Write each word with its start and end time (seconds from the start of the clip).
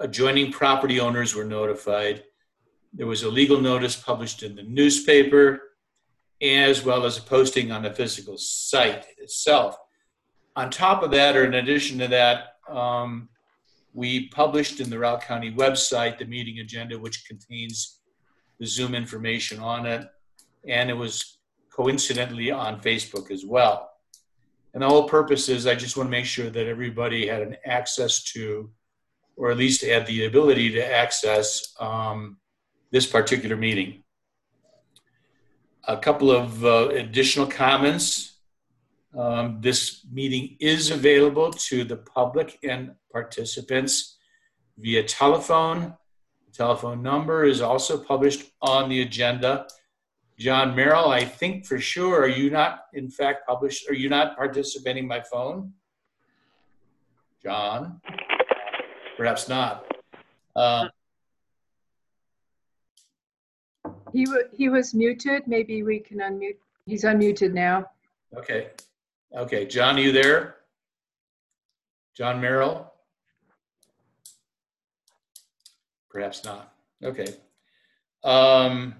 adjoining 0.00 0.52
property 0.52 1.00
owners 1.00 1.34
were 1.34 1.44
notified. 1.44 2.24
There 2.92 3.06
was 3.06 3.22
a 3.22 3.30
legal 3.30 3.60
notice 3.60 3.96
published 3.96 4.42
in 4.42 4.54
the 4.54 4.62
newspaper, 4.62 5.60
as 6.42 6.84
well 6.84 7.06
as 7.06 7.18
a 7.18 7.22
posting 7.22 7.72
on 7.72 7.82
the 7.82 7.92
physical 7.92 8.36
site 8.38 9.06
itself. 9.18 9.76
On 10.54 10.70
top 10.70 11.02
of 11.02 11.10
that, 11.10 11.36
or 11.36 11.44
in 11.44 11.54
addition 11.54 11.98
to 11.98 12.08
that, 12.08 12.56
um, 12.68 13.28
we 13.92 14.28
published 14.28 14.80
in 14.80 14.90
the 14.90 14.96
Routt 14.96 15.22
County 15.22 15.52
website 15.52 16.18
the 16.18 16.24
meeting 16.26 16.58
agenda, 16.58 16.98
which 16.98 17.26
contains 17.26 18.00
the 18.58 18.66
Zoom 18.66 18.94
information 18.94 19.58
on 19.58 19.86
it, 19.86 20.06
and 20.68 20.90
it 20.90 20.96
was 20.96 21.38
coincidentally 21.74 22.50
on 22.50 22.80
Facebook 22.80 23.30
as 23.30 23.44
well. 23.44 23.90
And 24.74 24.82
the 24.82 24.88
whole 24.88 25.08
purpose 25.08 25.48
is 25.48 25.66
I 25.66 25.74
just 25.74 25.96
want 25.96 26.08
to 26.08 26.10
make 26.10 26.26
sure 26.26 26.50
that 26.50 26.66
everybody 26.66 27.26
had 27.26 27.42
an 27.42 27.56
access 27.64 28.22
to, 28.32 28.70
or 29.36 29.50
at 29.50 29.58
least 29.58 29.84
had 29.84 30.06
the 30.06 30.24
ability 30.24 30.70
to 30.70 30.84
access 30.84 31.74
um, 31.78 32.38
this 32.90 33.06
particular 33.06 33.56
meeting. 33.56 34.02
A 35.88 35.96
couple 35.96 36.30
of 36.30 36.64
uh, 36.64 36.88
additional 36.88 37.46
comments. 37.46 38.38
Um, 39.16 39.58
this 39.60 40.04
meeting 40.12 40.56
is 40.60 40.90
available 40.90 41.50
to 41.52 41.84
the 41.84 41.96
public 41.96 42.58
and 42.64 42.92
participants 43.12 44.18
via 44.78 45.02
telephone. 45.04 45.94
The 46.46 46.52
telephone 46.52 47.02
number 47.02 47.44
is 47.44 47.60
also 47.60 47.98
published 47.98 48.50
on 48.60 48.88
the 48.88 49.02
agenda. 49.02 49.66
John 50.38 50.74
Merrill, 50.74 51.08
I 51.08 51.24
think 51.24 51.64
for 51.64 51.78
sure, 51.78 52.20
are 52.20 52.28
you 52.28 52.50
not, 52.50 52.80
in 52.92 53.08
fact, 53.08 53.46
published? 53.46 53.88
Are 53.88 53.94
you 53.94 54.10
not 54.10 54.36
participating 54.36 55.08
by 55.08 55.22
phone? 55.22 55.72
John? 57.42 58.00
Perhaps 59.16 59.48
not. 59.48 59.86
Uh, 60.54 60.88
He, 64.12 64.26
wa- 64.26 64.48
he 64.52 64.68
was 64.68 64.94
muted. 64.94 65.46
Maybe 65.46 65.82
we 65.82 65.98
can 66.00 66.18
unmute. 66.18 66.56
He's 66.86 67.04
unmuted 67.04 67.52
now. 67.52 67.86
okay. 68.36 68.70
Okay. 69.36 69.66
John, 69.66 69.96
are 69.96 70.00
you 70.00 70.12
there? 70.12 70.56
John 72.16 72.40
Merrill? 72.40 72.90
Perhaps 76.10 76.44
not. 76.44 76.72
Okay. 77.04 77.26
Um, 78.24 78.94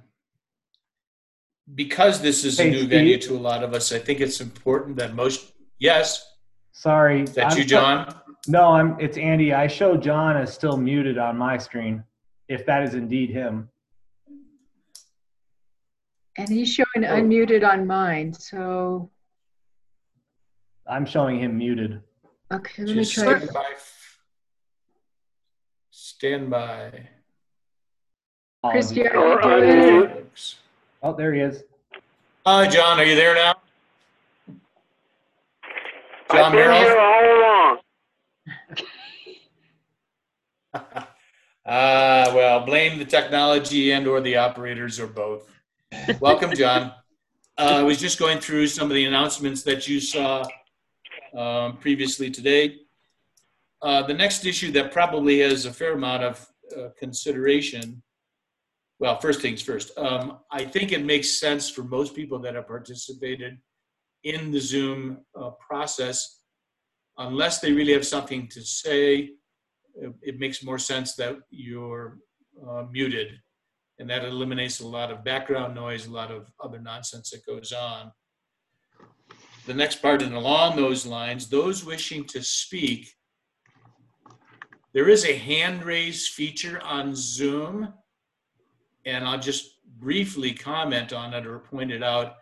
because 1.75 2.21
this 2.21 2.45
is 2.45 2.61
a 2.61 2.65
new 2.69 2.79
Steve? 2.81 2.91
venue 2.91 3.19
to 3.19 3.35
a 3.37 3.39
lot 3.39 3.63
of 3.65 3.73
us, 3.73 3.93
I 3.93 3.99
think 3.99 4.21
it's 4.21 4.41
important 4.41 4.97
that 4.97 5.15
most, 5.15 5.53
yes, 5.79 6.31
Sorry. 6.73 7.23
is 7.23 7.33
that 7.35 7.53
I'm 7.53 7.57
you, 7.57 7.63
so- 7.63 7.69
John? 7.69 8.15
No, 8.49 8.69
I'm. 8.73 8.99
It's 9.01 9.17
Andy. 9.19 9.53
I 9.53 9.67
show 9.67 9.97
John 9.97 10.37
as 10.37 10.53
still 10.53 10.77
muted 10.77 11.19
on 11.19 11.37
my 11.37 11.59
screen. 11.59 12.05
If 12.49 12.65
that 12.67 12.83
is 12.85 12.95
indeed 12.95 13.31
him. 13.31 13.69
And 16.39 16.49
he's 16.49 16.69
showing 16.73 17.05
Oh. 17.05 17.17
unmuted 17.17 17.67
on 17.67 17.87
mine. 17.87 18.33
So, 18.33 19.11
I'm 20.87 21.07
showing 21.07 21.41
him 21.41 21.57
muted. 21.59 22.03
okay, 22.53 22.85
let 22.85 22.97
me 22.97 23.05
try. 23.05 23.39
stand 23.39 23.51
by. 23.53 23.67
Stand 25.91 26.51
by. 26.51 27.09
Christy, 28.65 29.03
Apologies. 29.07 29.45
are 29.45 30.09
you? 30.09 30.27
Oh, 31.03 31.13
there 31.15 31.33
he 31.35 31.41
is. 31.41 31.65
Hi, 32.45 32.69
John, 32.69 33.01
are 33.01 33.05
you 33.05 33.15
there 33.17 33.35
now? 33.35 33.55
John 36.31 36.41
I've 36.47 36.53
been 36.53 36.73
here 36.75 36.99
all 36.99 37.25
along. 37.39 37.79
Ah, 41.69 42.31
well, 42.33 42.65
blame 42.65 42.97
the 42.97 43.05
technology 43.05 43.91
and 43.91 44.07
or 44.07 44.21
the 44.21 44.37
operators 44.37 45.01
or 45.01 45.09
both. 45.09 45.51
Welcome, 46.21 46.55
John. 46.55 46.93
Uh, 47.59 47.79
I 47.79 47.83
was 47.83 47.99
just 47.99 48.21
going 48.21 48.39
through 48.39 48.69
some 48.69 48.89
of 48.89 48.95
the 48.95 49.05
announcements 49.05 49.65
that 49.65 49.89
you 49.89 49.99
saw 49.99 50.47
um, 51.37 51.77
previously 51.79 52.31
today. 52.31 52.83
Uh, 53.83 54.03
the 54.07 54.15
next 54.15 54.47
issue 54.47 54.71
that 54.73 54.93
probably 54.93 55.41
has 55.41 55.67
a 55.67 55.73
fair 55.73 55.95
amount 55.95 56.23
of 56.23 56.47
uh, 56.77 56.89
consideration. 56.99 58.01
Well, 59.01 59.19
first 59.19 59.41
things 59.41 59.61
first. 59.61 59.97
Um, 59.99 60.39
I 60.53 60.65
think 60.65 60.93
it 60.93 61.05
makes 61.05 61.41
sense 61.41 61.69
for 61.69 61.83
most 61.83 62.15
people 62.15 62.39
that 62.41 62.55
have 62.55 62.69
participated 62.69 63.59
in 64.23 64.51
the 64.51 64.61
Zoom 64.61 65.19
uh, 65.35 65.51
process, 65.61 66.36
unless 67.19 67.61
they 67.61 67.73
really 67.73 67.93
have 67.93 68.07
something 68.07 68.49
to 68.49 68.63
say, 68.63 69.31
it, 69.95 70.13
it 70.23 70.39
makes 70.39 70.63
more 70.63 70.79
sense 70.79 71.15
that 71.17 71.37
you're 71.51 72.19
uh, 72.69 72.85
muted. 72.91 73.39
And 73.99 74.11
that 74.11 74.25
eliminates 74.25 74.81
a 74.81 74.87
lot 74.87 75.11
of 75.11 75.25
background 75.25 75.75
noise, 75.75 76.07
a 76.07 76.13
lot 76.13 76.31
of 76.31 76.51
other 76.63 76.79
nonsense 76.79 77.31
that 77.31 77.47
goes 77.47 77.73
on. 77.73 78.13
The 79.67 79.75
next 79.75 80.03
part, 80.03 80.23
and 80.23 80.35
along 80.35 80.77
those 80.77 81.07
lines, 81.07 81.49
those 81.49 81.85
wishing 81.85 82.25
to 82.27 82.43
speak, 82.43 83.09
there 84.93 85.09
is 85.09 85.25
a 85.25 85.35
hand 85.35 85.83
raise 85.85 86.29
feature 86.29 86.81
on 86.83 87.15
Zoom. 87.15 87.93
And 89.07 89.25
I'll 89.25 89.41
just 89.41 89.79
briefly 89.99 90.53
comment 90.53 91.13
on 91.13 91.33
it 91.33 91.47
or 91.47 91.59
point 91.59 91.91
it 91.91 92.03
out. 92.03 92.35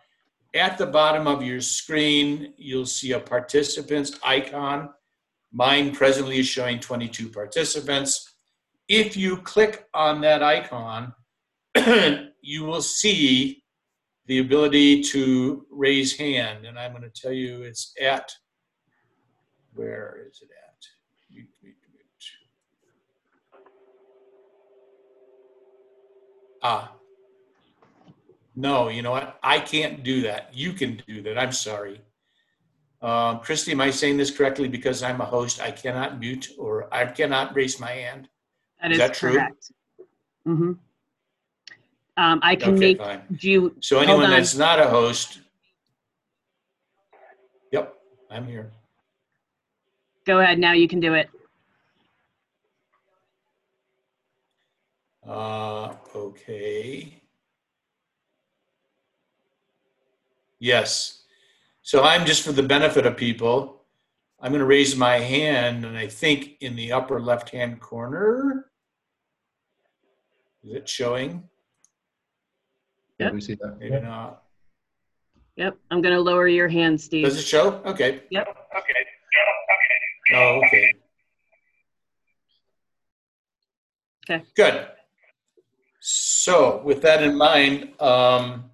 At 0.55 0.77
the 0.77 0.85
bottom 0.85 1.27
of 1.27 1.43
your 1.43 1.59
screen, 1.59 2.53
you'll 2.55 2.85
see 2.85 3.11
a 3.11 3.19
participants 3.19 4.17
icon. 4.23 4.89
Mine 5.51 5.93
presently 5.93 6.39
is 6.39 6.47
showing 6.47 6.79
22 6.79 7.27
participants. 7.27 8.33
If 8.87 9.17
you 9.17 9.35
click 9.35 9.85
on 9.93 10.21
that 10.21 10.41
icon, 10.41 11.13
you 12.41 12.63
will 12.63 12.81
see 12.81 13.63
the 14.27 14.39
ability 14.39 15.03
to 15.03 15.65
raise 15.69 16.17
hand. 16.17 16.65
And 16.65 16.79
I'm 16.79 16.91
going 16.91 17.03
to 17.03 17.09
tell 17.09 17.33
you 17.33 17.63
it's 17.63 17.91
at, 18.01 18.31
where 19.73 20.25
is 20.25 20.41
it 20.41 20.49
at? 20.51 20.61
Ah. 26.63 26.95
No, 28.55 28.87
you 28.87 29.01
know 29.01 29.11
what? 29.11 29.37
I 29.43 29.59
can't 29.59 30.03
do 30.03 30.21
that. 30.21 30.49
You 30.53 30.73
can 30.73 31.01
do 31.07 31.21
that. 31.23 31.37
I'm 31.37 31.51
sorry. 31.51 32.01
Um, 33.01 33.39
Christy, 33.39 33.71
am 33.73 33.81
I 33.81 33.91
saying 33.91 34.17
this 34.17 34.31
correctly? 34.31 34.67
Because 34.67 35.03
I'm 35.03 35.19
a 35.21 35.25
host, 35.25 35.61
I 35.61 35.71
cannot 35.71 36.19
mute 36.19 36.49
or 36.57 36.87
I 36.93 37.05
cannot 37.05 37.53
raise 37.55 37.79
my 37.79 37.91
hand. 37.91 38.29
That 38.81 38.91
Is 38.91 38.97
is 38.97 39.03
that 39.03 39.13
true? 39.13 39.31
correct. 39.33 39.71
hmm 40.45 40.71
Um, 42.17 42.39
I 42.41 42.55
can 42.55 42.73
Okay, 42.73 42.79
make, 42.79 42.97
fine. 42.97 43.21
do 43.39 43.49
you, 43.51 43.75
So 43.81 43.99
anyone 43.99 44.29
that's 44.29 44.55
not 44.55 44.79
a 44.79 44.87
host, 44.87 45.39
yep, 47.71 47.93
I'm 48.31 48.47
here. 48.47 48.71
go 50.25 50.39
ahead 50.39 50.57
now, 50.59 50.71
you 50.71 50.87
can 50.87 50.99
do 51.01 51.13
it. 51.13 51.29
Uh, 55.27 55.95
okay. 56.15 57.14
Yes. 60.65 61.21
So 61.83 62.01
I'm 62.01 62.25
just 62.25 62.41
for 62.43 62.51
the 62.51 62.63
benefit 62.63 63.05
of 63.05 63.15
people, 63.15 63.83
I'm 64.39 64.51
going 64.51 64.61
to 64.61 64.65
raise 64.65 64.95
my 64.95 65.19
hand 65.19 65.85
and 65.85 65.95
I 65.95 66.07
think 66.07 66.57
in 66.59 66.75
the 66.75 66.91
upper 66.91 67.21
left-hand 67.21 67.79
corner, 67.79 68.65
is 70.63 70.73
it 70.73 70.89
showing? 70.89 71.43
Yeah, 73.19 73.29
we 73.29 73.41
see 73.41 73.53
that. 73.61 73.77
Maybe 73.79 73.99
not. 73.99 74.41
Yep, 75.55 75.77
I'm 75.91 76.01
gonna 76.01 76.19
lower 76.19 76.49
your 76.49 76.67
hand, 76.67 76.99
Steve. 76.99 77.23
Does 77.23 77.37
it 77.37 77.43
show? 77.43 77.81
Okay. 77.85 78.23
Yep. 78.29 78.47
Okay. 78.75 78.93
Okay. 79.71 80.35
Oh, 80.35 80.61
okay. 80.65 80.93
Okay. 84.29 84.43
Good. 84.55 84.87
So 86.01 86.81
with 86.83 87.01
that 87.03 87.23
in 87.23 87.37
mind, 87.37 87.93
um, 88.01 88.71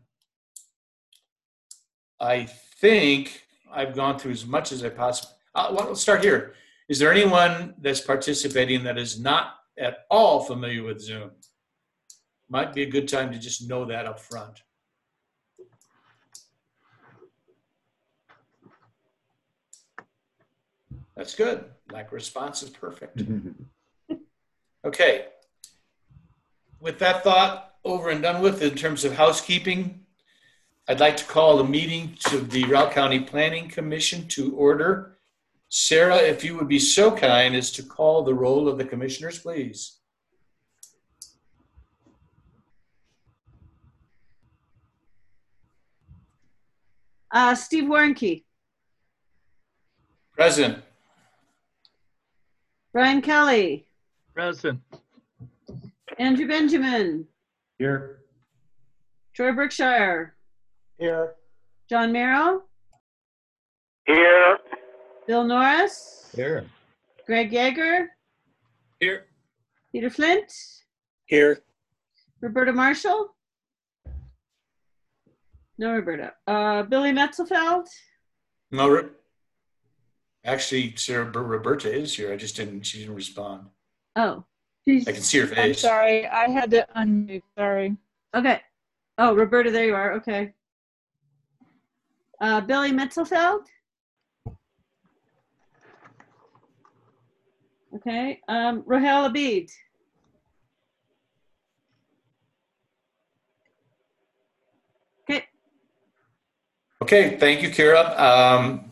I 2.21 2.45
think 2.45 3.41
I've 3.73 3.95
gone 3.95 4.19
through 4.19 4.33
as 4.33 4.45
much 4.45 4.71
as 4.71 4.83
I 4.83 4.89
possibly, 4.89 5.31
uh, 5.55 5.73
well, 5.75 5.87
let's 5.87 6.01
start 6.01 6.23
here. 6.23 6.53
Is 6.87 6.99
there 6.99 7.11
anyone 7.11 7.73
that's 7.79 7.99
participating 7.99 8.83
that 8.83 8.99
is 8.99 9.19
not 9.19 9.55
at 9.77 10.05
all 10.11 10.43
familiar 10.43 10.83
with 10.83 11.01
Zoom? 11.01 11.31
Might 12.47 12.73
be 12.73 12.83
a 12.83 12.89
good 12.89 13.07
time 13.07 13.31
to 13.31 13.39
just 13.39 13.67
know 13.67 13.85
that 13.85 14.05
up 14.05 14.19
front. 14.19 14.61
That's 21.15 21.33
good. 21.33 21.65
Of 21.91 22.13
response 22.13 22.63
is 22.63 22.69
perfect. 22.69 23.21
Okay. 24.83 25.27
With 26.79 26.97
that 26.97 27.23
thought 27.23 27.75
over 27.85 28.09
and 28.09 28.23
done 28.23 28.41
with 28.41 28.63
in 28.63 28.73
terms 28.73 29.05
of 29.05 29.13
housekeeping, 29.13 30.00
I'd 30.87 30.99
like 30.99 31.17
to 31.17 31.25
call 31.25 31.57
the 31.57 31.63
meeting 31.63 32.17
to 32.25 32.39
the 32.39 32.63
Routt 32.63 32.91
County 32.91 33.19
Planning 33.19 33.69
Commission 33.69 34.27
to 34.29 34.53
order. 34.55 35.17
Sarah, 35.69 36.17
if 36.17 36.43
you 36.43 36.57
would 36.57 36.67
be 36.67 36.79
so 36.79 37.15
kind 37.15 37.55
as 37.55 37.71
to 37.73 37.83
call 37.83 38.23
the 38.23 38.33
roll 38.33 38.67
of 38.67 38.77
the 38.77 38.83
commissioners, 38.85 39.39
please. 39.39 39.97
Uh, 47.31 47.55
Steve 47.55 47.85
Warnke, 47.85 48.43
Present. 50.33 50.79
Brian 52.91 53.21
Kelly, 53.21 53.85
Present. 54.33 54.81
Andrew 56.19 56.47
Benjamin, 56.47 57.25
Here. 57.77 58.19
Troy 59.33 59.53
Brookshire, 59.53 60.35
Here. 61.01 61.33
John 61.89 62.11
Merrill, 62.11 62.61
Here. 64.05 64.59
Bill 65.25 65.43
Norris, 65.43 66.29
Here. 66.35 66.63
Greg 67.25 67.49
Yeager, 67.51 68.05
Here. 68.99 69.25
Peter 69.91 70.11
Flint, 70.11 70.53
Here. 71.25 71.63
Roberta 72.39 72.71
Marshall. 72.71 73.29
No, 75.79 75.93
Roberta. 75.95 76.33
Uh, 76.45 76.83
Billy 76.83 77.11
Metzelfeld, 77.11 77.87
No, 78.71 78.87
Ro- 78.87 79.09
actually, 80.45 80.95
Sarah 80.97 81.25
Ber- 81.25 81.41
Roberta 81.41 81.91
is 81.91 82.15
here. 82.15 82.31
I 82.31 82.35
just 82.37 82.55
didn't, 82.55 82.83
she 82.83 82.99
didn't 82.99 83.15
respond. 83.15 83.65
oh, 84.17 84.45
She's, 84.87 85.07
I 85.07 85.13
can 85.13 85.21
see 85.23 85.39
her 85.39 85.45
I'm 85.47 85.55
face. 85.55 85.81
sorry, 85.81 86.27
I 86.27 86.47
had 86.47 86.69
to 86.69 86.85
unmute, 86.95 87.41
sorry. 87.57 87.97
okay. 88.35 88.61
Oh, 89.17 89.33
Roberta, 89.33 89.71
there 89.71 89.85
you 89.85 89.95
are, 89.95 90.13
okay. 90.17 90.53
Uh, 92.41 92.59
Billy 92.59 92.91
Metzelfeld. 92.91 93.65
Okay, 97.95 98.39
um, 98.47 98.83
Rahel 98.87 99.29
Abid. 99.29 99.69
Okay, 105.29 105.45
Okay, 107.03 107.37
thank 107.37 107.61
you, 107.61 107.69
Kira. 107.69 108.17
Um, 108.19 108.91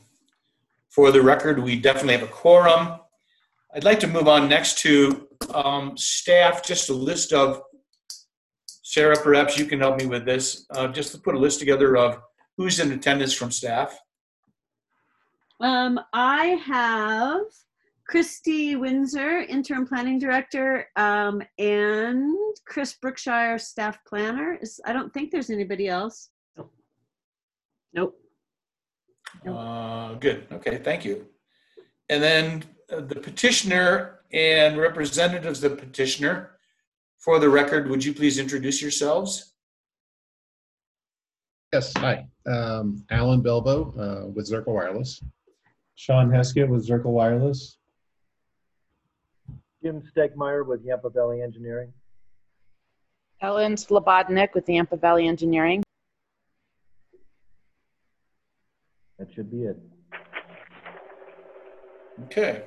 For 0.89 1.11
the 1.11 1.21
record, 1.21 1.57
we 1.59 1.79
definitely 1.79 2.17
have 2.17 2.23
a 2.23 2.31
quorum. 2.31 2.99
I'd 3.73 3.83
like 3.83 3.99
to 4.01 4.07
move 4.07 4.27
on 4.27 4.47
next 4.47 4.79
to 4.79 5.27
um, 5.55 5.97
staff, 5.97 6.63
just 6.63 6.89
a 6.89 6.93
list 6.93 7.33
of, 7.33 7.63
Sarah, 8.67 9.15
perhaps 9.19 9.57
you 9.57 9.65
can 9.65 9.79
help 9.79 9.97
me 9.97 10.05
with 10.05 10.25
this, 10.25 10.65
uh, 10.71 10.87
just 10.87 11.13
to 11.13 11.17
put 11.19 11.35
a 11.35 11.39
list 11.39 11.59
together 11.59 11.95
of 11.97 12.21
who's 12.59 12.81
in 12.81 12.91
attendance 12.91 13.33
from 13.33 13.49
staff. 13.51 13.97
Um, 15.61 15.97
I 16.11 16.45
have 16.65 17.43
Christy 18.05 18.75
Windsor, 18.75 19.39
interim 19.43 19.87
planning 19.87 20.19
director, 20.19 20.87
um, 20.97 21.41
and 21.57 22.35
Chris 22.65 22.95
Brookshire, 23.01 23.57
staff 23.59 23.97
planner. 24.05 24.59
Is, 24.61 24.81
I 24.85 24.91
don't 24.91 25.13
think 25.13 25.31
there's 25.31 25.49
anybody 25.49 25.87
else. 25.87 26.31
Nope. 27.93 28.19
Uh, 29.47 30.15
Good, 30.15 30.45
okay, 30.51 30.79
thank 30.79 31.05
you. 31.05 31.27
And 32.09 32.21
then 32.21 32.63
uh, 32.91 32.99
the 32.99 33.15
petitioner 33.15 34.19
and 34.33 34.77
representatives 34.77 35.63
of 35.63 35.71
the 35.71 35.77
petitioner, 35.77 36.57
for 37.19 37.39
the 37.39 37.47
record, 37.47 37.89
would 37.89 38.03
you 38.03 38.13
please 38.13 38.37
introduce 38.37 38.81
yourselves? 38.81 39.48
Yes, 41.71 41.93
hi. 41.97 42.25
Um, 42.47 43.05
Alan 43.11 43.41
Bilbo 43.41 43.93
uh, 43.95 44.27
with 44.29 44.49
Zirkel 44.49 44.73
Wireless. 44.73 45.23
Sean 45.95 46.31
Heskett 46.31 46.67
with 46.67 46.87
Zirkel 46.87 47.11
Wireless. 47.11 47.77
Jim 49.83 50.01
Stegmeyer 50.01 50.65
with 50.65 50.83
Yampa 50.83 51.11
Valley 51.11 51.43
Engineering. 51.43 51.93
Ellen 53.41 53.75
Slobodnik 53.75 54.55
with 54.55 54.67
Yampa 54.67 54.97
Valley 54.97 55.27
Engineering. 55.27 55.83
That 59.19 59.31
should 59.31 59.51
be 59.51 59.63
it. 59.63 59.77
Okay. 62.25 62.63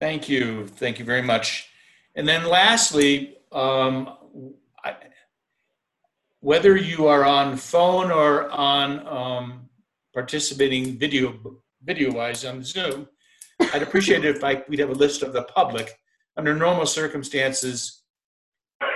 Thank 0.00 0.28
you. 0.28 0.66
Thank 0.66 0.98
you 0.98 1.04
very 1.04 1.22
much. 1.22 1.68
And 2.16 2.26
then 2.26 2.46
lastly, 2.46 3.36
um, 3.52 4.16
I, 4.82 4.96
whether 6.40 6.76
you 6.76 7.06
are 7.06 7.24
on 7.24 7.56
phone 7.56 8.10
or 8.10 8.50
on 8.50 9.06
um, 9.06 9.68
participating 10.14 10.98
video 10.98 11.38
video 11.82 12.12
wise 12.12 12.44
on 12.44 12.62
Zoom, 12.62 13.08
I'd 13.72 13.82
appreciate 13.82 14.24
it 14.24 14.36
if 14.36 14.44
I, 14.44 14.62
we'd 14.68 14.80
have 14.80 14.90
a 14.90 14.94
list 14.94 15.22
of 15.22 15.32
the 15.32 15.44
public. 15.44 15.94
Under 16.36 16.54
normal 16.54 16.86
circumstances, 16.86 18.02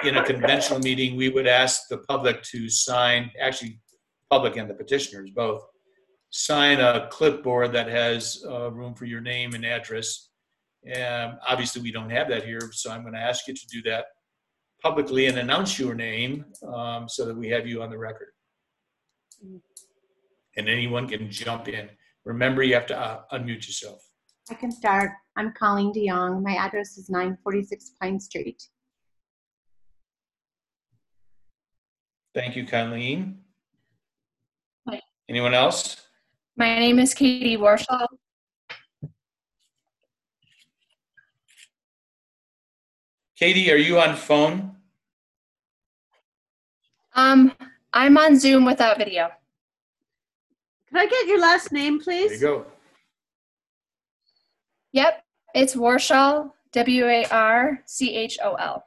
in 0.04 0.16
a 0.16 0.24
conventional 0.24 0.80
meeting, 0.80 1.16
we 1.16 1.28
would 1.28 1.46
ask 1.46 1.82
the 1.88 1.98
public 1.98 2.42
to 2.44 2.68
sign, 2.68 3.30
actually, 3.40 3.80
public 4.30 4.56
and 4.56 4.68
the 4.68 4.74
petitioners 4.74 5.30
both, 5.30 5.62
sign 6.30 6.80
a 6.80 7.08
clipboard 7.10 7.72
that 7.72 7.88
has 7.88 8.44
uh, 8.48 8.70
room 8.70 8.94
for 8.94 9.04
your 9.04 9.20
name 9.20 9.54
and 9.54 9.64
address. 9.64 10.28
And 10.86 11.34
obviously, 11.46 11.80
we 11.80 11.92
don't 11.92 12.10
have 12.10 12.28
that 12.28 12.44
here, 12.44 12.70
so 12.72 12.90
I'm 12.90 13.02
going 13.02 13.14
to 13.14 13.20
ask 13.20 13.46
you 13.48 13.54
to 13.54 13.66
do 13.66 13.82
that 13.82 14.06
publicly 14.84 15.26
and 15.26 15.38
announce 15.38 15.78
your 15.78 15.94
name 15.94 16.44
um, 16.68 17.08
so 17.08 17.24
that 17.24 17.34
we 17.34 17.48
have 17.48 17.66
you 17.66 17.82
on 17.82 17.88
the 17.88 17.96
record. 17.96 18.28
And 20.56 20.68
anyone 20.68 21.08
can 21.08 21.30
jump 21.30 21.68
in. 21.68 21.88
Remember, 22.26 22.62
you 22.62 22.74
have 22.74 22.86
to 22.86 22.98
uh, 22.98 23.22
unmute 23.32 23.66
yourself. 23.66 24.00
I 24.50 24.54
can 24.54 24.70
start. 24.70 25.12
I'm 25.36 25.52
Colleen 25.52 25.92
DeYoung. 25.92 26.42
My 26.42 26.54
address 26.56 26.98
is 26.98 27.08
946 27.08 27.92
Pine 28.00 28.20
Street. 28.20 28.62
Thank 32.34 32.54
you, 32.54 32.66
Colleen. 32.66 33.38
Hi. 34.86 35.00
Anyone 35.30 35.54
else? 35.54 35.96
My 36.56 36.78
name 36.78 36.98
is 36.98 37.14
Katie 37.14 37.56
Warchol. 37.56 38.06
Katie, 43.36 43.72
are 43.72 43.76
you 43.76 43.98
on 43.98 44.14
phone? 44.14 44.73
Um, 47.14 47.52
I'm 47.92 48.18
on 48.18 48.38
Zoom 48.38 48.64
without 48.64 48.98
video. 48.98 49.28
Can 50.88 50.98
I 50.98 51.06
get 51.06 51.26
your 51.26 51.40
last 51.40 51.70
name, 51.70 52.00
please? 52.00 52.40
There 52.40 52.50
you 52.50 52.56
please? 52.56 52.64
go. 52.64 52.66
Yep, 54.92 55.24
it's 55.54 55.74
Warchol, 55.74 56.50
W 56.72 57.06
A 57.06 57.24
R 57.26 57.80
C 57.86 58.14
H 58.14 58.38
O 58.42 58.54
L. 58.54 58.84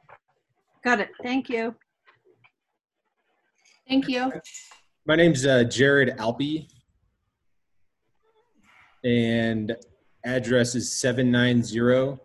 Got 0.84 1.00
it. 1.00 1.10
Thank 1.22 1.48
you. 1.48 1.74
Thank 3.88 4.08
you. 4.08 4.32
My 5.06 5.16
name's 5.16 5.46
uh, 5.46 5.64
Jared 5.64 6.16
Alpe, 6.18 6.68
and 9.04 9.74
address 10.24 10.74
is 10.74 10.92
790 11.00 12.18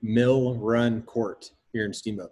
Mill 0.00 0.54
Run 0.54 1.02
Court 1.02 1.50
here 1.72 1.84
in 1.84 1.92
Steamboat. 1.92 2.30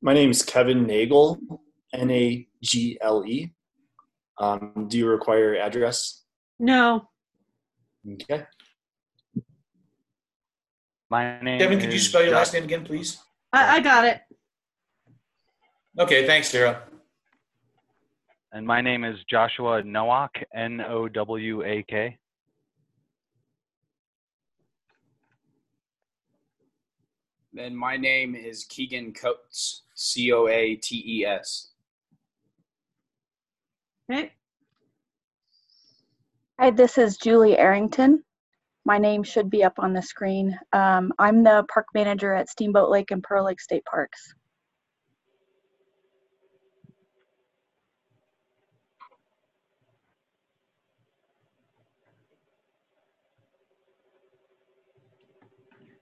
My 0.00 0.14
name 0.14 0.30
is 0.30 0.42
Kevin 0.42 0.86
Nagle, 0.86 1.38
N 1.92 2.10
A 2.10 2.46
G 2.62 2.98
L 3.00 3.24
E. 3.26 3.52
Um, 4.38 4.86
do 4.88 4.96
you 4.96 5.08
require 5.08 5.56
address? 5.56 6.24
No. 6.60 7.08
Okay. 8.12 8.44
My 11.10 11.40
name 11.40 11.58
Kevin, 11.58 11.80
could 11.80 11.92
you 11.92 11.98
spell 11.98 12.20
your 12.22 12.30
Josh- 12.30 12.38
last 12.38 12.54
name 12.54 12.64
again, 12.64 12.84
please? 12.84 13.18
I, 13.52 13.76
I 13.76 13.80
got 13.80 14.04
it. 14.04 14.20
Okay, 15.98 16.26
thanks, 16.26 16.48
Sarah. 16.48 16.82
And 18.52 18.64
my 18.66 18.80
name 18.80 19.04
is 19.04 19.16
Joshua 19.28 19.82
Nowak, 19.82 20.44
N 20.54 20.80
O 20.80 21.08
W 21.08 21.64
A 21.64 21.82
K. 21.82 22.18
Then 27.52 27.74
my 27.74 27.96
name 27.96 28.34
is 28.36 28.64
Keegan 28.64 29.12
Coates, 29.12 29.82
C 30.00 30.32
O 30.32 30.46
A 30.46 30.76
T 30.76 31.02
E 31.04 31.26
S. 31.26 31.72
Okay. 34.08 34.32
Hi, 36.60 36.70
this 36.70 36.98
is 36.98 37.16
Julie 37.16 37.58
Arrington. 37.58 38.22
My 38.84 38.96
name 38.96 39.24
should 39.24 39.50
be 39.50 39.64
up 39.64 39.74
on 39.78 39.92
the 39.92 40.00
screen. 40.00 40.56
Um, 40.72 41.12
I'm 41.18 41.42
the 41.42 41.64
park 41.72 41.86
manager 41.94 42.32
at 42.32 42.48
Steamboat 42.48 42.90
Lake 42.90 43.10
and 43.10 43.24
Pearl 43.24 43.46
Lake 43.46 43.60
State 43.60 43.84
Parks. 43.90 44.34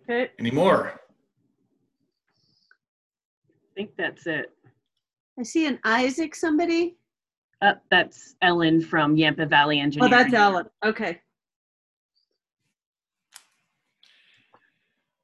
Okay. 0.02 0.30
Any 0.38 0.50
more? 0.50 1.00
That's 3.98 4.26
it. 4.26 4.52
I 5.38 5.42
see 5.42 5.66
an 5.66 5.78
Isaac 5.84 6.34
somebody. 6.34 6.96
Uh, 7.62 7.74
that's 7.90 8.34
Ellen 8.42 8.82
from 8.82 9.16
Yampa 9.16 9.46
Valley 9.46 9.80
Engineering. 9.80 10.12
Oh, 10.12 10.16
that's 10.16 10.34
Ellen. 10.34 10.66
Okay. 10.84 11.20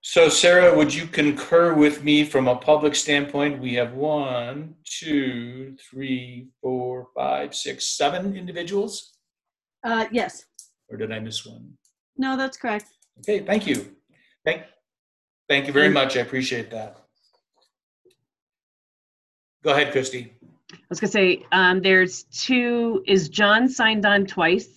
So 0.01 0.29
Sarah, 0.29 0.77
would 0.77 0.93
you 0.93 1.07
concur 1.07 1.75
with 1.75 2.03
me 2.03 2.25
from 2.25 2.49
a 2.49 2.57
public 2.57 2.95
standpoint? 2.95 3.61
We 3.61 3.75
have 3.75 3.95
one, 3.95 4.75
two, 4.85 5.77
three, 5.91 6.49
four, 6.61 7.09
five, 7.15 7.55
six, 7.55 7.87
seven 7.87 8.37
individuals? 8.37 9.17
Uh, 9.85 10.07
yes. 10.11 10.45
Or 10.91 10.97
did 10.97 11.13
I 11.13 11.19
miss 11.21 11.47
one? 11.47 11.73
No, 12.17 12.37
that's 12.37 12.57
correct. 12.57 12.87
Okay, 13.21 13.41
thank 13.41 13.67
you. 13.67 13.95
Thank, 14.45 14.65
thank 15.49 15.67
you 15.67 15.73
very 15.73 15.89
much. 15.89 16.17
I 16.17 16.21
appreciate 16.21 16.71
that. 16.71 17.02
Go 19.63 19.71
ahead, 19.71 19.93
Christy. 19.93 20.33
I 20.73 20.77
was 20.89 21.01
gonna 21.01 21.11
say, 21.11 21.45
um, 21.53 21.81
there's 21.83 22.25
two, 22.25 23.03
is 23.07 23.29
John 23.29 23.69
signed 23.69 24.05
on 24.05 24.27
twice? 24.27 24.69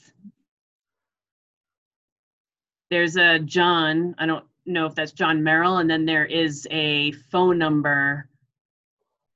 There's 2.92 3.18
a 3.18 3.40
John, 3.40 4.16
I 4.20 4.26
don't 4.26 4.46
know 4.66 4.86
if 4.86 4.94
that's 4.96 5.12
John 5.12 5.44
Merrill, 5.44 5.78
and 5.78 5.90
then 5.90 6.06
there 6.06 6.26
is 6.26 6.68
a 6.70 7.12
phone 7.32 7.58
number, 7.58 8.30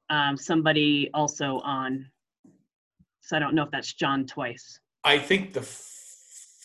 um, 0.10 0.38
somebody 0.38 1.10
also 1.14 1.60
on. 1.60 2.10
So 3.22 3.36
I 3.36 3.40
don't 3.40 3.56
know 3.56 3.64
if 3.64 3.72
that's 3.72 3.94
John 3.94 4.26
twice. 4.26 4.80
I 5.04 5.18
think 5.18 5.54
the 5.54 5.62
f- 5.62 5.92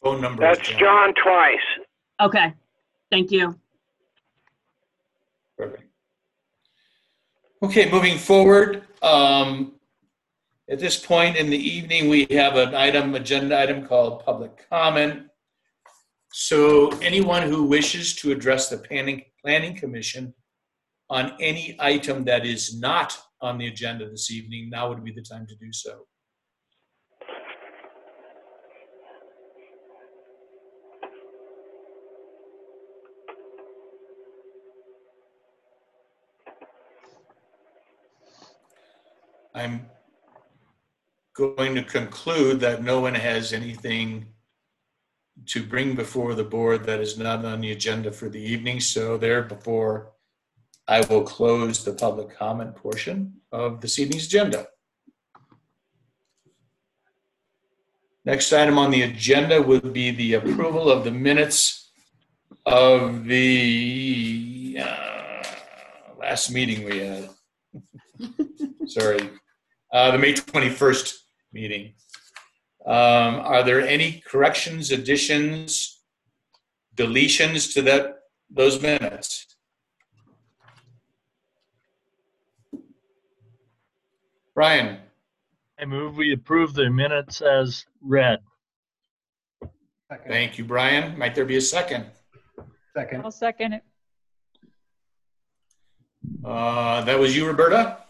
phone 0.02 0.20
number. 0.20 0.50
is 0.50 0.58
That's 0.58 0.70
John 0.78 1.14
twice. 1.14 1.58
Okay, 2.20 2.52
thank 3.10 3.30
you. 3.30 3.58
Perfect. 5.56 5.84
Okay, 7.64 7.90
moving 7.90 8.18
forward, 8.18 8.82
um, 9.00 9.72
at 10.68 10.78
this 10.78 10.98
point 11.02 11.38
in 11.38 11.48
the 11.48 11.56
evening, 11.56 12.10
we 12.10 12.26
have 12.30 12.56
an 12.56 12.74
item, 12.74 13.14
agenda 13.14 13.58
item 13.58 13.86
called 13.86 14.22
public 14.22 14.68
comment. 14.68 15.28
So 16.30 16.90
anyone 16.98 17.48
who 17.48 17.64
wishes 17.64 18.14
to 18.16 18.32
address 18.32 18.68
the 18.68 18.76
planning, 18.76 19.22
planning 19.42 19.74
commission 19.74 20.34
on 21.08 21.32
any 21.40 21.74
item 21.80 22.22
that 22.24 22.44
is 22.44 22.78
not 22.78 23.18
on 23.40 23.56
the 23.56 23.68
agenda 23.68 24.10
this 24.10 24.30
evening, 24.30 24.68
now 24.68 24.90
would 24.90 25.02
be 25.02 25.12
the 25.12 25.22
time 25.22 25.46
to 25.46 25.56
do 25.56 25.72
so. 25.72 26.06
I'm 39.54 39.86
going 41.34 41.74
to 41.76 41.82
conclude 41.82 42.60
that 42.60 42.82
no 42.82 43.00
one 43.00 43.14
has 43.14 43.52
anything 43.52 44.26
to 45.46 45.62
bring 45.62 45.94
before 45.94 46.34
the 46.34 46.44
board 46.44 46.84
that 46.84 47.00
is 47.00 47.18
not 47.18 47.44
on 47.44 47.60
the 47.60 47.72
agenda 47.72 48.12
for 48.12 48.28
the 48.28 48.40
evening. 48.40 48.80
So 48.80 49.16
therefore, 49.16 50.12
I 50.86 51.00
will 51.02 51.22
close 51.22 51.84
the 51.84 51.92
public 51.92 52.36
comment 52.36 52.76
portion 52.76 53.34
of 53.52 53.80
this 53.80 53.98
evening's 53.98 54.26
agenda. 54.26 54.66
Next 58.24 58.52
item 58.52 58.78
on 58.78 58.90
the 58.90 59.02
agenda 59.02 59.60
would 59.60 59.92
be 59.92 60.10
the 60.10 60.34
approval 60.34 60.90
of 60.90 61.04
the 61.04 61.10
minutes 61.10 61.90
of 62.64 63.24
the 63.24 64.78
uh, 64.80 65.42
last 66.18 66.50
meeting 66.50 66.84
we 66.84 66.98
had. 67.00 67.28
Sorry, 68.86 69.30
uh, 69.94 70.10
the 70.10 70.18
May 70.18 70.34
21st 70.34 71.14
meeting. 71.52 71.94
Um, 72.84 73.36
Are 73.36 73.62
there 73.62 73.80
any 73.80 74.22
corrections, 74.26 74.90
additions, 74.90 76.00
deletions 76.96 77.72
to 77.74 77.82
that, 77.82 78.18
those 78.50 78.82
minutes? 78.82 79.46
Brian, 84.54 84.98
I 85.80 85.84
move 85.84 86.16
we 86.16 86.32
approve 86.32 86.74
the 86.74 86.90
minutes 86.90 87.40
as 87.40 87.86
read. 88.02 88.40
Second. 90.10 90.28
thank 90.30 90.58
you, 90.58 90.64
Brian. 90.64 91.16
Might 91.18 91.34
there 91.34 91.44
be 91.46 91.56
a 91.56 91.60
second? 91.60 92.06
Second. 92.94 93.24
I'll 93.24 93.30
second 93.32 93.72
it. 93.72 93.82
Uh, 96.44 97.02
That 97.04 97.18
was 97.18 97.34
you, 97.34 97.46
Roberta? 97.46 98.03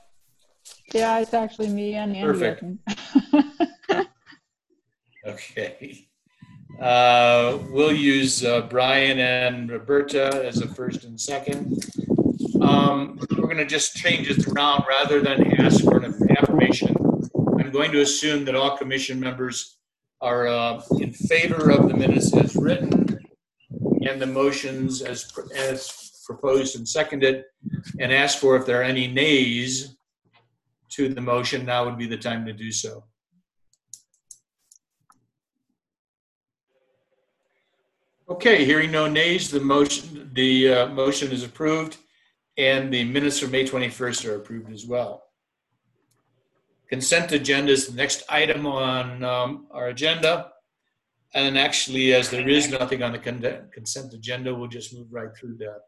Yeah, 0.93 1.19
it's 1.21 1.35
actually 1.35 1.69
me 1.69 1.95
and. 1.95 2.15
Perfect. 2.17 2.65
Okay. 5.27 6.07
Uh, 6.79 7.59
We'll 7.71 7.93
use 7.95 8.45
uh, 8.45 8.63
Brian 8.63 9.19
and 9.19 9.71
Roberta 9.71 10.45
as 10.45 10.61
a 10.61 10.69
first 10.69 11.05
and 11.05 11.19
second. 11.19 11.83
Um, 12.61 13.19
We're 13.31 13.47
going 13.47 13.57
to 13.57 13.65
just 13.65 13.97
change 13.97 14.29
it 14.29 14.47
around 14.49 14.85
rather 14.87 15.23
than 15.23 15.59
ask 15.61 15.83
for 15.83 15.97
an 15.99 16.15
affirmation. 16.37 16.95
I'm 17.59 17.71
going 17.71 17.91
to 17.93 18.03
assume 18.03 18.45
that 18.45 18.55
all 18.55 18.77
commission 18.77 19.19
members 19.19 19.79
are 20.21 20.47
uh, 20.47 20.83
in 21.01 21.13
favor 21.15 21.71
of 21.71 21.89
the 21.89 21.95
minutes 21.97 22.37
as 22.37 22.55
written 22.55 23.19
and 24.07 24.21
the 24.21 24.27
motions 24.27 25.01
as, 25.01 25.33
as 25.57 26.21
proposed 26.27 26.77
and 26.77 26.87
seconded, 26.87 27.45
and 27.99 28.13
ask 28.13 28.39
for 28.39 28.57
if 28.57 28.67
there 28.67 28.81
are 28.81 28.85
any 28.85 29.07
nays 29.07 29.97
to 30.97 31.09
the 31.09 31.21
motion, 31.21 31.67
now 31.67 31.85
would 31.85 31.99
be 31.99 32.07
the 32.07 32.17
time 32.17 32.45
to 32.47 32.53
do 32.53 32.71
so. 32.71 33.05
Okay, 38.29 38.65
hearing 38.65 38.91
no 38.91 39.07
nays, 39.07 39.51
the 39.51 39.61
motion, 39.61 40.31
the 40.33 40.73
uh, 40.73 40.87
motion 40.89 41.31
is 41.31 41.45
approved, 41.45 41.99
and 42.57 42.93
the 42.93 43.05
minutes 43.05 43.39
from 43.39 43.51
May 43.51 43.65
21st 43.65 44.29
are 44.29 44.37
approved 44.37 44.73
as 44.73 44.87
well. 44.87 45.25
Consent 46.89 47.33
agenda 47.33 47.73
is 47.73 47.89
the 47.89 47.97
next 47.97 48.23
item 48.29 48.67
on 48.67 49.25
um, 49.25 49.67
our 49.71 49.89
agenda. 49.89 50.53
And 51.35 51.59
actually, 51.59 52.15
as 52.15 52.31
there 52.31 52.49
is 52.49 52.71
nothing 52.71 53.03
on 53.03 53.13
the 53.13 53.19
con- 53.19 53.69
consent 53.73 54.15
agenda, 54.15 54.55
we'll 54.55 54.69
just 54.69 54.95
move 54.95 55.09
right 55.11 55.37
through 55.37 55.57
that. 55.57 55.81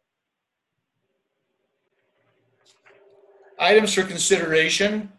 Items 3.58 3.94
for 3.94 4.02
consideration. 4.02 5.10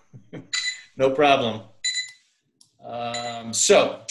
no 0.97 1.11
problem. 1.11 1.61
Um, 2.85 3.53
So, 3.53 4.01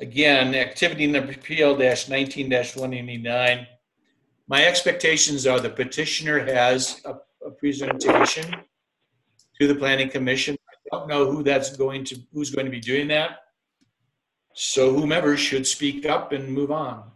again, 0.00 0.54
activity 0.54 1.06
number 1.06 1.34
PL-19-189. 1.34 3.66
My 4.48 4.64
expectations 4.64 5.46
are 5.46 5.60
the 5.60 5.68
petitioner 5.68 6.42
has 6.44 7.02
a 7.04 7.16
a 7.44 7.50
presentation 7.50 8.44
to 9.60 9.66
the 9.66 9.74
planning 9.74 10.08
commission. 10.08 10.56
I 10.92 10.96
don't 10.96 11.08
know 11.08 11.30
who 11.30 11.42
that's 11.42 11.76
going 11.76 12.04
to, 12.04 12.16
who's 12.32 12.50
going 12.50 12.66
to 12.66 12.70
be 12.70 12.80
doing 12.80 13.08
that. 13.08 13.40
So 14.54 14.92
whomever 14.92 15.36
should 15.36 15.66
speak 15.66 16.06
up 16.06 16.32
and 16.32 16.52
move 16.52 16.70
on. 16.70 17.10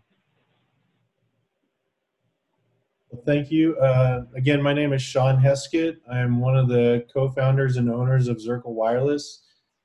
Well, 3.13 3.23
thank 3.27 3.51
you. 3.51 3.77
Uh, 3.77 4.25
again, 4.35 4.63
my 4.63 4.73
name 4.73 4.95
is 4.95 5.03
Sean 5.03 5.39
Heskett. 5.39 5.97
I'm 6.11 6.41
one 6.41 6.57
of 6.57 6.67
the 6.69 7.05
co-founders 7.13 7.77
and 7.77 7.91
owners 7.91 8.27
of 8.27 8.39
Zirkel 8.39 8.73
Wireless. 8.73 9.43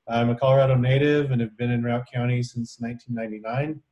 I'm 0.08 0.30
a 0.30 0.34
Colorado 0.34 0.74
native 0.76 1.30
and 1.30 1.40
have 1.42 1.54
been 1.58 1.70
in 1.70 1.82
Routt 1.82 2.06
County 2.10 2.42
since 2.42 2.78
1999. 2.80 3.82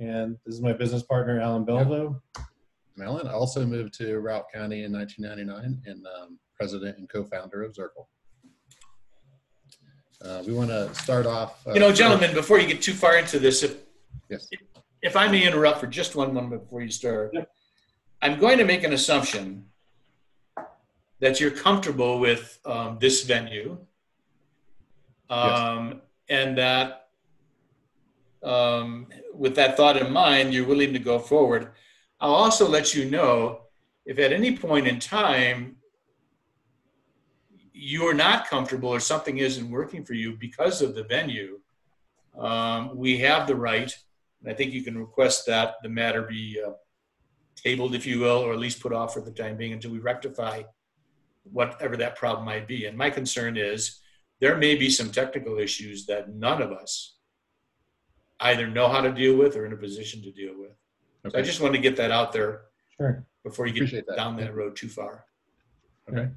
And 0.00 0.38
this 0.46 0.54
is 0.54 0.62
my 0.62 0.72
business 0.72 1.02
partner, 1.02 1.38
Alan 1.38 1.66
Belvo. 1.66 2.18
Alan, 2.98 3.28
I 3.28 3.32
also 3.32 3.66
moved 3.66 3.92
to 3.98 4.22
Routt 4.22 4.44
County 4.54 4.84
in 4.84 4.92
1999 4.92 5.82
and 5.84 6.06
um, 6.06 6.38
president 6.54 6.96
and 6.96 7.06
co-founder 7.10 7.62
of 7.62 7.74
Zirkel. 7.74 8.06
Uh, 10.24 10.42
we 10.46 10.54
want 10.54 10.70
to 10.70 10.92
start 10.94 11.26
off. 11.26 11.64
uh, 11.66 11.74
You 11.74 11.80
know, 11.80 11.92
gentlemen, 11.92 12.32
before 12.32 12.58
you 12.58 12.66
get 12.66 12.80
too 12.80 12.94
far 12.94 13.18
into 13.18 13.38
this, 13.38 13.62
if, 13.62 13.76
Yes. 14.30 14.48
if 15.02 15.14
I 15.14 15.28
may 15.30 15.46
interrupt 15.46 15.78
for 15.78 15.86
just 15.86 16.16
one 16.16 16.32
moment 16.32 16.62
before 16.62 16.80
you 16.80 16.90
start. 16.90 17.34
I'm 18.20 18.38
going 18.38 18.58
to 18.58 18.64
make 18.64 18.84
an 18.84 18.92
assumption 18.92 19.66
that 21.20 21.40
you're 21.40 21.50
comfortable 21.50 22.18
with 22.18 22.58
um, 22.64 22.98
this 23.00 23.24
venue. 23.24 23.78
Um, 25.30 26.02
And 26.30 26.58
that, 26.58 27.08
um, 28.42 29.06
with 29.34 29.54
that 29.56 29.76
thought 29.76 29.96
in 29.96 30.12
mind, 30.12 30.52
you're 30.52 30.66
willing 30.66 30.92
to 30.92 30.98
go 30.98 31.18
forward. 31.18 31.70
I'll 32.20 32.34
also 32.34 32.68
let 32.68 32.94
you 32.94 33.08
know 33.08 33.62
if 34.04 34.18
at 34.18 34.32
any 34.32 34.56
point 34.56 34.86
in 34.86 34.98
time 34.98 35.76
you're 37.72 38.14
not 38.14 38.48
comfortable 38.48 38.88
or 38.90 39.00
something 39.00 39.38
isn't 39.38 39.70
working 39.70 40.04
for 40.04 40.14
you 40.14 40.36
because 40.36 40.82
of 40.82 40.94
the 40.94 41.04
venue, 41.04 41.60
um, 42.36 42.96
we 42.96 43.18
have 43.18 43.46
the 43.46 43.54
right, 43.54 43.92
and 44.40 44.50
I 44.50 44.54
think 44.54 44.72
you 44.72 44.82
can 44.82 44.98
request 44.98 45.46
that 45.46 45.76
the 45.82 45.88
matter 45.88 46.22
be 46.22 46.60
uh, 46.64 46.72
tabled, 47.62 47.94
if 47.94 48.06
you 48.06 48.20
will, 48.20 48.38
or 48.38 48.52
at 48.52 48.58
least 48.58 48.80
put 48.80 48.92
off 48.92 49.14
for 49.14 49.20
the 49.20 49.30
time 49.30 49.56
being 49.56 49.72
until 49.72 49.90
we 49.90 49.98
rectify 49.98 50.62
whatever 51.44 51.96
that 51.96 52.16
problem 52.16 52.44
might 52.44 52.68
be. 52.68 52.86
And 52.86 52.96
my 52.96 53.10
concern 53.10 53.56
is 53.56 54.00
there 54.40 54.56
may 54.56 54.74
be 54.76 54.90
some 54.90 55.10
technical 55.10 55.58
issues 55.58 56.06
that 56.06 56.34
none 56.34 56.62
of 56.62 56.72
us 56.72 57.16
either 58.40 58.68
know 58.68 58.88
how 58.88 59.00
to 59.00 59.12
deal 59.12 59.36
with 59.36 59.56
or 59.56 59.66
in 59.66 59.72
a 59.72 59.76
position 59.76 60.22
to 60.22 60.30
deal 60.30 60.54
with. 60.56 60.70
So 61.32 61.38
I 61.38 61.42
just 61.42 61.60
want 61.60 61.74
to 61.74 61.80
get 61.80 61.96
that 61.96 62.10
out 62.10 62.32
there 62.32 62.62
Sure. 62.96 63.26
before 63.44 63.66
you 63.66 63.72
Appreciate 63.74 64.00
get 64.00 64.06
that. 64.08 64.16
down 64.16 64.36
that 64.36 64.54
road 64.54 64.76
too 64.76 64.88
far. 64.88 65.24
Okay. 66.10 66.28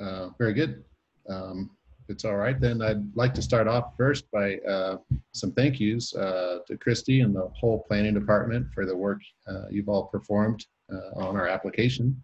Uh, 0.00 0.28
Very 0.38 0.52
good. 0.52 0.84
Um, 1.28 1.70
it's 2.08 2.24
all 2.24 2.36
right, 2.36 2.60
then 2.60 2.82
I'd 2.82 3.16
like 3.16 3.34
to 3.34 3.42
start 3.42 3.66
off 3.66 3.96
first 3.96 4.30
by 4.30 4.56
uh, 4.58 4.98
some 5.32 5.52
thank 5.52 5.80
yous 5.80 6.14
uh, 6.14 6.58
to 6.66 6.76
Christy 6.76 7.20
and 7.20 7.34
the 7.34 7.50
whole 7.54 7.84
planning 7.88 8.14
department 8.14 8.66
for 8.74 8.84
the 8.84 8.96
work 8.96 9.20
uh, 9.48 9.64
you've 9.70 9.88
all 9.88 10.04
performed 10.04 10.64
uh, 10.92 11.18
on 11.18 11.36
our 11.36 11.48
application. 11.48 12.22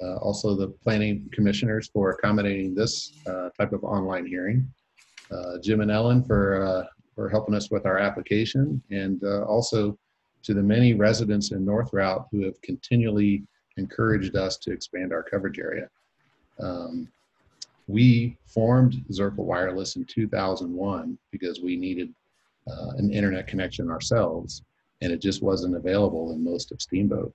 Uh, 0.00 0.16
Also, 0.16 0.54
the 0.54 0.68
planning 0.68 1.28
commissioners 1.32 1.88
for 1.92 2.10
accommodating 2.10 2.74
this 2.74 3.18
uh, 3.26 3.48
type 3.58 3.72
of 3.72 3.82
online 3.82 4.26
hearing. 4.26 4.66
Jim 5.62 5.80
and 5.80 5.90
Ellen 5.90 6.24
for, 6.24 6.88
for 7.14 7.28
helping 7.28 7.54
us 7.54 7.70
with 7.70 7.84
our 7.84 7.98
application. 7.98 8.82
And 8.90 9.22
also 9.24 9.98
to 10.44 10.54
the 10.54 10.62
many 10.62 10.94
residents 10.94 11.50
in 11.50 11.64
North 11.64 11.90
Routt 11.92 12.26
who 12.30 12.44
have 12.44 12.60
continually 12.62 13.44
encouraged 13.76 14.36
us 14.36 14.56
to 14.58 14.72
expand 14.72 15.12
our 15.12 15.22
coverage 15.22 15.58
area. 15.58 15.88
Um, 16.60 17.08
we 17.88 18.36
formed 18.46 19.02
Zirkel 19.10 19.38
Wireless 19.38 19.96
in 19.96 20.04
2001 20.04 21.18
because 21.32 21.60
we 21.60 21.74
needed 21.76 22.14
uh, 22.70 22.90
an 22.98 23.10
internet 23.10 23.46
connection 23.46 23.90
ourselves, 23.90 24.62
and 25.00 25.10
it 25.10 25.20
just 25.20 25.42
wasn't 25.42 25.74
available 25.74 26.32
in 26.32 26.44
most 26.44 26.70
of 26.70 26.80
Steamboat. 26.82 27.34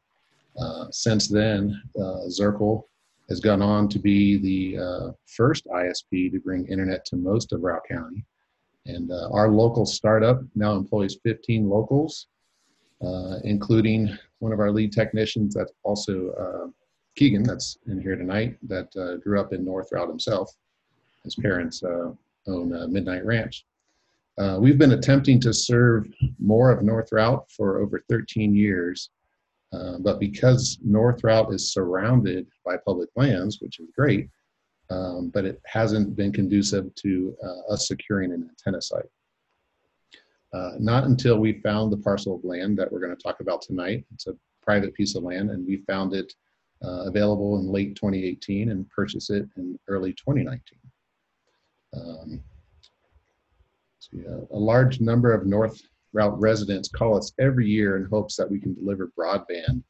Uh, 0.57 0.85
since 0.91 1.27
then, 1.27 1.81
uh, 1.97 2.27
Zirkel 2.29 2.83
has 3.29 3.39
gone 3.39 3.63
on 3.63 3.89
to 3.89 3.97
be 3.97 4.37
the 4.37 4.83
uh, 4.83 5.11
first 5.25 5.65
ISP 5.65 6.31
to 6.31 6.39
bring 6.39 6.67
internet 6.67 7.03
to 7.05 7.15
most 7.15 7.51
of 7.51 7.61
Routt 7.61 7.81
County. 7.89 8.23
And 8.85 9.11
uh, 9.11 9.29
our 9.31 9.49
local 9.49 9.85
startup 9.85 10.41
now 10.55 10.73
employs 10.73 11.17
15 11.23 11.67
locals, 11.67 12.27
uh, 13.01 13.39
including 13.43 14.15
one 14.39 14.51
of 14.51 14.59
our 14.59 14.71
lead 14.71 14.91
technicians 14.91 15.55
that's 15.55 15.71
also 15.83 16.31
uh, 16.31 16.69
Keegan, 17.15 17.43
that's 17.43 17.77
in 17.87 18.01
here 18.01 18.15
tonight, 18.15 18.57
that 18.63 18.95
uh, 18.95 19.17
grew 19.17 19.39
up 19.39 19.53
in 19.53 19.63
North 19.63 19.89
Routt 19.91 20.09
himself. 20.09 20.51
His 21.23 21.35
parents 21.35 21.83
uh, 21.83 22.11
own 22.47 22.75
uh, 22.75 22.87
Midnight 22.87 23.25
Ranch. 23.25 23.65
Uh, 24.37 24.57
we've 24.59 24.79
been 24.79 24.93
attempting 24.93 25.39
to 25.39 25.53
serve 25.53 26.07
more 26.39 26.71
of 26.71 26.83
North 26.83 27.09
Routt 27.11 27.51
for 27.51 27.79
over 27.79 28.03
13 28.09 28.55
years, 28.55 29.11
uh, 29.73 29.97
but 29.99 30.19
because 30.19 30.79
North 30.83 31.21
Routt 31.23 31.53
is 31.53 31.71
surrounded 31.71 32.47
by 32.65 32.77
public 32.77 33.09
lands, 33.15 33.59
which 33.61 33.79
is 33.79 33.89
great, 33.95 34.29
um, 34.89 35.29
but 35.33 35.45
it 35.45 35.61
hasn't 35.65 36.15
been 36.15 36.33
conducive 36.33 36.93
to 36.95 37.35
us 37.69 37.87
securing 37.87 38.33
an 38.33 38.49
antenna 38.49 38.81
site. 38.81 39.05
Uh, 40.53 40.73
not 40.77 41.05
until 41.05 41.39
we 41.39 41.53
found 41.61 41.91
the 41.91 41.97
parcel 41.97 42.35
of 42.35 42.43
land 42.43 42.77
that 42.77 42.91
we're 42.91 42.99
going 42.99 43.15
to 43.15 43.21
talk 43.21 43.39
about 43.39 43.61
tonight. 43.61 44.05
It's 44.13 44.27
a 44.27 44.35
private 44.61 44.93
piece 44.93 45.15
of 45.15 45.23
land, 45.23 45.49
and 45.49 45.65
we 45.65 45.77
found 45.87 46.13
it 46.13 46.31
uh, 46.83 47.05
available 47.05 47.59
in 47.59 47.67
late 47.67 47.95
2018 47.95 48.71
and 48.71 48.89
purchase 48.89 49.29
it 49.29 49.47
in 49.57 49.79
early 49.87 50.13
2019. 50.13 50.79
Um, 51.95 52.43
see, 53.99 54.27
uh, 54.27 54.45
a 54.51 54.57
large 54.57 54.99
number 54.99 55.33
of 55.33 55.45
North 55.45 55.81
Routt 56.13 56.39
residents 56.39 56.89
call 56.89 57.17
us 57.17 57.33
every 57.39 57.67
year 57.67 57.97
in 57.97 58.05
hopes 58.05 58.35
that 58.35 58.49
we 58.49 58.59
can 58.59 58.73
deliver 58.73 59.11
broadband 59.17 59.83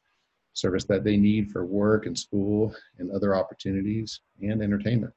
service 0.54 0.84
that 0.84 1.04
they 1.04 1.16
need 1.16 1.50
for 1.50 1.64
work 1.66 2.06
and 2.06 2.18
school 2.18 2.74
and 2.98 3.10
other 3.10 3.34
opportunities 3.34 4.20
and 4.40 4.62
entertainment. 4.62 5.12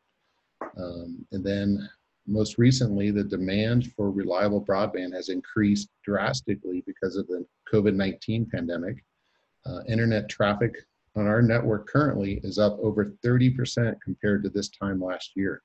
Um, 0.77 1.25
and 1.31 1.45
then 1.45 1.87
most 2.25 2.57
recently, 2.57 3.11
the 3.11 3.23
demand 3.23 3.93
for 3.93 4.11
reliable 4.11 4.63
broadband 4.63 5.13
has 5.13 5.29
increased 5.29 5.89
drastically 6.03 6.83
because 6.85 7.15
of 7.15 7.27
the 7.27 7.45
COVID 7.71 7.95
19 7.95 8.47
pandemic. 8.51 9.03
Uh, 9.65 9.83
internet 9.87 10.29
traffic 10.29 10.75
on 11.17 11.27
our 11.27 11.41
network 11.41 11.88
currently 11.88 12.39
is 12.43 12.60
up 12.60 12.77
over 12.80 13.13
30% 13.25 13.95
compared 14.03 14.43
to 14.43 14.49
this 14.49 14.69
time 14.69 15.01
last 15.01 15.32
year. 15.36 15.63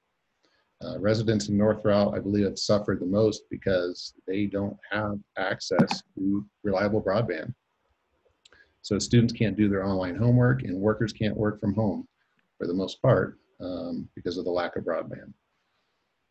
Uh, 0.82 0.98
residents 0.98 1.48
in 1.48 1.56
North 1.56 1.84
Routt, 1.84 2.14
I 2.14 2.18
believe, 2.18 2.44
have 2.44 2.58
suffered 2.58 3.00
the 3.00 3.06
most 3.06 3.42
because 3.50 4.14
they 4.26 4.46
don't 4.46 4.76
have 4.90 5.18
access 5.38 6.02
to 6.16 6.44
reliable 6.64 7.02
broadband. 7.02 7.54
So 8.80 8.98
students 8.98 9.32
can't 9.32 9.56
do 9.56 9.68
their 9.68 9.84
online 9.84 10.16
homework 10.16 10.62
and 10.62 10.76
workers 10.76 11.12
can't 11.12 11.36
work 11.36 11.60
from 11.60 11.74
home 11.74 12.08
for 12.58 12.66
the 12.66 12.74
most 12.74 13.00
part 13.00 13.38
um, 13.60 14.08
because 14.16 14.38
of 14.38 14.44
the 14.44 14.50
lack 14.50 14.74
of 14.74 14.84
broadband. 14.84 15.32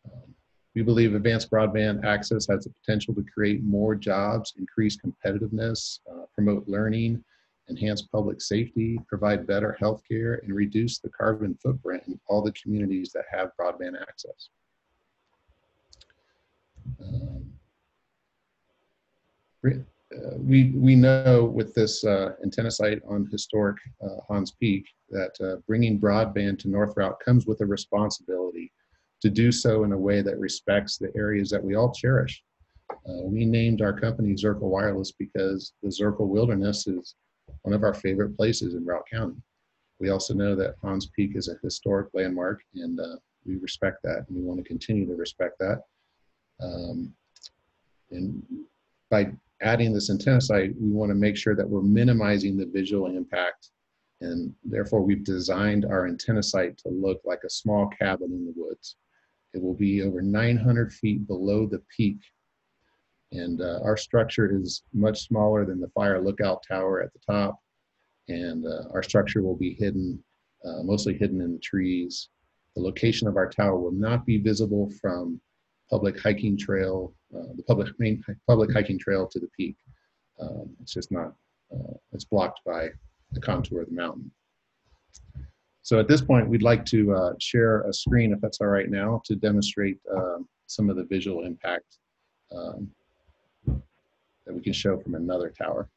Um, 0.04 0.34
we 0.74 0.82
believe 0.82 1.14
advanced 1.14 1.50
broadband 1.50 2.04
access 2.04 2.46
has 2.48 2.64
the 2.64 2.74
potential 2.84 3.14
to 3.14 3.24
create 3.32 3.62
more 3.62 3.94
jobs, 3.94 4.52
increase 4.58 4.98
competitiveness, 4.98 6.00
uh, 6.10 6.24
promote 6.34 6.66
learning, 6.66 7.24
enhance 7.68 8.02
public 8.02 8.40
safety, 8.40 8.98
provide 9.08 9.46
better 9.46 9.76
healthcare, 9.80 10.42
and 10.42 10.54
reduce 10.54 10.98
the 10.98 11.08
carbon 11.08 11.56
footprint 11.62 12.02
in 12.06 12.18
all 12.26 12.42
the 12.42 12.52
communities 12.52 13.12
that 13.12 13.24
have 13.30 13.50
broadband 13.58 14.00
access. 14.00 14.50
Um, 17.00 17.52
uh, 19.64 20.36
we, 20.36 20.72
we 20.74 20.94
know 20.94 21.44
with 21.44 21.74
this 21.74 22.04
uh, 22.04 22.32
antenna 22.42 22.70
site 22.70 23.00
on 23.08 23.28
historic 23.30 23.76
uh, 24.02 24.20
Hahns 24.28 24.52
Peak 24.58 24.86
that 25.10 25.32
uh, 25.40 25.56
bringing 25.66 25.98
broadband 25.98 26.58
to 26.60 26.68
North 26.68 26.94
Routt 26.96 27.18
comes 27.24 27.46
with 27.46 27.60
a 27.60 27.66
responsibility 27.66 28.72
to 29.22 29.30
do 29.30 29.52
so 29.52 29.84
in 29.84 29.92
a 29.92 29.98
way 29.98 30.20
that 30.20 30.38
respects 30.38 30.98
the 30.98 31.10
areas 31.16 31.48
that 31.50 31.62
we 31.62 31.76
all 31.76 31.92
cherish. 31.92 32.42
Uh, 32.90 33.22
we 33.24 33.46
named 33.46 33.80
our 33.80 33.98
company 33.98 34.34
Zirkel 34.34 34.62
Wireless 34.62 35.12
because 35.12 35.72
the 35.82 35.88
Zirkel 35.88 36.28
Wilderness 36.28 36.86
is 36.86 37.14
one 37.62 37.74
of 37.74 37.82
our 37.82 37.94
favorite 37.94 38.36
places 38.36 38.74
in 38.74 38.84
Routt 38.84 39.08
County. 39.10 39.36
We 40.00 40.10
also 40.10 40.34
know 40.34 40.54
that 40.56 40.80
Hahns 40.82 41.10
Peak 41.14 41.36
is 41.36 41.48
a 41.48 41.58
historic 41.62 42.08
landmark, 42.12 42.62
and 42.74 42.98
uh, 42.98 43.16
we 43.44 43.56
respect 43.56 44.02
that, 44.02 44.24
and 44.28 44.36
we 44.36 44.42
want 44.42 44.58
to 44.58 44.64
continue 44.64 45.06
to 45.06 45.14
respect 45.14 45.58
that. 45.60 45.82
Um, 46.60 47.12
and 48.10 48.42
by 49.10 49.32
adding 49.60 49.92
this 49.92 50.10
antenna 50.10 50.40
site, 50.40 50.74
we 50.80 50.90
want 50.90 51.10
to 51.10 51.14
make 51.14 51.36
sure 51.36 51.54
that 51.54 51.68
we're 51.68 51.82
minimizing 51.82 52.56
the 52.56 52.66
visual 52.66 53.06
impact, 53.06 53.70
and 54.20 54.54
therefore 54.64 55.02
we've 55.02 55.24
designed 55.24 55.84
our 55.84 56.06
antenna 56.06 56.42
site 56.42 56.76
to 56.78 56.88
look 56.88 57.20
like 57.24 57.44
a 57.44 57.50
small 57.50 57.88
cabin 57.88 58.32
in 58.32 58.44
the 58.44 58.54
woods. 58.56 58.96
It 59.54 59.62
will 59.62 59.74
be 59.74 60.02
over 60.02 60.22
900 60.22 60.92
feet 60.92 61.26
below 61.26 61.66
the 61.66 61.82
peak 61.94 62.18
and 63.32 63.62
uh, 63.62 63.80
our 63.82 63.96
structure 63.96 64.54
is 64.54 64.82
much 64.92 65.26
smaller 65.26 65.64
than 65.64 65.80
the 65.80 65.88
fire 65.88 66.20
lookout 66.20 66.62
tower 66.66 67.02
at 67.02 67.12
the 67.12 67.18
top. 67.18 67.58
And 68.28 68.66
uh, 68.66 68.88
our 68.92 69.02
structure 69.02 69.42
will 69.42 69.56
be 69.56 69.74
hidden, 69.74 70.22
uh, 70.64 70.82
mostly 70.82 71.16
hidden 71.16 71.40
in 71.40 71.52
the 71.52 71.58
trees. 71.58 72.28
The 72.76 72.82
location 72.82 73.26
of 73.26 73.36
our 73.36 73.48
tower 73.48 73.78
will 73.78 73.92
not 73.92 74.26
be 74.26 74.38
visible 74.38 74.90
from 75.00 75.40
public 75.90 76.20
hiking 76.20 76.56
trail, 76.56 77.14
uh, 77.34 77.54
the 77.56 77.62
public 77.64 77.88
main 77.98 78.22
public 78.46 78.72
hiking 78.72 78.98
trail 78.98 79.26
to 79.26 79.40
the 79.40 79.48
peak. 79.56 79.76
Um, 80.40 80.70
it's 80.80 80.92
just 80.92 81.10
not, 81.10 81.34
uh, 81.74 81.94
it's 82.12 82.24
blocked 82.24 82.60
by 82.64 82.88
the 83.32 83.40
contour 83.40 83.82
of 83.82 83.88
the 83.88 83.94
mountain. 83.94 84.30
So 85.82 85.98
at 85.98 86.06
this 86.06 86.20
point, 86.20 86.48
we'd 86.48 86.62
like 86.62 86.84
to 86.86 87.12
uh, 87.14 87.32
share 87.40 87.82
a 87.82 87.92
screen, 87.92 88.32
if 88.32 88.40
that's 88.40 88.60
all 88.60 88.68
right 88.68 88.88
now, 88.88 89.20
to 89.24 89.34
demonstrate 89.34 89.98
um, 90.14 90.48
some 90.66 90.88
of 90.88 90.96
the 90.96 91.04
visual 91.04 91.44
impact 91.44 91.98
um, 92.54 92.88
that 94.52 94.56
we 94.58 94.62
can 94.62 94.72
show 94.72 94.98
from 94.98 95.14
another 95.14 95.50
tower. 95.50 95.88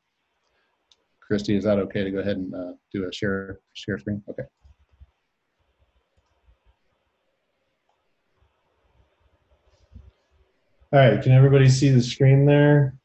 Christy, 1.19 1.55
is 1.57 1.63
that 1.65 1.79
okay 1.79 2.03
to 2.03 2.11
go 2.11 2.19
ahead 2.19 2.37
and 2.37 2.53
uh, 2.53 2.71
do 2.93 3.07
a 3.07 3.11
share 3.11 3.59
share 3.73 3.97
screen? 3.99 4.21
Okay. 4.29 4.43
All 10.93 10.99
right, 10.99 11.21
can 11.21 11.31
everybody 11.33 11.67
see 11.67 11.89
the 11.89 12.01
screen 12.01 12.45
there? 12.45 12.95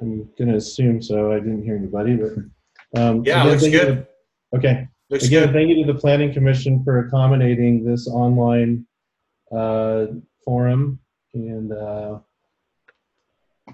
I'm 0.00 0.28
going 0.36 0.50
to 0.50 0.56
assume 0.56 1.00
so. 1.00 1.32
I 1.32 1.36
didn't 1.36 1.64
hear 1.64 1.76
anybody, 1.76 2.16
but 2.16 3.00
um, 3.00 3.22
Yeah, 3.24 3.40
again, 3.42 3.46
looks 3.46 3.62
good. 3.68 4.06
to- 4.52 4.56
okay. 4.58 4.88
Looks 5.10 5.26
again, 5.26 5.46
good. 5.46 5.54
thank 5.54 5.68
you 5.70 5.86
to 5.86 5.92
the 5.92 5.98
Planning 5.98 6.34
Commission 6.34 6.84
for 6.84 6.98
accommodating 7.06 7.82
this 7.84 8.06
online 8.08 8.86
uh, 9.50 10.06
forum. 10.44 10.98
And 11.34 11.72
uh, 11.72 12.18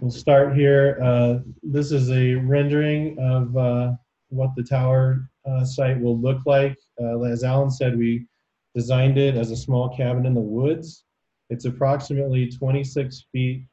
we'll 0.00 0.10
start 0.10 0.56
here. 0.56 0.98
Uh, 1.02 1.38
this 1.62 1.92
is 1.92 2.10
a 2.10 2.34
rendering 2.34 3.16
of 3.18 3.56
uh, 3.56 3.92
what 4.28 4.50
the 4.56 4.62
tower 4.62 5.30
uh, 5.46 5.64
site 5.64 6.00
will 6.00 6.18
look 6.18 6.44
like. 6.46 6.76
Uh, 7.00 7.20
as 7.22 7.44
Alan 7.44 7.70
said, 7.70 7.96
we 7.96 8.26
designed 8.74 9.18
it 9.18 9.36
as 9.36 9.50
a 9.50 9.56
small 9.56 9.94
cabin 9.96 10.26
in 10.26 10.34
the 10.34 10.40
woods. 10.40 11.04
It's 11.50 11.64
approximately 11.64 12.50
26 12.50 13.26
feet 13.30 13.66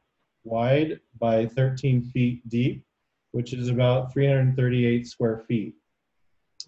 wide 0.44 1.00
by 1.18 1.46
13 1.46 2.02
feet 2.02 2.48
deep, 2.48 2.84
which 3.32 3.52
is 3.52 3.68
about 3.68 4.12
338 4.12 5.06
square 5.06 5.38
feet. 5.48 5.74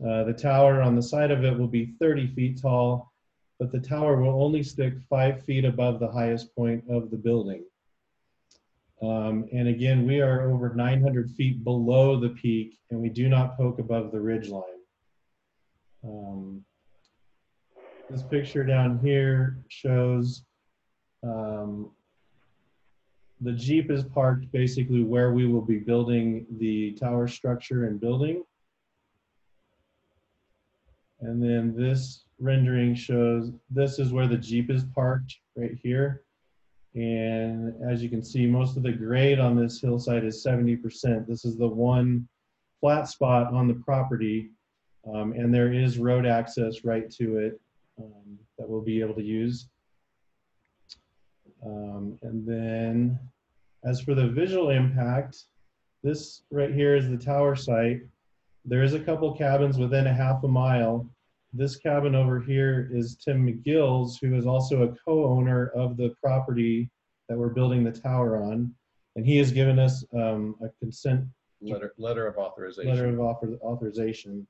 Uh, 0.05 0.25
the 0.25 0.33
tower 0.33 0.83
on 0.83 0.97
the 0.97 1.03
side 1.03 1.31
of 1.31 1.45
it 1.45 1.57
will 1.57 1.69
be 1.69 1.95
30 2.01 2.35
feet 2.35 2.61
tall, 2.61 3.13
but 3.59 3.71
the 3.71 3.81
tower 3.81 4.21
will 4.21 4.43
only 4.43 4.63
stick 4.63 4.95
five 5.09 5.45
feet 5.45 5.65
above 5.65 6.01
the 6.01 6.11
highest 6.11 6.55
point 6.55 6.85
of 6.91 7.11
the 7.11 7.17
building. 7.17 7.65
Um, 9.03 9.49
and 9.53 9.69
again, 9.69 10.07
we 10.07 10.21
are 10.21 10.51
over 10.51 10.75
900 10.75 11.31
feet 11.33 11.63
below 11.63 12.19
the 12.19 12.31
peak, 12.31 12.79
and 12.91 13.01
we 13.01 13.09
do 13.09 13.29
not 13.29 13.57
poke 13.57 13.79
above 13.79 14.13
the 14.13 14.21
ridge 14.21 14.49
line. 14.49 14.63
Um, 16.05 16.65
this 18.11 18.23
picture 18.23 18.65
down 18.65 18.99
here 18.99 19.59
shows 19.69 20.45
um, 21.23 21.91
the 23.41 23.53
Jeep 23.53 23.91
is 23.91 24.05
parked 24.05 24.51
basically 24.53 25.03
where 25.03 25.33
we 25.33 25.47
will 25.47 25.63
be 25.63 25.79
building 25.79 26.47
the 26.59 26.93
tower 26.93 27.27
structure 27.27 27.87
and 27.87 28.01
building. 28.01 28.45
And 31.21 31.43
then 31.43 31.75
this 31.77 32.24
rendering 32.39 32.95
shows, 32.95 33.51
this 33.71 33.99
is 33.99 34.13
where 34.13 34.27
the 34.27 34.37
Jeep 34.37 34.71
is 34.71 34.85
parked, 34.95 35.37
right 35.57 35.79
here. 35.83 36.23
And 36.95 37.75
as 37.89 38.03
you 38.03 38.09
can 38.09 38.23
see, 38.23 38.47
most 38.47 38.77
of 38.77 38.83
the 38.83 38.93
grade 38.93 39.41
on 39.41 39.57
this 39.57 39.81
hillside 39.81 40.25
is 40.25 40.45
70%. 40.45 41.27
This 41.27 41.45
is 41.45 41.57
the 41.57 41.67
one 41.67 42.29
flat 42.81 43.09
spot 43.09 43.53
on 43.53 43.67
the 43.67 43.75
property. 43.75 44.51
Um, 45.13 45.33
and 45.33 45.53
there 45.53 45.73
is 45.73 45.99
road 45.99 46.25
access 46.25 46.85
right 46.85 47.11
to 47.13 47.39
it 47.39 47.61
um, 47.99 48.39
that 48.59 48.69
we'll 48.69 48.81
be 48.81 49.01
able 49.01 49.15
to 49.15 49.23
use. 49.23 49.69
Um, 51.65 52.19
and 52.23 52.47
then 52.47 53.19
as 53.85 54.01
for 54.01 54.15
the 54.15 54.29
visual 54.29 54.71
impact, 54.71 55.45
this 56.03 56.43
right 56.51 56.73
here 56.73 56.97
is 56.97 57.09
the 57.09 57.17
tower 57.17 57.57
site. 57.57 58.03
There 58.65 58.83
is 58.83 58.95
a 58.95 59.01
couple 59.01 59.35
cabins 59.35 59.79
within 59.79 60.07
a 60.07 60.13
half 60.13 60.45
a 60.45 60.49
mile. 60.49 61.09
This 61.57 61.77
cabin 61.77 62.17
over 62.17 62.41
here 62.41 62.91
is 62.93 63.15
Tim 63.15 63.47
McGill's, 63.47 64.19
who 64.19 64.35
is 64.35 64.45
also 64.45 64.83
a 64.83 64.95
co-owner 65.05 65.69
of 65.69 65.97
the 65.97 66.13
property 66.21 66.91
that 67.29 67.39
we're 67.39 67.51
building 67.51 67.85
the 67.85 67.93
tower 67.93 68.43
on. 68.43 68.75
And 69.15 69.25
he 69.25 69.37
has 69.39 69.53
given 69.53 69.79
us 69.79 70.05
um, 70.13 70.57
a 70.61 70.69
consent 70.81 71.25
Letter, 71.61 71.95
letter 71.97 72.27
of 72.27 72.37
authorization. 72.39 72.91
letter 72.91 73.09
of 73.09 73.21
author- 73.21 73.57
authorization. 73.63 74.47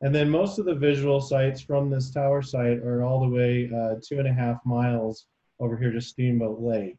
And 0.00 0.12
then 0.12 0.28
most 0.28 0.58
of 0.58 0.64
the 0.64 0.74
visual 0.74 1.20
sites 1.20 1.60
from 1.60 1.88
this 1.88 2.10
tower 2.10 2.42
site 2.42 2.78
are 2.78 3.04
all 3.04 3.20
the 3.20 3.28
way 3.28 3.70
uh, 3.72 3.94
two 4.04 4.18
and 4.18 4.26
a 4.26 4.32
half 4.32 4.58
miles 4.66 5.26
over 5.60 5.76
here 5.76 5.92
to 5.92 6.00
Steamboat 6.00 6.60
Lake. 6.60 6.98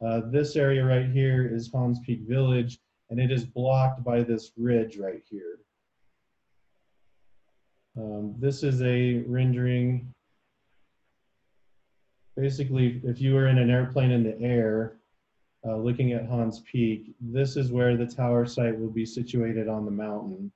Uh, 0.00 0.22
this 0.30 0.56
area 0.56 0.82
right 0.82 1.10
here 1.10 1.46
is 1.46 1.70
Hahns 1.70 2.02
Peak 2.02 2.22
Village, 2.22 2.78
and 3.10 3.20
it 3.20 3.30
is 3.30 3.44
blocked 3.44 4.02
by 4.02 4.22
this 4.22 4.52
ridge 4.56 4.96
right 4.96 5.22
here. 5.28 5.58
Um, 7.96 8.34
this 8.38 8.62
is 8.62 8.82
a 8.82 9.18
rendering. 9.26 10.12
Basically, 12.36 13.00
if 13.04 13.20
you 13.20 13.34
were 13.34 13.48
in 13.48 13.58
an 13.58 13.70
airplane 13.70 14.10
in 14.10 14.22
the 14.22 14.40
air, 14.40 14.96
uh, 15.66 15.76
looking 15.76 16.12
at 16.12 16.28
Hahns 16.28 16.64
Peak, 16.64 17.12
this 17.20 17.56
is 17.56 17.70
where 17.70 17.96
the 17.96 18.06
tower 18.06 18.46
site 18.46 18.78
will 18.78 18.90
be 18.90 19.04
situated 19.04 19.68
on 19.68 19.84
the 19.84 19.90
mountain. 19.90 20.50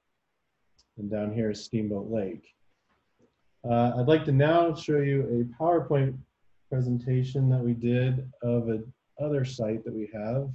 And 0.96 1.10
down 1.10 1.34
here 1.34 1.50
is 1.50 1.64
Steamboat 1.64 2.10
Lake. 2.10 2.54
Uh, 3.68 3.92
I'd 3.96 4.06
like 4.06 4.24
to 4.26 4.32
now 4.32 4.74
show 4.74 4.98
you 4.98 5.48
a 5.58 5.62
PowerPoint 5.62 6.16
presentation 6.70 7.48
that 7.50 7.60
we 7.60 7.72
did 7.72 8.30
of 8.42 8.68
another 9.18 9.44
site 9.44 9.84
that 9.84 9.94
we 9.94 10.08
have. 10.14 10.48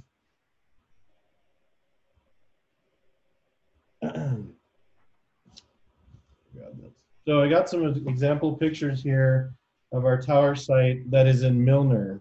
So 7.26 7.42
I 7.42 7.48
got 7.48 7.68
some 7.68 7.84
example 8.08 8.56
pictures 8.56 9.02
here 9.02 9.52
of 9.92 10.04
our 10.04 10.20
tower 10.20 10.54
site 10.54 11.10
that 11.10 11.26
is 11.26 11.42
in 11.42 11.62
Milner. 11.62 12.20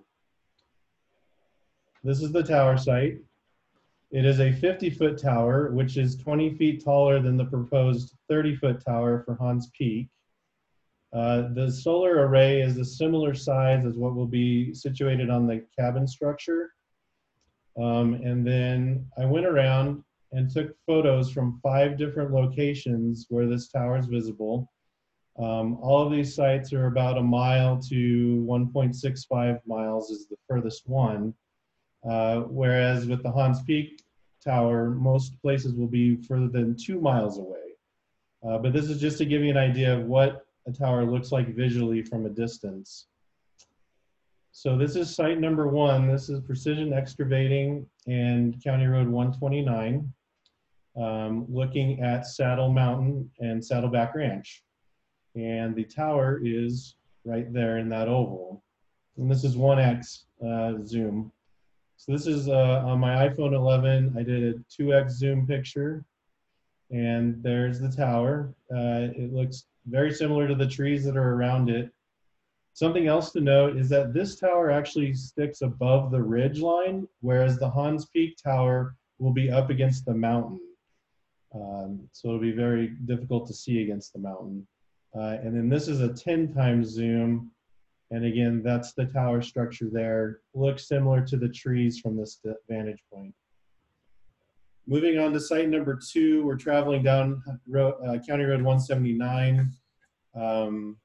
This 2.03 2.21
is 2.21 2.31
the 2.31 2.43
tower 2.43 2.77
site. 2.77 3.17
It 4.11 4.25
is 4.25 4.39
a 4.39 4.51
50 4.51 4.89
foot 4.89 5.17
tower, 5.17 5.69
which 5.71 5.95
is 5.97 6.15
20 6.17 6.55
feet 6.55 6.83
taller 6.83 7.21
than 7.21 7.37
the 7.37 7.45
proposed 7.45 8.15
30 8.27 8.55
foot 8.57 8.83
tower 8.83 9.23
for 9.25 9.35
Hahns 9.35 9.71
Peak. 9.71 10.09
Uh, 11.13 11.49
the 11.53 11.71
solar 11.71 12.27
array 12.27 12.61
is 12.61 12.77
a 12.77 12.85
similar 12.85 13.33
size 13.33 13.85
as 13.85 13.95
what 13.95 14.15
will 14.15 14.27
be 14.27 14.73
situated 14.73 15.29
on 15.29 15.47
the 15.47 15.63
cabin 15.77 16.07
structure. 16.07 16.73
Um, 17.79 18.15
and 18.15 18.45
then 18.45 19.07
I 19.17 19.25
went 19.25 19.45
around 19.45 20.03
and 20.33 20.49
took 20.49 20.75
photos 20.85 21.31
from 21.31 21.59
five 21.63 21.97
different 21.97 22.31
locations 22.31 23.27
where 23.29 23.47
this 23.47 23.69
tower 23.69 23.97
is 23.97 24.05
visible. 24.05 24.69
Um, 25.39 25.77
all 25.81 26.05
of 26.05 26.11
these 26.11 26.35
sites 26.35 26.73
are 26.73 26.87
about 26.87 27.17
a 27.17 27.23
mile 27.23 27.79
to 27.83 28.45
1.65 28.47 29.59
miles 29.65 30.09
is 30.09 30.27
the 30.27 30.35
furthest 30.47 30.87
one. 30.87 31.33
Uh, 32.07 32.41
whereas 32.41 33.05
with 33.05 33.23
the 33.23 33.31
Hahns 33.31 33.65
Peak 33.65 34.03
Tower, 34.43 34.89
most 34.89 35.41
places 35.41 35.73
will 35.73 35.87
be 35.87 36.17
further 36.17 36.49
than 36.49 36.75
two 36.75 36.99
miles 36.99 37.39
away. 37.39 37.57
Uh, 38.45 38.57
but 38.57 38.73
this 38.73 38.89
is 38.89 38.99
just 38.99 39.17
to 39.17 39.25
give 39.25 39.41
you 39.41 39.49
an 39.49 39.57
idea 39.57 39.97
of 39.97 40.05
what 40.05 40.45
a 40.67 40.71
tower 40.71 41.05
looks 41.05 41.31
like 41.31 41.55
visually 41.55 42.01
from 42.01 42.25
a 42.25 42.29
distance. 42.29 43.07
So 44.51 44.77
this 44.77 44.97
is 44.97 45.15
site 45.15 45.39
number 45.39 45.67
one. 45.67 46.07
This 46.07 46.27
is 46.27 46.41
Precision 46.41 46.91
Excavating 46.91 47.85
and 48.07 48.61
County 48.61 48.87
Road 48.87 49.07
129, 49.07 50.11
um, 50.97 51.45
looking 51.49 52.01
at 52.01 52.27
Saddle 52.27 52.71
Mountain 52.71 53.29
and 53.39 53.63
Saddleback 53.63 54.15
Ranch. 54.15 54.63
And 55.35 55.75
the 55.75 55.83
tower 55.83 56.39
is 56.43 56.95
right 57.25 57.51
there 57.53 57.77
in 57.77 57.89
that 57.89 58.07
oval. 58.07 58.63
And 59.17 59.29
this 59.29 59.43
is 59.43 59.55
1x 59.55 60.23
uh, 60.45 60.85
zoom. 60.85 61.31
So 61.97 62.13
this 62.13 62.27
is 62.27 62.47
uh, 62.47 62.83
on 62.85 62.99
my 62.99 63.27
iPhone 63.27 63.53
11. 63.53 64.15
I 64.17 64.23
did 64.23 64.55
a 64.55 64.81
2x 64.81 65.11
zoom 65.11 65.45
picture, 65.45 66.05
and 66.91 67.43
there's 67.43 67.79
the 67.79 67.91
tower. 67.91 68.53
Uh, 68.73 69.11
it 69.15 69.33
looks 69.33 69.65
very 69.85 70.13
similar 70.13 70.47
to 70.47 70.55
the 70.55 70.67
trees 70.67 71.03
that 71.03 71.17
are 71.17 71.33
around 71.33 71.69
it. 71.69 71.91
Something 72.73 73.07
else 73.07 73.33
to 73.33 73.41
note 73.41 73.75
is 73.75 73.89
that 73.89 74.13
this 74.13 74.37
tower 74.37 74.71
actually 74.71 75.13
sticks 75.13 75.61
above 75.61 76.11
the 76.11 76.21
ridge 76.21 76.61
line, 76.61 77.05
whereas 77.19 77.57
the 77.57 77.69
Hahns 77.69 78.09
Peak 78.13 78.37
Tower 78.41 78.95
will 79.17 79.33
be 79.33 79.51
up 79.51 79.69
against 79.69 80.05
the 80.05 80.13
mountain. 80.13 80.61
Um, 81.53 82.07
so 82.13 82.29
it'll 82.29 82.39
be 82.39 82.53
very 82.53 82.95
difficult 83.05 83.47
to 83.47 83.53
see 83.53 83.81
against 83.83 84.13
the 84.13 84.19
mountain. 84.19 84.65
Uh, 85.15 85.37
and 85.41 85.55
then 85.55 85.69
this 85.69 85.87
is 85.87 86.01
a 86.01 86.13
10 86.13 86.53
times 86.53 86.89
zoom. 86.89 87.51
And 88.11 88.25
again, 88.25 88.61
that's 88.63 88.93
the 88.93 89.05
tower 89.05 89.41
structure 89.41 89.87
there. 89.91 90.39
Looks 90.53 90.87
similar 90.87 91.25
to 91.25 91.37
the 91.37 91.49
trees 91.49 91.99
from 91.99 92.17
this 92.17 92.39
vantage 92.67 93.03
point. 93.11 93.33
Moving 94.87 95.19
on 95.19 95.33
to 95.33 95.39
site 95.39 95.69
number 95.69 95.99
two, 96.11 96.43
we're 96.43 96.57
traveling 96.57 97.03
down 97.03 97.43
road, 97.67 97.93
uh, 98.03 98.17
County 98.27 98.45
Road 98.45 98.63
179. 98.63 99.71
Um, 100.35 100.97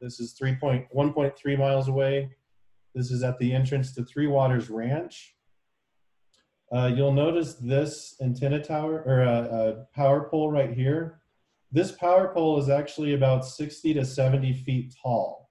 this 0.00 0.20
is 0.20 0.36
3.1.3 0.40 1.58
miles 1.58 1.88
away. 1.88 2.30
This 2.94 3.10
is 3.10 3.22
at 3.22 3.38
the 3.38 3.54
entrance 3.54 3.94
to 3.94 4.04
Three 4.04 4.26
Waters 4.26 4.68
Ranch. 4.68 5.34
Uh, 6.70 6.90
you'll 6.94 7.12
notice 7.12 7.54
this 7.54 8.16
antenna 8.20 8.62
tower 8.62 9.02
or 9.06 9.22
a, 9.22 9.42
a 9.44 9.86
power 9.94 10.28
pole 10.28 10.50
right 10.50 10.72
here. 10.72 11.20
This 11.72 11.92
power 11.92 12.32
pole 12.32 12.58
is 12.58 12.68
actually 12.68 13.14
about 13.14 13.44
60 13.44 13.94
to 13.94 14.04
70 14.04 14.52
feet 14.52 14.94
tall. 15.02 15.50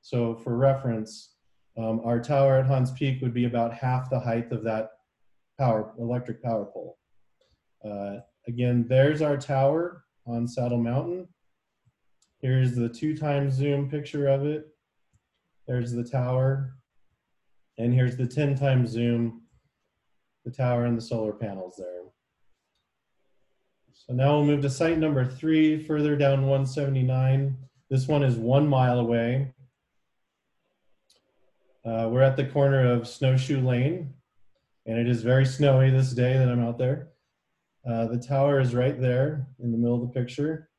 So 0.00 0.34
for 0.36 0.56
reference, 0.56 1.34
um, 1.76 2.00
our 2.04 2.20
tower 2.20 2.56
at 2.56 2.66
Hahns 2.66 2.94
Peak 2.94 3.20
would 3.22 3.34
be 3.34 3.44
about 3.44 3.72
half 3.74 4.10
the 4.10 4.18
height 4.18 4.50
of 4.52 4.64
that 4.64 4.90
power 5.58 5.92
electric 5.98 6.42
power 6.42 6.64
pole. 6.64 6.98
Uh, 7.84 8.16
again, 8.48 8.86
there's 8.88 9.22
our 9.22 9.36
tower 9.36 10.04
on 10.26 10.48
Saddle 10.48 10.82
Mountain. 10.82 11.28
Here's 12.38 12.74
the 12.74 12.88
two 12.88 13.16
times 13.16 13.54
zoom 13.54 13.90
picture 13.90 14.28
of 14.28 14.46
it. 14.46 14.68
There's 15.66 15.92
the 15.92 16.04
tower. 16.04 16.76
And 17.78 17.94
here's 17.94 18.16
the 18.16 18.26
10 18.26 18.56
times 18.56 18.90
zoom. 18.90 19.42
the 20.44 20.50
tower 20.50 20.86
and 20.86 20.96
the 20.96 21.02
solar 21.02 21.34
panels 21.34 21.76
there. 21.78 21.99
So 24.10 24.16
now 24.16 24.32
we'll 24.32 24.44
move 24.44 24.62
to 24.62 24.70
site 24.70 24.98
number 24.98 25.24
three, 25.24 25.84
further 25.84 26.16
down 26.16 26.42
179. 26.42 27.56
This 27.90 28.08
one 28.08 28.24
is 28.24 28.34
one 28.34 28.66
mile 28.66 28.98
away. 28.98 29.54
Uh, 31.84 32.08
we're 32.10 32.22
at 32.22 32.36
the 32.36 32.46
corner 32.46 32.92
of 32.92 33.06
Snowshoe 33.06 33.60
Lane, 33.60 34.12
and 34.84 34.98
it 34.98 35.08
is 35.08 35.22
very 35.22 35.46
snowy 35.46 35.90
this 35.90 36.10
day 36.10 36.36
that 36.36 36.48
I'm 36.48 36.58
out 36.58 36.76
there. 36.76 37.10
Uh, 37.88 38.06
the 38.06 38.18
tower 38.18 38.58
is 38.58 38.74
right 38.74 39.00
there 39.00 39.46
in 39.62 39.70
the 39.70 39.78
middle 39.78 40.02
of 40.02 40.12
the 40.12 40.20
picture. 40.20 40.70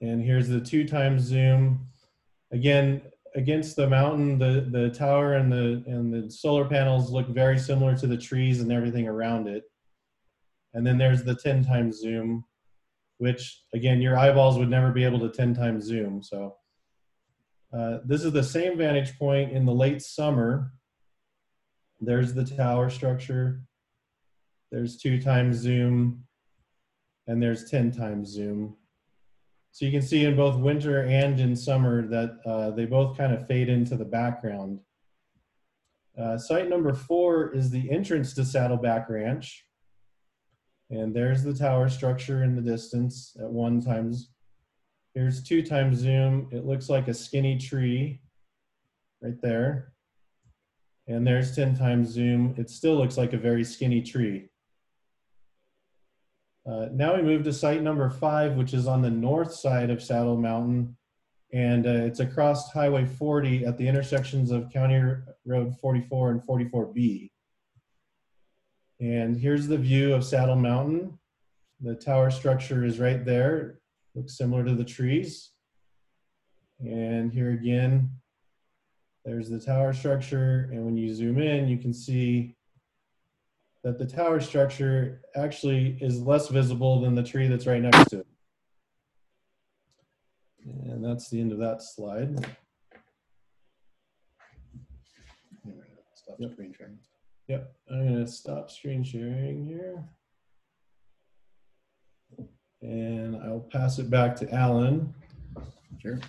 And 0.00 0.24
here's 0.24 0.48
the 0.48 0.62
two 0.62 0.88
times 0.88 1.24
zoom. 1.24 1.88
Again, 2.52 3.02
against 3.34 3.76
the 3.76 3.86
mountain, 3.86 4.38
the, 4.38 4.66
the 4.70 4.88
tower 4.88 5.34
and 5.34 5.52
the, 5.52 5.84
and 5.86 6.10
the 6.10 6.30
solar 6.30 6.64
panels 6.64 7.10
look 7.10 7.28
very 7.28 7.58
similar 7.58 7.94
to 7.98 8.06
the 8.06 8.16
trees 8.16 8.62
and 8.62 8.72
everything 8.72 9.06
around 9.06 9.46
it. 9.46 9.69
And 10.74 10.86
then 10.86 10.98
there's 10.98 11.24
the 11.24 11.34
10 11.34 11.64
times 11.64 11.98
zoom, 11.98 12.44
which 13.18 13.62
again, 13.74 14.00
your 14.00 14.18
eyeballs 14.18 14.58
would 14.58 14.70
never 14.70 14.92
be 14.92 15.04
able 15.04 15.20
to 15.20 15.28
10 15.28 15.54
times 15.54 15.84
zoom. 15.84 16.22
So 16.22 16.56
uh, 17.72 17.98
this 18.04 18.24
is 18.24 18.32
the 18.32 18.42
same 18.42 18.78
vantage 18.78 19.18
point 19.18 19.52
in 19.52 19.64
the 19.64 19.74
late 19.74 20.02
summer. 20.02 20.72
There's 22.00 22.34
the 22.34 22.44
tower 22.44 22.90
structure. 22.90 23.62
There's 24.70 24.96
two 24.96 25.20
times 25.20 25.56
zoom 25.56 26.24
and 27.26 27.42
there's 27.42 27.70
10 27.70 27.92
times 27.92 28.28
zoom. 28.28 28.76
So 29.72 29.84
you 29.84 29.92
can 29.92 30.02
see 30.02 30.24
in 30.24 30.34
both 30.34 30.56
winter 30.56 31.04
and 31.04 31.38
in 31.38 31.54
summer 31.54 32.06
that 32.08 32.38
uh, 32.44 32.70
they 32.70 32.86
both 32.86 33.16
kind 33.16 33.32
of 33.32 33.46
fade 33.46 33.68
into 33.68 33.96
the 33.96 34.04
background. 34.04 34.80
Uh, 36.20 36.36
site 36.36 36.68
number 36.68 36.92
four 36.92 37.54
is 37.54 37.70
the 37.70 37.88
entrance 37.90 38.34
to 38.34 38.44
Saddleback 38.44 39.08
Ranch. 39.08 39.64
And 40.90 41.14
there's 41.14 41.44
the 41.44 41.54
tower 41.54 41.88
structure 41.88 42.42
in 42.42 42.56
the 42.56 42.62
distance 42.62 43.36
at 43.40 43.48
one 43.48 43.80
times. 43.80 44.30
Here's 45.14 45.42
two 45.42 45.62
times 45.62 45.98
zoom. 45.98 46.48
It 46.50 46.66
looks 46.66 46.88
like 46.88 47.06
a 47.06 47.14
skinny 47.14 47.58
tree 47.58 48.20
right 49.22 49.40
there. 49.40 49.92
And 51.06 51.26
there's 51.26 51.54
10 51.54 51.76
times 51.76 52.08
zoom. 52.10 52.54
It 52.58 52.70
still 52.70 52.96
looks 52.96 53.16
like 53.16 53.32
a 53.32 53.38
very 53.38 53.64
skinny 53.64 54.02
tree. 54.02 54.48
Uh, 56.68 56.86
now 56.92 57.16
we 57.16 57.22
move 57.22 57.42
to 57.44 57.52
site 57.52 57.82
number 57.82 58.10
five, 58.10 58.54
which 58.54 58.74
is 58.74 58.86
on 58.86 59.02
the 59.02 59.10
north 59.10 59.52
side 59.52 59.90
of 59.90 60.02
Saddle 60.02 60.36
Mountain. 60.36 60.96
And 61.52 61.86
uh, 61.86 61.90
it's 61.90 62.20
across 62.20 62.70
Highway 62.72 63.06
40 63.06 63.64
at 63.64 63.76
the 63.76 63.88
intersections 63.88 64.50
of 64.50 64.70
County 64.72 65.02
Road 65.44 65.74
44 65.80 66.30
and 66.30 66.42
44B. 66.42 67.29
And 69.00 69.36
here's 69.36 69.66
the 69.66 69.78
view 69.78 70.12
of 70.12 70.24
Saddle 70.24 70.56
Mountain. 70.56 71.18
The 71.80 71.94
tower 71.94 72.30
structure 72.30 72.84
is 72.84 72.98
right 72.98 73.24
there. 73.24 73.80
Looks 74.14 74.36
similar 74.36 74.62
to 74.64 74.74
the 74.74 74.84
trees. 74.84 75.52
And 76.80 77.32
here 77.32 77.52
again, 77.52 78.10
there's 79.24 79.48
the 79.48 79.58
tower 79.58 79.94
structure. 79.94 80.68
And 80.72 80.84
when 80.84 80.98
you 80.98 81.14
zoom 81.14 81.40
in, 81.40 81.68
you 81.68 81.78
can 81.78 81.94
see 81.94 82.56
that 83.82 83.98
the 83.98 84.06
tower 84.06 84.40
structure 84.40 85.22
actually 85.34 85.96
is 86.02 86.20
less 86.20 86.48
visible 86.48 87.00
than 87.00 87.14
the 87.14 87.22
tree 87.22 87.48
that's 87.48 87.66
right 87.66 87.80
next 87.80 88.10
to 88.10 88.18
it. 88.20 88.26
And 90.66 91.02
that's 91.02 91.30
the 91.30 91.40
end 91.40 91.52
of 91.52 91.58
that 91.58 91.80
slide. 91.82 92.38
Stop 96.14 96.36
Yep. 96.38 96.52
screen 96.52 96.74
sharing. 96.76 96.98
Yep, 97.50 97.72
I'm 97.90 98.06
gonna 98.06 98.26
stop 98.28 98.70
screen 98.70 99.02
sharing 99.02 99.66
here. 99.66 100.04
And 102.80 103.34
I'll 103.38 103.66
pass 103.72 103.98
it 103.98 104.08
back 104.08 104.36
to 104.36 104.54
Alan. 104.54 105.12
Sure. 106.00 106.20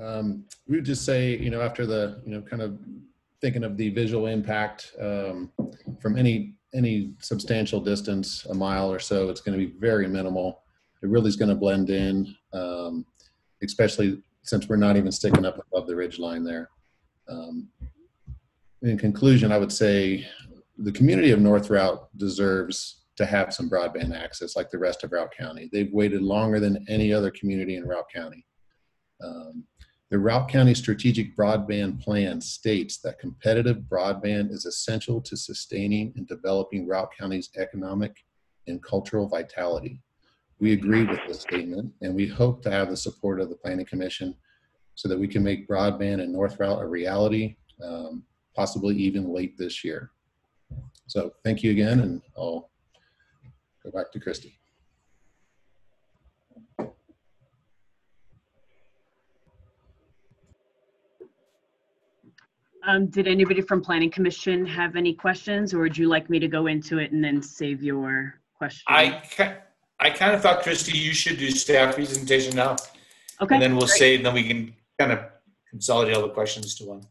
Um, 0.00 0.44
we 0.68 0.76
would 0.76 0.84
just 0.84 1.04
say, 1.04 1.36
you 1.36 1.50
know, 1.50 1.60
after 1.60 1.84
the, 1.84 2.22
you 2.24 2.30
know, 2.30 2.40
kind 2.40 2.62
of 2.62 2.78
thinking 3.40 3.64
of 3.64 3.76
the 3.76 3.88
visual 3.88 4.26
impact 4.26 4.92
um, 5.00 5.50
from 6.00 6.16
any 6.16 6.54
any 6.72 7.14
substantial 7.18 7.80
distance, 7.80 8.44
a 8.44 8.54
mile 8.54 8.88
or 8.88 9.00
so, 9.00 9.30
it's 9.30 9.40
going 9.40 9.58
to 9.58 9.66
be 9.66 9.72
very 9.80 10.06
minimal. 10.06 10.60
It 11.02 11.08
really 11.08 11.26
is 11.26 11.34
going 11.34 11.48
to 11.48 11.56
blend 11.56 11.90
in, 11.90 12.36
um, 12.52 13.04
especially 13.64 14.22
since 14.48 14.68
we're 14.68 14.76
not 14.76 14.96
even 14.96 15.12
sticking 15.12 15.44
up 15.44 15.58
above 15.58 15.86
the 15.86 15.94
ridge 15.94 16.18
line 16.18 16.42
there. 16.42 16.70
Um, 17.28 17.68
in 18.82 18.96
conclusion, 18.96 19.52
I 19.52 19.58
would 19.58 19.72
say 19.72 20.26
the 20.78 20.92
community 20.92 21.32
of 21.32 21.40
North 21.40 21.68
Routt 21.68 22.08
deserves 22.16 23.04
to 23.16 23.26
have 23.26 23.52
some 23.52 23.68
broadband 23.68 24.16
access 24.16 24.56
like 24.56 24.70
the 24.70 24.78
rest 24.78 25.04
of 25.04 25.10
Routt 25.10 25.32
County. 25.36 25.68
They've 25.72 25.92
waited 25.92 26.22
longer 26.22 26.60
than 26.60 26.86
any 26.88 27.12
other 27.12 27.30
community 27.30 27.76
in 27.76 27.84
Routt 27.84 28.08
County. 28.14 28.46
Um, 29.22 29.64
the 30.10 30.16
Routt 30.16 30.48
County 30.48 30.72
Strategic 30.72 31.36
Broadband 31.36 32.00
Plan 32.00 32.40
states 32.40 32.98
that 32.98 33.18
competitive 33.18 33.78
broadband 33.90 34.50
is 34.52 34.64
essential 34.64 35.20
to 35.22 35.36
sustaining 35.36 36.14
and 36.16 36.26
developing 36.26 36.86
Routt 36.86 37.08
County's 37.18 37.50
economic 37.58 38.16
and 38.68 38.82
cultural 38.82 39.28
vitality. 39.28 40.00
We 40.60 40.72
agree 40.72 41.04
with 41.04 41.20
this 41.28 41.40
statement, 41.40 41.92
and 42.02 42.14
we 42.14 42.26
hope 42.26 42.62
to 42.62 42.70
have 42.70 42.90
the 42.90 42.96
support 42.96 43.40
of 43.40 43.48
the 43.48 43.54
Planning 43.54 43.86
Commission 43.86 44.34
so 44.96 45.08
that 45.08 45.18
we 45.18 45.28
can 45.28 45.44
make 45.44 45.68
broadband 45.68 46.20
and 46.20 46.32
North 46.32 46.58
Routt 46.58 46.82
a 46.82 46.86
reality, 46.86 47.56
um, 47.84 48.24
possibly 48.56 48.96
even 48.96 49.32
late 49.32 49.56
this 49.56 49.84
year. 49.84 50.10
So 51.06 51.32
thank 51.44 51.62
you 51.62 51.70
again, 51.70 52.00
and 52.00 52.20
I'll 52.36 52.70
go 53.84 53.92
back 53.92 54.10
to 54.12 54.20
Christy. 54.20 54.58
Um, 62.84 63.06
did 63.08 63.28
anybody 63.28 63.60
from 63.60 63.82
Planning 63.82 64.10
Commission 64.10 64.66
have 64.66 64.96
any 64.96 65.14
questions, 65.14 65.72
or 65.72 65.80
would 65.80 65.96
you 65.96 66.08
like 66.08 66.28
me 66.28 66.38
to 66.38 66.48
go 66.48 66.66
into 66.66 66.98
it 66.98 67.12
and 67.12 67.22
then 67.22 67.42
save 67.42 67.82
your 67.82 68.40
question? 68.56 68.82
I, 68.88 69.22
ki- 69.30 69.67
I 70.00 70.10
kind 70.10 70.32
of 70.32 70.40
thought, 70.40 70.62
Christy, 70.62 70.96
you 70.96 71.12
should 71.12 71.38
do 71.38 71.50
staff 71.50 71.94
presentation 71.94 72.54
now. 72.54 72.76
Okay, 73.40 73.54
And 73.54 73.62
then 73.62 73.76
we'll 73.76 73.86
great. 73.86 73.98
say, 73.98 74.16
then 74.16 74.34
we 74.34 74.44
can 74.44 74.74
kind 74.98 75.12
of 75.12 75.20
consolidate 75.68 76.14
all 76.14 76.22
the 76.22 76.30
questions 76.30 76.74
to 76.76 76.84
one. 76.84 77.02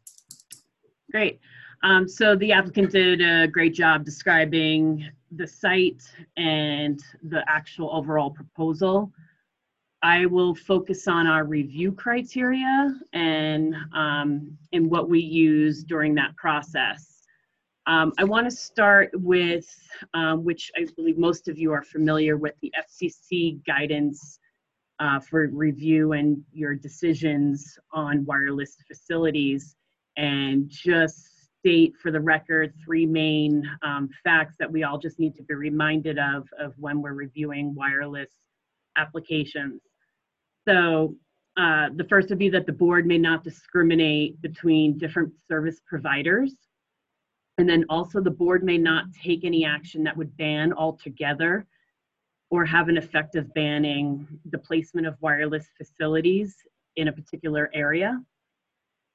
Great. 1.11 1.39
Um, 1.83 2.07
so 2.07 2.35
the 2.35 2.51
applicant 2.51 2.91
did 2.91 3.21
a 3.21 3.47
great 3.47 3.73
job 3.73 4.03
describing 4.03 5.07
the 5.31 5.47
site 5.47 6.03
and 6.37 6.99
the 7.23 7.43
actual 7.47 7.89
overall 7.93 8.31
proposal. 8.31 9.11
I 10.01 10.25
will 10.25 10.55
focus 10.55 11.07
on 11.07 11.27
our 11.27 11.43
review 11.43 11.91
criteria 11.91 12.95
and, 13.13 13.75
um, 13.93 14.57
and 14.73 14.89
what 14.89 15.09
we 15.09 15.19
use 15.19 15.83
during 15.83 16.15
that 16.15 16.35
process. 16.35 17.06
Um, 17.87 18.11
I 18.17 18.25
want 18.25 18.49
to 18.49 18.55
start 18.55 19.09
with, 19.13 19.65
um, 20.13 20.43
which 20.43 20.69
I 20.75 20.85
believe 20.97 21.17
most 21.17 21.47
of 21.47 21.57
you 21.57 21.71
are 21.71 21.83
familiar 21.83 22.35
with, 22.35 22.53
the 22.61 22.71
FCC 22.77 23.65
guidance 23.65 24.39
uh, 24.99 25.21
for 25.21 25.47
review 25.47 26.11
and 26.11 26.43
your 26.51 26.75
decisions 26.75 27.79
on 27.93 28.25
wireless 28.25 28.75
facilities. 28.85 29.77
And 30.17 30.67
just 30.67 31.49
state 31.59 31.93
for 32.01 32.11
the 32.11 32.19
record 32.19 32.73
three 32.83 33.05
main 33.05 33.63
um, 33.83 34.09
facts 34.21 34.55
that 34.59 34.69
we 34.69 34.83
all 34.83 34.97
just 34.97 35.17
need 35.17 35.35
to 35.35 35.43
be 35.43 35.53
reminded 35.53 36.19
of, 36.19 36.47
of 36.59 36.73
when 36.77 37.01
we're 37.01 37.13
reviewing 37.13 37.73
wireless 37.73 38.31
applications. 38.97 39.81
So 40.67 41.15
uh, 41.55 41.87
the 41.95 42.05
first 42.09 42.29
would 42.29 42.39
be 42.39 42.49
that 42.49 42.65
the 42.65 42.73
board 42.73 43.07
may 43.07 43.17
not 43.17 43.45
discriminate 43.45 44.41
between 44.41 44.97
different 44.97 45.31
service 45.47 45.79
providers. 45.87 46.53
And 47.57 47.67
then 47.67 47.85
also 47.89 48.21
the 48.21 48.31
board 48.31 48.63
may 48.63 48.77
not 48.77 49.05
take 49.13 49.43
any 49.43 49.65
action 49.65 50.03
that 50.03 50.15
would 50.15 50.35
ban 50.37 50.73
altogether 50.73 51.65
or 52.49 52.65
have 52.65 52.87
an 52.87 52.97
effect 52.97 53.35
of 53.35 53.53
banning 53.53 54.27
the 54.45 54.59
placement 54.59 55.07
of 55.07 55.15
wireless 55.21 55.67
facilities 55.77 56.55
in 56.95 57.07
a 57.07 57.11
particular 57.11 57.69
area. 57.73 58.21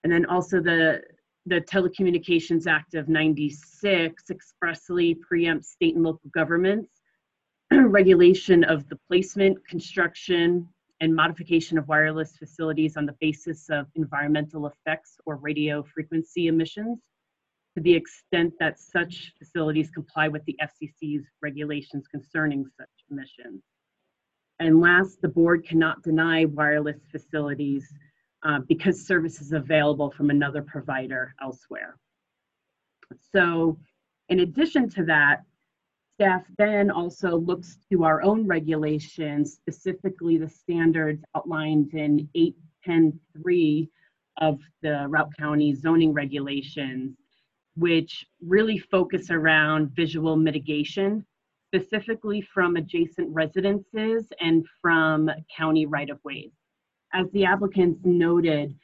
And 0.02 0.12
then 0.12 0.26
also 0.26 0.60
the, 0.60 1.02
the 1.46 1.60
Telecommunications 1.60 2.66
Act 2.66 2.94
of 2.94 3.08
96 3.08 4.22
expressly 4.30 5.16
preempts 5.30 5.66
state 5.66 5.94
and 5.94 6.04
local 6.04 6.28
governments 6.34 6.90
regulation 7.72 8.64
of 8.64 8.88
the 8.88 8.98
placement, 9.08 9.56
construction, 9.68 10.68
and 11.00 11.14
modification 11.14 11.78
of 11.78 11.88
wireless 11.88 12.36
facilities 12.36 12.96
on 12.96 13.06
the 13.06 13.16
basis 13.20 13.70
of 13.70 13.86
environmental 13.94 14.66
effects 14.66 15.18
or 15.26 15.36
radio 15.36 15.82
frequency 15.82 16.48
emissions 16.48 17.11
to 17.74 17.82
the 17.82 17.94
extent 17.94 18.52
that 18.60 18.78
such 18.78 19.32
facilities 19.38 19.90
comply 19.90 20.28
with 20.28 20.44
the 20.44 20.56
FCC's 20.62 21.24
regulations 21.40 22.06
concerning 22.08 22.66
such 22.78 22.88
emissions. 23.10 23.62
And 24.58 24.80
last, 24.80 25.20
the 25.22 25.28
board 25.28 25.66
cannot 25.66 26.02
deny 26.02 26.44
wireless 26.44 27.00
facilities 27.10 27.92
uh, 28.44 28.60
because 28.68 29.06
service 29.06 29.40
is 29.40 29.52
available 29.52 30.10
from 30.10 30.30
another 30.30 30.62
provider 30.62 31.34
elsewhere. 31.42 31.96
So 33.32 33.78
in 34.28 34.40
addition 34.40 34.88
to 34.90 35.04
that, 35.04 35.42
staff 36.14 36.44
then 36.58 36.90
also 36.90 37.36
looks 37.36 37.78
to 37.90 38.04
our 38.04 38.22
own 38.22 38.46
regulations, 38.46 39.54
specifically 39.54 40.38
the 40.38 40.48
standards 40.48 41.24
outlined 41.34 41.94
in 41.94 42.28
810.3 42.86 43.88
of 44.38 44.60
the 44.82 45.06
Routt 45.08 45.30
County 45.38 45.74
zoning 45.74 46.12
regulations, 46.12 47.16
which 47.76 48.26
really 48.46 48.78
focus 48.78 49.30
around 49.30 49.90
visual 49.94 50.36
mitigation, 50.36 51.24
specifically 51.68 52.40
from 52.40 52.76
adjacent 52.76 53.28
residences 53.30 54.26
and 54.40 54.66
from 54.80 55.30
county 55.56 55.86
right-of-ways. 55.86 56.52
As 57.14 57.30
the 57.32 57.44
applicants 57.44 58.00
noted, 58.04 58.74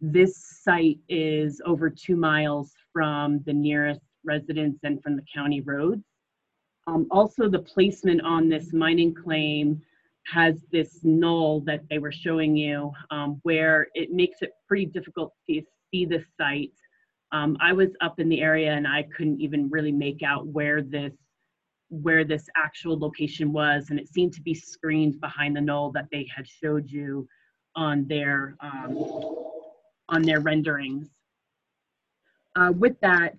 this 0.00 0.62
site 0.62 0.98
is 1.08 1.60
over 1.66 1.90
two 1.90 2.16
miles 2.16 2.72
from 2.92 3.40
the 3.44 3.52
nearest 3.52 4.00
residence 4.24 4.78
and 4.82 5.02
from 5.02 5.16
the 5.16 5.24
county 5.32 5.60
roads. 5.60 6.04
Um, 6.86 7.06
also, 7.10 7.48
the 7.48 7.58
placement 7.58 8.22
on 8.22 8.48
this 8.48 8.72
mining 8.72 9.14
claim 9.14 9.82
has 10.32 10.64
this 10.72 11.00
null 11.02 11.60
that 11.60 11.82
they 11.90 11.98
were 11.98 12.12
showing 12.12 12.56
you 12.56 12.92
um, 13.10 13.40
where 13.42 13.88
it 13.94 14.10
makes 14.10 14.42
it 14.42 14.52
pretty 14.66 14.86
difficult 14.86 15.32
to 15.48 15.62
see 15.90 16.04
the 16.04 16.24
site. 16.38 16.72
Um, 17.32 17.56
I 17.60 17.72
was 17.72 17.90
up 18.00 18.20
in 18.20 18.28
the 18.28 18.40
area 18.40 18.72
and 18.72 18.86
I 18.86 19.04
couldn't 19.14 19.40
even 19.40 19.68
really 19.68 19.92
make 19.92 20.22
out 20.22 20.46
where 20.46 20.82
this 20.82 21.12
where 21.90 22.22
this 22.22 22.46
actual 22.54 22.98
location 22.98 23.50
was 23.50 23.86
and 23.88 23.98
it 23.98 24.08
seemed 24.12 24.34
to 24.34 24.42
be 24.42 24.52
screened 24.54 25.18
behind 25.20 25.56
the 25.56 25.60
null 25.60 25.90
that 25.90 26.06
they 26.12 26.28
had 26.34 26.46
showed 26.46 26.90
you 26.90 27.26
on 27.74 28.06
their 28.08 28.56
um, 28.60 28.96
on 30.08 30.22
their 30.22 30.40
renderings. 30.40 31.08
Uh, 32.56 32.72
with 32.76 32.98
that, 33.00 33.34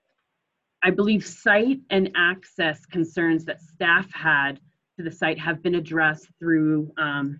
I 0.83 0.91
believe 0.91 1.25
site 1.25 1.81
and 1.89 2.09
access 2.15 2.85
concerns 2.85 3.43
that 3.45 3.61
staff 3.61 4.11
had 4.13 4.59
to 4.97 5.03
the 5.03 5.11
site 5.11 5.39
have 5.39 5.61
been 5.61 5.75
addressed 5.75 6.27
through 6.39 6.91
um, 6.97 7.39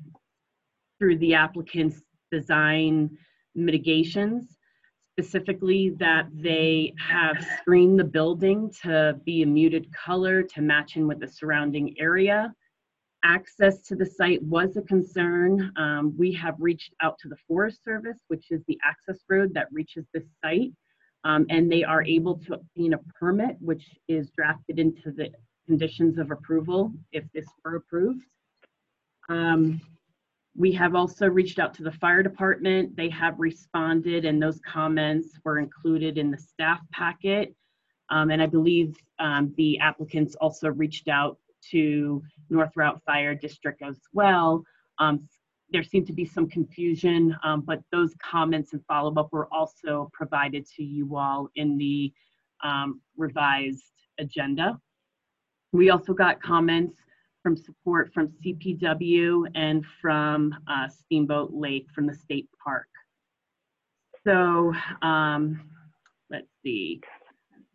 through 0.99 1.17
the 1.19 1.33
applicant's 1.33 2.01
design 2.31 3.17
mitigations, 3.55 4.57
specifically 5.19 5.89
that 5.89 6.27
they 6.33 6.93
have 6.97 7.45
screened 7.59 7.99
the 7.99 8.03
building 8.05 8.71
to 8.81 9.19
be 9.25 9.41
a 9.41 9.45
muted 9.45 9.85
color 9.93 10.41
to 10.41 10.61
match 10.61 10.95
in 10.95 11.07
with 11.07 11.19
the 11.19 11.27
surrounding 11.27 11.93
area. 11.99 12.53
Access 13.25 13.81
to 13.81 13.97
the 13.97 14.05
site 14.05 14.41
was 14.41 14.77
a 14.77 14.81
concern. 14.81 15.73
Um, 15.75 16.15
we 16.17 16.31
have 16.33 16.55
reached 16.57 16.93
out 17.01 17.17
to 17.19 17.27
the 17.27 17.35
Forest 17.49 17.83
Service, 17.83 18.19
which 18.29 18.45
is 18.49 18.61
the 18.67 18.79
access 18.85 19.19
road 19.29 19.53
that 19.55 19.67
reaches 19.73 20.05
this 20.13 20.23
site, 20.41 20.71
um, 21.25 21.45
and 21.49 21.69
they 21.69 21.83
are 21.83 22.03
able 22.03 22.37
to 22.37 22.53
obtain 22.53 22.93
a 22.93 22.99
permit, 23.19 23.57
which 23.59 23.83
is 24.07 24.31
drafted 24.37 24.79
into 24.79 25.11
the 25.11 25.29
conditions 25.67 26.17
of 26.17 26.31
approval 26.31 26.93
if 27.11 27.25
this 27.33 27.45
were 27.65 27.75
approved. 27.75 28.23
Um, 29.27 29.81
we 30.59 30.73
have 30.73 30.93
also 30.93 31.25
reached 31.25 31.57
out 31.57 31.73
to 31.75 31.83
the 31.83 31.91
fire 31.93 32.21
department. 32.21 32.93
They 32.97 33.07
have 33.09 33.39
responded, 33.39 34.25
and 34.25 34.43
those 34.43 34.59
comments 34.59 35.39
were 35.45 35.57
included 35.57 36.17
in 36.17 36.29
the 36.29 36.37
staff 36.37 36.81
packet. 36.91 37.55
Um, 38.09 38.29
and 38.29 38.41
I 38.41 38.45
believe 38.45 38.97
um, 39.19 39.53
the 39.55 39.79
applicants 39.79 40.35
also 40.35 40.67
reached 40.67 41.07
out 41.07 41.37
to 41.71 42.21
North 42.49 42.73
Routt 42.75 43.01
Fire 43.05 43.33
District 43.33 43.81
as 43.81 44.01
well. 44.11 44.65
Um, 44.97 45.29
there 45.71 45.83
seemed 45.83 46.07
to 46.07 46.13
be 46.13 46.25
some 46.25 46.49
confusion, 46.49 47.37
um, 47.41 47.61
but 47.61 47.79
those 47.93 48.13
comments 48.21 48.73
and 48.73 48.83
follow-up 48.85 49.31
were 49.31 49.47
also 49.53 50.09
provided 50.11 50.65
to 50.75 50.83
you 50.83 51.15
all 51.15 51.47
in 51.55 51.77
the 51.77 52.11
um, 52.65 52.99
revised 53.15 53.93
agenda. 54.19 54.77
We 55.71 55.89
also 55.89 56.13
got 56.13 56.41
comments 56.41 56.97
from 57.41 57.55
support 57.55 58.11
from 58.13 58.27
CPW 58.27 59.45
and 59.55 59.85
from 60.01 60.53
uh, 60.67 60.87
Steamboat 60.87 61.51
Lake 61.53 61.87
from 61.93 62.07
the 62.07 62.13
state 62.13 62.49
park. 62.63 62.87
So 64.25 64.73
um, 65.01 65.61
let's 66.29 66.49
see. 66.63 67.01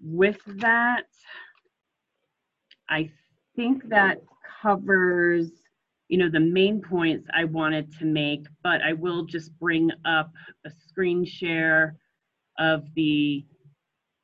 With 0.02 0.38
that, 0.58 1.06
I 2.88 3.10
think 3.56 3.88
that 3.88 4.20
covers, 4.62 5.50
you 6.08 6.18
know, 6.18 6.28
the 6.28 6.40
main 6.40 6.82
points 6.82 7.26
I 7.34 7.44
wanted 7.44 7.96
to 7.98 8.04
make, 8.04 8.46
but 8.62 8.82
I 8.82 8.92
will 8.92 9.24
just 9.24 9.58
bring 9.58 9.90
up 10.04 10.30
a 10.66 10.70
screen 10.86 11.24
share 11.24 11.96
of 12.58 12.84
the 12.94 13.44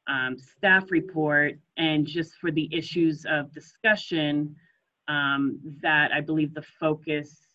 um, 0.08 0.36
staff 0.38 0.90
report 0.90 1.54
and 1.78 2.06
just 2.06 2.34
for 2.34 2.50
the 2.50 2.68
issues 2.72 3.24
of 3.28 3.52
discussion 3.52 4.54
that 5.82 6.12
I 6.12 6.20
believe 6.20 6.54
the 6.54 6.64
focus 6.78 7.48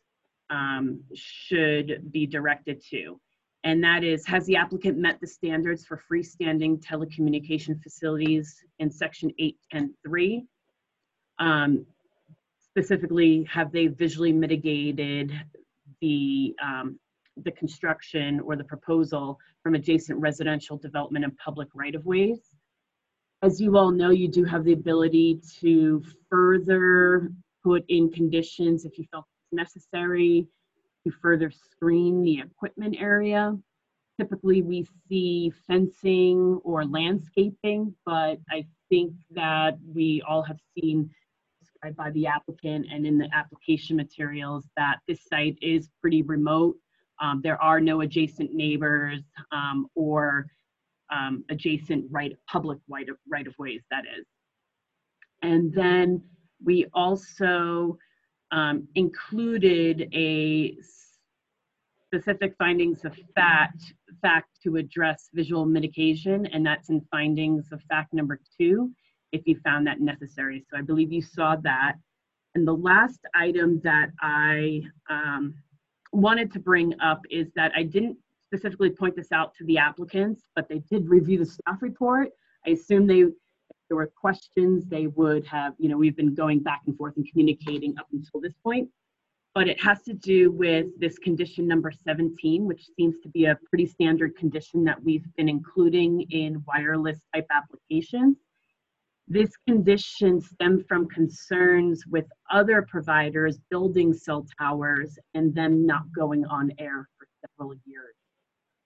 um, 0.50 1.02
should 1.14 2.12
be 2.12 2.26
directed 2.26 2.84
to. 2.92 3.20
And 3.64 3.84
that 3.84 4.04
is, 4.04 4.26
has 4.28 4.46
the 4.46 4.56
applicant 4.58 4.98
met 4.98 5.20
the 5.20 5.28
standards 5.28 5.86
for 5.86 6.00
freestanding 6.12 6.84
telecommunication 6.86 7.82
facilities 7.82 8.64
in 8.78 8.92
section 8.92 9.32
810.3? 9.74 10.46
Um, 11.40 11.86
specifically, 12.60 13.44
have 13.52 13.72
they 13.72 13.88
visually 13.88 14.32
mitigated 14.32 15.34
the, 16.00 16.56
um, 16.64 17.00
the 17.44 17.52
construction 17.52 18.40
or 18.42 18.56
the 18.56 18.64
proposal 18.64 19.40
from 19.64 19.74
adjacent 19.74 20.20
residential 20.20 20.78
development 20.78 21.26
and 21.26 21.36
public 21.38 21.70
right-of-ways? 21.74 22.42
As 23.42 23.60
you 23.60 23.78
all 23.78 23.92
know, 23.92 24.12
you 24.12 24.28
do 24.28 24.44
have 24.44 24.64
the 24.64 24.74
ability 24.74 25.42
to 25.60 26.04
further 26.30 27.32
put 27.66 27.84
in 27.90 28.12
conditions 28.12 28.86
if 28.86 28.98
you 29.00 29.06
felt 29.12 29.26
necessary 29.52 30.48
to 31.04 31.12
further 31.22 31.52
screen 31.52 32.22
the 32.22 32.40
equipment 32.40 32.96
area. 33.00 33.58
Typically, 34.20 34.62
we 34.62 34.88
see 35.10 35.52
fencing 35.68 36.62
or 36.64 36.86
landscaping, 36.86 37.94
but 38.06 38.38
I 38.52 38.66
think 38.90 39.14
that 39.32 39.78
we 39.84 40.22
all 40.28 40.44
have 40.44 40.60
seen 40.78 41.10
described 41.60 41.98
by 41.98 42.12
the 42.12 42.28
applicant 42.28 42.86
and 42.92 43.06
in 43.06 43.18
the 43.18 43.28
application 43.34 43.98
materials 43.98 44.70
that 44.78 44.98
this 45.08 45.20
site 45.28 45.58
is 45.62 45.90
pretty 46.00 46.22
remote. 46.22 46.76
Um, 47.20 47.42
there 47.44 47.62
are 47.62 47.82
no 47.82 48.02
adjacent 48.02 48.54
neighbors 48.54 49.24
um, 49.52 49.88
or 49.96 50.46
um, 51.12 51.44
adjacent 51.50 52.06
right 52.12 52.34
public 52.48 52.78
right 52.88 53.10
of, 53.10 53.18
right 53.28 53.48
of 53.48 53.56
ways, 53.58 53.82
that 53.90 54.04
is. 54.18 54.26
And 55.42 55.74
then 55.74 56.22
we 56.64 56.86
also 56.94 57.98
um, 58.52 58.88
included 58.96 60.10
a 60.14 60.78
specific 62.06 62.56
findings 62.58 63.04
of 63.04 63.16
fact, 63.36 63.94
fact 64.22 64.50
to 64.64 64.78
address 64.78 65.30
visual 65.34 65.66
mitigation, 65.66 66.46
and 66.48 66.66
that's 66.66 66.90
in 66.90 67.02
findings 67.12 67.72
of 67.72 67.82
fact 67.90 68.14
number 68.14 68.40
two, 68.58 68.92
if 69.32 69.42
you 69.46 69.60
found 69.64 69.86
that 69.86 70.00
necessary. 70.00 70.64
So 70.70 70.78
I 70.78 70.82
believe 70.82 71.12
you 71.12 71.22
saw 71.22 71.56
that. 71.58 71.96
And 72.54 72.66
the 72.66 72.74
last 72.74 73.20
item 73.36 73.82
that 73.84 74.12
I 74.22 74.82
um, 75.10 75.56
wanted 76.14 76.54
to 76.54 76.60
bring 76.60 76.94
up 77.02 77.22
is 77.30 77.48
that 77.56 77.74
I 77.76 77.84
didn't 77.84 78.18
specifically 78.48 78.90
point 78.90 79.16
this 79.16 79.32
out 79.34 79.54
to 79.56 79.66
the 79.66 79.78
applicants, 79.78 80.44
but 80.56 80.70
they 80.70 80.80
did 80.90 81.10
review 81.10 81.40
the 81.40 81.46
staff 81.46 81.82
report. 81.82 82.30
I 82.66 82.72
assume 82.72 83.08
they, 83.08 83.26
there 83.88 83.98
were 83.98 84.12
questions, 84.20 84.86
they 84.86 85.08
would 85.08 85.46
have, 85.46 85.74
you 85.78 85.90
know, 85.90 85.98
we've 85.98 86.16
been 86.16 86.34
going 86.34 86.60
back 86.60 86.82
and 86.88 86.98
forth 86.98 87.16
and 87.18 87.30
communicating 87.30 87.98
up 87.98 88.08
until 88.12 88.42
this 88.42 88.54
point. 88.64 88.90
But 89.54 89.70
it 89.70 89.82
has 89.82 90.02
to 90.04 90.14
do 90.14 90.52
with 90.52 90.88
this 91.00 91.18
condition 91.18 91.66
number 91.68 91.92
17, 91.92 92.66
which 92.66 92.88
seems 92.98 93.20
to 93.20 93.30
be 93.30 93.46
a 93.46 93.58
pretty 93.70 93.86
standard 93.86 94.36
condition 94.36 94.84
that 94.84 95.02
we've 95.02 95.26
been 95.38 95.48
including 95.48 96.22
in 96.32 96.64
wireless 96.68 97.20
type 97.34 97.48
applications. 97.52 98.38
This 99.28 99.52
condition 99.66 100.42
stemmed 100.42 100.86
from 100.88 101.08
concerns 101.08 102.06
with 102.06 102.26
other 102.52 102.82
providers 102.84 103.58
building 103.72 104.14
cell 104.14 104.46
towers 104.60 105.18
and 105.34 105.56
them 105.56 105.86
not 105.86 106.04
going 106.16 106.46
on 106.46 106.72
air 106.78 107.08
for 107.18 107.28
several 107.42 107.74
years. 107.86 108.16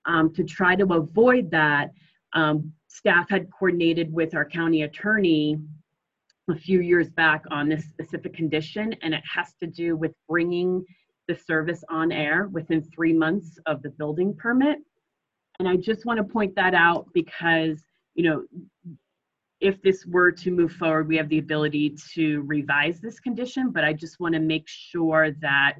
Um, 0.05 0.33
to 0.35 0.43
try 0.43 0.75
to 0.75 0.93
avoid 0.93 1.51
that, 1.51 1.91
um, 2.33 2.71
staff 2.89 3.29
had 3.29 3.49
coordinated 3.51 4.11
with 4.11 4.35
our 4.35 4.45
county 4.45 4.81
attorney 4.83 5.57
a 6.49 6.55
few 6.55 6.81
years 6.81 7.09
back 7.11 7.43
on 7.51 7.69
this 7.69 7.85
specific 7.85 8.33
condition, 8.33 8.93
and 9.01 9.13
it 9.13 9.23
has 9.31 9.53
to 9.59 9.67
do 9.67 9.95
with 9.95 10.11
bringing 10.27 10.83
the 11.27 11.35
service 11.35 11.83
on 11.89 12.11
air 12.11 12.49
within 12.51 12.81
three 12.81 13.13
months 13.13 13.59
of 13.67 13.81
the 13.83 13.91
building 13.91 14.35
permit. 14.35 14.79
And 15.59 15.69
I 15.69 15.75
just 15.75 16.05
want 16.05 16.17
to 16.17 16.23
point 16.23 16.55
that 16.55 16.73
out 16.73 17.05
because, 17.13 17.79
you 18.15 18.23
know, 18.23 18.43
if 19.61 19.79
this 19.83 20.05
were 20.05 20.31
to 20.31 20.51
move 20.51 20.71
forward, 20.71 21.07
we 21.07 21.17
have 21.17 21.29
the 21.29 21.37
ability 21.37 21.95
to 22.15 22.41
revise 22.47 22.99
this 22.99 23.19
condition, 23.19 23.69
but 23.71 23.83
I 23.83 23.93
just 23.93 24.19
want 24.19 24.33
to 24.33 24.39
make 24.39 24.67
sure 24.67 25.31
that 25.41 25.75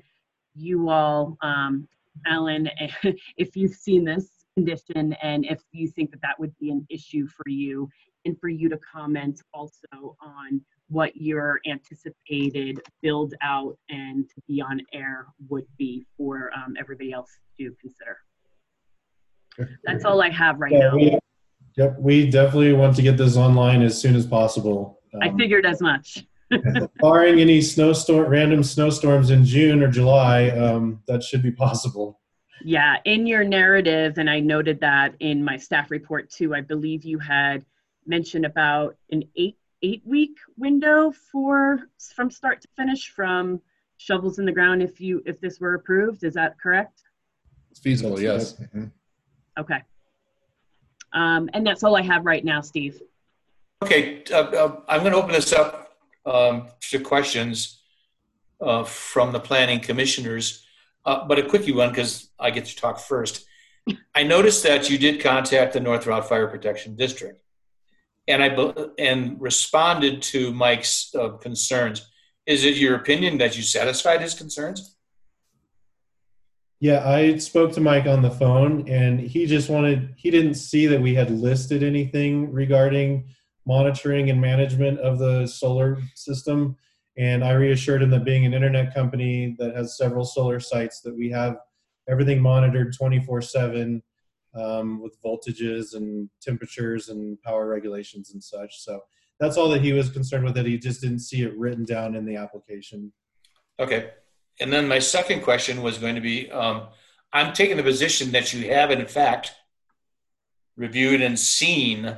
you 0.54 0.90
all, 0.90 1.38
um, 1.42 1.88
Alan, 2.28 2.70
if 3.38 3.56
you've 3.56 3.74
seen 3.74 4.04
this 4.04 4.39
condition 4.64 5.14
and 5.24 5.46
if 5.46 5.60
you 5.72 5.88
think 5.90 6.12
that 6.12 6.22
that 6.22 6.38
would 6.40 6.54
be 6.60 6.70
an 6.72 6.86
issue 6.90 7.26
for 7.28 7.48
you, 7.50 7.90
and 8.26 8.38
for 8.42 8.50
you 8.50 8.68
to 8.68 8.78
comment 8.80 9.42
also 9.54 10.18
on 10.22 10.60
what 10.90 11.16
your 11.16 11.62
anticipated 11.66 12.78
build 13.02 13.34
out 13.42 13.78
and 13.90 14.28
to 14.28 14.42
be 14.48 14.62
on 14.62 14.82
air 14.94 15.28
would 15.48 15.66
be 15.78 16.06
for 16.18 16.52
um, 16.54 16.74
everybody 16.78 17.14
else 17.14 17.32
to 17.58 17.74
consider. 17.80 18.18
That's 19.86 20.04
all 20.04 20.22
I 20.22 20.30
have 20.30 20.60
right 20.60 20.72
Yeah, 20.72 20.80
now. 20.90 20.96
we- 20.96 21.20
Yep, 21.78 21.98
we 22.00 22.30
definitely 22.30 22.74
want 22.74 22.96
to 22.98 23.02
get 23.02 23.16
this 23.16 23.38
online 23.38 23.82
as 23.84 23.98
soon 24.02 24.14
as 24.16 24.26
possible. 24.26 25.00
I 25.22 25.30
Um, 25.30 25.38
figured 25.38 25.66
as 25.66 25.80
much. 25.82 26.26
barring 27.00 27.40
any 27.40 27.62
snowstorm, 27.62 28.28
random 28.30 28.64
snowstorms 28.64 29.30
in 29.30 29.46
June 29.46 29.82
or 29.82 29.88
July, 29.90 30.50
um, 30.50 31.02
that 31.08 31.24
should 31.24 31.42
be 31.44 31.52
possible. 31.52 32.19
Yeah, 32.64 32.98
in 33.06 33.26
your 33.26 33.44
narrative, 33.44 34.18
and 34.18 34.30
I 34.30 34.40
noted 34.40 34.80
that 34.82 35.16
in 35.20 35.44
my 35.44 35.58
staff 35.58 35.92
report 35.92 36.30
too, 36.30 36.54
I 36.54 36.62
believe 36.62 37.04
you 37.06 37.20
had 37.20 37.66
mentioned 38.06 38.46
about 38.46 38.96
an 39.12 39.24
eight 39.36 39.58
eight 39.82 40.02
week 40.06 40.38
window 40.58 41.12
for 41.32 41.80
from 42.16 42.30
start 42.30 42.62
to 42.62 42.68
finish 42.76 43.10
from 43.10 43.62
shovels 43.98 44.40
in 44.40 44.46
the 44.46 44.52
ground 44.52 44.82
if 44.82 45.00
you 45.00 45.22
if 45.26 45.40
this 45.40 45.60
were 45.60 45.76
approved. 45.76 46.24
Is 46.24 46.34
that 46.34 46.60
correct? 46.60 47.04
It's 47.72 47.80
feasible, 47.80 48.20
yes. 48.20 48.60
Okay. 49.58 49.82
Um, 51.14 51.50
and 51.54 51.66
that's 51.66 51.84
all 51.84 51.96
I 51.96 52.02
have 52.02 52.26
right 52.26 52.44
now, 52.44 52.62
Steve. 52.62 53.02
Okay, 53.82 54.24
uh, 54.32 54.36
uh, 54.36 54.82
I'm 54.88 55.02
going 55.02 55.14
to 55.14 55.18
open 55.18 55.32
this 55.32 55.54
up 55.54 55.98
um, 56.26 56.68
to 56.82 57.00
questions 57.00 57.82
uh, 58.62 58.84
from 58.84 59.32
the 59.32 59.40
planning 59.40 59.80
commissioners, 59.80 60.66
uh, 61.06 61.26
but 61.28 61.40
a 61.40 61.44
quickie 61.44 61.72
one 61.72 61.90
because 61.90 62.30
I 62.40 62.52
get 62.52 62.66
to 62.66 62.76
talk 62.76 63.00
first. 63.00 63.46
I 64.14 64.24
noticed 64.24 64.64
that 64.64 64.90
you 64.90 64.98
did 64.98 65.22
contact 65.22 65.74
the 65.74 65.80
North 65.80 66.06
Routt 66.06 66.26
Fire 66.26 66.48
Protection 66.48 66.96
District, 66.96 67.42
and 68.28 68.44
I 68.44 68.74
and 68.98 69.42
responded 69.42 70.22
to 70.24 70.54
Mike's 70.54 71.14
uh, 71.16 71.30
concerns. 71.38 72.08
Is 72.46 72.66
it 72.66 72.78
your 72.78 72.96
opinion 72.96 73.38
that 73.38 73.56
you 73.56 73.64
satisfied 73.64 74.22
his 74.22 74.34
concerns? 74.34 74.96
Yeah, 76.80 77.08
I 77.08 77.38
spoke 77.38 77.74
to 77.74 77.82
Mike 77.82 78.08
on 78.08 78.22
the 78.22 78.32
phone 78.32 78.88
and 78.88 79.20
he 79.20 79.46
just 79.46 79.70
wanted, 79.70 80.14
he 80.16 80.32
didn't 80.32 80.54
see 80.54 80.88
that 80.88 81.02
we 81.02 81.14
had 81.14 81.30
listed 81.30 81.84
anything 81.84 82.54
regarding 82.54 83.28
monitoring 83.68 84.30
and 84.30 84.40
management 84.40 84.98
of 85.00 85.20
the 85.20 85.46
solar 85.46 86.00
system. 86.16 86.78
And 87.20 87.44
I 87.44 87.52
reassured 87.52 88.02
him 88.02 88.10
that 88.12 88.24
being 88.24 88.46
an 88.46 88.54
internet 88.54 88.94
company 88.94 89.56
that 89.60 89.76
has 89.76 89.98
several 89.98 90.24
solar 90.24 90.60
sites, 90.60 91.02
that 91.02 91.16
we 91.16 91.30
have 91.30 91.58
everything 92.10 92.42
monitored 92.42 92.96
24 92.98 93.42
7 93.42 94.02
um, 94.56 95.02
with 95.02 95.22
voltages 95.22 95.96
and 95.96 96.30
temperatures 96.42 97.10
and 97.10 97.40
power 97.42 97.68
regulations 97.68 98.32
and 98.32 98.42
such. 98.42 98.80
So 98.80 99.02
that's 99.38 99.58
all 99.58 99.68
that 99.70 99.82
he 99.82 99.92
was 99.92 100.10
concerned 100.10 100.46
with, 100.46 100.56
that 100.56 100.66
he 100.66 100.78
just 100.78 101.02
didn't 101.02 101.20
see 101.20 101.44
it 101.44 101.58
written 101.58 101.84
down 101.84 102.16
in 102.16 102.26
the 102.26 102.38
application. 102.38 103.12
Okay. 103.80 104.12
And 104.62 104.72
then 104.72 104.88
my 104.88 105.00
second 105.00 105.42
question 105.42 105.82
was 105.82 105.98
going 105.98 106.16
to 106.16 106.22
be 106.22 106.50
um, 106.52 106.88
I'm 107.34 107.54
taking 107.54 107.78
the 107.78 107.84
position 107.84 108.32
that 108.32 108.54
you 108.54 108.72
have, 108.72 108.92
in 108.92 109.06
fact, 109.06 109.54
reviewed 110.78 111.22
and 111.22 111.38
seen 111.38 112.16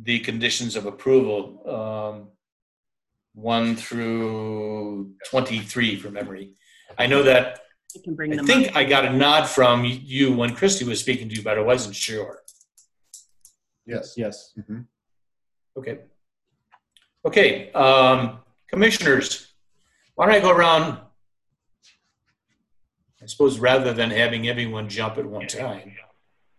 the 0.00 0.20
conditions 0.20 0.76
of 0.76 0.86
approval, 0.86 1.62
um, 1.66 2.28
one 3.34 3.76
through 3.76 5.12
23 5.30 5.96
from 5.96 6.14
memory. 6.14 6.54
I 6.98 7.06
know 7.06 7.22
that 7.22 7.60
I 7.96 8.00
can 8.02 8.14
bring 8.14 8.32
I 8.32 8.36
them 8.36 8.46
think 8.46 8.68
up. 8.68 8.76
I 8.76 8.84
got 8.84 9.04
a 9.04 9.12
nod 9.12 9.46
from 9.46 9.84
you 9.84 10.32
when 10.32 10.54
Christy 10.54 10.84
was 10.84 11.00
speaking 11.00 11.28
to 11.28 11.36
you, 11.36 11.42
but 11.42 11.58
I 11.58 11.62
wasn't 11.62 11.94
sure. 11.94 12.40
Yes. 13.86 14.14
Yes. 14.16 14.54
Okay. 15.76 15.98
Okay, 17.24 17.72
um, 17.72 18.38
commissioners, 18.68 19.52
why 20.14 20.26
don't 20.26 20.34
I 20.34 20.40
go 20.40 20.50
around? 20.50 20.98
I 23.20 23.26
suppose 23.26 23.58
rather 23.58 23.92
than 23.92 24.10
having 24.10 24.48
everyone 24.48 24.88
jump 24.88 25.18
at 25.18 25.26
one 25.26 25.46
time. 25.46 25.92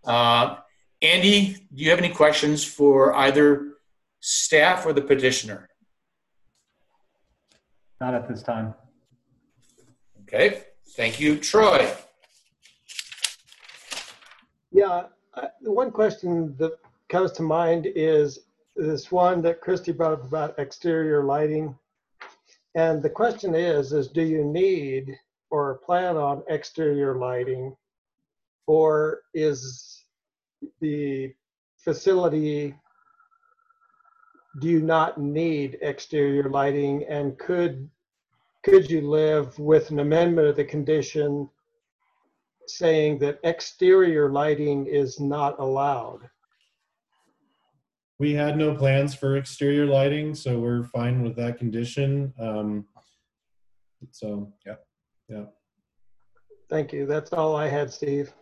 Uh, 0.04 0.58
Andy, 1.02 1.54
do 1.74 1.84
you 1.84 1.90
have 1.90 2.00
any 2.00 2.10
questions 2.10 2.64
for 2.64 3.16
either 3.16 3.76
staff 4.20 4.86
or 4.86 4.92
the 4.92 5.02
petitioner? 5.02 5.69
Not 8.02 8.14
at 8.14 8.28
this 8.28 8.41
time. 8.41 8.74
Okay, 10.22 10.64
thank 10.89 11.20
you. 11.20 11.38
Troy? 11.38 11.91
Yeah, 14.72 15.04
the 15.62 15.72
one 15.72 15.91
question 15.91 16.56
that 16.58 16.78
comes 17.10 17.32
to 17.34 17.43
mind 17.43 17.88
is 17.95 18.39
this 18.76 19.12
one 19.12 19.41
that 19.41 19.62
Christy 19.62 19.91
brought 19.91 20.14
up 20.14 20.24
about 20.24 20.58
exterior 20.60 21.24
lighting. 21.24 21.78
And 22.76 23.02
the 23.02 23.10
question 23.10 23.56
is, 23.56 23.91
is 23.91 24.08
do 24.08 24.22
you 24.22 24.45
need 24.45 25.18
or 25.50 25.80
plan 25.80 26.16
on 26.16 26.43
exterior 26.47 27.16
lighting? 27.16 27.76
Or 28.68 29.22
is 29.34 30.04
the 30.80 31.34
facility, 31.78 32.76
do 34.60 34.68
you 34.68 34.82
not 34.82 35.20
need 35.20 35.78
exterior 35.82 36.50
lighting? 36.50 37.06
And 37.08 37.38
could, 37.38 37.89
could 38.64 38.89
you 38.89 39.10
live 39.10 39.58
with 39.60 39.91
an 39.91 40.00
amendment 40.00 40.47
of 40.47 40.56
the 40.56 40.66
condition 40.66 41.50
saying 42.70 43.20
that 43.20 43.39
exterior 43.43 44.30
lighting 44.30 44.86
is 44.86 45.20
not 45.20 45.60
allowed. 45.60 46.30
We 48.20 48.34
had 48.34 48.58
no 48.58 48.76
plans 48.76 49.16
for 49.16 49.38
exterior 49.38 49.86
lighting, 49.86 50.36
so 50.36 50.60
we're 50.60 50.84
fine 50.84 51.24
with 51.24 51.36
that 51.38 51.58
condition. 51.58 52.34
Um, 52.39 52.86
so, 54.12 54.52
yeah, 54.66 54.76
yeah. 55.30 55.45
Thank 56.70 56.93
you. 56.93 57.06
That's 57.06 57.32
all 57.32 57.56
I 57.56 57.68
had, 57.68 57.91
Steve. 57.91 58.34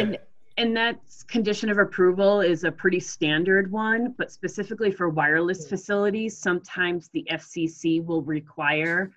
And, 0.00 0.18
and 0.56 0.76
that 0.76 0.98
condition 1.28 1.70
of 1.70 1.78
approval 1.78 2.40
is 2.40 2.64
a 2.64 2.72
pretty 2.72 3.00
standard 3.00 3.70
one, 3.70 4.14
but 4.18 4.30
specifically 4.30 4.90
for 4.90 5.08
wireless 5.08 5.68
facilities, 5.68 6.36
sometimes 6.36 7.08
the 7.12 7.26
FCC 7.30 8.04
will 8.04 8.22
require 8.22 9.12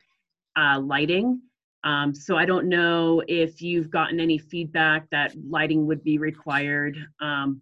uh, 0.55 0.79
lighting. 0.79 1.41
Um, 1.83 2.15
so 2.15 2.37
I 2.37 2.45
don't 2.45 2.67
know 2.67 3.21
if 3.27 3.61
you've 3.61 3.91
gotten 3.91 4.19
any 4.19 4.37
feedback 4.37 5.09
that 5.11 5.35
lighting 5.47 5.85
would 5.85 6.03
be 6.03 6.17
required, 6.17 6.97
um, 7.21 7.61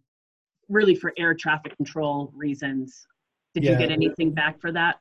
really 0.69 0.95
for 0.95 1.13
air 1.17 1.33
traffic 1.33 1.75
control 1.75 2.31
reasons. 2.35 3.05
Did 3.53 3.65
you 3.65 3.75
get 3.75 3.91
anything 3.91 4.31
back 4.31 4.59
for 4.59 4.71
that? 4.71 4.99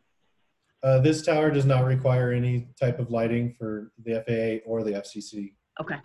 Uh, 0.82 0.98
this 0.98 1.22
tower 1.22 1.50
does 1.50 1.64
not 1.64 1.84
require 1.84 2.32
any 2.32 2.66
type 2.78 2.98
of 2.98 3.10
lighting 3.10 3.54
for 3.56 3.92
the 4.04 4.22
FAA 4.26 4.68
or 4.68 4.82
the 4.82 4.92
FCC. 4.92 5.52
Okay. 5.80 5.96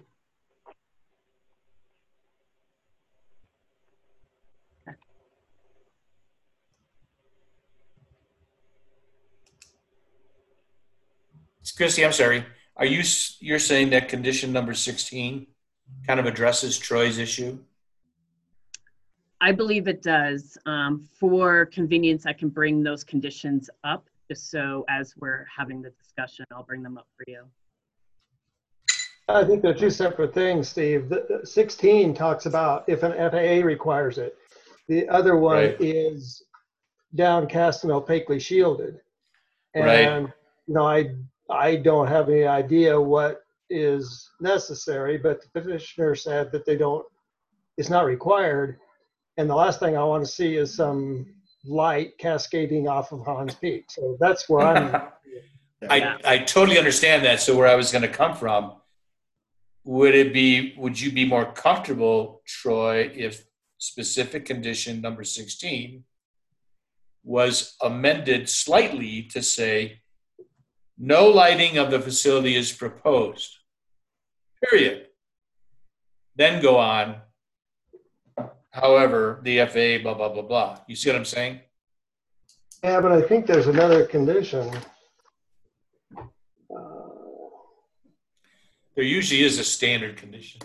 Christy, 11.75 12.05
I'm 12.05 12.11
sorry. 12.13 12.45
Are 12.77 12.85
you, 12.85 13.03
you're 13.39 13.59
saying 13.59 13.89
that 13.91 14.07
condition 14.09 14.53
number 14.53 14.73
16 14.73 15.47
kind 16.05 16.19
of 16.19 16.25
addresses 16.25 16.77
Troy's 16.77 17.17
issue? 17.17 17.57
I 19.41 19.51
believe 19.51 19.87
it 19.87 20.01
does. 20.01 20.57
Um, 20.65 21.07
for 21.19 21.65
convenience, 21.67 22.25
I 22.25 22.33
can 22.33 22.49
bring 22.49 22.83
those 22.83 23.03
conditions 23.03 23.69
up, 23.83 24.07
just 24.29 24.49
so 24.49 24.85
as 24.89 25.15
we're 25.17 25.45
having 25.55 25.81
the 25.81 25.91
discussion, 25.91 26.45
I'll 26.51 26.63
bring 26.63 26.83
them 26.83 26.97
up 26.97 27.07
for 27.15 27.23
you. 27.27 27.43
I 29.29 29.43
think 29.43 29.61
they're 29.61 29.73
two 29.73 29.89
separate 29.89 30.33
things, 30.33 30.69
Steve. 30.69 31.09
The- 31.09 31.25
the 31.41 31.45
16 31.45 32.13
talks 32.13 32.45
about 32.45 32.85
if 32.87 33.03
an 33.03 33.11
FAA 33.13 33.63
requires 33.65 34.17
it. 34.17 34.37
The 34.87 35.07
other 35.09 35.35
one 35.35 35.57
Right. 35.57 35.77
is 35.81 36.43
downcast 37.13 37.83
and 37.83 37.91
opaquely 37.91 38.39
shielded. 38.39 39.01
Right. 39.75 40.07
And, 40.07 40.31
you 40.65 40.73
know, 40.73 40.87
I, 40.87 41.13
I 41.49 41.77
don't 41.77 42.07
have 42.07 42.29
any 42.29 42.45
idea 42.45 42.99
what 42.99 43.41
is 43.69 44.29
necessary, 44.39 45.17
but 45.17 45.41
the 45.41 45.61
petitioner 45.61 46.15
said 46.15 46.51
that 46.51 46.65
they 46.65 46.77
don't, 46.77 47.05
it's 47.77 47.89
not 47.89 48.05
required. 48.05 48.79
And 49.37 49.49
the 49.49 49.55
last 49.55 49.79
thing 49.79 49.97
I 49.97 50.03
want 50.03 50.25
to 50.25 50.31
see 50.31 50.55
is 50.55 50.73
some 50.73 51.33
light 51.65 52.17
cascading 52.17 52.87
off 52.87 53.11
of 53.11 53.19
Hahns 53.19 53.59
Peak. 53.59 53.85
So 53.89 54.17
that's 54.19 54.49
where 54.49 54.65
I'm, 54.65 55.01
I, 55.89 56.17
I 56.25 56.37
totally 56.39 56.77
understand 56.77 57.23
that. 57.25 57.39
So 57.39 57.55
where 57.55 57.67
I 57.67 57.75
was 57.75 57.91
going 57.91 58.01
to 58.01 58.07
come 58.07 58.35
from, 58.35 58.73
would 59.83 60.15
it 60.15 60.33
be, 60.33 60.73
would 60.77 60.99
you 60.99 61.11
be 61.11 61.25
more 61.25 61.45
comfortable, 61.45 62.41
Troy, 62.45 63.11
if 63.15 63.45
specific 63.77 64.45
condition 64.45 65.01
number 65.01 65.23
16 65.23 66.03
was 67.23 67.75
amended 67.81 68.49
slightly 68.49 69.23
to 69.23 69.43
say, 69.43 70.01
no 70.97 71.27
lighting 71.27 71.77
of 71.77 71.91
the 71.91 71.99
facility 71.99 72.55
is 72.55 72.71
proposed. 72.71 73.57
period. 74.63 75.07
Then 76.35 76.61
go 76.61 76.77
on, 76.77 77.17
however, 78.71 79.39
the 79.43 79.59
FAA, 79.65 80.03
blah, 80.03 80.13
blah, 80.13 80.29
blah, 80.29 80.41
blah. 80.41 80.79
You 80.87 80.95
see 80.95 81.09
what 81.09 81.15
I'm 81.15 81.25
saying? 81.25 81.61
Yeah, 82.83 83.01
but 83.01 83.11
I 83.11 83.21
think 83.21 83.45
there's 83.45 83.67
another 83.67 84.05
condition. 84.05 84.71
There 88.95 89.05
usually 89.05 89.43
is 89.43 89.59
a 89.59 89.63
standard 89.63 90.17
condition 90.17 90.61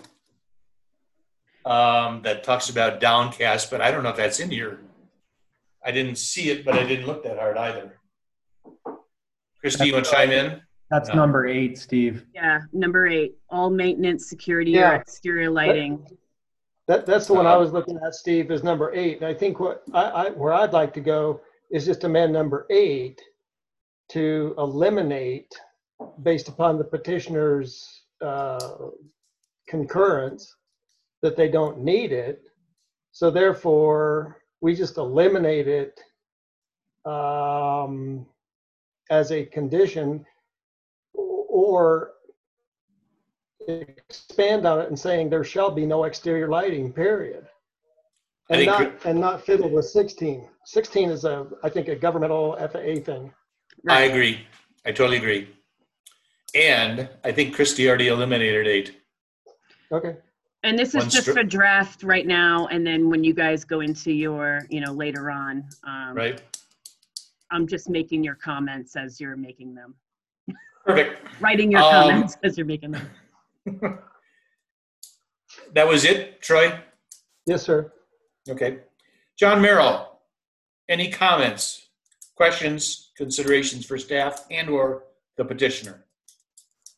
um, 1.64 2.22
that 2.22 2.44
talks 2.44 2.70
about 2.70 3.00
downcast, 3.00 3.70
but 3.70 3.80
I 3.80 3.90
don't 3.90 4.02
know 4.02 4.10
if 4.10 4.16
that's 4.16 4.40
in 4.40 4.50
here. 4.50 4.80
I 5.84 5.90
didn't 5.90 6.16
see 6.16 6.50
it, 6.50 6.64
but 6.64 6.74
I 6.74 6.84
didn't 6.84 7.06
look 7.06 7.24
that 7.24 7.38
hard 7.38 7.56
either. 7.58 7.98
Christy, 9.62 9.86
you 9.86 9.92
want 9.92 10.04
to 10.04 10.10
chime 10.10 10.30
in? 10.32 10.60
That's 10.90 11.08
No. 11.08 11.14
number 11.14 11.46
eight, 11.46 11.78
Steve. 11.78 12.26
Yeah, 12.34 12.60
number 12.72 13.06
eight, 13.06 13.36
all 13.48 13.70
maintenance, 13.70 14.28
security, 14.28 14.76
or 14.76 14.94
exterior 14.94 15.48
lighting. 15.50 16.06
That, 16.88 17.06
that's 17.06 17.28
the 17.28 17.34
one 17.34 17.46
I 17.46 17.56
was 17.56 17.72
looking 17.72 17.96
at, 18.04 18.14
Steve, 18.14 18.50
is 18.50 18.64
number 18.64 18.92
eight. 18.92 19.18
And 19.18 19.26
I 19.26 19.32
think 19.32 19.60
what 19.60 19.84
I, 19.94 20.02
I, 20.02 20.30
where 20.30 20.52
I'd 20.52 20.72
like 20.72 20.92
to 20.94 21.00
go 21.00 21.40
is 21.70 21.86
just 21.86 22.04
amend 22.04 22.32
number 22.32 22.66
eight 22.70 23.22
to 24.10 24.54
eliminate, 24.58 25.50
based 26.22 26.48
upon 26.48 26.76
the 26.76 26.84
petitioner's, 26.84 28.02
uh, 28.20 28.58
concurrence, 29.68 30.56
that 31.22 31.36
they 31.36 31.48
don't 31.48 31.78
need 31.78 32.10
it. 32.12 32.42
So 33.12 33.30
therefore, 33.30 34.42
we 34.60 34.74
just 34.74 34.98
eliminate 34.98 35.68
it, 35.68 35.98
um, 37.06 38.26
as 39.10 39.32
a 39.32 39.44
condition 39.46 40.24
or 41.14 42.12
expand 43.68 44.66
on 44.66 44.80
it 44.80 44.88
and 44.88 44.98
saying 44.98 45.30
there 45.30 45.44
shall 45.44 45.70
be 45.70 45.86
no 45.86 46.04
exterior 46.04 46.48
lighting, 46.48 46.92
period. 46.92 47.46
And 48.50 48.58
think 48.58 48.66
not, 48.66 49.06
and 49.06 49.20
not 49.20 49.44
fiddle 49.44 49.70
with 49.70 49.86
16. 49.86 50.48
16 50.64 51.10
is 51.10 51.24
a, 51.24 51.46
I 51.62 51.68
think, 51.68 51.88
a 51.88 51.96
governmental 51.96 52.56
FAA 52.56 53.02
thing. 53.04 53.32
I 53.88 54.02
agree. 54.02 54.46
I 54.84 54.92
totally 54.92 55.16
agree. 55.16 55.48
And 56.54 57.08
I 57.24 57.32
think 57.32 57.54
Christy 57.54 57.88
already 57.88 58.08
eliminated 58.08 58.66
eight. 58.66 58.96
Okay. 59.90 60.16
And 60.64 60.78
this 60.78 60.94
One 60.94 61.06
is 61.06 61.12
just 61.12 61.28
stri- 61.28 61.34
for 61.34 61.42
draft 61.42 62.02
right 62.02 62.26
now, 62.26 62.68
and 62.68 62.86
then 62.86 63.08
when 63.08 63.24
you 63.24 63.34
guys 63.34 63.64
go 63.64 63.80
into 63.80 64.12
your, 64.12 64.66
you 64.70 64.80
know, 64.80 64.92
later 64.92 65.30
on. 65.30 65.64
um, 65.84 66.14
Right. 66.14 66.40
I'm 67.52 67.66
just 67.66 67.88
making 67.88 68.24
your 68.24 68.34
comments 68.34 68.96
as 68.96 69.20
you're 69.20 69.36
making 69.36 69.74
them, 69.74 69.94
Perfect. 70.86 71.20
writing 71.40 71.70
your 71.70 71.82
Um, 71.82 71.90
comments 71.92 72.36
as 72.42 72.56
you're 72.56 72.66
making 72.66 72.92
them. 72.92 73.08
That 75.74 75.86
was 75.86 76.04
it, 76.04 76.40
Troy? 76.40 76.78
Yes, 77.46 77.62
sir. 77.62 77.92
Okay. 78.48 78.78
John 79.38 79.60
Merrill, 79.60 80.18
any 80.88 81.10
comments, 81.10 81.88
questions, 82.36 83.10
considerations 83.18 83.84
for 83.86 83.98
staff 83.98 84.44
and 84.50 84.68
or 84.70 85.04
the 85.36 85.44
petitioner? 85.44 86.04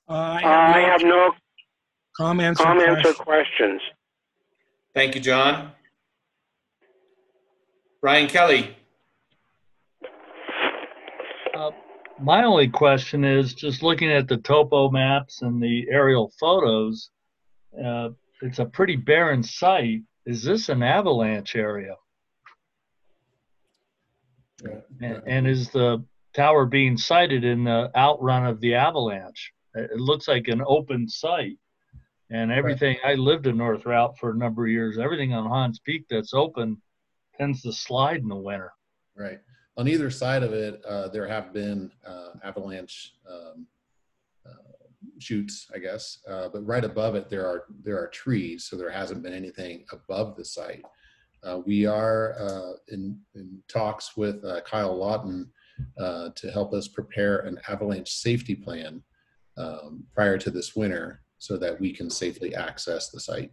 Uh, 0.08 0.38
I 0.42 0.80
have 0.88 1.02
no 1.02 1.32
comments 2.16 2.60
or 2.60 2.64
comments 2.64 2.90
or 3.08 3.12
questions. 3.14 3.16
questions. 3.24 3.82
Thank 4.94 5.14
you, 5.16 5.20
John. 5.20 5.72
Brian 8.00 8.28
Kelly, 8.28 8.76
My 12.20 12.44
only 12.44 12.68
question 12.68 13.24
is 13.24 13.54
just 13.54 13.82
looking 13.82 14.10
at 14.10 14.28
the 14.28 14.36
topo 14.36 14.90
maps 14.90 15.42
and 15.42 15.62
the 15.62 15.86
aerial 15.90 16.32
photos, 16.38 17.10
uh, 17.82 18.10
it's 18.40 18.60
a 18.60 18.66
pretty 18.66 18.96
barren 18.96 19.42
site. 19.42 20.02
Is 20.26 20.42
this 20.42 20.68
an 20.68 20.82
avalanche 20.82 21.56
area? 21.56 21.96
And, 25.00 25.22
and 25.26 25.46
is 25.46 25.70
the 25.70 26.04
tower 26.34 26.66
being 26.66 26.96
sited 26.96 27.44
in 27.44 27.64
the 27.64 27.90
outrun 27.96 28.46
of 28.46 28.60
the 28.60 28.74
avalanche? 28.74 29.52
It 29.74 29.90
it 29.92 30.00
looks 30.00 30.28
like 30.28 30.48
an 30.48 30.62
open 30.66 31.08
site. 31.08 31.58
And 32.30 32.50
everything, 32.50 32.96
I 33.04 33.14
lived 33.14 33.46
in 33.46 33.58
North 33.58 33.84
Routt 33.84 34.16
for 34.18 34.30
a 34.30 34.36
number 34.36 34.64
of 34.64 34.70
years. 34.70 34.98
Everything 34.98 35.34
on 35.34 35.44
Hahns 35.44 35.78
Peak 35.84 36.06
that's 36.08 36.32
open 36.32 36.80
tends 37.36 37.62
to 37.62 37.72
slide 37.72 38.22
in 38.22 38.28
the 38.28 38.36
winter. 38.36 38.72
Right. 39.16 39.38
On 39.76 39.88
either 39.88 40.10
side 40.10 40.42
of 40.44 40.52
it, 40.52 40.84
uh, 40.84 41.08
there 41.08 41.26
have 41.26 41.52
been 41.52 41.90
uh, 42.06 42.30
avalanche 42.44 43.14
um, 43.28 43.66
uh, 44.46 44.86
chutes, 45.18 45.68
I 45.74 45.78
guess. 45.78 46.18
Uh, 46.28 46.48
but 46.48 46.64
right 46.64 46.84
above 46.84 47.16
it, 47.16 47.28
there 47.28 47.46
are 47.46 47.64
there 47.82 47.98
are 47.98 48.08
trees, 48.08 48.64
so 48.64 48.76
there 48.76 48.90
hasn't 48.90 49.22
been 49.22 49.34
anything 49.34 49.84
above 49.92 50.36
the 50.36 50.44
site. 50.44 50.84
Uh, 51.42 51.60
we 51.66 51.84
are 51.84 52.78
in, 52.88 53.18
in 53.34 53.62
talks 53.68 54.16
with 54.16 54.42
Kyle 54.64 54.96
Lawton 54.96 55.50
to 55.98 56.50
help 56.52 56.72
us 56.72 56.88
prepare 56.88 57.40
an 57.40 57.58
avalanche 57.68 58.10
safety 58.10 58.54
plan 58.54 59.02
um, 59.56 60.04
prior 60.14 60.38
to 60.38 60.50
this 60.50 60.74
winter, 60.74 61.20
so 61.38 61.58
that 61.58 61.78
we 61.78 61.92
can 61.92 62.08
safely 62.08 62.54
access 62.54 63.10
the 63.10 63.20
site. 63.20 63.52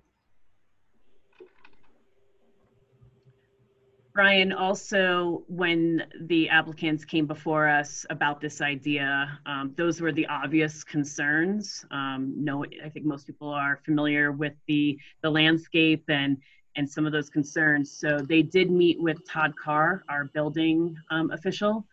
Brian, 4.14 4.52
also, 4.52 5.44
when 5.48 6.04
the 6.22 6.50
applicants 6.50 7.06
came 7.06 7.26
before 7.26 7.70
us 7.70 8.06
about 8.10 8.42
this 8.42 8.60
idea, 8.60 9.40
um, 9.46 9.74
those 9.78 10.02
were 10.02 10.12
the 10.12 10.28
obvious 10.28 10.84
concerns. 10.84 11.86
Um, 11.92 12.34
no, 12.36 12.66
I 12.84 12.90
think 12.90 13.06
most 13.06 13.26
people 13.26 13.50
are 13.50 13.80
familiar 13.86 14.34
with 14.34 14.54
the, 14.68 15.00
the 15.22 15.30
landscape 15.30 16.04
and, 16.10 16.38
and 16.76 16.90
some 16.90 17.06
of 17.06 17.14
those 17.14 17.30
concerns. 17.30 17.90
So 17.90 18.20
they 18.20 18.42
did 18.42 18.70
meet 18.70 19.02
with 19.02 19.18
Todd 19.30 19.54
Carr, 19.56 20.04
our 20.10 20.26
building 20.26 20.94
um, 21.10 21.32
official, 21.32 21.86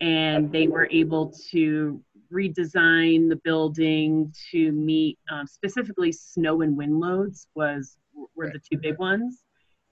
and 0.00 0.50
they 0.50 0.66
were 0.66 0.88
able 0.90 1.34
to 1.50 2.00
redesign 2.32 3.28
the 3.28 3.38
building 3.44 4.32
to 4.50 4.72
meet 4.72 5.18
um, 5.30 5.46
specifically 5.46 6.12
snow 6.12 6.62
and 6.62 6.74
wind 6.74 7.00
loads 7.00 7.48
was 7.54 7.98
were 8.34 8.46
the 8.46 8.60
two 8.60 8.78
big 8.78 8.98
ones. 8.98 9.42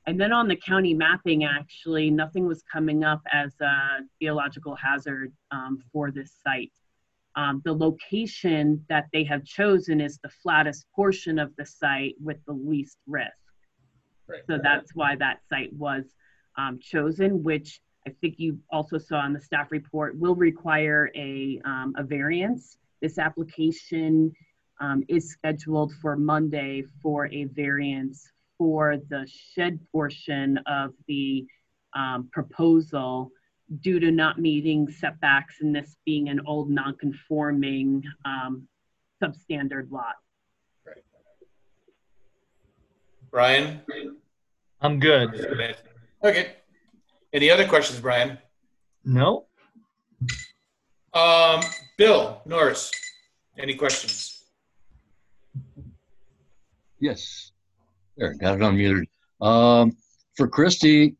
And 0.08 0.18
then 0.18 0.32
on 0.32 0.48
the 0.48 0.56
county 0.56 0.94
mapping, 0.94 1.44
actually, 1.44 2.10
nothing 2.10 2.46
was 2.46 2.62
coming 2.72 3.04
up 3.04 3.20
as 3.30 3.52
a 3.60 3.98
geological 4.18 4.74
hazard 4.74 5.34
um, 5.50 5.82
for 5.92 6.10
this 6.10 6.32
site. 6.42 6.72
Um, 7.36 7.60
the 7.66 7.74
location 7.74 8.86
that 8.88 9.08
they 9.12 9.22
have 9.24 9.44
chosen 9.44 10.00
is 10.00 10.18
the 10.22 10.30
flattest 10.42 10.86
portion 10.96 11.38
of 11.38 11.54
the 11.56 11.66
site 11.66 12.14
with 12.24 12.38
the 12.46 12.54
least 12.54 12.96
risk. 13.06 13.36
So 14.46 14.58
that's 14.62 14.94
why 14.94 15.14
that 15.16 15.40
site 15.46 15.74
was 15.74 16.04
um, 16.56 16.78
chosen, 16.80 17.42
which 17.42 17.78
I 18.06 18.14
think 18.22 18.36
you 18.38 18.58
also 18.72 18.96
saw 18.96 19.26
in 19.26 19.34
the 19.34 19.40
staff 19.42 19.70
report 19.70 20.18
will 20.18 20.34
require 20.34 21.10
a, 21.14 21.60
um, 21.66 21.92
a 21.98 22.02
variance. 22.02 22.78
This 23.02 23.18
application 23.18 24.32
um, 24.80 25.04
is 25.06 25.32
scheduled 25.32 25.92
for 26.00 26.16
Monday 26.16 26.84
for 27.02 27.26
a 27.26 27.44
variance 27.44 28.32
for 28.58 28.96
the 29.08 29.26
shed 29.54 29.78
portion 29.92 30.58
of 30.66 30.92
the 31.06 31.46
um, 31.94 32.28
proposal 32.32 33.30
due 33.80 34.00
to 34.00 34.10
not 34.10 34.38
meeting 34.38 34.90
setbacks 34.90 35.56
and 35.60 35.74
this 35.74 35.96
being 36.04 36.28
an 36.28 36.40
old 36.46 36.70
non-conforming 36.70 38.02
um, 38.24 38.66
substandard 39.22 39.90
lot. 39.90 40.16
Brian? 43.30 43.80
I'm 44.80 44.98
good. 44.98 45.34
Okay. 46.24 46.52
Any 47.32 47.50
other 47.50 47.66
questions, 47.66 48.00
Brian? 48.00 48.38
No. 49.04 49.46
Um, 51.12 51.60
Bill 51.96 52.40
Norris, 52.46 52.90
any 53.58 53.74
questions? 53.74 54.44
Yes. 57.00 57.52
There, 58.18 58.34
got 58.34 58.56
it 58.56 58.60
unmuted. 58.60 59.04
Um, 59.40 59.92
for 60.36 60.48
Christy, 60.48 61.14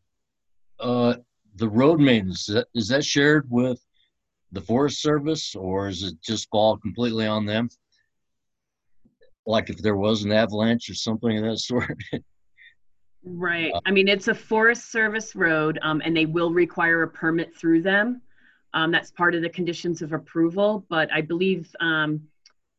uh, 0.81 1.15
the 1.55 1.69
road 1.69 2.01
maintenance, 2.01 2.51
is 2.75 2.89
that, 2.89 3.05
shared 3.05 3.47
with 3.49 3.81
the 4.51 4.61
Forest 4.61 5.01
Service 5.01 5.55
or 5.55 5.89
is 5.89 6.03
it 6.03 6.21
just 6.23 6.51
fall 6.51 6.77
completely 6.77 7.27
on 7.27 7.47
them? 7.47 7.69
Like 9.47 9.71
if 9.71 9.79
there 9.79 9.97
was 9.97 10.25
an 10.25 10.33
avalanche 10.33 10.91
or 10.91 10.95
something 10.95 11.39
of 11.39 11.45
that 11.45 11.59
sort? 11.59 11.97
Right. 13.25 13.73
I 13.85 13.91
mean, 13.91 14.09
it's 14.09 14.29
a 14.29 14.35
Forest 14.35 14.91
Service 14.91 15.35
road, 15.35 15.79
um, 15.83 16.01
and 16.05 16.17
they 16.17 16.25
will 16.25 16.53
require 16.53 17.03
a 17.03 17.09
permit 17.09 17.55
through 17.55 17.83
them. 17.83 18.23
Um, 18.75 18.93
that's 18.93 19.11
part 19.11 19.35
of 19.35 19.43
the 19.43 19.51
conditions 19.51 20.01
of 20.03 20.13
approval, 20.13 20.87
but 20.89 21.13
I 21.13 21.21
believe, 21.21 21.75
um, 21.81 22.23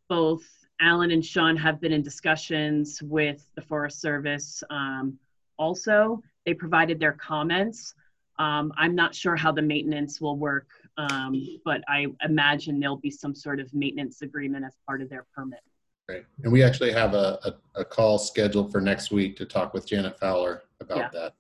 both 0.08 0.48
Alan 0.82 1.12
and 1.12 1.26
Sean 1.26 1.58
have 1.58 1.82
been 1.82 1.92
in 1.92 2.02
discussions 2.02 3.02
with 3.04 3.50
the 3.56 3.62
Forest 3.62 4.00
Service. 4.00 4.64
Um, 4.70 5.18
also, 5.58 6.22
they 6.46 6.54
provided 6.54 7.00
their 7.00 7.14
comments. 7.14 7.96
Um, 8.38 8.72
I'm 8.78 8.96
not 8.96 9.14
sure 9.14 9.36
how 9.36 9.52
the 9.52 9.62
maintenance 9.62 10.22
will 10.22 10.38
work, 10.38 10.68
um, 10.98 11.36
but 11.66 11.82
I 11.90 12.08
imagine 12.24 12.80
there'll 12.80 12.96
be 12.96 13.12
some 13.12 13.36
sort 13.36 13.60
of 13.60 13.74
maintenance 13.74 14.22
agreement 14.22 14.64
as 14.66 14.78
part 14.88 15.02
of 15.02 15.10
their 15.10 15.26
permit. 15.36 15.60
Great. 16.08 16.24
And 16.44 16.52
we 16.52 16.64
actually 16.64 16.94
have 16.94 17.14
a, 17.14 17.40
a, 17.76 17.82
a 17.82 17.86
call 17.86 18.18
scheduled 18.18 18.72
for 18.72 18.80
next 18.80 19.12
week 19.12 19.36
to 19.38 19.46
talk 19.46 19.74
with 19.74 19.86
Janet 19.86 20.18
Fowler 20.18 20.64
about 20.80 20.98
Yeah. 20.98 21.10
that. 21.14 21.34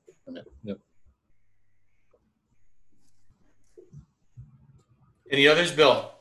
Yep. 0.63 0.77
Any 5.31 5.47
others, 5.47 5.71
Bill? 5.71 6.11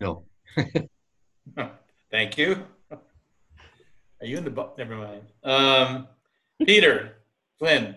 No. 0.00 0.24
Thank 2.10 2.38
you. 2.38 2.64
Are 2.90 4.26
you 4.26 4.38
in 4.38 4.44
the, 4.44 4.50
bu- 4.50 4.68
never 4.78 4.96
mind. 4.96 5.22
Um, 5.42 6.08
Peter, 6.64 7.16
Flynn? 7.58 7.96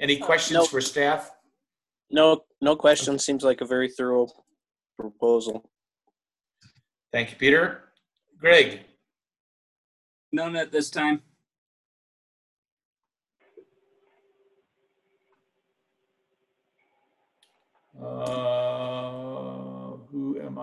Any 0.00 0.16
questions 0.18 0.58
no. 0.58 0.64
for 0.64 0.80
staff? 0.80 1.30
No, 2.10 2.44
no 2.60 2.74
question. 2.76 3.18
Seems 3.18 3.44
like 3.44 3.60
a 3.60 3.64
very 3.64 3.88
thorough 3.88 4.28
proposal. 4.98 5.70
Thank 7.12 7.30
you, 7.30 7.36
Peter. 7.36 7.84
Greg? 8.38 8.80
None 10.32 10.56
at 10.56 10.72
this 10.72 10.90
time. 10.90 11.22
Uh, 18.02 18.04
who 18.04 18.10
am 18.10 18.73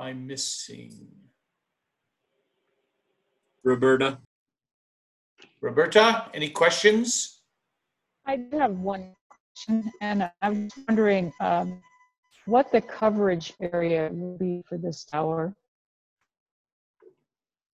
I 0.01 0.13
missing? 0.13 1.07
Roberta. 3.63 4.17
Roberta, 5.61 6.25
any 6.33 6.49
questions? 6.49 7.41
I 8.25 8.37
do 8.37 8.57
have 8.57 8.71
one 8.71 9.13
question, 9.29 9.91
and 10.01 10.31
I'm 10.41 10.69
wondering 10.87 11.31
um, 11.39 11.83
what 12.45 12.71
the 12.71 12.81
coverage 12.81 13.53
area 13.61 14.09
will 14.11 14.39
be 14.39 14.63
for 14.67 14.79
this 14.79 15.05
tower. 15.05 15.55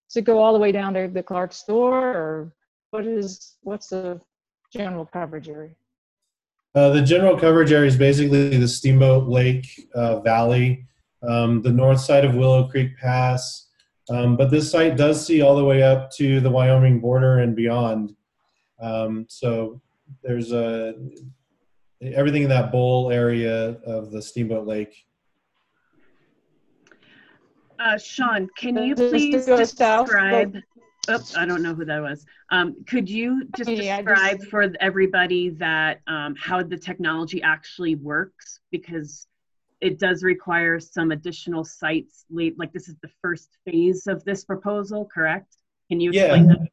Does 0.10 0.18
it 0.18 0.26
go 0.26 0.40
all 0.40 0.52
the 0.52 0.60
way 0.60 0.74
down 0.74 0.96
to 0.96 1.08
the 1.08 1.24
Clark 1.24 1.54
store, 1.54 2.10
or 2.10 2.54
what 2.92 3.06
is, 3.06 3.56
what's 3.62 3.88
the 3.88 4.20
general 4.74 5.06
coverage 5.06 5.48
area? 5.48 5.76
Uh, 6.76 6.90
the 6.90 7.02
general 7.02 7.40
coverage 7.40 7.72
area 7.72 7.88
is 7.88 7.96
basically 7.96 8.58
the 8.58 8.68
Steamboat 8.68 9.30
Lake 9.30 9.66
uh, 9.96 10.20
Valley, 10.20 10.88
um, 11.28 11.62
the 11.62 11.72
north 11.72 12.00
side 12.00 12.26
of 12.26 12.36
Willow 12.36 12.68
Creek 12.68 12.98
Pass. 12.98 13.68
Um, 14.10 14.38
but 14.38 14.50
this 14.50 14.72
site 14.72 14.96
does 14.96 15.26
see 15.26 15.42
all 15.42 15.56
the 15.56 15.66
way 15.66 15.84
up 15.84 16.10
to 16.12 16.40
the 16.40 16.50
Wyoming 16.50 17.00
border 17.00 17.40
and 17.40 17.56
beyond. 17.56 18.16
Um, 18.80 19.26
so 19.28 19.82
there's 20.24 20.52
a 20.54 20.94
everything 22.02 22.44
in 22.44 22.50
that 22.50 22.72
bowl 22.72 23.12
area 23.12 23.78
of 23.86 24.12
the 24.12 24.22
Steamboat 24.22 24.66
Lake. 24.66 25.06
Uh, 27.80 27.98
Sean, 27.98 28.48
can 28.58 28.78
you 28.78 28.96
please 28.96 29.46
go 29.46 29.64
south? 29.64 30.06
describe? 30.08 30.58
Oops, 31.10 31.38
I 31.38 31.46
don't 31.46 31.62
know 31.62 31.74
who 31.74 31.86
that 31.86 32.02
was. 32.02 32.26
Um, 32.50 32.84
could 32.86 33.10
you 33.10 33.48
just 33.56 33.70
Yeah, 33.70 33.98
I 33.98 34.02
just- 34.02 34.08
describe 34.08 34.44
for 34.50 34.68
everybody 34.80 35.50
that 35.52 36.02
um, 36.08 36.36
how 36.38 36.62
the 36.64 36.78
technology 36.78 37.42
actually 37.42 37.96
works? 37.96 38.60
Because 38.72 39.27
it 39.82 40.00
does 40.00 40.24
require 40.24 40.80
some 40.80 41.12
additional 41.12 41.64
sites. 41.64 42.26
late- 42.30 42.58
Like 42.58 42.74
this 42.74 42.88
is 42.88 42.96
the 43.02 43.10
first 43.22 43.58
phase 43.66 44.08
of 44.08 44.24
this 44.24 44.44
proposal, 44.44 45.06
correct? 45.14 45.58
Can 45.90 46.00
you 46.00 46.12
Yeah. 46.12 46.24
explain 46.26 46.48
that? 46.48 46.70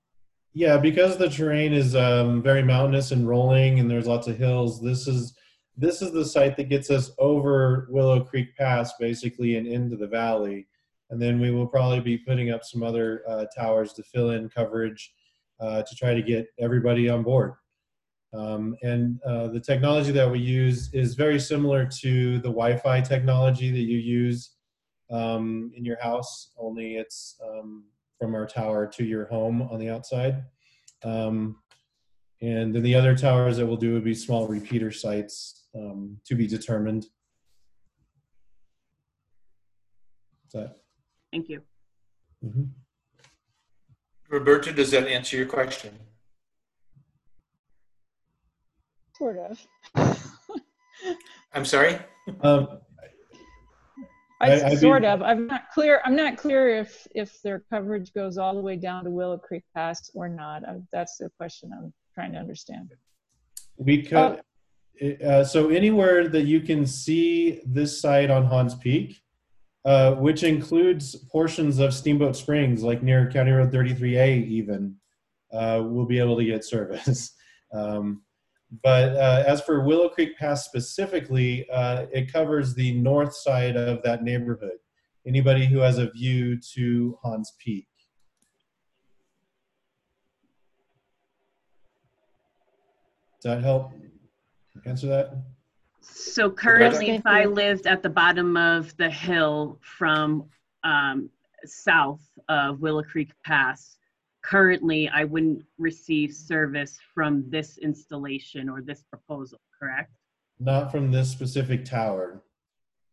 Yeah, 0.54 0.76
because 0.78 1.16
the 1.18 1.28
terrain 1.28 1.72
is 1.72 1.96
um, 1.96 2.40
very 2.42 2.62
mountainous 2.62 3.10
and 3.10 3.28
rolling, 3.28 3.80
and 3.80 3.90
there's 3.90 4.06
lots 4.06 4.28
of 4.28 4.36
hills. 4.38 4.80
This 4.80 5.06
is 5.06 5.36
this 5.76 6.00
is 6.02 6.12
the 6.12 6.24
site 6.24 6.56
that 6.56 6.68
gets 6.68 6.88
us 6.88 7.10
over 7.18 7.88
Willow 7.90 8.22
Creek 8.22 8.56
Pass, 8.56 8.92
basically, 8.96 9.56
and 9.56 9.66
into 9.66 9.96
the 9.96 10.06
valley. 10.06 10.68
And 11.10 11.20
then 11.20 11.40
we 11.40 11.50
will 11.50 11.66
probably 11.66 11.98
be 11.98 12.16
putting 12.16 12.50
up 12.52 12.62
some 12.64 12.84
other 12.84 13.24
uh, 13.28 13.46
towers 13.56 13.92
to 13.94 14.04
fill 14.04 14.30
in 14.30 14.48
coverage 14.48 15.12
uh, 15.58 15.82
to 15.82 15.96
try 15.96 16.14
to 16.14 16.22
get 16.22 16.46
everybody 16.60 17.08
on 17.08 17.24
board. 17.24 17.54
Um, 18.34 18.76
and 18.82 19.20
uh, 19.22 19.48
the 19.48 19.60
technology 19.60 20.10
that 20.12 20.28
we 20.28 20.40
use 20.40 20.92
is 20.92 21.14
very 21.14 21.38
similar 21.38 21.86
to 22.00 22.38
the 22.38 22.48
Wi-Fi 22.48 23.00
technology 23.00 23.70
that 23.70 23.78
you 23.78 23.98
use 23.98 24.50
um, 25.10 25.70
in 25.76 25.84
your 25.84 26.00
house, 26.00 26.50
only 26.58 26.96
it's 26.96 27.36
um, 27.44 27.84
from 28.18 28.34
our 28.34 28.46
tower 28.46 28.86
to 28.88 29.04
your 29.04 29.26
home 29.26 29.62
on 29.62 29.78
the 29.78 29.88
outside. 29.88 30.44
Um, 31.04 31.56
and 32.40 32.74
then 32.74 32.82
the 32.82 32.94
other 32.94 33.16
towers 33.16 33.56
that 33.58 33.66
we'll 33.66 33.76
do 33.76 33.92
would 33.94 34.04
be 34.04 34.14
small 34.14 34.48
repeater 34.48 34.90
sites 34.90 35.66
um, 35.74 36.18
to 36.26 36.34
be 36.34 36.46
determined. 36.46 37.06
That 40.52 40.76
Thank 41.32 41.48
you. 41.48 41.62
mhm. 42.44 42.70
Roberta, 44.28 44.72
does 44.72 44.90
that 44.92 45.06
answer 45.06 45.36
your 45.36 45.46
question? 45.46 45.98
Sort 49.24 49.38
of. 49.38 49.66
I'm 51.54 51.64
sorry? 51.64 51.98
Um, 52.42 52.68
I, 54.38 54.50
I- 54.50 54.66
I'd 54.66 54.70
be- 54.72 54.76
sort 54.76 55.02
of. 55.06 55.22
I'm 55.22 55.46
not 55.46 55.70
clear. 55.72 56.02
I'm 56.04 56.14
not 56.14 56.36
clear 56.36 56.68
if 56.80 57.06
if 57.14 57.40
their 57.40 57.64
coverage 57.70 58.12
goes 58.12 58.36
all 58.36 58.54
the 58.54 58.60
way 58.60 58.76
down 58.76 59.02
to 59.04 59.10
Willow 59.10 59.38
Creek 59.38 59.62
Pass 59.74 60.10
or 60.14 60.28
not. 60.28 60.62
Uh, 60.68 60.74
That's 60.92 61.16
the 61.16 61.30
question 61.38 61.70
I'm 61.74 61.90
trying 62.14 62.32
to 62.32 62.38
understand. 62.38 62.90
We 63.78 64.02
could, 64.02 64.42
uh, 65.24 65.42
so 65.44 65.70
anywhere 65.70 66.28
that 66.28 66.42
you 66.42 66.60
can 66.60 66.84
see 66.84 67.62
this 67.64 67.98
site 67.98 68.28
on 68.30 68.46
Hahns 68.46 68.78
Peak, 68.78 69.22
uh, 69.86 70.16
which 70.16 70.42
includes 70.42 71.16
portions 71.16 71.78
of 71.78 71.94
Steamboat 71.94 72.36
Springs, 72.36 72.82
like 72.82 73.02
near 73.02 73.30
County 73.30 73.52
Road 73.52 73.72
33A, 73.72 74.46
even, 74.48 74.96
uh, 75.50 75.80
we'll 75.82 76.04
be 76.04 76.18
able 76.18 76.36
to 76.36 76.44
get 76.44 76.62
service. 76.62 77.32
um, 77.72 78.20
but 78.82 79.14
uh, 79.16 79.44
as 79.46 79.60
for 79.60 79.84
Willow 79.84 80.08
Creek 80.08 80.36
Pass 80.38 80.64
specifically, 80.64 81.68
uh, 81.70 82.06
it 82.12 82.32
covers 82.32 82.74
the 82.74 82.94
north 82.94 83.34
side 83.34 83.76
of 83.76 84.02
that 84.02 84.22
neighborhood. 84.22 84.78
Anybody 85.26 85.66
who 85.66 85.78
has 85.78 85.98
a 85.98 86.10
view 86.10 86.58
to 86.74 87.18
Hahns 87.24 87.48
Peak. 87.58 87.86
Does 93.42 93.56
that 93.56 93.62
help 93.62 93.92
answer 94.86 95.06
that? 95.08 95.34
So 96.00 96.50
currently, 96.50 97.10
if 97.10 97.26
I 97.26 97.44
lived 97.44 97.86
at 97.86 98.02
the 98.02 98.08
bottom 98.08 98.56
of 98.56 98.96
the 98.96 99.10
hill 99.10 99.78
from 99.82 100.44
um, 100.82 101.30
south 101.64 102.22
of 102.48 102.80
Willow 102.80 103.02
Creek 103.02 103.32
Pass, 103.44 103.98
currently 104.44 105.08
I 105.08 105.24
wouldn't 105.24 105.64
receive 105.78 106.32
service 106.32 106.98
from 107.14 107.48
this 107.48 107.78
installation 107.78 108.68
or 108.68 108.82
this 108.82 109.02
proposal, 109.02 109.58
correct? 109.78 110.12
Not 110.60 110.92
from 110.92 111.10
this 111.10 111.30
specific 111.30 111.84
tower. 111.84 112.42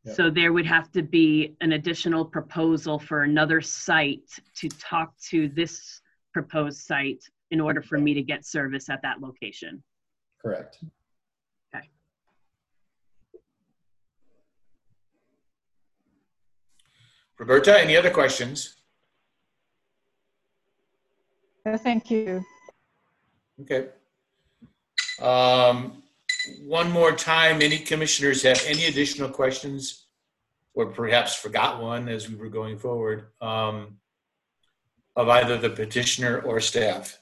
Yep. 0.04 0.16
So 0.16 0.30
there 0.30 0.52
would 0.52 0.66
have 0.66 0.92
to 0.92 1.02
be 1.02 1.56
an 1.62 1.74
additional 1.74 2.26
proposal 2.26 3.00
for 3.00 3.24
another 3.24 3.62
site 3.62 4.30
to 4.56 4.68
talk 4.70 5.18
to 5.30 5.48
this 5.48 6.02
proposed 6.34 6.80
site 6.80 7.24
in 7.52 7.60
order 7.60 7.82
for 7.82 7.98
me 7.98 8.14
to 8.14 8.22
get 8.22 8.46
service 8.46 8.90
at 8.90 9.02
that 9.04 9.22
location. 9.22 9.82
Correct. 10.42 10.80
Okay. 11.74 11.90
Roberta, 17.38 17.80
any 17.80 17.96
other 17.96 18.10
questions? 18.10 18.81
Thank 21.66 22.10
you. 22.10 22.44
Okay. 23.62 23.90
Um, 25.22 26.02
one 26.66 26.92
more 26.92 27.12
time, 27.12 27.62
any 27.62 27.78
commissioners 27.78 28.42
have 28.44 28.62
any 28.66 28.86
additional 28.86 29.30
questions? 29.30 30.06
Or 30.74 30.86
perhaps 30.86 31.36
forgot 31.36 31.82
one 31.82 32.08
as 32.08 32.30
we 32.30 32.36
were 32.36 32.48
going 32.48 32.78
forward, 32.78 33.26
um, 33.42 33.98
of 35.18 35.28
either 35.28 35.58
the 35.58 35.70
petitioner 35.70 36.40
or 36.40 36.62
staff? 36.62 37.20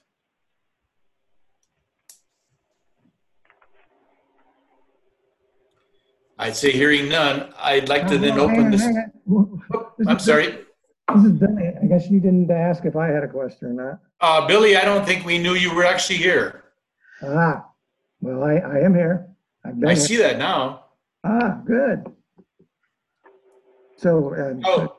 I'd 6.38 6.56
say 6.56 6.72
hearing 6.72 7.10
none, 7.10 7.52
I'd 7.60 7.90
like 7.90 8.08
to 8.08 8.18
then 8.18 8.40
open 8.40 8.66
on, 8.66 8.72
this. 8.72 8.82
hang 8.82 9.12
on. 9.28 9.62
This 9.98 10.08
I'm 10.08 10.20
sorry. 10.20 10.60
This 11.16 11.26
is 11.26 11.32
Billy. 11.34 11.72
I 11.82 11.86
guess 11.88 12.10
you 12.10 12.20
didn't 12.20 12.52
ask 12.52 12.86
if 12.86 12.96
I 12.96 13.08
had 13.08 13.24
a 13.24 13.28
question 13.28 13.70
or 13.70 13.74
not. 13.74 14.00
Uh, 14.22 14.46
Billy, 14.48 14.76
I 14.78 14.86
don't 14.86 15.06
think 15.06 15.26
we 15.26 15.38
knew 15.40 15.54
you 15.56 15.74
were 15.74 15.84
actually 15.86 16.18
here. 16.18 16.64
Ah, 17.24 17.66
well, 18.22 18.44
I, 18.44 18.56
I 18.58 18.80
am 18.80 18.94
here. 18.94 19.28
I've 19.66 19.80
been 19.80 19.90
I 19.90 19.94
here. 19.94 20.02
see 20.04 20.18
that 20.18 20.38
now. 20.38 20.86
Ah, 21.24 21.62
good. 21.66 22.06
So, 23.98 24.34
uh, 24.34 24.54
Oh, 24.66 24.98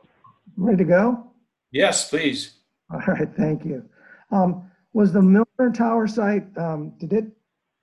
ready 0.57 0.79
to 0.79 0.85
go? 0.85 1.33
yes, 1.71 2.09
please. 2.11 2.55
All 2.93 3.01
right, 3.07 3.29
thank 3.37 3.65
you. 3.65 3.85
Um, 4.33 4.71
was 4.93 5.13
the 5.13 5.23
Milner 5.23 5.73
Tower 5.73 6.07
site, 6.09 6.45
um, 6.59 6.93
did 6.99 7.13
it 7.13 7.27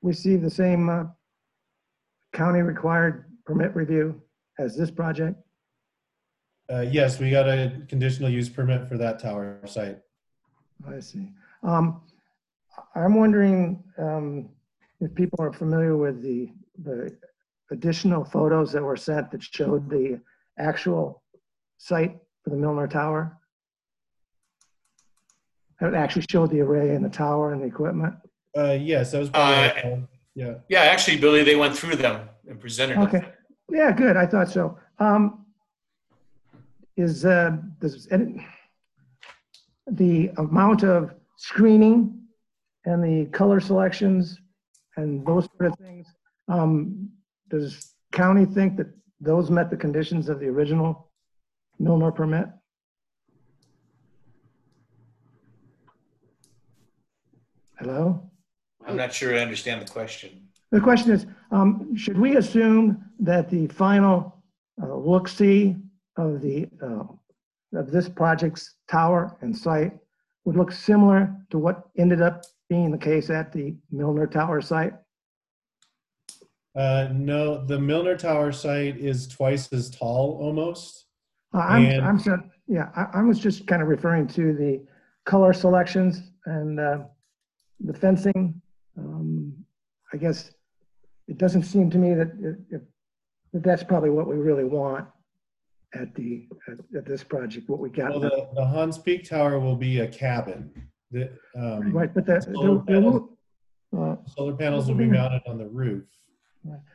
receive 0.02 0.42
the 0.42 0.50
same, 0.50 0.90
uh, 0.90 1.06
county 2.34 2.60
required 2.62 3.26
permit 3.46 3.74
review 3.76 4.22
as 4.60 4.76
this 4.76 4.92
project? 4.92 5.38
Uh, 6.72 6.82
yes, 6.82 7.20
we 7.20 7.32
got 7.32 7.48
a 7.48 7.82
conditional 7.88 8.30
use 8.30 8.50
permit 8.50 8.88
for 8.88 8.98
that 8.98 9.20
tower 9.20 9.60
site. 9.66 10.00
I 10.88 11.00
see. 11.00 11.30
Um, 11.64 12.02
I'm 12.96 13.16
wondering 13.16 13.84
um, 13.98 14.50
if 15.00 15.14
people 15.16 15.40
are 15.42 15.54
familiar 15.54 15.96
with 15.96 16.22
the, 16.22 16.52
the 16.84 17.16
additional 17.72 18.24
photos 18.24 18.72
that 18.74 18.84
were 18.84 18.98
sent 18.98 19.32
that 19.32 19.44
showed 19.44 19.90
the 19.90 20.20
actual 20.58 21.24
site 21.78 22.18
for 22.44 22.50
the 22.50 22.56
Milner 22.56 22.88
Tower? 22.88 23.38
It 25.80 25.94
actually 25.94 26.26
showed 26.30 26.50
the 26.50 26.62
array 26.62 26.96
and 26.96 27.06
the 27.06 27.10
tower 27.10 27.54
and 27.54 27.62
the 27.62 27.68
equipment? 27.68 28.16
Uh, 28.58 28.72
yes, 28.72 29.12
that 29.12 29.20
was. 29.20 29.30
Uh, 29.34 30.02
yeah. 30.34 30.56
Yeah, 30.70 30.82
actually, 30.82 31.18
Billy, 31.18 31.44
they 31.44 31.56
went 31.56 31.78
through 31.78 31.98
them 31.98 32.30
and 32.48 32.60
presented 32.60 32.98
them. 32.98 33.04
Okay, 33.04 33.26
yeah, 33.70 33.92
good, 33.92 34.18
I 34.18 34.26
thought 34.26 34.50
so. 34.50 34.78
Um, 35.00 35.46
Is, 36.98 37.26
uh, 37.26 37.58
any- 38.10 38.46
the 39.86 40.30
amount 40.38 40.84
of 40.84 41.14
screening 41.38 42.28
and 42.86 43.04
the 43.04 43.30
color 43.32 43.60
selections 43.60 44.42
and 44.96 45.26
those 45.26 45.46
sort 45.46 45.72
of 45.72 45.78
things, 45.78 46.08
um, 46.48 47.10
does 47.50 47.94
county 48.12 48.46
think 48.46 48.78
that 48.78 48.88
those 49.22 49.52
met 49.52 49.70
the 49.70 49.78
conditions 49.78 50.28
of 50.28 50.40
the 50.40 50.48
original 50.48 51.12
Milner 51.80 52.12
permit? 52.12 52.50
Hello? 57.78 58.28
I'm 58.88 58.98
not 58.98 59.14
sure 59.14 59.36
I 59.36 59.40
understand 59.40 59.86
the 59.86 59.92
question. 59.92 60.48
The 60.72 60.82
question 60.82 61.12
is, 61.12 61.28
um, 61.52 61.96
should 61.96 62.18
we 62.18 62.38
assume 62.38 63.06
that 63.20 63.50
the 63.52 63.68
final 63.68 64.44
uh, 64.82 64.96
look-see 64.96 65.76
of 66.18 66.42
the, 66.42 66.68
uh, 66.84 67.04
of 67.80 67.92
this 67.92 68.10
project's 68.10 68.76
tower 68.90 69.38
and 69.42 69.56
site 69.56 69.92
would 70.46 70.56
look 70.56 70.72
similar 70.72 71.34
to 71.52 71.58
what 71.58 71.84
ended 71.98 72.22
up 72.22 72.44
being 72.70 72.92
the 72.92 72.98
case 72.98 73.30
at 73.30 73.52
the 73.54 73.76
Milner 73.92 74.28
Tower 74.28 74.62
site? 74.62 74.94
Uh, 76.76 77.10
no, 77.14 77.66
the 77.66 77.80
Milner 77.80 78.18
Tower 78.18 78.52
site 78.52 78.98
is 78.98 79.28
twice 79.28 79.72
as 79.74 79.90
tall 79.90 80.38
almost. 80.42 81.06
Uh, 81.54 81.60
I'm, 81.60 82.04
I'm 82.04 82.20
sorry, 82.20 82.42
yeah, 82.68 82.90
I, 82.96 83.20
I 83.20 83.22
was 83.24 83.40
just 83.40 83.66
kind 83.68 83.82
of 83.82 83.88
referring 83.88 84.28
to 84.30 84.54
the 84.54 84.86
color 85.26 85.54
selections 85.54 86.22
and, 86.46 86.80
uh, 86.80 87.00
the 87.80 87.94
fencing. 87.94 88.62
Um, 88.98 89.54
I 90.14 90.18
guess 90.18 90.52
it 91.28 91.38
doesn't 91.38 91.64
seem 91.64 91.90
to 91.92 91.98
me 91.98 92.14
that, 92.14 92.28
it- 92.40 92.76
it- 92.76 92.88
that 93.54 93.64
that's 93.64 93.84
probably 93.84 94.10
what 94.10 94.28
we 94.28 94.36
really 94.36 94.66
want 94.66 95.08
at 95.94 96.14
the, 96.16 96.48
at, 96.68 96.78
at 96.98 97.06
this 97.06 97.24
project, 97.24 97.70
what 97.70 97.80
we 97.80 97.90
got. 97.90 98.12
Well, 98.12 98.20
the, 98.20 98.50
the 98.54 98.62
Hahns 98.62 99.04
Peak 99.04 99.28
Tower 99.28 99.60
will 99.60 99.76
be 99.76 100.00
a 100.00 100.08
cabin. 100.08 100.72
The, 101.12 101.32
um, 101.56 101.92
Right, 101.94 102.14
but 102.14 102.26
that, 102.26 102.44
solar 102.44 102.76
there- 102.76 102.84
there 102.86 102.96
panels- 103.02 103.30
will, 103.92 104.04
uh, 104.12 104.16
Solar 104.36 104.54
panels 104.56 104.88
will 104.88 104.96
be 104.96 105.06
mounted 105.06 105.42
on 105.48 105.58
the 105.58 105.68
roof. 105.68 106.04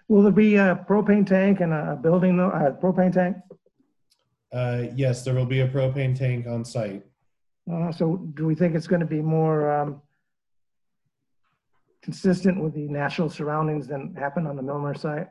will 0.08 0.22
there 0.22 0.30
be 0.32 0.56
a 0.56 0.84
propane 0.88 1.26
tank 1.26 1.60
and 1.60 1.72
a 1.72 1.98
building, 2.00 2.36
though, 2.36 2.50
a 2.50 2.72
propane 2.72 3.12
tank? 3.12 3.36
Uh, 4.52 4.84
yes, 4.94 5.24
there 5.24 5.34
will 5.34 5.46
be 5.46 5.60
a 5.60 5.68
propane 5.68 6.14
tank 6.16 6.46
on 6.46 6.64
site. 6.64 7.02
Uh, 7.72 7.90
so 7.90 8.16
do 8.34 8.44
we 8.46 8.54
think 8.54 8.74
it's 8.74 8.86
gonna 8.86 9.06
be 9.06 9.22
more, 9.22 9.72
um, 9.72 10.02
consistent 12.02 12.60
with 12.62 12.74
the 12.74 12.88
natural 12.88 13.30
surroundings 13.30 13.86
than 13.86 14.14
happened 14.16 14.46
on 14.46 14.56
the 14.56 14.62
Milner 14.62 14.92
site? 14.94 15.28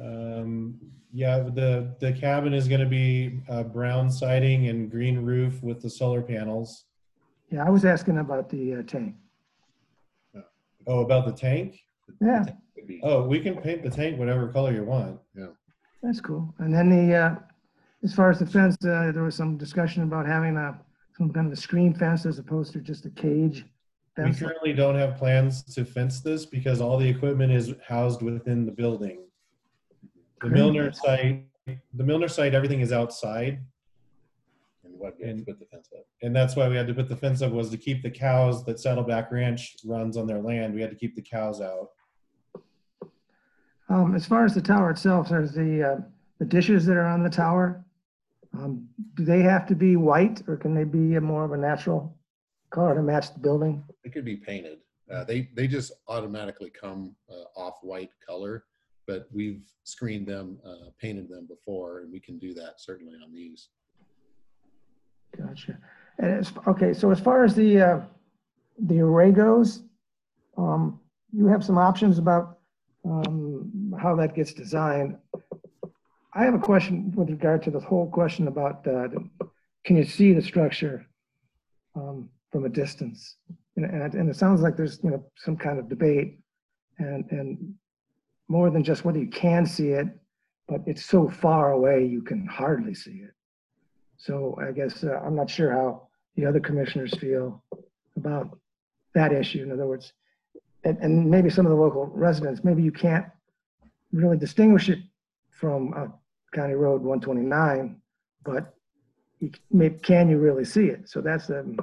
Um, 0.00 0.78
yeah, 1.12 1.38
the, 1.40 1.94
the 2.00 2.12
cabin 2.12 2.52
is 2.54 2.68
gonna 2.68 2.86
be, 2.86 3.40
uh, 3.48 3.62
brown 3.64 4.10
siding 4.10 4.68
and 4.68 4.90
green 4.90 5.18
roof 5.20 5.62
with 5.62 5.80
the 5.80 5.90
solar 5.90 6.22
panels. 6.22 6.84
Yeah, 7.50 7.64
I 7.66 7.70
was 7.70 7.84
asking 7.84 8.18
about 8.18 8.48
the 8.50 8.76
uh, 8.76 8.82
tank. 8.82 9.16
Oh, 10.86 11.00
about 11.00 11.26
the 11.26 11.32
tank? 11.32 11.80
Yeah, 12.20 12.44
Oh, 13.02 13.26
we 13.26 13.40
can 13.40 13.56
paint 13.60 13.82
the 13.82 13.90
tank 13.90 14.18
whatever 14.18 14.48
color 14.48 14.72
you 14.72 14.84
want. 14.84 15.18
Yeah. 15.36 15.48
that's 16.02 16.20
cool. 16.20 16.54
And 16.58 16.72
then 16.72 16.88
the, 16.88 17.14
uh, 17.14 17.34
as 18.02 18.14
far 18.14 18.30
as 18.30 18.38
the 18.38 18.46
fence, 18.46 18.76
uh, 18.84 19.10
there 19.12 19.22
was 19.22 19.34
some 19.34 19.58
discussion 19.58 20.02
about 20.04 20.26
having 20.26 20.56
a, 20.56 20.78
some 21.16 21.30
kind 21.32 21.46
of 21.48 21.52
a 21.52 21.56
screen 21.56 21.92
fence 21.94 22.24
as 22.24 22.38
opposed 22.38 22.72
to 22.74 22.80
just 22.80 23.04
a 23.04 23.10
cage 23.10 23.66
We 24.16 24.24
fence. 24.24 24.38
currently 24.38 24.72
don't 24.72 24.94
have 24.94 25.16
plans 25.18 25.62
to 25.74 25.84
fence 25.84 26.20
this 26.20 26.46
because 26.46 26.80
all 26.80 26.96
the 26.96 27.08
equipment 27.08 27.52
is 27.52 27.74
housed 27.86 28.22
within 28.22 28.64
the 28.64 28.72
building. 28.72 29.24
The 30.40 30.48
Great. 30.48 30.54
Milner 30.54 30.92
site, 30.92 31.46
the 31.66 32.04
Milner 32.04 32.28
site, 32.28 32.54
everything 32.54 32.80
is 32.80 32.92
outside. 32.92 33.60
And 34.84 34.94
what, 34.96 35.14
we 35.18 35.26
have 35.26 35.36
to 35.36 35.44
put 35.44 35.58
the 35.58 35.66
fence 35.66 35.88
up. 35.96 36.04
And 36.22 36.34
that's 36.34 36.54
why 36.54 36.68
we 36.68 36.76
had 36.76 36.86
to 36.86 36.94
put 36.94 37.08
the 37.08 37.16
fence 37.16 37.42
up 37.42 37.50
was 37.50 37.70
to 37.70 37.76
keep 37.76 38.02
the 38.02 38.10
cows 38.10 38.64
that 38.66 38.78
Saddleback 38.78 39.32
Ranch 39.32 39.76
runs 39.84 40.16
on 40.16 40.26
their 40.28 40.40
land. 40.40 40.74
We 40.74 40.80
had 40.80 40.90
to 40.90 40.96
keep 40.96 41.16
the 41.16 41.22
cows 41.22 41.60
out. 41.60 41.88
Um, 43.88 44.14
as 44.14 44.26
far 44.26 44.44
as 44.44 44.54
the 44.54 44.62
tower 44.62 44.90
itself, 44.90 45.30
there's 45.30 45.52
the, 45.54 45.82
uh, 45.82 45.96
the 46.38 46.44
dishes 46.44 46.86
that 46.86 46.96
are 46.96 47.06
on 47.06 47.24
the 47.24 47.30
tower. 47.30 47.84
Um, 48.56 48.88
do 49.14 49.24
they 49.24 49.42
have 49.42 49.66
to 49.66 49.74
be 49.74 49.96
white 49.96 50.42
or 50.46 50.56
can 50.56 50.74
they 50.74 50.84
be 50.84 51.16
a 51.16 51.20
more 51.20 51.44
of 51.44 51.52
a 51.52 51.56
natural 51.56 52.16
color 52.70 52.94
to 52.94 53.02
match 53.02 53.32
the 53.32 53.40
building? 53.40 53.82
It 54.04 54.12
could 54.12 54.24
be 54.24 54.36
painted. 54.36 54.78
Uh, 55.12 55.24
they, 55.24 55.48
they 55.54 55.66
just 55.66 55.92
automatically 56.06 56.70
come 56.70 57.16
uh, 57.30 57.58
off-white 57.58 58.10
color, 58.24 58.64
but 59.08 59.26
we've 59.32 59.64
screened 59.84 60.26
them, 60.26 60.58
uh, 60.64 60.90
painted 61.00 61.28
them 61.30 61.46
before, 61.46 62.00
and 62.00 62.12
we 62.12 62.20
can 62.20 62.38
do 62.38 62.52
that 62.54 62.74
certainly 62.76 63.14
on 63.24 63.32
these. 63.32 63.70
Gotcha. 65.36 65.78
And 66.18 66.30
it's, 66.38 66.52
okay, 66.66 66.92
so 66.92 67.10
as 67.10 67.18
far 67.18 67.42
as 67.42 67.54
the, 67.54 67.80
uh, 67.80 68.00
the 68.78 69.00
array 69.00 69.32
goes, 69.32 69.82
um, 70.58 71.00
you 71.32 71.46
have 71.46 71.64
some 71.64 71.78
options 71.78 72.18
about, 72.18 72.58
um, 73.04 73.94
how 73.98 74.14
that 74.16 74.34
gets 74.34 74.52
designed. 74.52 75.16
I 76.34 76.44
have 76.44 76.54
a 76.54 76.58
question 76.58 77.10
with 77.16 77.30
regard 77.30 77.62
to 77.62 77.70
the 77.70 77.80
whole 77.80 78.08
question 78.10 78.46
about, 78.46 78.86
uh, 78.86 79.08
can 79.84 79.96
you 79.96 80.04
see 80.04 80.34
the 80.34 80.42
structure, 80.42 81.06
um, 81.96 82.28
from 82.52 82.66
a 82.66 82.68
distance? 82.68 83.36
And, 83.76 83.86
and, 83.86 84.14
and 84.14 84.28
it 84.28 84.36
sounds 84.36 84.60
like 84.60 84.76
there's, 84.76 85.00
you 85.02 85.10
know, 85.10 85.24
some 85.36 85.56
kind 85.56 85.78
of 85.78 85.88
debate 85.88 86.38
and, 86.98 87.24
and 87.30 87.74
more 88.48 88.70
than 88.70 88.82
just 88.82 89.04
whether 89.04 89.18
you 89.18 89.28
can 89.28 89.66
see 89.66 89.88
it, 89.88 90.08
but 90.66 90.80
it's 90.86 91.04
so 91.04 91.28
far 91.28 91.72
away, 91.72 92.04
you 92.04 92.22
can 92.22 92.46
hardly 92.46 92.94
see 92.94 93.22
it. 93.22 93.32
So 94.16 94.58
I 94.60 94.72
guess 94.72 95.04
uh, 95.04 95.20
I'm 95.24 95.36
not 95.36 95.48
sure 95.48 95.72
how 95.72 96.08
the 96.36 96.44
other 96.44 96.60
commissioners 96.60 97.14
feel 97.18 97.62
about 98.16 98.58
that 99.14 99.32
issue. 99.32 99.62
In 99.62 99.72
other 99.72 99.86
words, 99.86 100.12
and, 100.84 100.98
and 100.98 101.30
maybe 101.30 101.50
some 101.50 101.66
of 101.66 101.70
the 101.70 101.76
local 101.76 102.06
residents, 102.06 102.64
maybe 102.64 102.82
you 102.82 102.92
can't 102.92 103.26
really 104.12 104.36
distinguish 104.36 104.88
it 104.88 104.98
from 105.50 105.92
uh, 105.94 106.06
County 106.54 106.74
Road 106.74 107.02
129, 107.02 108.00
but 108.44 108.74
you, 109.40 109.50
can 110.02 110.28
you 110.28 110.38
really 110.38 110.64
see 110.64 110.86
it? 110.86 111.08
So 111.08 111.20
that's, 111.20 111.50
um, 111.50 111.78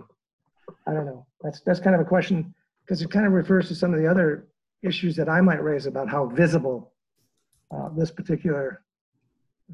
I 0.87 0.93
don't 0.93 1.05
know. 1.05 1.25
That's, 1.41 1.61
that's 1.61 1.79
kind 1.79 1.95
of 1.95 2.01
a 2.01 2.05
question 2.05 2.53
because 2.83 3.01
it 3.01 3.09
kind 3.11 3.25
of 3.25 3.33
refers 3.33 3.67
to 3.69 3.75
some 3.75 3.93
of 3.93 3.99
the 3.99 4.09
other 4.09 4.47
issues 4.83 5.15
that 5.15 5.29
I 5.29 5.41
might 5.41 5.63
raise 5.63 5.85
about 5.85 6.09
how 6.09 6.27
visible 6.27 6.93
uh, 7.75 7.89
this 7.97 8.11
particular 8.11 8.83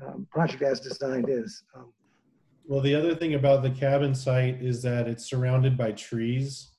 um, 0.05 0.27
project 0.31 0.61
as 0.61 0.79
designed 0.79 1.29
is. 1.29 1.63
Um, 1.75 1.91
Well, 2.65 2.81
the 2.81 2.95
other 2.95 3.15
thing 3.15 3.33
about 3.33 3.63
the 3.63 3.71
cabin 3.71 4.15
site 4.15 4.61
is 4.61 4.81
that 4.83 5.07
it's 5.07 5.25
surrounded 5.25 5.77
by 5.77 5.91
trees. 5.91 6.71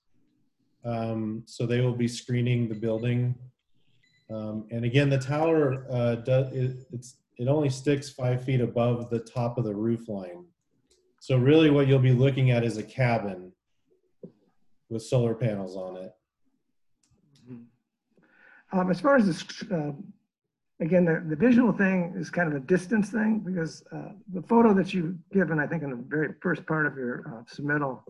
Um, 0.85 1.43
so 1.47 1.67
they 1.67 1.81
will 1.81 1.95
be 1.95 2.09
screening 2.09 2.69
the 2.69 2.75
building. 2.75 3.35
Um, 4.31 4.67
and 4.71 4.85
again, 4.85 5.11
the 5.11 5.19
tower, 5.19 5.87
uh, 5.91 6.15
does, 6.17 6.53
it, 6.53 6.77
it's, 6.93 7.17
it 7.37 7.49
only 7.49 7.69
sticks 7.69 8.09
five 8.09 8.43
feet 8.45 8.61
above 8.61 9.11
the 9.11 9.21
top 9.21 9.59
of 9.59 9.65
the 9.65 9.75
roof 9.75 10.09
line. 10.09 10.47
So 11.21 11.37
really 11.37 11.71
what 11.71 11.87
you'll 11.87 11.99
be 11.99 12.13
looking 12.13 12.51
at 12.51 12.65
is 12.65 12.79
a 12.79 12.83
cabin 12.83 13.53
with 14.89 15.03
solar 15.03 15.35
panels 15.35 15.77
on 15.77 15.97
it. 15.97 16.13
Um, 18.73 18.91
as 18.91 19.01
far 19.01 19.17
as 19.17 19.27
this, 19.27 19.45
uh, 19.71 19.93
again, 20.81 21.05
the, 21.05 21.23
the 21.29 21.37
visual 21.37 21.73
thing 21.73 22.15
is 22.17 22.31
kind 22.31 22.49
of 22.49 22.55
a 22.55 22.61
distance 22.61 23.11
thing 23.11 23.41
because 23.41 23.85
uh, 23.93 24.13
the 24.33 24.43
photo 24.43 24.73
that 24.75 24.95
you've 24.95 25.17
given, 25.31 25.59
I 25.59 25.67
think 25.67 25.83
in 25.83 25.91
the 25.91 25.97
very 25.97 26.35
first 26.41 26.67
part 26.67 26.87
of 26.87 26.97
your 26.97 27.23
uh, 27.27 27.43
submittal, 27.55 28.01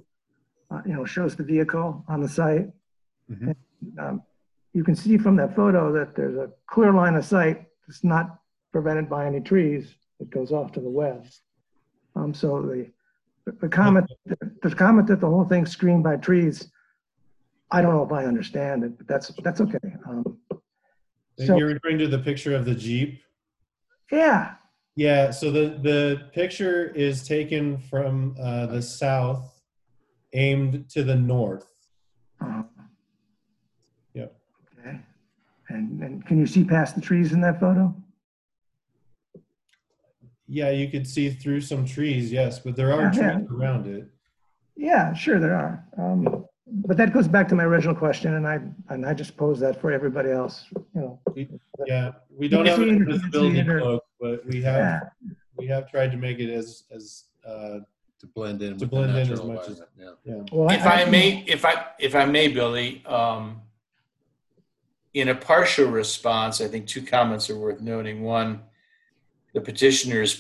uh, 0.71 0.81
you 0.87 0.95
know, 0.95 1.05
shows 1.05 1.35
the 1.35 1.43
vehicle 1.43 2.05
on 2.09 2.21
the 2.21 2.29
site. 2.29 2.69
And, 3.29 3.57
um, 3.99 4.23
you 4.73 4.85
can 4.85 4.95
see 4.95 5.19
from 5.19 5.37
that 5.37 5.55
photo 5.55 5.93
that 5.93 6.15
there's 6.15 6.37
a 6.37 6.51
clear 6.67 6.93
line 6.93 7.15
of 7.17 7.25
sight 7.25 7.65
that's 7.87 8.05
not 8.05 8.39
prevented 8.73 9.09
by 9.11 9.27
any 9.27 9.41
trees 9.41 9.95
that 10.19 10.31
goes 10.31 10.53
off 10.53 10.73
to 10.73 10.81
the 10.81 10.89
west. 10.89 11.43
Um, 12.15 12.33
so 12.33 12.63
the, 12.63 12.91
the 13.61 13.69
comment, 13.69 14.07
the 14.63 14.75
comment 14.75 15.09
that 15.09 15.21
the 15.21 15.27
whole 15.27 15.45
thing's 15.45 15.71
screened 15.71 16.05
by 16.05 16.17
trees, 16.17 16.71
I 17.71 17.83
don't 17.83 17.95
know 17.95 18.05
if 18.05 18.13
I 18.13 18.25
understand 18.25 18.85
it, 18.85 18.97
but 18.97 19.07
that's, 19.09 19.29
that's 19.43 19.61
okay. 19.61 19.79
Um, 20.09 20.39
So- 21.39 21.57
You're 21.57 21.69
referring 21.69 21.99
to 21.99 22.09
the 22.09 22.19
picture 22.19 22.55
of 22.55 22.65
the 22.65 22.75
Jeep? 22.75 23.23
Yeah. 24.11 24.55
Yeah, 24.95 25.31
so 25.31 25.51
the, 25.51 25.79
the 25.83 26.29
picture 26.35 26.89
is 26.89 27.27
taken 27.27 27.79
from 27.79 28.37
uh, 28.39 28.67
the 28.67 28.83
south, 28.83 29.59
aimed 30.35 30.91
to 30.91 31.03
the 31.03 31.17
north. 31.17 31.67
Oh, 32.43 32.67
Yep. 34.13 34.37
okay. 34.79 34.99
And, 35.71 36.03
and 36.03 36.27
can 36.27 36.39
you 36.39 36.47
see 36.47 36.65
past 36.65 36.95
the 36.95 37.01
trees 37.01 37.33
in 37.33 37.41
that 37.41 37.59
photo? 37.59 37.95
Yeah, 40.47 40.69
you 40.71 40.91
could 40.91 41.07
see 41.07 41.31
through 41.31 41.63
some 41.63 41.87
trees, 41.87 42.31
yes, 42.31 42.59
but 42.59 42.77
there 42.77 42.93
are 42.93 43.05
Yeah, 43.05 43.13
yeah. 43.15 43.33
trees 43.39 43.49
around 43.51 43.87
it. 43.87 44.09
Yeah, 44.77 45.15
sure 45.15 45.41
there 45.41 45.55
are. 45.55 45.87
Um, 45.97 46.45
but 46.73 46.97
that 46.97 47.13
goes 47.13 47.29
back 47.29 47.49
to 47.49 47.55
my 47.55 47.65
original 47.65 47.95
question, 47.95 48.35
and 48.35 48.47
I 48.47 48.61
and 48.89 49.05
I 49.05 49.13
just 49.15 49.37
pose 49.37 49.61
that 49.61 49.81
for 49.81 49.93
everybody 49.93 50.31
else. 50.31 50.65
You 50.95 51.01
know. 51.01 51.21
Yeah, 51.87 52.13
we 52.35 52.49
don't 52.49 52.67
have 52.67 52.79
can 52.79 52.85
see 52.85 52.91
a 52.91 52.95
it, 52.95 52.99
you 52.99 53.05
visibility 53.07 53.55
see 53.55 53.61
it, 53.61 53.69
or- 53.69 53.81
cloak, 53.81 54.05
but 54.21 54.47
we 54.47 54.63
Yeah. 54.63 54.73
have, 54.73 55.03
we 55.57 55.67
have 55.67 55.91
tried 55.91 56.11
to 56.13 56.17
make 56.17 56.39
it 56.39 56.51
as, 56.51 56.85
as, 56.91 57.25
uh, 57.47 57.81
To 58.21 58.27
blend 58.35 58.63
in 58.63 58.79
to 58.79 58.87
blend 58.87 59.17
in 59.19 59.31
as 59.33 59.43
much 59.43 59.69
as, 59.69 59.81
environment, 59.81 60.19
yeah. 60.25 60.43
Well, 60.53 60.71
If 60.71 60.87
I 60.87 61.05
may, 61.05 61.45
if 61.47 61.65
I, 61.65 61.87
if 61.99 62.15
I 62.15 62.25
may, 62.25 62.49
Billy, 62.49 63.05
um, 63.07 63.61
in 65.13 65.29
a 65.29 65.35
partial 65.35 65.89
response, 65.91 66.61
I 66.61 66.69
think 66.69 66.87
two 66.87 67.03
comments 67.03 67.51
are 67.51 67.59
worth 67.59 67.81
noting. 67.81 68.23
One, 68.23 68.61
the 69.53 69.61
petitioners 69.61 70.31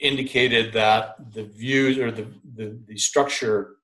indicated 0.00 0.72
that 0.72 1.32
the 1.32 1.44
views 1.44 1.98
or 1.98 2.10
the, 2.10 2.26
the, 2.56 2.76
the 2.88 2.96
structure 2.98 3.76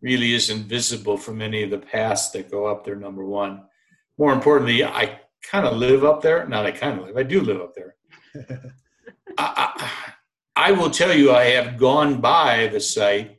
really 0.00 0.34
isn't 0.34 0.64
visible 0.64 1.16
from 1.16 1.42
any 1.42 1.62
of 1.62 1.70
the 1.70 1.78
paths 1.78 2.30
that 2.30 2.50
go 2.50 2.66
up 2.66 2.84
there, 2.84 2.96
number 2.96 3.24
one. 3.24 3.64
More 4.16 4.32
importantly, 4.32 4.84
I 4.84 5.20
kind 5.42 5.66
of 5.66 5.76
live 5.76 6.04
up 6.04 6.22
there. 6.22 6.46
Not 6.46 6.66
I 6.66 6.70
kind 6.70 7.00
of 7.00 7.06
live, 7.06 7.16
I 7.16 7.22
do 7.22 7.40
live 7.40 7.60
up 7.60 7.74
there. 7.74 7.94
I, 9.38 9.72
I, 9.76 9.90
I 10.56 10.72
will 10.72 10.90
tell 10.90 11.14
you, 11.14 11.32
I 11.32 11.44
have 11.44 11.78
gone 11.78 12.20
by 12.20 12.68
the 12.68 12.80
site, 12.80 13.38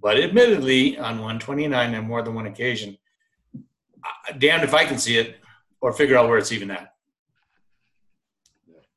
but 0.00 0.16
admittedly, 0.18 0.98
on 0.98 1.18
129 1.18 1.94
on 1.94 2.04
more 2.04 2.22
than 2.22 2.34
one 2.34 2.46
occasion, 2.46 2.98
damned 4.38 4.64
if 4.64 4.74
I 4.74 4.84
can 4.84 4.98
see 4.98 5.18
it 5.18 5.36
or 5.80 5.92
figure 5.92 6.16
out 6.16 6.28
where 6.28 6.38
it's 6.38 6.52
even 6.52 6.70
at. 6.70 6.92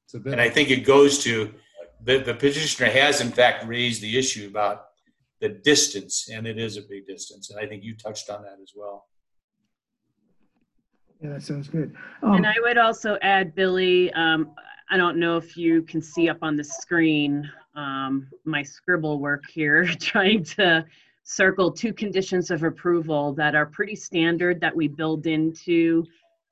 It's 0.05 0.15
a 0.15 0.19
bit, 0.19 0.33
And 0.33 0.41
I 0.41 0.49
think 0.49 0.71
it 0.71 0.85
goes 0.85 1.19
to 1.23 1.53
the, 2.01 2.17
the 2.19 2.33
petitioner 2.33 2.89
has 2.89 3.21
in 3.21 3.29
fact 3.29 3.67
raised 3.67 4.01
the 4.01 4.17
issue 4.17 4.47
about 4.47 4.85
the 5.39 5.49
distance, 5.49 6.29
and 6.31 6.45
it 6.45 6.57
is 6.57 6.77
a 6.77 6.81
big 6.81 7.07
distance. 7.07 7.49
And 7.49 7.59
I 7.59 7.65
think 7.65 7.83
you 7.83 7.95
touched 7.95 8.29
on 8.29 8.41
that 8.43 8.57
as 8.61 8.73
well. 8.75 9.07
Yeah, 11.21 11.29
that 11.29 11.43
sounds 11.43 11.67
good. 11.67 11.95
Um, 12.23 12.33
And 12.33 12.47
I 12.47 12.55
would 12.61 12.77
also 12.77 13.17
add, 13.21 13.55
Billy, 13.55 14.11
um, 14.13 14.51
I 14.89 14.97
don't 14.97 15.17
know 15.17 15.37
if 15.37 15.55
you 15.57 15.83
can 15.83 16.01
see 16.01 16.29
up 16.29 16.39
on 16.41 16.55
the 16.55 16.63
screen, 16.63 17.49
um, 17.75 18.27
my 18.45 18.63
scribble 18.63 19.19
work 19.19 19.43
here, 19.49 19.85
trying 19.99 20.43
to 20.45 20.85
circle 21.23 21.71
two 21.71 21.93
conditions 21.93 22.51
of 22.51 22.63
approval 22.63 23.33
that 23.33 23.53
are 23.55 23.65
pretty 23.65 23.95
standard 23.95 24.59
that 24.61 24.75
we 24.75 24.87
build 24.87 25.27
into 25.27 26.03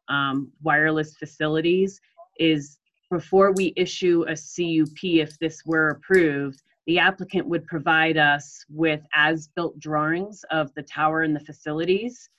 um, 0.09 0.51
wireless 0.61 1.15
facilities 1.15 1.99
is 2.39 2.77
before 3.09 3.53
we 3.53 3.73
issue 3.75 4.23
a 4.27 4.35
CUP, 4.35 5.03
if 5.03 5.39
this 5.39 5.65
were 5.65 5.89
approved, 5.89 6.61
the 6.87 6.97
applicant 6.99 7.45
would 7.45 7.67
provide 7.67 8.17
us 8.17 8.65
with 8.69 9.01
as-built 9.13 9.77
drawings 9.77 10.43
of 10.51 10.73
the 10.73 10.83
tower 10.83 11.21
and 11.21 11.35
the 11.35 11.41
facilities. 11.41 12.29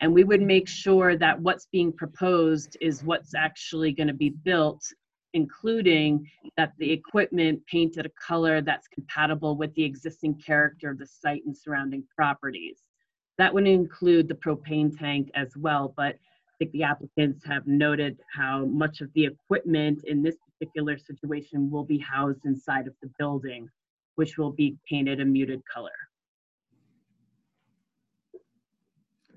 And 0.00 0.14
we 0.14 0.22
would 0.22 0.42
make 0.42 0.68
sure 0.68 1.16
that 1.16 1.40
what's 1.40 1.66
being 1.66 1.92
proposed 1.92 2.76
is 2.80 3.02
what's 3.02 3.34
actually 3.34 3.92
going 3.92 4.06
to 4.06 4.14
be 4.14 4.30
built, 4.30 4.84
including 5.34 6.24
that 6.56 6.72
the 6.78 6.92
equipment 6.92 7.66
painted 7.66 8.06
a 8.06 8.10
color 8.10 8.60
that's 8.60 8.86
compatible 8.86 9.56
with 9.56 9.74
the 9.74 9.82
existing 9.82 10.36
character 10.36 10.90
of 10.90 10.98
the 10.98 11.06
site 11.06 11.42
and 11.44 11.56
surrounding 11.56 12.04
properties. 12.14 12.84
That 13.38 13.52
would 13.52 13.66
include 13.66 14.28
the 14.28 14.34
propane 14.34 14.96
tank 14.96 15.30
as 15.34 15.56
well, 15.56 15.92
but 15.96 16.14
I 16.14 16.52
think 16.58 16.70
the 16.70 16.84
applicants 16.84 17.44
have 17.44 17.66
noted 17.66 18.18
how 18.32 18.66
much 18.66 19.00
of 19.00 19.12
the 19.14 19.26
equipment 19.26 20.04
in 20.04 20.22
this 20.22 20.36
particular 20.52 20.96
situation 20.96 21.70
will 21.70 21.84
be 21.84 21.98
housed 21.98 22.46
inside 22.46 22.86
of 22.86 22.94
the 23.02 23.10
building, 23.18 23.68
which 24.16 24.36
will 24.36 24.50
be 24.50 24.76
painted 24.88 25.20
a 25.20 25.24
muted 25.24 25.62
color. 25.72 25.90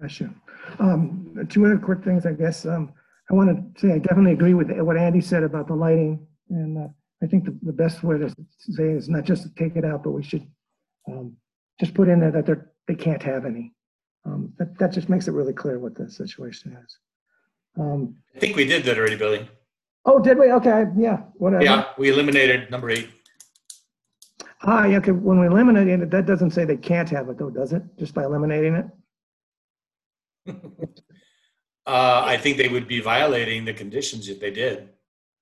Gotcha. 0.02 0.34
Um, 0.80 1.48
two 1.50 1.66
other 1.66 1.78
quick 1.78 2.04
things, 2.04 2.26
I 2.26 2.32
guess. 2.32 2.66
Um, 2.66 2.94
I 3.30 3.34
want 3.34 3.76
to 3.76 3.82
say 3.82 3.94
I 3.94 4.00
definitely 4.00 4.32
agree 4.32 4.54
with 4.54 4.72
what 4.72 4.98
Andy 4.98 5.22
said 5.22 5.44
about 5.44 5.68
the 5.68 5.76
lighting. 5.76 6.26
And 6.50 6.78
uh, 6.78 6.88
I 7.22 7.28
think 7.28 7.46
the, 7.46 7.58
the 7.62 7.74
best 7.74 8.02
way 8.04 8.18
to 8.18 8.30
say 8.60 8.86
is 8.86 9.10
not 9.10 9.24
just 9.26 9.44
to 9.44 9.50
take 9.56 9.76
it 9.76 9.86
out, 9.86 10.04
but 10.04 10.12
we 10.12 10.24
should 10.24 10.48
um, 11.08 11.36
just 11.80 11.94
put 11.94 12.08
in 12.08 12.20
there 12.20 12.32
that 12.32 12.46
they're, 12.46 12.72
they 12.88 12.96
can't 12.96 13.22
have 13.22 13.46
any. 13.46 13.74
Um, 14.26 14.54
that, 14.58 14.78
that 14.80 14.92
just 14.94 15.10
makes 15.10 15.28
it 15.28 15.32
really 15.32 15.54
clear 15.54 15.80
what 15.80 15.96
the 15.96 16.10
situation 16.10 16.78
is. 16.84 16.98
Um, 17.78 18.16
I 18.36 18.40
think 18.40 18.56
we 18.56 18.66
did 18.66 18.84
that 18.86 18.98
already, 18.98 19.16
Billy. 19.16 19.48
oh, 20.06 20.20
did 20.20 20.38
we? 20.38 20.52
Okay, 20.52 20.86
yeah, 20.98 21.18
whatever. 21.36 21.64
Yeah, 21.64 21.86
we 21.98 22.10
eliminated 22.10 22.72
number 22.72 22.90
eight. 22.90 23.10
Ah, 24.62 24.86
yeah, 24.86 25.00
'cause 25.00 25.16
when 25.16 25.40
we 25.40 25.48
eliminate 25.48 25.88
it, 25.88 26.12
that 26.12 26.26
doesn't 26.26 26.52
say 26.52 26.66
they 26.66 26.76
can't 26.78 27.10
have 27.10 27.30
it 27.30 27.38
though, 27.38 27.50
does 27.50 27.72
it? 27.74 27.82
Just 27.98 28.14
by 28.14 28.24
eliminating 28.24 28.76
it? 28.76 28.88
Uh, 31.88 32.22
I 32.24 32.38
think 32.38 32.58
they 32.58 32.68
would 32.68 32.88
be 32.88 33.00
violating 33.00 33.66
the 33.66 33.74
conditions 33.74 34.30
if 34.30 34.40
they 34.40 34.52
did. 34.52 34.90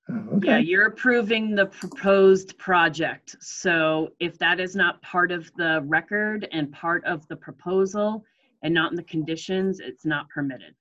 Okay. 0.08 0.46
Yeah, 0.46 0.56
you're 0.58 0.86
approving 0.86 1.54
the 1.54 1.66
proposed 1.66 2.56
project. 2.56 3.36
So 3.40 4.12
if 4.18 4.38
that 4.38 4.58
is 4.58 4.74
not 4.74 5.02
part 5.02 5.30
of 5.30 5.52
the 5.58 5.82
record 5.84 6.48
and 6.50 6.72
part 6.72 7.04
of 7.04 7.28
the 7.28 7.36
proposal 7.36 8.24
and 8.62 8.72
not 8.72 8.90
in 8.92 8.96
the 8.96 9.02
conditions, 9.02 9.78
it's 9.80 10.06
not 10.06 10.26
permitted. 10.30 10.74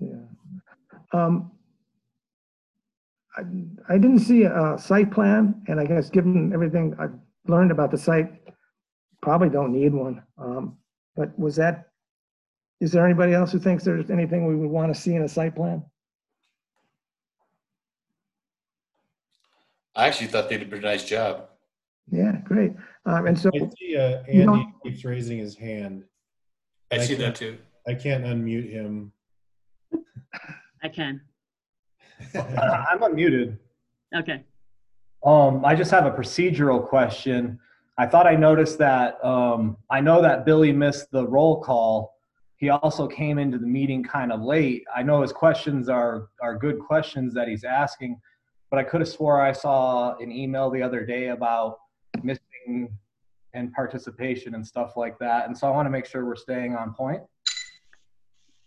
Yeah. 0.00 0.16
Um, 1.12 1.52
I, 3.36 3.42
I 3.94 3.98
didn't 3.98 4.20
see 4.20 4.42
a 4.42 4.76
site 4.76 5.12
plan, 5.12 5.62
and 5.68 5.78
I 5.78 5.84
guess 5.86 6.10
given 6.10 6.52
everything 6.52 6.96
I've 6.98 7.14
learned 7.50 7.70
about 7.70 7.90
the 7.90 7.98
site, 7.98 8.30
probably 9.20 9.50
don't 9.50 9.72
need 9.72 9.92
one. 9.92 10.22
Um, 10.38 10.78
but 11.16 11.36
was 11.38 11.56
that, 11.56 11.88
is 12.80 12.92
there 12.92 13.04
anybody 13.04 13.34
else 13.34 13.52
who 13.52 13.58
thinks 13.58 13.84
there's 13.84 14.10
anything 14.10 14.46
we 14.46 14.56
would 14.56 14.70
want 14.70 14.94
to 14.94 14.98
see 14.98 15.14
in 15.14 15.22
a 15.22 15.28
site 15.28 15.54
plan? 15.54 15.84
I 19.94 20.06
actually 20.06 20.28
thought 20.28 20.48
they 20.48 20.56
did 20.56 20.68
a 20.68 20.70
pretty 20.70 20.86
nice 20.86 21.04
job. 21.04 21.48
Yeah, 22.10 22.36
great. 22.44 22.72
Um, 23.04 23.26
and 23.26 23.38
so, 23.38 23.50
I 23.54 23.68
see 23.78 23.96
uh, 23.96 24.22
Andy 24.28 24.44
don't- 24.44 24.72
keeps 24.82 25.04
raising 25.04 25.38
his 25.38 25.56
hand. 25.56 26.04
I 26.92 26.98
see 26.98 27.14
that 27.16 27.36
too. 27.36 27.58
I 27.86 27.94
can't 27.94 28.24
unmute 28.24 28.70
him. 28.70 29.12
I 30.82 30.88
can. 30.88 31.20
I'm 32.34 32.98
unmuted. 33.00 33.58
Okay. 34.16 34.42
Um, 35.24 35.64
I 35.64 35.74
just 35.74 35.90
have 35.90 36.06
a 36.06 36.10
procedural 36.10 36.86
question. 36.86 37.58
I 37.98 38.06
thought 38.06 38.26
I 38.26 38.34
noticed 38.34 38.78
that, 38.78 39.22
um, 39.24 39.76
I 39.90 40.00
know 40.00 40.22
that 40.22 40.46
Billy 40.46 40.72
missed 40.72 41.10
the 41.10 41.26
roll 41.26 41.60
call. 41.60 42.14
He 42.56 42.70
also 42.70 43.06
came 43.06 43.38
into 43.38 43.58
the 43.58 43.66
meeting 43.66 44.02
kind 44.02 44.32
of 44.32 44.40
late. 44.40 44.84
I 44.94 45.02
know 45.02 45.22
his 45.22 45.32
questions 45.32 45.88
are, 45.88 46.28
are 46.42 46.56
good 46.56 46.78
questions 46.78 47.34
that 47.34 47.48
he's 47.48 47.64
asking, 47.64 48.20
but 48.70 48.78
I 48.78 48.84
could 48.84 49.00
have 49.00 49.08
swore 49.08 49.40
I 49.40 49.52
saw 49.52 50.16
an 50.18 50.32
email 50.32 50.70
the 50.70 50.82
other 50.82 51.04
day 51.04 51.28
about 51.28 51.78
missing 52.22 52.90
and 53.52 53.72
participation 53.72 54.54
and 54.54 54.66
stuff 54.66 54.96
like 54.96 55.18
that. 55.18 55.46
And 55.46 55.56
so 55.56 55.66
I 55.66 55.70
want 55.70 55.86
to 55.86 55.90
make 55.90 56.06
sure 56.06 56.24
we're 56.24 56.36
staying 56.36 56.76
on 56.76 56.94
point. 56.94 57.22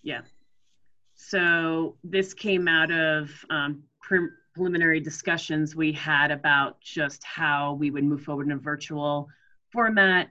Yeah. 0.03 0.21
So 1.15 1.95
this 2.03 2.33
came 2.33 2.67
out 2.67 2.91
of 2.91 3.29
um, 3.49 3.83
preliminary 4.53 4.99
discussions 4.99 5.75
we 5.75 5.91
had 5.91 6.31
about 6.31 6.79
just 6.79 7.23
how 7.23 7.73
we 7.73 7.89
would 7.89 8.03
move 8.03 8.21
forward 8.21 8.45
in 8.45 8.51
a 8.51 8.57
virtual 8.57 9.27
format 9.71 10.29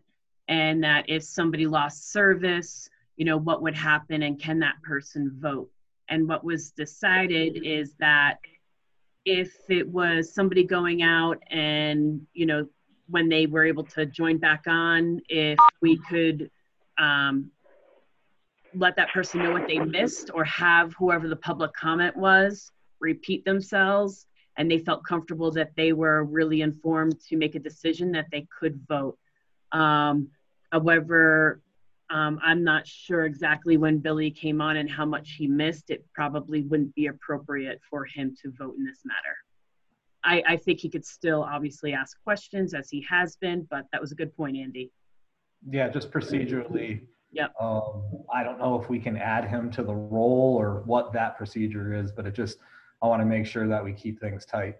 and 0.49 0.83
that 0.85 1.05
if 1.09 1.23
somebody 1.23 1.67
lost 1.67 2.13
service, 2.13 2.89
you 3.17 3.25
know, 3.25 3.37
what 3.37 3.63
would 3.63 3.75
happen 3.75 4.23
and 4.23 4.41
can 4.41 4.61
that 4.61 4.81
person 4.83 5.31
vote? 5.39 5.71
And 6.09 6.29
what 6.29 6.45
was 6.45 6.71
decided 6.71 7.65
is 7.65 7.95
that 7.99 8.39
if 9.25 9.55
it 9.69 9.89
was 9.89 10.35
somebody 10.35 10.65
going 10.65 11.03
out 11.03 11.43
and, 11.51 12.27
you 12.33 12.47
know, 12.47 12.67
when 13.09 13.29
they 13.29 13.47
were 13.47 13.65
able 13.65 13.85
to 13.85 14.07
join 14.07 14.39
back 14.39 14.65
on, 14.67 15.21
if 15.29 15.59
we 15.81 15.99
could 16.09 16.51
um, 16.99 17.51
let 18.75 18.97
that 18.97 19.11
person 19.13 19.43
know 19.43 19.53
what 19.53 19.67
they 19.67 19.79
missed 19.79 20.31
or 20.33 20.45
have 20.45 20.95
whoever 20.95 21.29
the 21.29 21.37
public 21.37 21.73
comment 21.75 22.17
was 22.17 22.71
repeat 23.03 23.45
themselves 23.45 24.27
and 24.57 24.71
they 24.71 24.79
felt 24.79 25.05
comfortable 25.05 25.51
that 25.51 25.73
they 25.77 25.93
were 25.93 26.25
really 26.25 26.61
informed 26.63 27.21
to 27.29 27.37
make 27.37 27.55
a 27.55 27.59
decision 27.59 28.13
that 28.13 28.27
they 28.33 28.47
could 28.59 28.81
vote. 28.89 29.19
Um, 29.73 30.29
however, 30.71 31.61
Um, 32.21 32.39
I'm 32.49 32.63
not 32.63 32.87
sure 32.87 33.25
exactly 33.25 33.79
when 33.79 33.97
Billy 34.07 34.31
came 34.31 34.61
on 34.61 34.75
and 34.77 34.89
how 34.99 35.07
much 35.07 35.29
he 35.39 35.47
missed. 35.47 35.87
It 35.95 36.05
probably 36.19 36.61
wouldn't 36.71 36.95
be 36.95 37.07
appropriate 37.15 37.79
for 37.89 38.05
him 38.05 38.27
to 38.43 38.47
vote 38.61 38.75
in 38.79 38.85
this 38.85 39.01
matter. 39.13 39.37
I, 40.33 40.37
I 40.55 40.57
think 40.65 40.77
he 40.85 40.91
could 40.95 41.07
still 41.07 41.43
obviously 41.55 41.95
ask 41.95 42.13
questions 42.23 42.75
as 42.75 42.91
he 42.95 43.01
has 43.15 43.37
been, 43.45 43.67
but 43.75 43.87
that 43.93 44.01
was 44.05 44.13
a 44.13 44.15
good 44.15 44.33
point, 44.37 44.57
Andy. 44.65 44.87
Yeah, 45.77 45.89
just 45.89 46.11
procedurally. 46.11 46.91
Yep. 47.33 47.55
Um, 47.59 48.03
I 48.39 48.45
don't 48.45 48.59
know 48.59 48.75
if 48.81 48.91
we 48.91 48.99
can 49.07 49.17
add 49.17 49.45
him 49.55 49.71
to 49.77 49.83
the 49.83 49.95
roll 49.95 50.55
or 50.63 50.83
what 50.93 51.15
that 51.15 51.39
procedure 51.39 51.89
is, 51.95 52.13
but 52.17 52.27
it 52.27 52.35
just, 52.35 52.59
I 53.03 53.07
want 53.07 53.21
to 53.21 53.27
make 53.27 53.47
sure 53.47 53.67
that 53.67 53.83
we 53.83 53.93
keep 53.93 54.21
things 54.21 54.47
tight. 54.47 54.77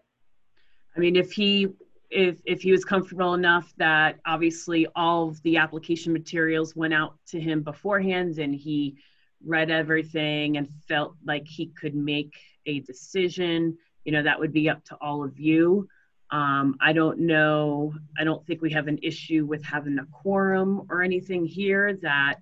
I 0.97 1.01
mean, 1.01 1.17
if 1.17 1.33
he 1.33 1.69
if 2.11 2.41
if 2.45 2.63
he 2.63 2.71
was 2.71 2.85
comfortable 2.85 3.35
enough 3.35 3.73
that 3.79 4.19
obviously 4.27 4.87
all 4.95 5.29
of 5.29 5.43
the 5.43 5.57
application 5.57 6.13
materials 6.13 6.77
went 6.77 6.95
out 6.95 7.17
to 7.29 7.41
him 7.41 7.63
beforehand 7.63 8.39
and 8.39 8.55
he 8.55 8.97
read 9.45 9.71
everything 9.71 10.57
and 10.57 10.69
felt 10.87 11.15
like 11.25 11.49
he 11.49 11.67
could 11.67 11.95
make 11.95 12.35
a 12.67 12.81
decision, 12.81 13.77
you 14.05 14.13
know, 14.13 14.23
that 14.23 14.39
would 14.39 14.53
be 14.53 14.69
up 14.69 14.85
to 14.85 14.95
all 15.01 15.25
of 15.25 15.41
you. 15.41 15.89
Um, 16.31 16.77
I 16.81 16.93
don't 16.93 17.21
know. 17.21 17.95
I 18.19 18.25
don't 18.25 18.47
think 18.47 18.63
we 18.63 18.71
have 18.73 18.89
an 18.89 18.99
issue 19.03 19.45
with 19.45 19.63
having 19.65 19.99
a 19.99 20.07
quorum 20.07 20.87
or 20.89 21.03
anything 21.03 21.45
here. 21.45 21.95
That 22.03 22.37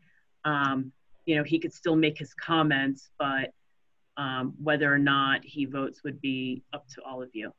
um, 0.44 0.92
you 1.26 1.36
know 1.36 1.44
he 1.44 1.58
could 1.58 1.72
still 1.72 1.96
make 1.96 2.18
his 2.18 2.34
comments, 2.34 3.10
but 3.18 3.52
um, 4.20 4.54
whether 4.62 4.92
or 4.92 4.98
not 4.98 5.42
he 5.44 5.64
votes 5.64 6.02
would 6.04 6.20
be 6.20 6.62
up 6.74 6.86
to 6.88 7.02
all 7.02 7.22
of 7.22 7.30
you. 7.32 7.52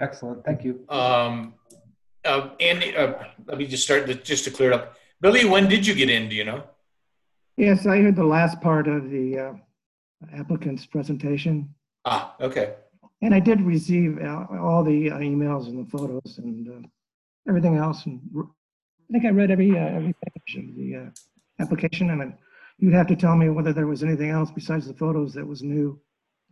Excellent. 0.00 0.44
Thank 0.44 0.64
you. 0.64 0.84
Um, 0.88 1.54
uh, 2.24 2.50
Andy, 2.60 2.96
uh, 2.96 3.14
let 3.46 3.58
me 3.58 3.66
just 3.66 3.84
start 3.84 4.06
the, 4.06 4.14
just 4.14 4.44
to 4.44 4.50
clear 4.50 4.70
it 4.70 4.74
up. 4.74 4.96
Billy, 5.20 5.44
when 5.44 5.68
did 5.68 5.86
you 5.86 5.94
get 5.94 6.08
in? 6.08 6.28
Do 6.28 6.36
you 6.36 6.44
know? 6.44 6.62
Yes, 7.56 7.86
I 7.86 8.00
heard 8.00 8.16
the 8.16 8.24
last 8.24 8.60
part 8.60 8.86
of 8.86 9.10
the 9.10 9.38
uh, 9.38 9.52
applicant's 10.40 10.86
presentation, 10.86 11.74
Ah, 12.04 12.34
okay. 12.40 12.74
and 13.20 13.34
I 13.34 13.40
did 13.40 13.60
receive 13.60 14.18
uh, 14.22 14.46
all 14.66 14.84
the 14.84 15.10
uh, 15.10 15.18
emails 15.18 15.66
and 15.66 15.84
the 15.84 15.90
photos 15.90 16.38
and 16.38 16.68
uh, 16.68 16.88
everything 17.48 17.76
else. 17.76 18.06
And 18.06 18.20
r- 18.36 18.44
I 18.44 19.12
think 19.12 19.24
I 19.24 19.30
read 19.30 19.50
every 19.50 19.72
uh, 19.72 19.88
every 19.98 20.14
page 20.24 20.56
of 20.56 20.76
the 20.76 20.96
uh, 20.96 21.10
application, 21.62 22.10
and 22.10 22.34
you'd 22.78 22.94
have 22.94 23.06
to 23.08 23.16
tell 23.16 23.36
me 23.36 23.48
whether 23.48 23.72
there 23.72 23.86
was 23.86 24.02
anything 24.02 24.30
else 24.30 24.50
besides 24.50 24.86
the 24.86 24.94
photos 24.94 25.34
that 25.34 25.46
was 25.46 25.62
new, 25.62 26.00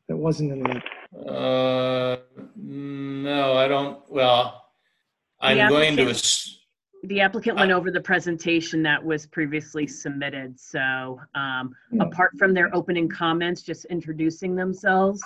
that 0.08 0.16
wasn't 0.16 0.52
in 0.52 0.62
the. 0.62 1.28
Uh, 1.30 2.16
no, 2.56 3.54
I 3.54 3.68
don't. 3.68 4.00
Well, 4.10 4.64
I'm 5.40 5.56
The 5.58 5.68
going 5.68 5.96
to. 5.96 6.02
applicant- 6.02 6.16
ass- 6.16 6.58
The 7.04 7.20
applicant 7.20 7.56
went 7.56 7.70
over 7.70 7.90
the 7.90 8.00
presentation 8.00 8.82
that 8.82 9.02
was 9.04 9.26
previously 9.26 9.86
submitted. 9.86 10.58
So 10.58 11.20
um, 11.34 11.74
apart 12.00 12.32
from 12.38 12.52
their 12.54 12.74
opening 12.74 13.08
comments, 13.08 13.62
just 13.62 13.84
introducing 13.86 14.54
themselves, 14.56 15.22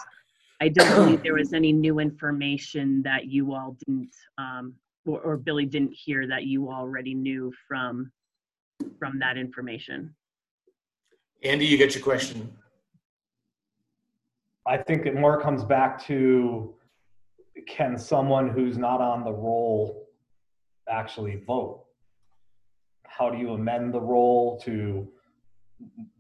I 0.61 0.69
don't 0.69 0.95
believe 0.95 1.23
there 1.23 1.35
was 1.35 1.55
any 1.55 1.73
new 1.73 1.99
information 2.01 3.03
that 3.03 3.27
you 3.27 3.55
all 3.55 3.77
didn't, 3.87 4.15
um, 4.37 4.75
or, 5.07 5.21
or 5.23 5.37
Billy 5.39 5.65
didn't 5.65 5.93
hear 5.95 6.27
that 6.27 6.45
you 6.45 6.71
already 6.71 7.15
knew 7.15 7.51
from, 7.67 8.13
from 8.99 9.19
that 9.21 9.39
information. 9.39 10.15
Andy, 11.43 11.65
you 11.67 11.79
get 11.79 11.95
your 11.95 12.05
question. 12.05 12.53
I 14.67 14.77
think 14.77 15.07
it 15.07 15.15
more 15.15 15.41
comes 15.41 15.65
back 15.65 16.05
to 16.07 16.75
can 17.67 17.97
someone 17.97 18.49
who's 18.49 18.77
not 18.77 19.01
on 19.01 19.25
the 19.25 19.33
roll 19.33 20.09
actually 20.89 21.37
vote? 21.47 21.85
How 23.07 23.31
do 23.31 23.39
you 23.39 23.51
amend 23.53 23.95
the 23.95 24.01
roll 24.01 24.61
to 24.61 25.09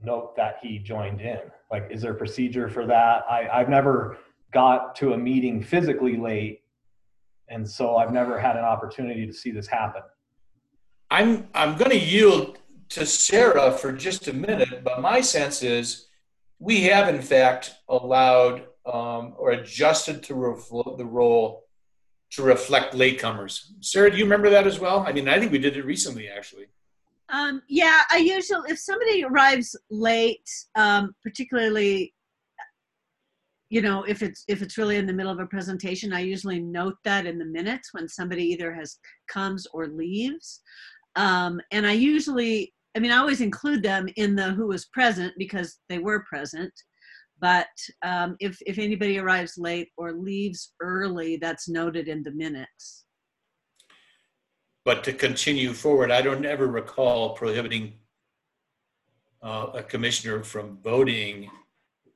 note 0.03 0.37
that 0.37 0.59
he 0.62 0.79
joined 0.79 1.21
in? 1.21 1.41
Like, 1.71 1.89
is 1.91 2.03
there 2.03 2.12
a 2.12 2.16
procedure 2.16 2.68
for 2.68 2.87
that? 2.87 3.25
I, 3.31 3.49
I've 3.49 3.68
never 3.68 4.18
got 4.53 4.97
to 4.97 5.12
a 5.12 5.18
meeting 5.18 5.62
physically 5.62 6.16
late, 6.16 6.62
and 7.49 7.68
so 7.68 7.97
I've 7.97 8.12
never 8.12 8.39
had 8.39 8.57
an 8.57 8.64
opportunity 8.64 9.27
to 9.27 9.33
see 9.33 9.51
this 9.51 9.66
happen. 9.66 10.03
I'm 11.11 11.49
I'm 11.55 11.77
going 11.77 11.91
to 11.91 11.99
yield 11.99 12.60
to 12.91 13.07
Sarah 13.07 13.70
for 13.72 13.93
just 13.93 14.28
a 14.28 14.32
minute, 14.32 14.82
but 14.84 15.01
my 15.01 15.20
sense 15.20 15.62
is 15.62 16.09
we 16.59 16.82
have 16.82 17.09
in 17.09 17.22
fact 17.22 17.74
allowed 17.88 18.64
um, 18.84 19.34
or 19.38 19.53
adjusted 19.53 20.22
to 20.24 20.34
refl- 20.34 20.99
the 20.99 21.05
roll 21.05 21.64
to 22.32 22.43
reflect 22.43 22.95
latecomers. 22.95 23.70
Sarah, 23.80 24.11
do 24.11 24.16
you 24.16 24.24
remember 24.24 24.51
that 24.51 24.66
as 24.66 24.78
well? 24.78 25.05
I 25.07 25.12
mean, 25.12 25.28
I 25.28 25.38
think 25.38 25.53
we 25.53 25.59
did 25.59 25.76
it 25.76 25.84
recently, 25.84 26.28
actually. 26.28 26.66
Um, 27.28 27.62
yeah, 27.68 28.01
I 28.11 28.18
usually, 28.18 28.70
if 28.70 28.78
somebody 28.78 29.24
arrives 29.24 29.76
late, 29.91 30.49
um, 30.74 31.14
particularly, 31.22 32.12
you 33.68 33.82
know, 33.82 34.03
if 34.03 34.20
it's 34.20 34.45
if 34.49 34.62
it's 34.62 34.76
really 34.76 34.97
in 34.97 35.07
the 35.07 35.12
middle 35.12 35.30
of 35.30 35.38
a 35.38 35.47
presentation, 35.47 36.12
I 36.12 36.20
usually 36.20 36.59
note 36.59 36.97
that 37.05 37.26
in 37.26 37.38
the 37.38 37.45
minutes 37.45 37.95
when 37.95 38.09
somebody 38.09 38.43
either 38.45 38.74
has 38.74 38.99
comes 39.28 39.64
or 39.72 39.86
leaves, 39.86 40.61
um, 41.16 41.61
and 41.70 41.86
I 41.86 41.93
usually, 41.93 42.72
I 42.97 42.99
mean, 42.99 43.12
I 43.12 43.18
always 43.18 43.41
include 43.41 43.82
them 43.82 44.09
in 44.16 44.34
the 44.34 44.53
who 44.53 44.66
was 44.66 44.86
present 44.86 45.32
because 45.38 45.78
they 45.88 45.99
were 45.99 46.24
present. 46.28 46.72
But 47.41 47.68
um, 48.03 48.36
if 48.41 48.59
if 48.66 48.78
anybody 48.78 49.18
arrives 49.18 49.55
late 49.57 49.88
or 49.97 50.12
leaves 50.12 50.74
early, 50.80 51.36
that's 51.36 51.68
noted 51.68 52.09
in 52.09 52.22
the 52.22 52.32
minutes. 52.32 53.05
But 54.84 55.05
to 55.05 55.12
continue 55.12 55.72
forward, 55.72 56.11
I 56.11 56.22
don't 56.22 56.45
ever 56.45 56.66
recall 56.66 57.30
prohibiting 57.30 57.95
uh, 59.43 59.68
a 59.74 59.82
commissioner 59.82 60.43
from 60.43 60.78
voting 60.82 61.51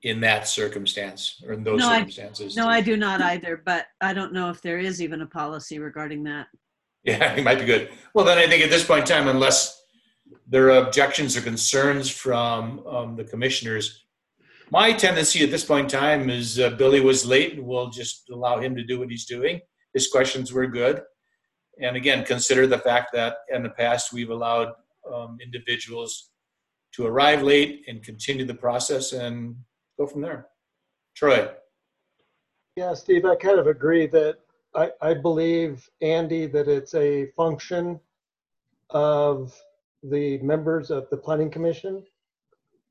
in 0.02 0.20
that 0.20 0.46
circumstance 0.46 1.42
or 1.46 1.54
in 1.54 1.64
those 1.64 1.80
no, 1.80 1.88
I, 1.88 1.98
circumstances. 1.98 2.56
no, 2.56 2.68
I 2.68 2.80
do 2.80 2.96
not 2.96 3.22
either. 3.22 3.62
But 3.64 3.86
I 4.00 4.12
don't 4.12 4.32
know 4.32 4.50
if 4.50 4.60
there 4.60 4.78
is 4.78 5.00
even 5.00 5.22
a 5.22 5.26
policy 5.26 5.78
regarding 5.78 6.24
that. 6.24 6.48
Yeah, 7.04 7.32
it 7.36 7.44
might 7.44 7.58
be 7.58 7.64
good. 7.64 7.90
Well, 8.12 8.24
then 8.24 8.38
I 8.38 8.46
think 8.46 8.62
at 8.62 8.70
this 8.70 8.84
point 8.84 9.00
in 9.00 9.06
time, 9.06 9.28
unless 9.28 9.83
there 10.46 10.70
are 10.70 10.86
objections 10.86 11.36
or 11.36 11.40
concerns 11.40 12.10
from 12.10 12.86
um, 12.86 13.16
the 13.16 13.24
commissioners, 13.24 14.04
my 14.70 14.92
tendency 14.92 15.42
at 15.44 15.50
this 15.50 15.64
point 15.64 15.92
in 15.92 16.00
time 16.00 16.30
is 16.30 16.58
uh, 16.58 16.70
Billy 16.70 17.00
was 17.00 17.26
late 17.26 17.54
and 17.54 17.64
we'll 17.64 17.90
just 17.90 18.28
allow 18.30 18.60
him 18.60 18.74
to 18.76 18.84
do 18.84 18.98
what 18.98 19.10
he's 19.10 19.24
doing. 19.24 19.60
His 19.92 20.08
questions 20.08 20.52
were 20.52 20.66
good. 20.66 21.02
And 21.80 21.96
again, 21.96 22.24
consider 22.24 22.66
the 22.66 22.78
fact 22.78 23.10
that 23.12 23.36
in 23.52 23.62
the 23.62 23.70
past 23.70 24.12
we've 24.12 24.30
allowed 24.30 24.72
um, 25.12 25.38
individuals 25.42 26.30
to 26.92 27.06
arrive 27.06 27.42
late 27.42 27.84
and 27.88 28.02
continue 28.02 28.44
the 28.44 28.54
process 28.54 29.12
and 29.12 29.56
go 29.98 30.06
from 30.06 30.20
there. 30.20 30.46
Troy. 31.14 31.48
Yeah, 32.76 32.94
Steve, 32.94 33.24
I 33.24 33.36
kind 33.36 33.58
of 33.58 33.66
agree 33.66 34.06
that 34.08 34.38
I, 34.74 34.90
I 35.00 35.14
believe, 35.14 35.88
Andy, 36.00 36.46
that 36.46 36.68
it's 36.68 36.94
a 36.94 37.26
function 37.36 38.00
of 38.90 39.54
the 40.10 40.38
members 40.38 40.90
of 40.90 41.08
the 41.10 41.16
planning 41.16 41.50
commission. 41.50 42.04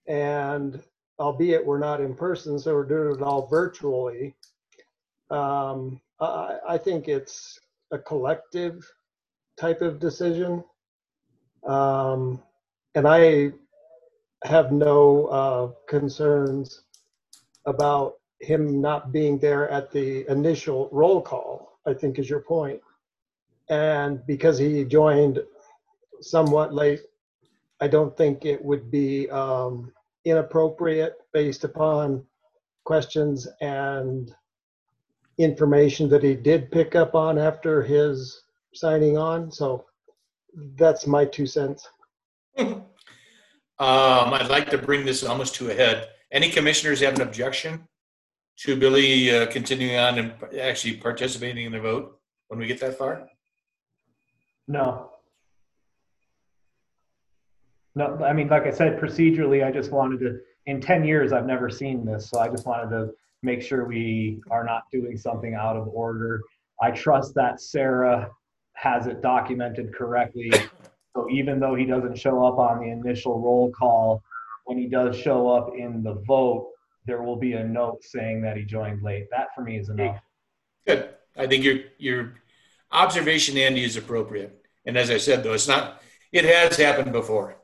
And 0.08 0.82
albeit 1.20 1.66
we're 1.66 1.80
not 1.80 2.02
in 2.02 2.16
person, 2.16 2.60
so 2.60 2.74
we're 2.74 2.86
doing 2.86 3.16
it 3.16 3.22
all 3.22 3.48
virtually. 3.48 4.36
Um, 5.30 6.02
I, 6.20 6.58
I 6.70 6.78
think 6.78 7.08
it's 7.08 7.60
a 7.92 7.98
collective 7.98 8.86
type 9.58 9.82
of 9.82 10.00
decision. 10.00 10.64
Um, 11.66 12.42
and 12.96 13.08
I 13.08 13.52
have 14.44 14.72
no 14.72 15.26
uh, 15.28 15.72
concerns 15.88 16.82
about 17.66 18.16
him 18.40 18.82
not 18.82 19.14
being 19.14 19.40
there 19.40 19.70
at 19.70 19.92
the 19.92 20.30
initial 20.30 20.90
roll 20.92 21.22
call, 21.22 21.80
I 21.86 21.94
think 21.94 22.20
is 22.20 22.30
your 22.30 22.42
point. 22.42 22.82
And 23.70 24.26
because 24.28 24.58
he 24.58 24.84
joined 24.84 25.40
somewhat 26.24 26.74
late, 26.74 27.02
I 27.80 27.88
don't 27.88 28.16
think 28.16 28.46
it 28.46 28.64
would 28.64 28.90
be 28.90 29.30
um, 29.30 29.92
inappropriate 30.26 31.16
based 31.34 31.64
upon 31.64 32.24
questions 32.86 33.48
and 33.62 34.34
information 35.38 36.10
that 36.10 36.24
he 36.24 36.36
did 36.36 36.72
pick 36.72 36.96
up 36.96 37.16
on 37.16 37.38
after 37.38 37.82
his 37.82 38.44
signing 38.74 39.18
on. 39.18 39.52
So 39.52 39.86
that's 40.78 41.08
my 41.08 41.26
two 41.26 41.46
cents. 41.46 41.88
Um, 43.80 44.34
I'd 44.34 44.50
like 44.50 44.70
to 44.70 44.78
bring 44.78 45.04
this 45.04 45.24
almost 45.24 45.56
to 45.56 45.72
a 45.72 45.74
head. 45.74 46.10
Any 46.32 46.50
commissioners 46.50 47.02
have 47.02 47.16
an 47.16 47.22
objection 47.22 47.88
to 48.60 48.76
Billy 48.76 49.36
uh, 49.36 49.48
continuing 49.48 49.98
on 49.98 50.20
and 50.20 50.34
actually 50.60 50.98
participating 50.98 51.66
in 51.66 51.72
the 51.72 51.80
vote 51.80 52.20
when 52.48 52.60
we 52.60 52.68
get 52.68 52.80
that 52.80 52.98
far? 52.98 53.28
No. 54.68 55.13
No, 57.96 58.18
I 58.24 58.34
mean, 58.34 58.48
like 58.48 58.66
I 58.66 58.72
said, 58.72 59.00
procedurally, 59.00 59.66
I 59.66 59.72
just 59.72 59.92
wanted 59.92 60.20
to, 60.22 60.40
in 60.66 60.82
10 60.82 61.04
years, 61.04 61.32
I've 61.32 61.46
never 61.46 61.70
seen 61.70 62.06
this. 62.06 62.30
So 62.30 62.40
I 62.40 62.48
just 62.48 62.66
wanted 62.66 62.90
to 62.90 63.12
make 63.44 63.62
sure 63.62 63.86
we 63.86 64.42
are 64.50 64.64
not 64.64 64.84
doing 64.92 65.18
something 65.18 65.54
out 65.54 65.76
of 65.76 65.88
order. 65.90 66.42
I 66.82 66.92
trust 66.92 67.36
that 67.36 67.62
Sarah 67.62 68.30
has 68.74 69.06
it 69.06 69.22
documented 69.22 69.94
correctly 69.94 70.52
So 71.16 71.30
even 71.30 71.60
though 71.60 71.76
he 71.76 71.86
doesn't 71.86 72.18
show 72.18 72.44
up 72.46 72.58
on 72.58 72.80
the 72.80 72.90
initial 72.90 73.40
roll 73.40 73.72
call, 73.72 74.24
when 74.66 74.78
he 74.78 74.88
does 74.88 75.16
show 75.16 75.50
up 75.50 75.74
in 75.78 76.02
the 76.02 76.16
vote, 76.28 76.72
there 77.06 77.22
will 77.22 77.36
be 77.36 77.54
a 77.54 77.64
note 77.64 78.04
saying 78.04 78.42
that 78.42 78.58
he 78.58 78.64
joined 78.64 79.04
late. 79.04 79.28
That 79.30 79.48
for 79.54 79.62
me 79.62 79.78
is 79.78 79.90
enough. 79.90 80.20
Good. 80.88 81.10
I 81.38 81.48
think 81.48 81.64
your 81.64 81.80
your 81.98 82.34
observation, 82.92 83.58
Andy, 83.58 83.84
is 83.84 83.98
appropriate. 83.98 84.66
And 84.86 84.98
as 84.98 85.12
I 85.12 85.18
said, 85.18 85.44
though, 85.44 85.54
it's 85.54 85.68
not. 85.68 86.02
It 86.32 86.46
has 86.46 86.78
happened 86.78 87.12
before. 87.12 87.58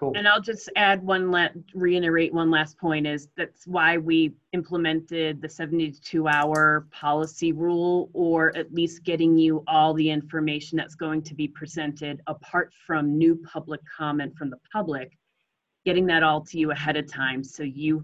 Cool. 0.00 0.12
And 0.16 0.26
I'll 0.26 0.40
just 0.40 0.70
add 0.76 1.02
one, 1.02 1.30
la- 1.30 1.50
reiterate 1.74 2.32
one 2.32 2.50
last 2.50 2.78
point 2.78 3.06
is 3.06 3.28
that's 3.36 3.66
why 3.66 3.98
we 3.98 4.32
implemented 4.54 5.42
the 5.42 5.48
72 5.48 6.26
hour 6.26 6.86
policy 6.90 7.52
rule, 7.52 8.08
or 8.14 8.56
at 8.56 8.72
least 8.72 9.04
getting 9.04 9.36
you 9.36 9.62
all 9.66 9.92
the 9.92 10.08
information 10.08 10.78
that's 10.78 10.94
going 10.94 11.20
to 11.20 11.34
be 11.34 11.46
presented 11.46 12.22
apart 12.28 12.72
from 12.86 13.18
new 13.18 13.36
public 13.44 13.82
comment 13.94 14.34
from 14.38 14.48
the 14.48 14.56
public, 14.72 15.18
getting 15.84 16.06
that 16.06 16.22
all 16.22 16.40
to 16.46 16.58
you 16.58 16.70
ahead 16.70 16.96
of 16.96 17.06
time 17.06 17.44
so 17.44 17.62
you 17.62 18.02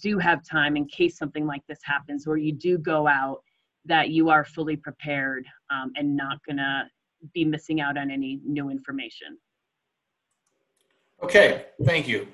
do 0.00 0.18
have 0.18 0.42
time 0.42 0.78
in 0.78 0.86
case 0.86 1.18
something 1.18 1.46
like 1.46 1.62
this 1.68 1.80
happens 1.82 2.26
or 2.26 2.38
you 2.38 2.52
do 2.52 2.78
go 2.78 3.06
out 3.06 3.42
that 3.84 4.08
you 4.08 4.30
are 4.30 4.46
fully 4.46 4.76
prepared 4.76 5.44
um, 5.70 5.92
and 5.94 6.16
not 6.16 6.38
gonna 6.46 6.88
be 7.34 7.44
missing 7.44 7.82
out 7.82 7.98
on 7.98 8.10
any 8.10 8.40
new 8.46 8.70
information. 8.70 9.36
Okay, 11.22 11.66
thank 11.84 12.08
you. 12.08 12.28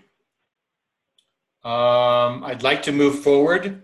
Um, 1.64 2.44
I'd 2.44 2.62
like 2.62 2.82
to 2.82 2.92
move 2.92 3.20
forward. 3.20 3.82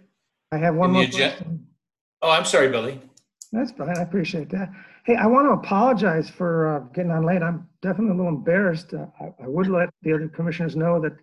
I 0.53 0.59
have 0.59 0.75
one 0.75 0.91
in 0.91 0.93
the 0.95 0.99
more 0.99 1.09
agen- 1.09 1.31
question. 1.31 1.67
Oh, 2.23 2.31
I'm 2.31 2.45
sorry, 2.45 2.69
Billy. 2.69 3.01
That's 3.53 3.73
fine. 3.73 3.97
I 3.97 4.03
appreciate 4.03 4.51
that. 4.51 4.71
Hey, 5.07 5.17
I 5.17 5.27
want 5.27 5.47
to 5.47 5.53
apologize 5.53 6.29
for 6.29 6.77
uh, 6.77 6.79
getting 6.93 7.11
on 7.11 7.25
late. 7.25 7.43
I'm 7.43 7.67
definitely 7.81 8.13
a 8.13 8.17
little 8.17 8.29
embarrassed. 8.29 8.93
Uh, 8.93 9.07
I, 9.19 9.33
I 9.43 9.49
would 9.49 9.67
let 9.69 9.89
the 10.03 10.13
other 10.13 10.29
commissioners 10.29 10.77
know 10.77 11.01
that 11.01 11.17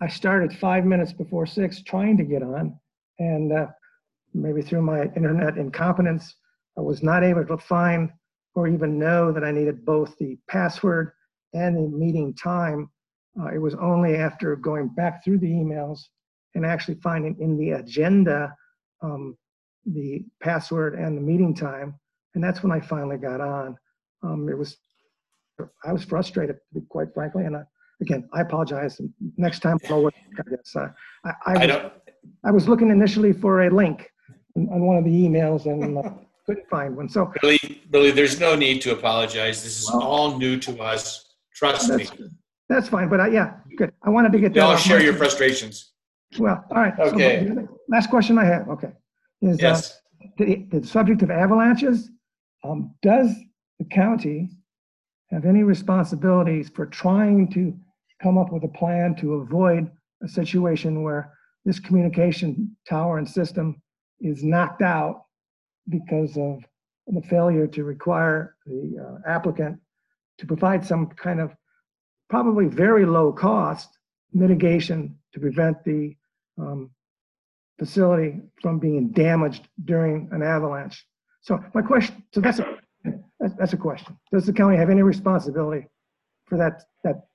I 0.00 0.08
started 0.08 0.52
five 0.54 0.84
minutes 0.86 1.12
before 1.12 1.44
six 1.46 1.82
trying 1.82 2.16
to 2.16 2.24
get 2.24 2.42
on. 2.42 2.78
And 3.18 3.52
uh, 3.52 3.66
maybe 4.32 4.62
through 4.62 4.82
my 4.82 5.02
internet 5.14 5.58
incompetence, 5.58 6.34
I 6.78 6.80
was 6.80 7.02
not 7.02 7.22
able 7.22 7.44
to 7.44 7.58
find 7.58 8.10
or 8.54 8.66
even 8.66 8.98
know 8.98 9.30
that 9.32 9.44
I 9.44 9.50
needed 9.52 9.84
both 9.84 10.16
the 10.18 10.38
password 10.48 11.12
and 11.52 11.76
the 11.76 11.96
meeting 11.96 12.34
time. 12.34 12.90
Uh, 13.40 13.48
it 13.54 13.58
was 13.58 13.74
only 13.74 14.16
after 14.16 14.56
going 14.56 14.88
back 14.88 15.24
through 15.24 15.38
the 15.38 15.46
emails 15.46 16.00
and 16.54 16.66
actually 16.66 16.96
finding 16.96 17.36
in 17.40 17.56
the 17.56 17.72
agenda 17.72 18.52
um, 19.02 19.36
the 19.86 20.24
password 20.42 20.94
and 20.94 21.16
the 21.16 21.20
meeting 21.20 21.54
time. 21.54 21.94
And 22.34 22.42
that's 22.42 22.62
when 22.62 22.72
I 22.72 22.80
finally 22.80 23.16
got 23.16 23.40
on. 23.40 23.76
Um, 24.22 24.48
it 24.48 24.58
was, 24.58 24.76
I 25.84 25.92
was 25.92 26.04
frustrated, 26.04 26.56
to 26.56 26.80
be 26.80 26.86
quite 26.88 27.14
frankly. 27.14 27.44
And 27.44 27.56
I, 27.56 27.62
again, 28.00 28.28
I 28.32 28.40
apologize. 28.40 29.00
Next 29.36 29.60
time, 29.60 29.78
I'll 29.88 30.06
I 30.06 30.10
guess. 30.50 30.74
Uh, 30.74 30.88
I, 31.24 31.30
I, 31.30 31.34
I 31.46 31.52
was, 31.52 31.66
don't. 31.66 31.92
I 32.44 32.50
was 32.50 32.68
looking 32.68 32.90
initially 32.90 33.32
for 33.32 33.66
a 33.66 33.70
link 33.70 34.10
on 34.56 34.68
on 34.68 34.86
one 34.86 34.96
of 34.96 35.04
the 35.04 35.10
emails 35.10 35.66
and 35.66 35.98
uh, 35.98 36.10
couldn't 36.46 36.68
find 36.68 36.96
one. 36.96 37.08
So 37.08 37.32
Billy, 37.40 37.82
Billy, 37.90 38.10
there's 38.10 38.40
no 38.40 38.54
need 38.56 38.82
to 38.82 38.92
apologize. 38.92 39.62
This 39.62 39.80
is 39.80 39.88
all 39.88 40.38
new 40.38 40.58
to 40.60 40.80
us. 40.82 41.24
Trust 41.54 41.90
me. 41.92 42.08
That's 42.68 42.88
fine. 42.88 43.08
But 43.08 43.20
I, 43.20 43.28
yeah, 43.28 43.54
good. 43.76 43.92
I 44.02 44.10
wanted 44.10 44.32
to 44.32 44.38
get 44.38 44.54
that. 44.54 44.62
off 44.62 44.80
share 44.80 44.98
my- 44.98 45.04
your 45.04 45.14
frustrations. 45.14 45.92
Well, 46.38 46.62
all 46.70 46.76
right. 46.82 46.94
so 46.96 47.04
Okay. 47.04 47.44
the 47.44 47.66
Last 47.88 48.10
question 48.10 48.36
I 48.36 48.44
have, 48.44 48.68
okay, 48.68 48.92
is 49.40 49.56
uh, 49.56 49.62
Yes. 49.62 49.98
the, 50.36 50.66
the 50.70 50.86
subject 50.86 51.22
of 51.22 51.30
avalanches. 51.30 52.10
Um, 52.64 52.94
does 53.00 53.34
the 53.78 53.86
county 53.86 54.50
have 55.30 55.46
any 55.46 55.62
responsibilities 55.62 56.68
for 56.68 56.84
trying 56.84 57.48
to 57.52 57.74
come 58.22 58.36
up 58.36 58.52
with 58.52 58.62
a 58.64 58.68
plan 58.68 59.14
to 59.16 59.34
avoid 59.34 59.90
a 60.22 60.28
situation 60.28 61.02
where 61.02 61.32
this 61.64 61.78
communication 61.80 62.76
tower 62.86 63.16
and 63.18 63.28
system 63.28 63.80
is 64.20 64.42
knocked 64.44 64.82
out 64.82 65.24
because 65.88 66.36
of 66.36 66.62
the 67.06 67.22
failure 67.22 67.66
to 67.68 67.84
require 67.84 68.56
the 68.66 68.98
uh, 69.00 69.30
applicant 69.30 69.78
to 70.38 70.46
provide 70.46 70.84
some 70.84 71.06
kind 71.06 71.40
of 71.40 71.52
probably 72.28 72.66
very 72.66 73.06
low 73.06 73.32
cost 73.32 73.98
mitigation 74.32 75.16
to 75.32 75.40
prevent 75.40 75.82
the 75.84 76.14
um, 76.58 76.90
facility 77.78 78.40
from 78.60 78.78
being 78.78 79.08
damaged 79.08 79.68
during 79.84 80.28
an 80.32 80.42
avalanche. 80.42 81.06
So 81.40 81.62
my 81.74 81.82
question, 81.82 82.22
so 82.34 82.40
that's 82.40 82.58
a, 82.58 82.78
that's, 83.40 83.54
that's 83.54 83.72
a 83.72 83.76
question. 83.76 84.18
Does 84.32 84.46
the 84.46 84.52
county 84.52 84.76
have 84.76 84.90
any 84.90 85.02
responsibility 85.02 85.86
for 86.46 86.58
that, 86.58 86.82
that 87.04 87.26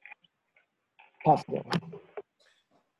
possibility? 1.25 1.69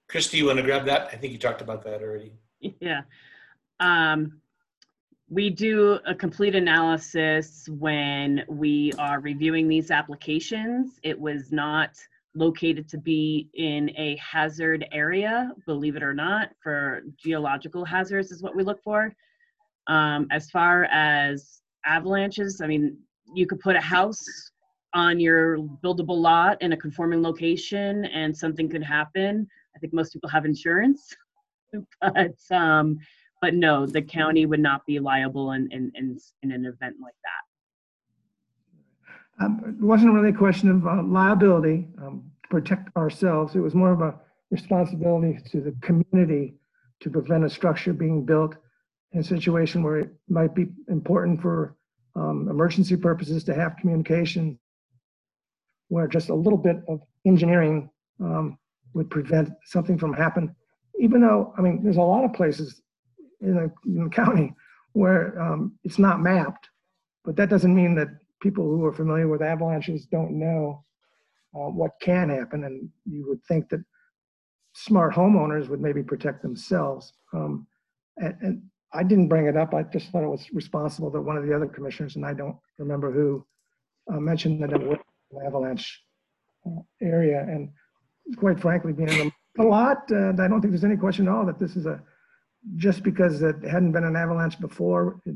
Christy, 0.08 0.38
you 0.38 0.46
want 0.46 0.58
to 0.58 0.64
grab 0.64 0.86
that? 0.86 1.10
I 1.12 1.18
think 1.18 1.34
you 1.34 1.40
talked 1.40 1.62
about 1.62 1.84
that 1.84 2.02
already. 2.02 2.34
Yeah. 2.80 3.02
Um, 3.80 4.40
we 5.34 5.50
do 5.50 5.98
a 6.06 6.14
complete 6.14 6.54
analysis 6.54 7.68
when 7.68 8.44
we 8.48 8.94
are 9.00 9.20
reviewing 9.20 9.68
these 9.68 9.90
applications. 9.90 11.00
It 11.02 11.20
was 11.20 11.52
not 11.52 11.90
located 12.36 12.88
to 12.90 13.00
be 13.00 13.50
in 13.56 13.90
a 13.98 14.16
hazard 14.18 14.86
area, 14.92 15.52
believe 15.66 15.96
it 15.96 16.04
or 16.04 16.14
not, 16.14 16.50
for 16.62 17.02
geological 17.18 17.84
hazards 17.84 18.32
is 18.32 18.44
what 18.44 18.56
we 18.56 18.64
look 18.64 18.84
for. 18.84 19.12
Um, 19.88 20.28
as 20.30 20.52
far 20.52 20.84
as 20.92 21.62
avalanches, 21.84 22.62
I 22.62 22.68
mean, 22.68 22.96
you 23.34 23.48
could 23.48 23.60
put 23.60 23.76
a 23.76 23.82
house 23.82 24.24
on 24.94 25.20
your 25.20 25.58
buildable 25.84 26.22
lot 26.22 26.62
in 26.62 26.74
a 26.74 26.78
conforming 26.78 27.24
location 27.24 28.06
and 28.06 28.38
something 28.38 28.70
could 28.70 28.84
happen. 28.84 29.48
I 29.76 29.80
think 29.80 29.94
most 29.94 30.14
people 30.14 30.30
have 30.30 30.46
insurance, 30.46 31.12
but 32.02 32.36
um, 32.52 33.00
but 33.44 33.54
no, 33.54 33.86
the 33.86 34.02
county 34.02 34.46
would 34.46 34.64
not 34.70 34.86
be 34.86 35.00
liable 35.00 35.52
in 35.52 35.64
in 35.76 35.92
in, 36.00 36.18
in 36.44 36.50
an 36.58 36.64
event 36.74 36.96
like 37.06 37.20
that. 37.28 37.44
Um, 39.44 39.54
It 39.68 39.84
wasn't 39.94 40.14
really 40.14 40.30
a 40.30 40.42
question 40.46 40.68
of 40.76 40.88
uh, 40.88 41.04
liability, 41.20 41.78
um, 42.02 42.16
to 42.44 42.48
protect 42.56 42.86
ourselves. 42.96 43.50
It 43.56 43.64
was 43.68 43.76
more 43.76 43.92
of 43.92 44.02
a 44.10 44.12
responsibility 44.50 45.34
to 45.52 45.58
the 45.60 45.74
community 45.88 46.46
to 47.02 47.10
prevent 47.10 47.44
a 47.44 47.50
structure 47.50 47.92
being 47.92 48.24
built 48.32 48.56
in 49.12 49.20
a 49.20 49.24
situation 49.36 49.84
where 49.84 49.98
it 50.04 50.12
might 50.40 50.54
be 50.56 50.66
important 50.88 51.42
for 51.42 51.76
um, 52.16 52.48
emergency 52.56 52.96
purposes 52.96 53.44
to 53.44 53.54
have 53.54 53.76
communication, 53.82 54.58
where 55.90 56.08
just 56.08 56.30
a 56.30 56.40
little 56.46 56.62
bit 56.70 56.78
of 56.88 57.02
engineering 57.26 57.90
um, 58.22 58.58
would 58.94 59.10
prevent 59.10 59.48
something 59.66 59.98
from 59.98 60.14
happening. 60.14 60.56
Even 61.06 61.20
though, 61.26 61.54
I 61.58 61.60
mean, 61.66 61.76
there's 61.84 62.04
a 62.06 62.12
lot 62.16 62.24
of 62.24 62.32
places 62.42 62.84
in 63.44 63.56
the, 63.56 63.72
in 63.86 64.04
the 64.06 64.10
county 64.10 64.54
where 64.94 65.40
um, 65.42 65.74
it's 65.84 66.00
not 66.00 66.22
mapped, 66.22 66.70
but 67.26 67.36
that 67.36 67.50
doesn't 67.50 67.76
mean 67.76 67.96
that 67.96 68.10
people 68.42 68.64
who 68.64 68.86
are 68.86 68.94
familiar 68.94 69.28
with 69.28 69.42
avalanches 69.42 70.06
don't 70.06 70.32
know 70.32 70.84
uh, 71.56 71.70
what 71.70 71.92
can 72.02 72.30
happen. 72.30 72.64
And 72.64 72.90
you 73.06 73.28
would 73.28 73.44
think 73.46 73.70
that 73.70 73.84
smart 74.74 75.14
homeowners 75.14 75.68
would 75.70 75.82
maybe 75.82 76.04
protect 76.04 76.42
themselves. 76.42 77.14
Um, 77.34 77.68
and, 78.18 78.36
and 78.42 78.62
I 78.94 79.04
didn't 79.04 79.30
bring 79.30 79.48
it 79.48 79.58
up. 79.58 79.74
I 79.74 79.84
just 79.84 80.12
thought 80.12 80.24
it 80.24 80.30
was 80.30 80.48
responsible 80.54 81.10
that 81.12 81.22
one 81.22 81.38
of 81.38 81.46
the 81.46 81.56
other 81.56 81.66
commissioners, 81.66 82.16
and 82.16 82.26
I 82.26 82.34
don't 82.34 82.58
remember 82.78 83.12
who, 83.12 83.46
uh, 84.12 84.20
mentioned 84.20 84.62
that 84.62 84.74
it 84.74 84.82
was 84.82 85.00
an 85.32 85.46
avalanche 85.46 86.04
uh, 86.68 86.82
area. 87.02 87.42
And 87.42 87.70
quite 88.36 88.60
frankly, 88.60 88.94
being 88.94 89.10
in 89.10 89.32
a 89.60 89.64
lot, 89.64 90.04
uh, 90.12 90.30
I 90.30 90.48
don't 90.48 90.62
think 90.62 90.72
there's 90.72 90.84
any 90.84 90.98
question 90.98 91.28
at 91.28 91.34
all 91.34 91.46
that 91.46 91.60
this 91.60 91.76
is 91.76 91.86
a, 91.86 92.02
just 92.76 93.04
because 93.04 93.42
it 93.42 93.56
hadn't 93.64 93.92
been 93.92 94.04
an 94.04 94.16
avalanche 94.16 94.60
before, 94.60 95.20
it- 95.26 95.36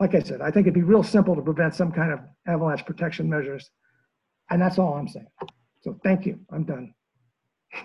like 0.00 0.14
I 0.14 0.20
said, 0.20 0.40
I 0.40 0.50
think 0.50 0.66
it'd 0.66 0.74
be 0.74 0.82
real 0.82 1.04
simple 1.04 1.36
to 1.36 1.42
prevent 1.42 1.74
some 1.74 1.92
kind 1.92 2.12
of 2.12 2.20
avalanche 2.48 2.84
protection 2.84 3.28
measures. 3.30 3.70
And 4.50 4.60
that's 4.60 4.78
all 4.78 4.94
I'm 4.94 5.06
saying. 5.08 5.28
So 5.82 5.98
thank 6.02 6.26
you. 6.26 6.40
I'm 6.50 6.64
done. 6.64 6.94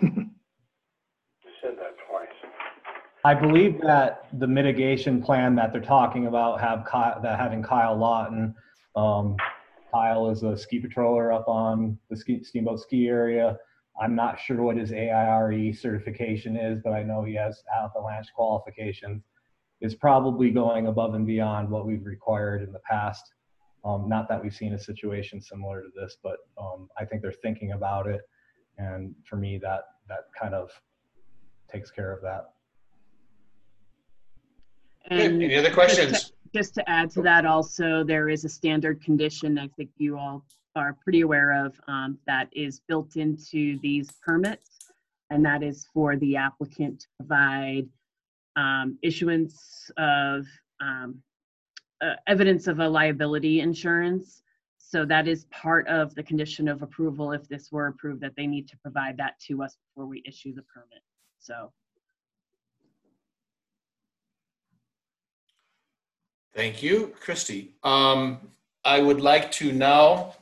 You 0.00 1.50
Said 1.62 1.76
that 1.78 1.94
twice. 2.08 2.28
I 3.24 3.34
believe 3.34 3.80
that 3.82 4.26
the 4.38 4.46
mitigation 4.46 5.22
plan 5.22 5.54
that 5.56 5.72
they're 5.72 5.80
talking 5.80 6.26
about 6.26 6.60
have 6.60 6.84
Kyle, 6.86 7.20
that 7.22 7.38
having 7.38 7.62
Kyle 7.62 7.96
Lawton. 7.96 8.54
Um, 8.96 9.36
Kyle 9.92 10.30
is 10.30 10.42
a 10.42 10.56
ski 10.56 10.80
patroller 10.80 11.34
up 11.34 11.46
on 11.48 11.98
the 12.08 12.16
ski, 12.16 12.42
Steamboat 12.42 12.80
Ski 12.80 13.08
area. 13.08 13.56
I'm 14.00 14.14
not 14.14 14.40
sure 14.40 14.62
what 14.62 14.78
his 14.78 14.92
AIARE 14.92 15.76
certification 15.76 16.56
is, 16.56 16.80
but 16.82 16.92
I 16.94 17.02
know 17.02 17.22
he 17.22 17.34
has 17.34 17.62
avalanche 17.78 18.28
qualifications. 18.34 19.22
Is 19.82 19.94
probably 19.94 20.50
going 20.50 20.88
above 20.88 21.14
and 21.14 21.26
beyond 21.26 21.70
what 21.70 21.86
we've 21.86 22.04
required 22.04 22.62
in 22.62 22.70
the 22.70 22.80
past. 22.80 23.32
Um, 23.82 24.08
not 24.10 24.28
that 24.28 24.42
we've 24.42 24.54
seen 24.54 24.74
a 24.74 24.78
situation 24.78 25.40
similar 25.40 25.80
to 25.80 25.88
this, 25.98 26.18
but 26.22 26.36
um, 26.60 26.88
I 26.98 27.06
think 27.06 27.22
they're 27.22 27.32
thinking 27.32 27.72
about 27.72 28.06
it. 28.06 28.20
And 28.76 29.14
for 29.24 29.36
me, 29.36 29.58
that 29.62 29.84
that 30.08 30.24
kind 30.38 30.54
of 30.54 30.70
takes 31.70 31.90
care 31.90 32.12
of 32.12 32.20
that. 32.22 32.50
And 35.06 35.42
Any 35.42 35.56
other 35.56 35.68
just 35.68 35.68
to- 35.68 35.74
questions? 35.74 36.32
Just 36.52 36.74
to 36.74 36.90
add 36.90 37.10
to 37.12 37.22
that 37.22 37.46
also, 37.46 38.02
there 38.02 38.28
is 38.28 38.44
a 38.44 38.48
standard 38.48 39.00
condition, 39.00 39.56
I 39.56 39.68
think 39.76 39.90
you 39.98 40.18
all 40.18 40.44
are 40.76 40.96
pretty 41.02 41.22
aware 41.22 41.64
of 41.64 41.74
um, 41.88 42.18
that 42.26 42.48
is 42.52 42.80
built 42.88 43.16
into 43.16 43.78
these 43.80 44.10
permits, 44.24 44.78
and 45.30 45.44
that 45.44 45.62
is 45.62 45.86
for 45.92 46.16
the 46.16 46.36
applicant 46.36 47.00
to 47.00 47.06
provide 47.18 47.88
um, 48.56 48.98
issuance 49.02 49.90
of 49.96 50.46
um, 50.80 51.22
uh, 52.00 52.14
evidence 52.26 52.66
of 52.66 52.80
a 52.80 52.88
liability 52.88 53.60
insurance. 53.60 54.42
So 54.78 55.04
that 55.04 55.28
is 55.28 55.44
part 55.46 55.86
of 55.86 56.14
the 56.14 56.22
condition 56.22 56.66
of 56.66 56.82
approval 56.82 57.32
if 57.32 57.48
this 57.48 57.70
were 57.70 57.86
approved, 57.86 58.20
that 58.22 58.34
they 58.36 58.46
need 58.46 58.68
to 58.68 58.76
provide 58.78 59.16
that 59.18 59.38
to 59.46 59.62
us 59.62 59.76
before 59.76 60.06
we 60.06 60.22
issue 60.26 60.54
the 60.54 60.62
permit. 60.62 61.02
So 61.38 61.72
Thank 66.52 66.82
you, 66.82 67.14
Christy. 67.20 67.70
Um, 67.84 68.38
I 68.84 69.00
would 69.00 69.20
like 69.20 69.52
to 69.52 69.72
now 69.72 70.34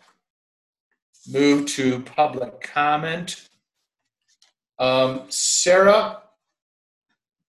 move 1.28 1.66
to 1.66 2.00
public 2.00 2.60
comment. 2.60 3.48
Um, 4.78 5.24
Sarah, 5.28 6.22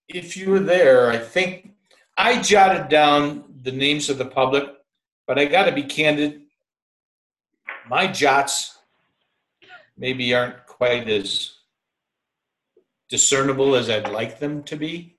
if 0.08 0.36
you 0.36 0.50
were 0.50 0.60
there, 0.60 1.10
I 1.10 1.18
think 1.18 1.72
I 2.18 2.42
jotted 2.42 2.90
down 2.90 3.46
the 3.64 3.72
names 3.72 4.10
of 4.10 4.18
the 4.18 4.26
public, 4.26 4.66
but 5.26 5.40
I 5.40 5.46
got 5.46 5.66
to 5.66 5.72
be 5.72 5.84
candid. 5.84 6.42
My 7.88 8.08
jots 8.08 8.78
maybe 9.98 10.34
aren't 10.34 10.66
quite 10.66 11.08
as 11.08 11.52
discernible 13.10 13.76
as 13.76 13.90
I'd 13.90 14.12
like 14.12 14.40
them 14.40 14.64
to 14.64 14.76
be. 14.76 15.16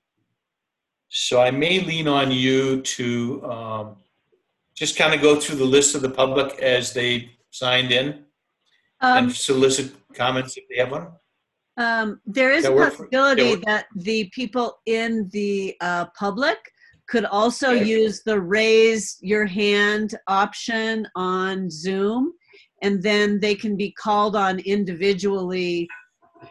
So 1.09 1.41
I 1.41 1.51
may 1.51 1.79
lean 1.81 2.07
on 2.07 2.31
you 2.31 2.81
to 2.81 3.45
um, 3.45 3.95
just 4.75 4.97
kind 4.97 5.13
of 5.13 5.21
go 5.21 5.39
through 5.39 5.57
the 5.57 5.65
list 5.65 5.95
of 5.95 6.01
the 6.01 6.09
public 6.09 6.59
as 6.59 6.93
they 6.93 7.31
signed 7.49 7.91
in 7.91 8.25
Um, 9.01 9.17
and 9.25 9.35
solicit 9.35 9.93
comments 10.13 10.57
if 10.57 10.63
they 10.69 10.77
have 10.77 10.91
one. 10.91 11.07
Um, 11.77 12.21
there 12.25 12.51
is 12.51 12.65
a 12.65 12.67
That 12.69 12.75
work 12.75 12.93
for- 12.93 13.03
possibility 13.05 13.55
that 13.55 13.65
that 13.65 13.85
the 13.95 14.29
people 14.33 14.79
in 14.85 15.29
the 15.31 15.75
uh, 15.81 16.05
public 16.17 16.57
could 17.07 17.25
also 17.25 17.71
Okay. 17.73 17.85
use 17.85 18.21
the 18.23 18.39
raise 18.39 19.17
your 19.21 19.45
hand 19.45 20.15
option 20.27 21.07
on 21.15 21.69
Zoom, 21.69 22.33
and 22.83 23.01
then 23.01 23.39
they 23.39 23.55
can 23.55 23.75
be 23.75 23.91
called 23.91 24.35
on 24.35 24.59
individually 24.59 25.87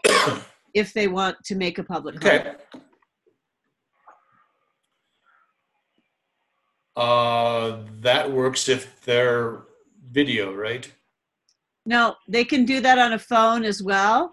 if 0.74 0.92
they 0.92 1.06
want 1.08 1.36
to 1.44 1.54
make 1.54 1.78
a 1.78 1.84
public 1.84 2.20
comment. 2.20 2.46
Okay. 2.46 2.56
Uh, 6.96 7.78
that 8.00 8.30
works 8.30 8.68
if 8.68 9.02
they're 9.04 9.62
video, 10.10 10.52
right? 10.52 10.90
No, 11.90 12.14
they 12.28 12.44
can 12.44 12.64
do 12.64 12.80
that 12.82 13.00
on 13.00 13.14
a 13.14 13.18
phone 13.18 13.64
as 13.64 13.82
well 13.82 14.30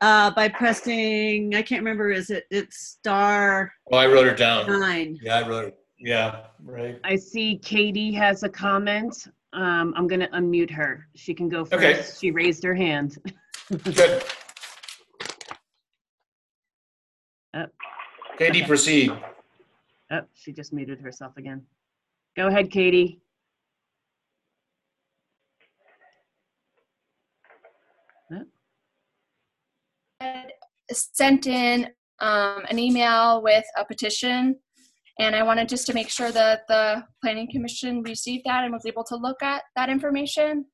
uh, 0.00 0.30
by 0.30 0.46
pressing. 0.46 1.52
I 1.56 1.60
can't 1.62 1.80
remember. 1.80 2.12
Is 2.12 2.30
it? 2.30 2.44
It's 2.52 2.76
star 2.78 3.72
Oh, 3.90 3.96
I 3.96 4.06
wrote 4.06 4.28
it 4.28 4.36
down. 4.36 4.68
nine. 4.78 5.18
Yeah, 5.20 5.38
I 5.40 5.48
wrote 5.48 5.64
it. 5.66 5.78
Yeah, 5.98 6.42
right. 6.64 7.00
I 7.02 7.16
see 7.16 7.58
Katie 7.58 8.12
has 8.12 8.44
a 8.44 8.48
comment. 8.48 9.26
Um, 9.52 9.92
I'm 9.96 10.06
gonna 10.06 10.28
unmute 10.28 10.70
her. 10.70 11.08
She 11.16 11.34
can 11.34 11.48
go 11.48 11.64
first. 11.64 11.84
Okay. 11.84 12.06
She 12.20 12.30
raised 12.30 12.62
her 12.62 12.74
hand. 12.76 13.18
Good. 13.82 14.22
Oh, 17.52 17.66
Katie, 18.38 18.60
Okay. 18.60 18.66
proceed. 18.68 19.10
oh, 20.12 20.20
she 20.34 20.52
just 20.52 20.72
muted 20.72 21.00
herself 21.00 21.36
again. 21.36 21.66
Go 22.36 22.46
ahead, 22.46 22.70
Katie. 22.70 23.18
Sent 30.92 31.46
in 31.46 31.88
um, 32.20 32.62
an 32.68 32.78
email 32.78 33.42
with 33.42 33.64
a 33.76 33.84
petition, 33.84 34.56
and 35.18 35.34
I 35.34 35.42
wanted 35.42 35.68
just 35.68 35.86
to 35.86 35.94
make 35.94 36.08
sure 36.08 36.32
that 36.32 36.62
the 36.68 37.04
Planning 37.22 37.48
Commission 37.50 38.02
received 38.02 38.44
that 38.46 38.64
and 38.64 38.72
was 38.72 38.86
able 38.86 39.04
to 39.04 39.16
look 39.16 39.42
at 39.42 39.62
that 39.76 39.88
information. 39.88 40.64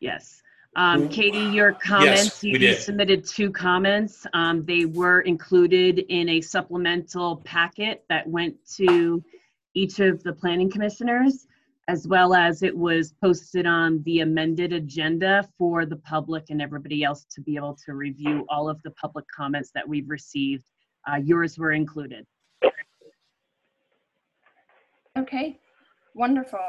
Yes. 0.00 0.40
Um, 0.76 1.08
Katie, 1.08 1.38
your 1.38 1.72
comments, 1.72 2.42
we 2.42 2.50
you 2.50 2.52
you 2.54 2.58
did. 2.60 2.78
submitted 2.78 3.24
two 3.26 3.50
comments. 3.50 4.24
Um, 4.34 4.64
they 4.64 4.84
were 4.84 5.22
included 5.22 5.98
in 6.08 6.28
a 6.28 6.40
supplemental 6.40 7.38
packet 7.38 8.04
that 8.08 8.26
went 8.26 8.54
to 8.76 9.22
each 9.74 9.98
of 9.98 10.22
the 10.22 10.32
planning 10.32 10.70
commissioners, 10.70 11.46
as 11.90 12.06
well 12.06 12.34
as 12.34 12.62
it 12.62 12.76
was 12.76 13.14
posted 13.20 13.66
on 13.66 14.00
the 14.04 14.20
amended 14.20 14.72
agenda 14.72 15.44
for 15.58 15.84
the 15.84 15.96
public 15.96 16.44
and 16.50 16.62
everybody 16.62 17.02
else 17.02 17.26
to 17.28 17.40
be 17.40 17.56
able 17.56 17.76
to 17.84 17.94
review 17.94 18.46
all 18.48 18.68
of 18.68 18.80
the 18.84 18.92
public 18.92 19.24
comments 19.36 19.72
that 19.74 19.88
we've 19.88 20.08
received. 20.08 20.62
Uh, 21.10 21.16
yours 21.16 21.58
were 21.58 21.72
included. 21.72 22.24
Okay, 25.18 25.58
wonderful. 26.14 26.60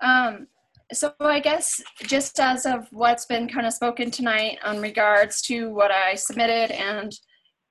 Um, 0.00 0.46
so 0.92 1.12
I 1.18 1.40
guess 1.40 1.82
just 2.04 2.38
as 2.38 2.64
of 2.64 2.86
what's 2.92 3.26
been 3.26 3.48
kind 3.48 3.66
of 3.66 3.72
spoken 3.72 4.12
tonight 4.12 4.58
on 4.64 4.80
regards 4.80 5.42
to 5.42 5.70
what 5.70 5.90
I 5.90 6.14
submitted 6.14 6.70
and 6.70 7.12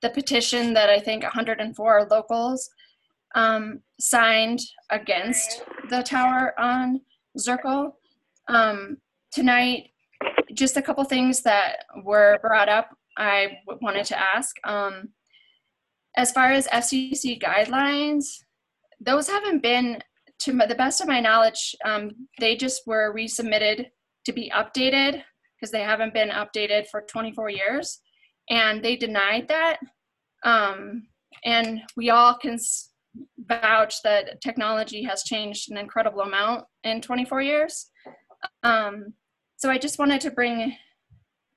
the 0.02 0.10
petition 0.10 0.74
that 0.74 0.90
I 0.90 1.00
think 1.00 1.22
104 1.22 2.08
locals 2.10 2.68
um, 3.34 3.80
signed 4.00 4.60
against 4.90 5.64
the 5.90 6.02
tower 6.02 6.58
on 6.58 7.00
Zirkel. 7.38 7.92
Um, 8.48 8.98
tonight, 9.32 9.90
just 10.52 10.76
a 10.76 10.82
couple 10.82 11.04
things 11.04 11.42
that 11.42 11.84
were 12.04 12.38
brought 12.42 12.68
up 12.68 12.90
I 13.16 13.58
w- 13.66 13.78
wanted 13.82 14.06
to 14.06 14.18
ask. 14.18 14.56
Um, 14.64 15.10
as 16.16 16.32
far 16.32 16.52
as 16.52 16.68
FCC 16.68 17.40
guidelines, 17.40 18.26
those 19.00 19.28
haven't 19.28 19.62
been, 19.62 20.00
to 20.40 20.52
my- 20.52 20.66
the 20.66 20.74
best 20.74 21.00
of 21.00 21.08
my 21.08 21.20
knowledge, 21.20 21.74
um, 21.84 22.28
they 22.38 22.56
just 22.56 22.86
were 22.86 23.14
resubmitted 23.14 23.90
to 24.24 24.32
be 24.32 24.50
updated 24.50 25.22
because 25.56 25.70
they 25.70 25.82
haven't 25.82 26.14
been 26.14 26.30
updated 26.30 26.88
for 26.88 27.02
24 27.02 27.50
years. 27.50 28.00
And 28.50 28.82
they 28.84 28.96
denied 28.96 29.48
that. 29.48 29.78
Um, 30.44 31.08
and 31.44 31.82
we 31.96 32.10
all 32.10 32.34
can 32.34 32.54
s- 32.54 32.90
vouch 33.46 34.02
that 34.02 34.40
technology 34.40 35.02
has 35.02 35.22
changed 35.22 35.70
an 35.70 35.76
incredible 35.76 36.20
amount 36.20 36.64
in 36.82 37.00
24 37.00 37.42
years. 37.42 37.90
Um, 38.62 39.14
so 39.56 39.70
I 39.70 39.78
just 39.78 39.98
wanted 39.98 40.20
to 40.22 40.30
bring 40.30 40.76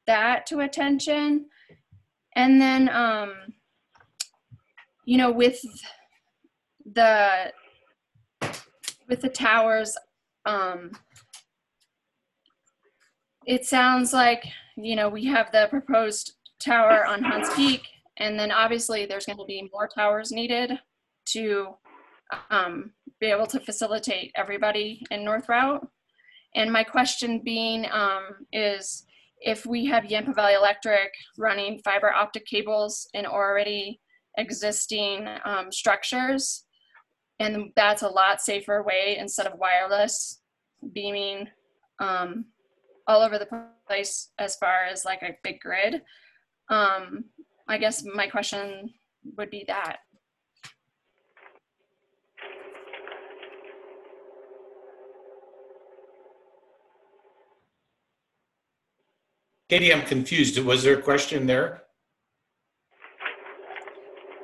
that 0.05 0.45
to 0.47 0.59
attention. 0.59 1.47
And 2.35 2.61
then, 2.61 2.89
um, 2.89 3.33
you 5.05 5.17
know, 5.17 5.31
with 5.31 5.59
the 6.93 7.51
with 9.09 9.21
the 9.21 9.29
towers, 9.29 9.97
um, 10.45 10.91
it 13.45 13.65
sounds 13.65 14.13
like 14.13 14.45
you 14.75 14.95
know 14.95 15.09
we 15.09 15.25
have 15.25 15.51
the 15.51 15.67
proposed 15.69 16.33
tower 16.59 17.05
on 17.05 17.23
Hahns 17.23 17.53
Peak, 17.55 17.81
and 18.17 18.37
then 18.37 18.51
obviously 18.51 19.05
there's 19.05 19.25
going 19.25 19.37
to 19.37 19.45
be 19.45 19.69
more 19.73 19.87
towers 19.87 20.31
needed 20.31 20.77
to 21.33 21.75
um, 22.49 22.91
be 23.19 23.27
able 23.27 23.47
to 23.47 23.59
facilitate 23.59 24.31
everybody 24.35 25.03
in 25.11 25.23
North 25.23 25.47
Routt. 25.47 25.85
And 26.55 26.71
my 26.71 26.83
question 26.83 27.41
being 27.43 27.85
um, 27.91 28.45
is 28.51 29.05
if 29.39 29.65
we 29.65 29.85
have 29.85 30.05
Yampa 30.05 30.33
Valley 30.33 30.53
Electric 30.53 31.11
running 31.37 31.79
fiber 31.83 32.11
optic 32.11 32.45
cables 32.45 33.07
in 33.13 33.25
already 33.25 33.99
existing 34.37 35.27
um, 35.45 35.71
structures, 35.71 36.65
and 37.39 37.71
that's 37.75 38.01
a 38.01 38.07
lot 38.07 38.41
safer 38.41 38.83
way 38.83 39.17
instead 39.19 39.45
of 39.45 39.59
wireless 39.59 40.41
beaming 40.93 41.47
um, 41.99 42.45
all 43.07 43.21
over 43.21 43.37
the 43.37 43.47
place 43.87 44.31
as 44.39 44.55
far 44.55 44.85
as 44.85 45.05
like 45.05 45.21
a 45.21 45.37
big 45.43 45.59
grid. 45.59 46.01
Um, 46.69 47.25
I 47.67 47.77
guess 47.77 48.03
my 48.03 48.27
question 48.27 48.91
would 49.37 49.49
be 49.49 49.65
that. 49.67 49.97
Katie, 59.69 59.93
I'm 59.93 60.03
confused. 60.03 60.57
Was 60.63 60.83
there 60.83 60.97
a 60.97 61.01
question 61.01 61.45
there? 61.45 61.83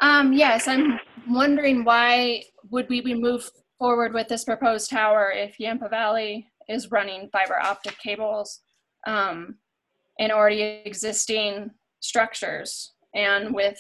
Um, 0.02 0.34
yes, 0.34 0.68
I'm 0.68 1.00
wondering 1.30 1.86
why 1.86 2.44
would 2.70 2.90
we 2.90 3.00
be 3.00 3.14
move 3.14 3.50
forward 3.80 4.14
with 4.14 4.28
this 4.28 4.44
proposed 4.44 4.90
tower 4.90 5.32
if 5.32 5.58
Yampa 5.60 5.88
Valley 5.90 6.48
is 6.68 6.91
running 6.91 7.30
fiber 7.32 7.58
optic 7.58 7.98
cables 8.00 8.60
um, 9.08 9.56
in 10.18 10.30
already 10.30 10.62
existing 10.86 11.72
structures 12.02 12.91
and 13.16 13.54
with 13.54 13.80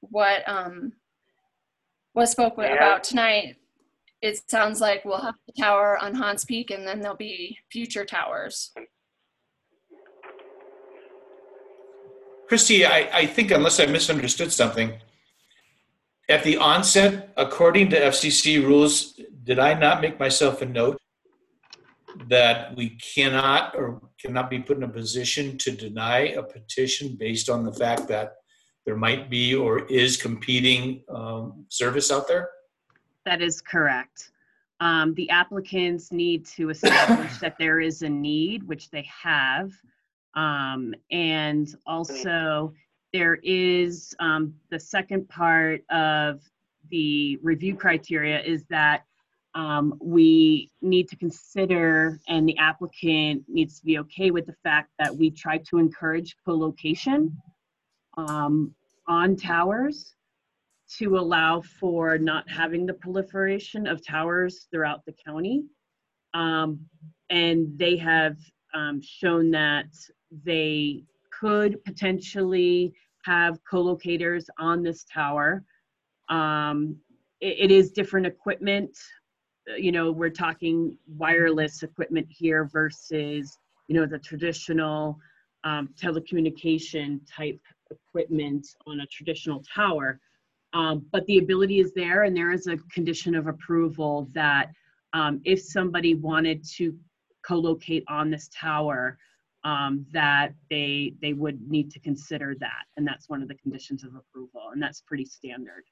what 0.00 0.46
um, 0.46 0.92
was 2.14 2.30
spoken 2.30 2.64
Yeah. 2.64 2.74
about 2.74 3.04
tonight, 3.04 3.56
it 4.20 4.38
sounds 4.50 4.82
like 4.82 5.02
we'll 5.06 5.16
have 5.22 5.34
the 5.46 5.54
tower 5.58 5.96
on 5.98 6.14
Hahns 6.14 6.46
Peak 6.46 6.70
and 6.70 6.86
then 6.86 7.00
there'll 7.00 7.16
be 7.16 7.56
future 7.70 8.04
towers. 8.04 8.72
Christy, 12.52 12.84
I, 12.84 13.08
I 13.14 13.24
think 13.24 13.50
unless 13.50 13.80
I 13.80 13.86
misunderstood 13.86 14.52
something, 14.52 14.92
at 16.28 16.44
the 16.44 16.58
onset, 16.58 17.32
according 17.38 17.88
to 17.88 17.98
FCC 17.98 18.62
rules, 18.62 19.18
did 19.42 19.58
I 19.58 19.72
not 19.72 20.02
make 20.02 20.20
myself 20.20 20.60
a 20.60 20.66
note 20.66 20.98
that 22.28 22.76
we 22.76 22.90
cannot 22.90 23.74
or 23.74 24.02
cannot 24.20 24.50
be 24.50 24.58
put 24.58 24.76
in 24.76 24.82
a 24.82 24.88
position 24.88 25.56
to 25.56 25.70
deny 25.70 26.18
a 26.18 26.42
petition 26.42 27.16
based 27.18 27.48
on 27.48 27.64
the 27.64 27.72
fact 27.72 28.06
that 28.08 28.34
there 28.84 28.96
might 28.96 29.30
be 29.30 29.54
or 29.54 29.86
is 29.86 30.20
competing 30.20 31.04
um, 31.08 31.64
service 31.70 32.12
out 32.12 32.28
there? 32.28 32.50
That 33.24 33.40
is 33.40 33.62
correct. 33.62 34.30
Um, 34.80 35.14
the 35.14 35.30
applicants 35.30 36.12
need 36.12 36.44
to 36.48 36.68
establish 36.68 37.38
that 37.38 37.56
there 37.58 37.80
is 37.80 38.02
a 38.02 38.10
need, 38.10 38.62
which 38.64 38.90
they 38.90 39.08
have. 39.22 39.72
Um, 40.34 40.94
and 41.10 41.74
also, 41.86 42.72
there 43.12 43.38
is 43.42 44.14
um, 44.20 44.54
the 44.70 44.80
second 44.80 45.28
part 45.28 45.82
of 45.90 46.40
the 46.90 47.38
review 47.42 47.76
criteria 47.76 48.40
is 48.40 48.64
that 48.70 49.04
um, 49.54 49.94
we 50.00 50.70
need 50.80 51.08
to 51.08 51.16
consider, 51.16 52.18
and 52.28 52.48
the 52.48 52.56
applicant 52.56 53.44
needs 53.48 53.78
to 53.78 53.84
be 53.84 53.98
okay 53.98 54.30
with 54.30 54.46
the 54.46 54.54
fact 54.62 54.90
that 54.98 55.14
we 55.14 55.30
try 55.30 55.58
to 55.58 55.78
encourage 55.78 56.36
co-location 56.44 57.36
um, 58.16 58.74
on 59.06 59.36
towers 59.36 60.14
to 60.98 61.18
allow 61.18 61.60
for 61.60 62.18
not 62.18 62.48
having 62.48 62.86
the 62.86 62.94
proliferation 62.94 63.86
of 63.86 64.04
towers 64.06 64.66
throughout 64.70 65.04
the 65.06 65.14
county. 65.26 65.64
Um, 66.34 66.80
and 67.28 67.78
they 67.78 67.96
have 67.96 68.36
um, 68.74 69.00
shown 69.02 69.50
that 69.50 69.86
they 70.44 71.04
could 71.30 71.82
potentially 71.84 72.94
have 73.24 73.58
co-locators 73.70 74.48
on 74.58 74.82
this 74.82 75.04
tower. 75.04 75.64
Um, 76.28 76.96
it, 77.40 77.54
it 77.58 77.70
is 77.70 77.92
different 77.92 78.26
equipment. 78.26 78.96
Uh, 79.70 79.76
You 79.76 79.92
know, 79.92 80.10
we're 80.10 80.30
talking 80.30 80.98
wireless 81.06 81.82
equipment 81.82 82.26
here 82.30 82.64
versus, 82.64 83.58
you 83.88 83.94
know, 83.96 84.06
the 84.06 84.18
traditional 84.18 85.18
um, 85.64 85.88
telecommunication 86.00 87.20
type 87.36 87.60
equipment 87.90 88.66
on 88.86 89.00
a 89.00 89.06
traditional 89.06 89.62
tower. 89.74 90.20
Um, 90.72 91.04
but 91.12 91.26
the 91.26 91.38
ability 91.38 91.80
is 91.80 91.92
there, 91.92 92.22
and 92.24 92.34
there 92.34 92.50
is 92.50 92.66
a 92.66 92.78
condition 92.92 93.34
of 93.34 93.46
approval 93.46 94.28
that 94.32 94.70
um, 95.12 95.40
if 95.44 95.60
somebody 95.60 96.14
wanted 96.14 96.64
to 96.76 96.98
co-locate 97.46 98.04
on 98.08 98.30
this 98.30 98.48
tower, 98.48 99.18
um, 99.64 100.06
that 100.12 100.54
they 100.70 101.14
they 101.22 101.32
would 101.32 101.60
need 101.70 101.90
to 101.92 102.00
consider 102.00 102.54
that, 102.60 102.84
and 102.96 103.06
that's 103.06 103.28
one 103.28 103.42
of 103.42 103.48
the 103.48 103.54
conditions 103.54 104.04
of 104.04 104.14
approval, 104.14 104.70
and 104.72 104.82
that's 104.82 105.00
pretty 105.00 105.24
standard. 105.24 105.84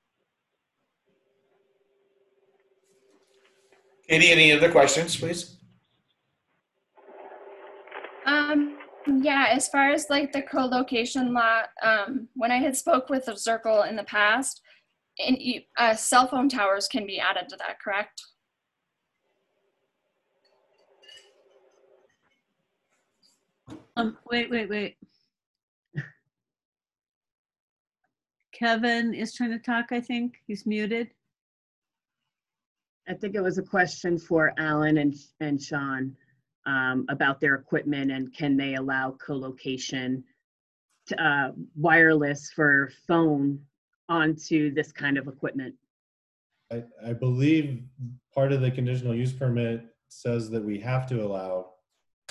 Katie, 4.09 4.31
any 4.31 4.51
other 4.53 4.73
questions, 4.73 5.17
please? 5.17 5.57
Um, 8.27 8.77
yeah, 9.07 9.47
as 9.51 9.69
far 9.69 9.91
as 9.91 10.07
like 10.11 10.33
the 10.33 10.43
co-location 10.43 11.33
lot, 11.33 11.69
um, 11.83 12.29
when 12.35 12.51
I 12.51 12.57
had 12.57 12.77
spoke 12.77 13.09
with 13.09 13.27
the 13.27 13.33
Zirkel 13.33 13.89
in 13.89 13.95
the 13.95 14.05
past, 14.05 14.63
and 15.19 15.37
you, 15.41 15.61
uh, 15.79 15.95
cell 15.95 16.27
phone 16.27 16.49
towers 16.49 16.89
can 16.89 17.07
be 17.07 17.21
added 17.21 17.49
to 17.51 17.57
that, 17.57 17.81
correct? 17.81 18.21
Um, 23.97 24.17
wait, 24.31 24.51
wait, 24.51 24.69
wait. 24.69 24.97
Kevin 28.53 29.15
is 29.15 29.35
trying 29.35 29.51
to 29.51 29.59
talk, 29.59 29.87
I 29.91 30.01
think. 30.01 30.35
He's 30.47 30.67
muted. 30.67 31.11
I 33.09 33.15
think 33.15 33.35
it 33.35 33.43
was 33.43 33.59
a 33.59 33.63
question 33.63 34.19
for 34.19 34.53
Alan 34.59 34.99
and 34.99 35.15
and 35.41 35.61
Sean 35.61 36.15
um, 36.67 37.07
about 37.09 37.41
their 37.41 37.55
equipment 37.55 38.11
and 38.11 38.33
can 38.35 38.57
they 38.57 38.75
allow 38.75 39.13
co-location, 39.13 40.23
uh, 41.19 41.51
wireless 41.75 42.51
for 42.55 42.93
phone 43.09 43.59
onto 44.09 44.73
this 44.75 44.93
kind 44.93 45.17
of 45.17 45.27
equipment. 45.27 45.75
I, 46.71 46.85
I 47.05 47.13
believe 47.13 47.83
part 48.35 48.53
of 48.53 48.61
the 48.61 48.71
conditional 48.71 49.15
use 49.15 49.33
permit 49.33 49.87
says 50.09 50.51
that 50.51 50.63
we 50.63 50.79
have 50.81 51.07
to 51.09 51.25
allow 51.25 51.73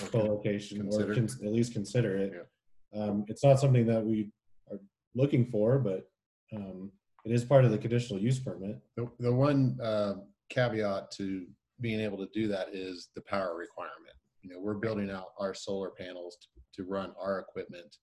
co-location 0.08 0.80
or 0.80 0.84
Consider. 0.84 1.14
cons- 1.16 1.42
at 1.42 1.52
least 1.52 1.74
consider 1.74 2.18
it. 2.18 2.48
Um, 2.96 3.26
it's 3.28 3.44
not 3.44 3.60
something 3.60 3.86
that 3.88 4.04
we 4.04 4.32
are 4.72 4.80
looking 5.16 5.46
for, 5.46 5.80
but 5.80 6.10
um, 6.56 6.92
it 7.26 7.32
is 7.32 7.44
part 7.44 7.66
of 7.66 7.72
the 7.72 7.78
conditional 7.78 8.20
use 8.20 8.40
permit. 8.40 8.80
The, 8.96 9.10
the 9.20 9.34
one 9.34 9.78
uh, 9.82 10.14
caveat 10.50 11.12
to 11.12 11.46
being 11.82 12.00
able 12.00 12.18
to 12.18 12.28
do 12.34 12.48
that 12.48 12.70
is 12.74 13.10
the 13.16 13.22
power 13.22 13.56
requirement. 13.56 14.16
You 14.42 14.50
know, 14.50 14.60
we're 14.60 14.76
building 14.76 15.12
out 15.12 15.28
our 15.40 15.54
solar 15.54 15.92
panels 15.92 16.38
to, 16.42 16.82
to 16.84 16.90
run 16.90 17.14
our 17.22 17.40
equipment. 17.40 17.98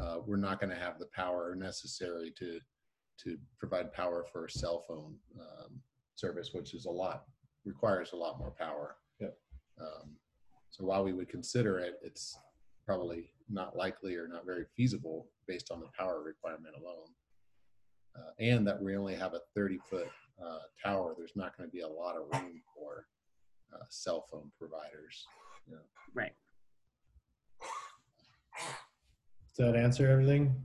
Uh, 0.00 0.18
we're 0.26 0.36
not 0.36 0.60
going 0.60 0.70
to 0.70 0.76
have 0.76 0.98
the 0.98 1.08
power 1.14 1.54
necessary 1.54 2.32
to 2.38 2.58
to 3.16 3.38
provide 3.60 3.92
power 3.92 4.24
for 4.32 4.46
a 4.46 4.50
cell 4.50 4.84
phone 4.88 5.14
um, 5.40 5.80
service, 6.16 6.50
which 6.52 6.74
is 6.74 6.86
a 6.86 6.90
lot 6.90 7.24
requires 7.64 8.12
a 8.12 8.16
lot 8.16 8.38
more 8.38 8.52
power. 8.58 8.96
Yep. 9.20 9.36
Um, 9.80 10.16
so 10.74 10.84
while 10.84 11.04
we 11.04 11.12
would 11.12 11.28
consider 11.28 11.78
it, 11.78 12.00
it's 12.02 12.36
probably 12.84 13.30
not 13.48 13.76
likely 13.76 14.16
or 14.16 14.26
not 14.26 14.44
very 14.44 14.64
feasible 14.76 15.28
based 15.46 15.70
on 15.70 15.78
the 15.78 15.86
power 15.96 16.20
requirement 16.20 16.74
alone. 16.76 17.06
Uh, 18.18 18.30
and 18.40 18.66
that 18.66 18.82
we 18.82 18.96
only 18.96 19.14
have 19.14 19.34
a 19.34 19.40
30 19.54 19.78
foot 19.88 20.08
uh, 20.44 20.58
tower, 20.84 21.14
there's 21.16 21.36
not 21.36 21.56
going 21.56 21.68
to 21.68 21.72
be 21.72 21.82
a 21.82 21.88
lot 21.88 22.16
of 22.16 22.22
room 22.32 22.60
for 22.74 23.06
uh, 23.72 23.84
cell 23.88 24.26
phone 24.32 24.50
providers. 24.58 25.24
You 25.68 25.74
know. 25.74 25.80
Right. 26.12 26.32
Does 29.56 29.66
that 29.66 29.76
answer 29.76 30.10
everything? 30.10 30.56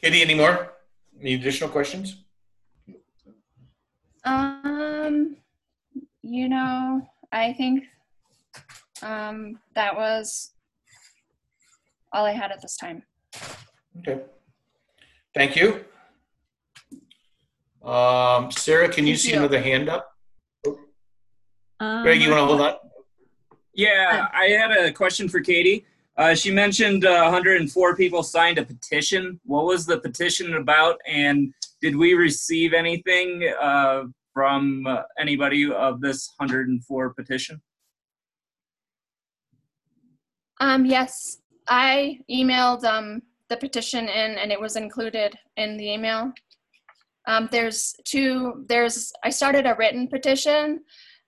Katie, 0.00 0.22
any 0.22 0.34
more? 0.34 0.72
Any 1.20 1.34
additional 1.34 1.68
questions? 1.68 2.24
Um, 4.24 5.36
you 6.22 6.48
know, 6.48 7.02
I 7.32 7.54
think 7.54 7.84
um, 9.02 9.58
that 9.74 9.96
was 9.96 10.52
all 12.12 12.26
I 12.26 12.32
had 12.32 12.52
at 12.52 12.60
this 12.60 12.76
time. 12.76 13.02
Okay. 13.98 14.20
Thank 15.34 15.56
you. 15.56 15.84
Um, 17.82 18.50
Sarah, 18.50 18.88
can 18.88 19.06
you 19.06 19.14
Thank 19.14 19.20
see 19.20 19.32
you. 19.32 19.38
another 19.38 19.60
hand 19.60 19.88
up? 19.88 20.12
Um, 21.80 22.02
Greg, 22.02 22.20
you 22.20 22.30
want 22.30 22.40
to 22.42 22.46
hold 22.46 22.60
on? 22.60 22.74
Yeah, 23.74 24.28
I 24.32 24.44
had 24.44 24.70
a 24.70 24.92
question 24.92 25.28
for 25.28 25.40
Katie. 25.40 25.86
Uh, 26.18 26.34
she 26.34 26.50
mentioned 26.50 27.06
uh, 27.06 27.22
104 27.22 27.96
people 27.96 28.22
signed 28.22 28.58
a 28.58 28.64
petition. 28.64 29.40
What 29.44 29.64
was 29.64 29.86
the 29.86 29.98
petition 29.98 30.54
about, 30.54 31.00
and 31.08 31.54
did 31.80 31.96
we 31.96 32.12
receive 32.12 32.74
anything 32.74 33.50
uh, 33.60 34.04
from 34.32 34.86
uh, 34.86 35.02
anybody 35.18 35.70
of 35.70 36.00
this 36.00 36.32
104 36.36 37.14
petition? 37.14 37.60
Um, 40.60 40.84
yes, 40.84 41.38
I 41.68 42.20
emailed 42.30 42.84
um, 42.84 43.22
the 43.48 43.56
petition 43.56 44.08
in 44.08 44.38
and 44.38 44.52
it 44.52 44.60
was 44.60 44.76
included 44.76 45.34
in 45.56 45.76
the 45.76 45.92
email. 45.92 46.32
Um, 47.26 47.48
there's 47.52 47.94
two, 48.04 48.64
there's, 48.68 49.12
I 49.24 49.30
started 49.30 49.66
a 49.66 49.76
written 49.78 50.08
petition 50.08 50.80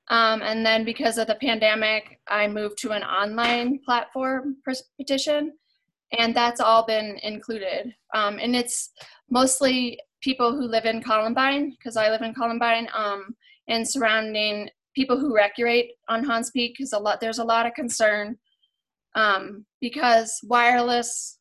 um, 0.09 0.43
and 0.43 0.65
then 0.65 0.85
because 0.85 1.19
of 1.19 1.27
the 1.27 1.37
pandemic, 1.37 2.21
I 2.29 2.47
moved 2.47 2.79
to 2.79 2.91
an 2.93 3.03
online 3.03 3.81
platform 3.85 4.57
petition 4.99 5.53
and 6.19 6.35
that's 6.35 6.61
all 6.61 6.85
been 6.85 7.19
included. 7.23 7.95
Um, 8.15 8.39
and 8.41 8.55
it's 8.55 8.91
mostly 9.31 9.99
people 10.25 10.57
who 10.57 10.67
live 10.67 10.87
in 10.87 11.03
Columbine 11.03 11.71
because 11.71 11.99
I 11.99 12.09
live 12.09 12.23
in 12.23 12.33
Columbine 12.35 12.89
um, 12.95 13.37
and 13.69 13.87
surrounding 13.87 14.71
people 14.95 15.21
who 15.21 15.35
recreate 15.35 15.91
on 16.09 16.25
Hahns 16.25 16.51
Peak 16.51 16.75
because 16.77 16.95
a 16.95 16.99
lot, 16.99 17.21
there's 17.21 17.39
a 17.39 17.45
lot 17.45 17.67
of 17.67 17.75
concern 17.75 18.39
um, 19.15 19.67
because 19.83 20.41
wireless 20.45 21.39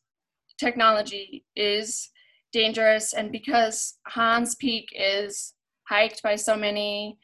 technology 0.58 1.44
is 1.56 2.10
dangerous 2.52 3.14
and 3.14 3.32
because 3.32 3.94
Hahns 4.14 4.56
Peak 4.58 4.86
is 4.94 5.54
hiked 5.88 6.22
by 6.22 6.36
so 6.36 6.54
many 6.54 7.18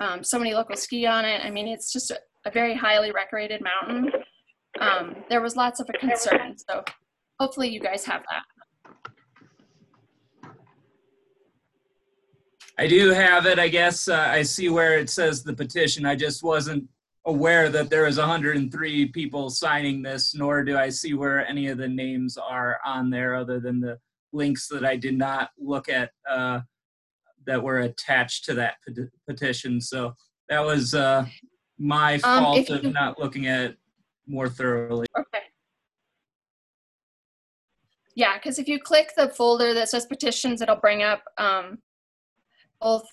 um, 0.00 0.24
so 0.24 0.40
many 0.40 0.52
locals 0.54 0.82
ski 0.82 1.06
on 1.06 1.24
it. 1.24 1.40
I 1.44 1.50
mean, 1.50 1.68
it's 1.68 1.92
just 1.92 2.10
a, 2.10 2.18
a 2.44 2.50
very 2.50 2.74
highly 2.74 3.12
recreated 3.12 3.62
mountain. 3.62 4.10
Um, 4.80 5.14
there 5.30 5.40
was 5.40 5.54
lots 5.54 5.78
of 5.78 5.88
a 5.88 5.96
concern, 5.96 6.56
so 6.58 6.82
hopefully 7.38 7.68
you 7.68 7.78
guys 7.78 8.04
have 8.04 8.22
that. 8.28 8.42
I 12.78 12.86
do 12.88 13.10
have 13.10 13.46
it. 13.46 13.58
I 13.58 13.68
guess 13.68 14.08
uh, 14.08 14.26
I 14.28 14.42
see 14.42 14.68
where 14.68 14.98
it 14.98 15.08
says 15.08 15.42
the 15.44 15.52
petition. 15.54 16.04
I 16.04 16.16
just 16.16 16.42
wasn't 16.42 16.88
aware 17.24 17.68
that 17.70 17.88
there 17.88 18.04
was 18.04 18.18
103 18.18 19.06
people 19.06 19.48
signing 19.48 20.02
this, 20.02 20.34
nor 20.34 20.64
do 20.64 20.76
I 20.76 20.88
see 20.88 21.14
where 21.14 21.46
any 21.46 21.68
of 21.68 21.78
the 21.78 21.88
names 21.88 22.36
are 22.36 22.78
on 22.84 23.10
there 23.10 23.34
other 23.36 23.60
than 23.60 23.80
the 23.80 23.98
links 24.32 24.66
that 24.68 24.84
I 24.84 24.96
did 24.96 25.16
not 25.16 25.50
look 25.58 25.88
at 25.88 26.10
uh, 26.28 26.60
that 27.46 27.62
were 27.62 27.80
attached 27.80 28.44
to 28.46 28.54
that 28.54 28.74
peti- 28.86 29.08
petition. 29.28 29.80
So 29.80 30.14
that 30.48 30.60
was 30.64 30.94
uh, 30.94 31.26
my 31.78 32.14
Um, 32.24 32.42
fault 32.42 32.70
of 32.70 32.82
you- 32.84 32.90
not 32.90 33.20
looking 33.20 33.46
at 33.46 33.60
it 33.70 33.78
more 34.26 34.48
thoroughly. 34.48 35.06
Okay. 35.16 35.42
Yeah, 38.16 38.34
because 38.36 38.58
if 38.58 38.68
you 38.68 38.80
click 38.80 39.12
the 39.16 39.28
folder 39.28 39.74
that 39.74 39.88
says 39.88 40.06
petitions, 40.06 40.60
it'll 40.60 40.76
bring 40.76 41.02
up 41.02 41.22
um, 41.38 41.78
both 42.80 43.04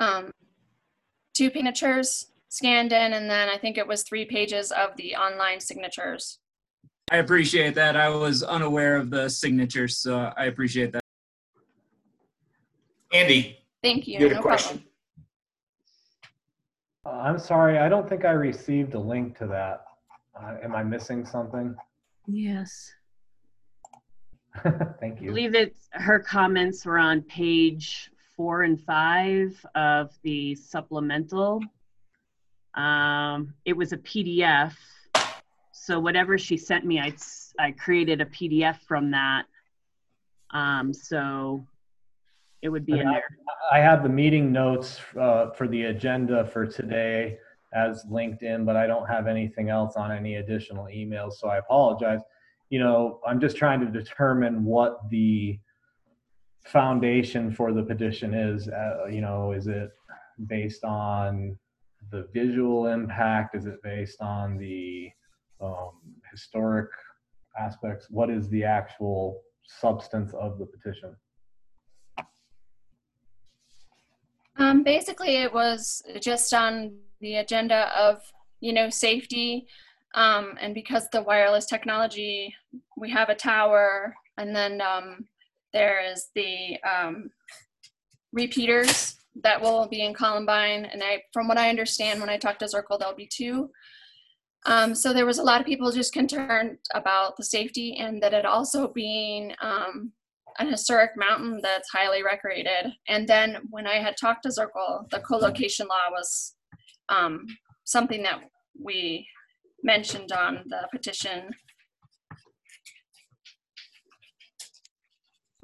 um, 0.00 0.30
two 1.34 1.50
signatures 1.50 2.26
scanned 2.48 2.92
in, 2.92 3.12
and 3.12 3.30
then 3.30 3.48
I 3.48 3.58
think 3.58 3.78
it 3.78 3.86
was 3.86 4.02
three 4.02 4.24
pages 4.24 4.72
of 4.72 4.96
the 4.96 5.16
online 5.16 5.60
signatures. 5.60 6.38
I 7.10 7.18
appreciate 7.18 7.74
that. 7.76 7.96
I 7.96 8.08
was 8.08 8.42
unaware 8.42 8.96
of 8.96 9.10
the 9.10 9.28
signatures, 9.28 9.98
so 9.98 10.32
I 10.36 10.46
appreciate 10.46 10.92
that. 10.92 11.02
Andy, 13.12 13.58
Thank 13.82 14.08
you. 14.08 14.18
you 14.18 14.28
had 14.28 14.34
no 14.34 14.40
a 14.40 14.42
question? 14.42 14.84
Uh, 17.04 17.10
I'm 17.10 17.38
sorry, 17.38 17.78
I 17.78 17.88
don't 17.88 18.08
think 18.08 18.24
I 18.24 18.32
received 18.32 18.94
a 18.94 18.98
link 18.98 19.38
to 19.38 19.46
that. 19.46 19.84
Uh, 20.34 20.56
am 20.62 20.74
I 20.74 20.82
missing 20.82 21.24
something? 21.24 21.76
Yes. 22.26 22.90
Thank 25.00 25.20
you. 25.20 25.28
I 25.28 25.30
believe 25.30 25.54
it's, 25.54 25.88
her 25.92 26.18
comments 26.18 26.84
were 26.84 26.98
on 26.98 27.22
page 27.22 28.10
four 28.36 28.62
and 28.62 28.80
five 28.80 29.64
of 29.74 30.12
the 30.22 30.54
supplemental. 30.54 31.60
Um, 32.74 33.54
it 33.64 33.76
was 33.76 33.92
a 33.92 33.98
PDF. 33.98 34.74
So 35.72 35.98
whatever 35.98 36.36
she 36.36 36.56
sent 36.56 36.84
me, 36.84 37.00
I, 37.00 37.14
I 37.58 37.70
created 37.72 38.20
a 38.20 38.26
PDF 38.26 38.78
from 38.86 39.10
that. 39.12 39.44
Um, 40.50 40.92
so 40.92 41.66
it 42.62 42.68
would 42.68 42.84
be 42.84 42.98
in 42.98 43.06
I- 43.06 43.12
there. 43.12 43.24
I 43.72 43.78
have 43.80 44.02
the 44.02 44.08
meeting 44.08 44.52
notes 44.52 45.00
uh, 45.20 45.50
for 45.50 45.66
the 45.66 45.84
agenda 45.84 46.46
for 46.46 46.66
today 46.66 47.38
as 47.74 48.04
linked 48.08 48.42
in, 48.42 48.64
but 48.64 48.76
I 48.76 48.86
don't 48.86 49.06
have 49.06 49.26
anything 49.26 49.70
else 49.70 49.96
on 49.96 50.12
any 50.12 50.36
additional 50.36 50.84
emails, 50.84 51.32
so 51.32 51.48
I 51.48 51.58
apologize. 51.58 52.20
You 52.68 52.80
know, 52.80 53.20
I'm 53.26 53.40
just 53.40 53.56
trying 53.56 53.80
to 53.80 53.86
determine 53.86 54.64
what 54.64 55.08
the 55.10 55.58
foundation 56.64 57.52
for 57.52 57.72
the 57.72 57.82
petition 57.82 58.34
is. 58.34 58.68
Uh, 58.68 59.06
You 59.06 59.20
know, 59.20 59.52
is 59.52 59.66
it 59.66 59.90
based 60.46 60.84
on 60.84 61.56
the 62.10 62.28
visual 62.32 62.86
impact? 62.86 63.54
Is 63.54 63.66
it 63.66 63.82
based 63.82 64.20
on 64.20 64.58
the 64.58 65.10
um, 65.60 65.92
historic 66.30 66.90
aspects? 67.58 68.08
What 68.10 68.30
is 68.30 68.48
the 68.48 68.64
actual 68.64 69.42
substance 69.68 70.32
of 70.34 70.58
the 70.58 70.66
petition? 70.66 71.16
Um, 74.58 74.82
basically, 74.82 75.36
it 75.36 75.52
was 75.52 76.02
just 76.20 76.52
on 76.54 76.96
the 77.20 77.36
agenda 77.36 77.90
of, 77.96 78.22
you 78.60 78.72
know, 78.72 78.88
safety. 78.90 79.66
Um, 80.16 80.56
and 80.60 80.74
because 80.74 81.08
the 81.10 81.22
wireless 81.22 81.66
technology, 81.66 82.54
we 82.96 83.10
have 83.10 83.28
a 83.28 83.34
tower, 83.34 84.14
and 84.38 84.56
then 84.56 84.80
um, 84.80 85.26
there 85.72 86.02
is 86.04 86.30
the 86.34 86.78
um, 86.82 87.30
repeaters 88.32 89.16
that 89.42 89.60
will 89.60 89.86
be 89.86 90.02
in 90.02 90.14
Columbine. 90.14 90.86
And 90.86 91.02
I, 91.02 91.22
from 91.32 91.48
what 91.48 91.58
I 91.58 91.68
understand, 91.68 92.20
when 92.20 92.30
I 92.30 92.38
talked 92.38 92.60
to 92.60 92.64
Zirkel, 92.64 92.98
there'll 92.98 93.14
be 93.14 93.28
two. 93.30 93.70
Um, 94.64 94.94
so 94.94 95.12
there 95.12 95.26
was 95.26 95.38
a 95.38 95.44
lot 95.44 95.60
of 95.60 95.66
people 95.66 95.92
just 95.92 96.14
concerned 96.14 96.78
about 96.94 97.36
the 97.36 97.44
safety 97.44 97.96
and 97.98 98.20
that 98.22 98.34
it 98.34 98.46
also 98.46 98.88
being 98.88 99.52
um, 99.60 100.12
an 100.58 100.68
historic 100.68 101.10
mountain 101.16 101.60
that's 101.62 101.90
highly 101.90 102.22
recreated. 102.22 102.92
And 103.06 103.28
then 103.28 103.58
when 103.70 103.86
I 103.86 103.96
had 103.96 104.16
talked 104.16 104.42
to 104.44 104.48
Zirkel, 104.48 105.08
the 105.10 105.20
co-location 105.20 105.86
law 105.86 106.10
was 106.10 106.54
um, 107.10 107.46
something 107.84 108.22
that 108.22 108.40
we 108.82 109.28
mentioned 109.86 110.32
on 110.32 110.64
the 110.66 110.86
petition. 110.92 111.50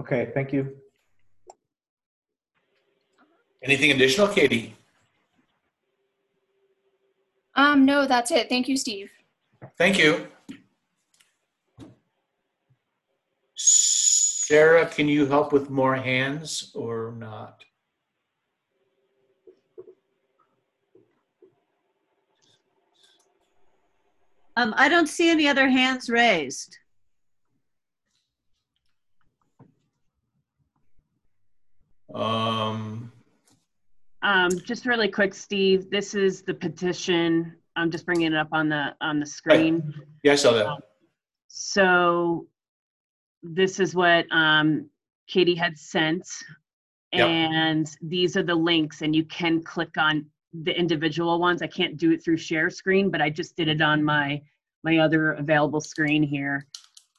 Okay, 0.01 0.31
thank 0.33 0.53
you. 0.53 0.77
Anything 3.63 3.91
additional, 3.91 4.29
Katie? 4.29 4.75
Um, 7.55 7.85
no, 7.85 8.07
that's 8.07 8.31
it. 8.31 8.49
Thank 8.49 8.69
you, 8.69 8.77
Steve. 8.77 9.11
Thank 9.77 9.99
you. 9.99 10.27
Sarah, 13.55 14.87
can 14.87 15.07
you 15.09 15.27
help 15.27 15.53
with 15.53 15.71
more 15.71 15.95
hands 15.95 16.73
or 16.75 17.15
not? 17.17 17.65
Um, 24.57 24.75
I 24.77 24.89
don't 24.89 25.09
see 25.09 25.31
any 25.31 25.49
other 25.49 25.69
hands 25.69 26.11
raised. 26.11 26.79
Um, 32.15 33.11
Um, 34.23 34.51
just 34.65 34.85
really 34.87 35.09
quick, 35.09 35.35
Steve, 35.35 35.91
this 35.91 36.15
is 36.15 36.43
the 36.43 36.55
petition. 36.55 37.57
I'm 37.75 37.91
just 37.91 38.05
bringing 38.05 38.33
it 38.33 38.37
up 38.37 38.49
on 38.53 38.69
the, 38.69 38.95
on 39.01 39.19
the 39.19 39.27
screen. 39.27 39.95
yeah, 40.23 40.33
I 40.33 40.37
saw 40.37 40.53
that. 40.53 40.79
So 41.49 42.47
this 43.43 43.81
is 43.81 43.95
what 43.95 44.27
um, 44.31 44.89
Katie 45.27 45.55
had 45.55 45.79
sent. 45.79 46.29
Yep. 47.13 47.29
And 47.29 47.97
these 48.01 48.37
are 48.37 48.43
the 48.43 48.55
links 48.55 49.03
and 49.03 49.15
you 49.15 49.25
can 49.25 49.63
click 49.63 49.97
on 49.99 50.27
the 50.53 50.79
individual 50.79 51.41
ones. 51.41 51.63
I 51.63 51.67
can't 51.67 51.97
do 51.97 52.13
it 52.13 52.23
through 52.23 52.37
share 52.37 52.71
screen, 52.71 53.11
but 53.11 53.23
I 53.23 53.31
just 53.31 53.57
did 53.57 53.69
it 53.69 53.81
on 53.81 54.05
my, 54.05 54.41
my 54.85 54.99
other 54.99 55.33
available 55.33 55.81
screen 55.81 56.23
here. 56.23 56.67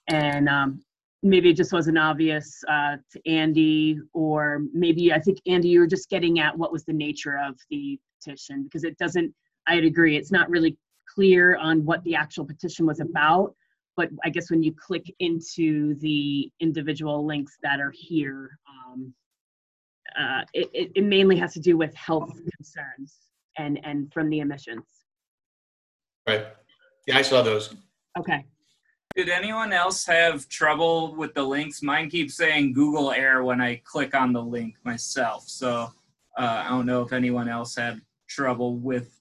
And 0.07 0.49
um, 0.49 0.83
maybe 1.23 1.49
it 1.49 1.57
just 1.57 1.73
wasn't 1.73 1.97
obvious 1.97 2.63
uh, 2.67 2.97
to 3.11 3.21
Andy, 3.25 3.99
or 4.13 4.61
maybe 4.73 5.13
I 5.13 5.19
think 5.19 5.39
Andy, 5.47 5.69
you 5.69 5.79
were 5.79 5.87
just 5.87 6.09
getting 6.09 6.39
at 6.39 6.57
what 6.57 6.71
was 6.71 6.83
the 6.83 6.93
nature 6.93 7.37
of 7.37 7.57
the 7.69 7.99
petition 8.19 8.63
because 8.63 8.83
it 8.83 8.97
doesn't. 8.97 9.33
I'd 9.65 9.85
agree, 9.85 10.17
it's 10.17 10.31
not 10.31 10.49
really 10.49 10.77
clear 11.07 11.55
on 11.55 11.85
what 11.85 12.03
the 12.03 12.15
actual 12.15 12.45
petition 12.45 12.85
was 12.85 12.99
about. 12.99 13.55
But 13.95 14.09
I 14.25 14.29
guess 14.29 14.49
when 14.49 14.63
you 14.63 14.73
click 14.73 15.05
into 15.19 15.95
the 15.95 16.51
individual 16.59 17.25
links 17.25 17.57
that 17.61 17.79
are 17.79 17.93
here, 17.95 18.57
um, 18.67 19.13
uh, 20.19 20.41
it, 20.53 20.69
it, 20.73 20.91
it 20.95 21.03
mainly 21.03 21.35
has 21.37 21.53
to 21.53 21.59
do 21.59 21.77
with 21.77 21.93
health 21.95 22.31
concerns 22.57 23.17
and 23.57 23.79
and 23.83 24.11
from 24.13 24.29
the 24.29 24.39
emissions. 24.39 24.85
Right. 26.27 26.47
Yeah, 27.07 27.17
I 27.17 27.21
saw 27.21 27.41
those. 27.41 27.75
Okay. 28.17 28.45
Did 29.15 29.29
anyone 29.29 29.73
else 29.73 30.05
have 30.05 30.47
trouble 30.47 31.15
with 31.15 31.33
the 31.33 31.43
links? 31.43 31.83
Mine 31.83 32.09
keeps 32.09 32.35
saying 32.35 32.73
Google 32.73 33.11
Air 33.11 33.43
when 33.43 33.61
I 33.61 33.81
click 33.83 34.15
on 34.15 34.33
the 34.33 34.41
link 34.41 34.75
myself. 34.83 35.43
So 35.47 35.91
uh, 36.37 36.63
I 36.65 36.69
don't 36.69 36.87
know 36.87 37.03
if 37.03 37.13
anyone 37.13 37.47
else 37.47 37.75
had 37.75 38.01
trouble 38.27 38.77
with. 38.77 39.19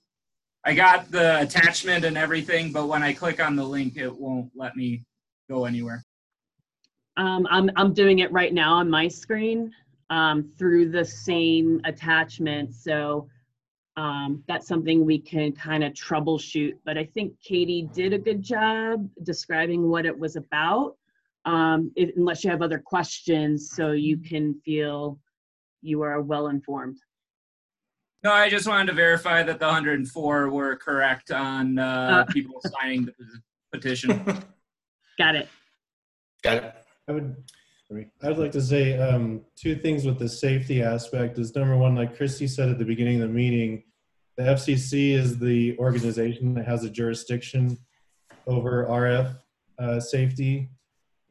I 0.64 0.74
got 0.74 1.10
the 1.10 1.40
attachment 1.40 2.04
and 2.04 2.16
everything, 2.16 2.72
but 2.72 2.86
when 2.86 3.02
I 3.02 3.12
click 3.12 3.44
on 3.44 3.56
the 3.56 3.64
link, 3.64 3.96
it 3.96 4.14
won't 4.14 4.50
let 4.54 4.76
me 4.76 5.04
go 5.50 5.66
anywhere. 5.66 6.04
Um, 7.18 7.46
I'm, 7.50 7.70
I'm 7.76 7.92
doing 7.92 8.20
it 8.20 8.32
right 8.32 8.54
now 8.54 8.74
on 8.74 8.88
my 8.88 9.08
screen 9.08 9.74
um, 10.12 10.52
through 10.58 10.90
the 10.90 11.04
same 11.04 11.80
attachment. 11.84 12.74
So 12.74 13.28
um, 13.96 14.44
that's 14.46 14.68
something 14.68 15.06
we 15.06 15.18
can 15.18 15.52
kind 15.52 15.82
of 15.82 15.94
troubleshoot. 15.94 16.72
But 16.84 16.98
I 16.98 17.06
think 17.06 17.32
Katie 17.42 17.88
did 17.94 18.12
a 18.12 18.18
good 18.18 18.42
job 18.42 19.08
describing 19.22 19.88
what 19.88 20.04
it 20.04 20.16
was 20.16 20.36
about, 20.36 20.96
um, 21.46 21.90
if, 21.96 22.10
unless 22.16 22.44
you 22.44 22.50
have 22.50 22.60
other 22.60 22.78
questions, 22.78 23.70
so 23.74 23.92
you 23.92 24.18
can 24.18 24.54
feel 24.66 25.18
you 25.80 26.02
are 26.02 26.20
well 26.20 26.48
informed. 26.48 26.98
No, 28.22 28.32
I 28.32 28.50
just 28.50 28.68
wanted 28.68 28.88
to 28.88 28.92
verify 28.92 29.42
that 29.42 29.58
the 29.58 29.66
104 29.66 30.50
were 30.50 30.76
correct 30.76 31.30
on 31.30 31.78
uh, 31.78 32.26
Uh. 32.28 32.32
people 32.32 32.60
signing 32.66 33.06
the 33.06 33.14
petition. 33.72 34.22
Got 35.18 35.36
it. 35.36 35.48
Got 36.42 36.56
it. 36.58 36.74
I 37.08 37.12
would, 37.12 37.34
I 38.22 38.28
would 38.28 38.38
like 38.38 38.52
to 38.52 38.62
say 38.62 38.98
um, 38.98 39.42
two 39.56 39.74
things 39.76 40.04
with 40.04 40.18
the 40.18 40.28
safety 40.28 40.82
aspect. 40.82 41.38
Is 41.38 41.54
number 41.54 41.76
one, 41.76 41.94
like 41.94 42.16
Christy 42.16 42.46
said 42.46 42.68
at 42.68 42.78
the 42.78 42.84
beginning 42.84 43.20
of 43.20 43.28
the 43.28 43.34
meeting, 43.34 43.84
the 44.36 44.44
FCC 44.44 45.12
is 45.12 45.38
the 45.38 45.76
organization 45.78 46.54
that 46.54 46.66
has 46.66 46.84
a 46.84 46.90
jurisdiction 46.90 47.78
over 48.46 48.86
RF 48.86 49.36
uh, 49.78 50.00
safety, 50.00 50.70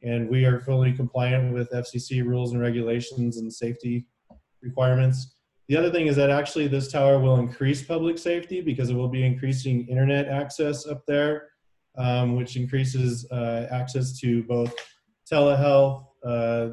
and 0.02 0.28
we 0.28 0.44
are 0.44 0.60
fully 0.60 0.92
compliant 0.92 1.52
with 1.52 1.70
FCC 1.70 2.24
rules 2.24 2.52
and 2.52 2.60
regulations 2.60 3.38
and 3.38 3.52
safety 3.52 4.06
requirements. 4.62 5.34
The 5.68 5.76
other 5.76 5.90
thing 5.90 6.06
is 6.06 6.16
that 6.16 6.30
actually 6.30 6.68
this 6.68 6.90
tower 6.90 7.18
will 7.18 7.36
increase 7.36 7.82
public 7.82 8.18
safety 8.18 8.60
because 8.60 8.90
it 8.90 8.94
will 8.94 9.08
be 9.08 9.24
increasing 9.24 9.88
internet 9.88 10.28
access 10.28 10.86
up 10.86 11.04
there, 11.06 11.48
um, 11.96 12.36
which 12.36 12.56
increases 12.56 13.26
uh, 13.30 13.68
access 13.70 14.18
to 14.20 14.42
both 14.44 14.74
telehealth, 15.30 16.06
uh, 16.24 16.70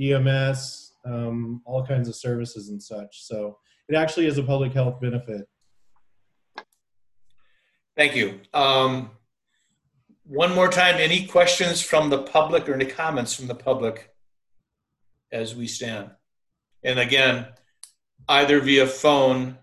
EMS, 0.00 0.94
um, 1.04 1.62
all 1.64 1.84
kinds 1.84 2.08
of 2.08 2.14
services 2.14 2.68
and 2.68 2.82
such. 2.82 3.24
So 3.24 3.58
it 3.88 3.94
actually 3.94 4.26
is 4.26 4.38
a 4.38 4.42
public 4.42 4.72
health 4.72 5.00
benefit. 5.00 5.48
Thank 7.96 8.16
you. 8.16 8.40
Um, 8.54 9.10
one 10.24 10.54
more 10.54 10.68
time, 10.68 10.96
any 10.98 11.26
questions 11.26 11.82
from 11.82 12.08
the 12.08 12.22
public 12.22 12.68
or 12.68 12.74
any 12.74 12.86
comments 12.86 13.34
from 13.34 13.46
the 13.48 13.54
public 13.54 14.10
as 15.32 15.56
we 15.56 15.66
stand? 15.66 16.10
And 16.84 16.98
again, 16.98 17.46
either 18.28 18.60
via 18.60 18.86
phone 18.86 19.58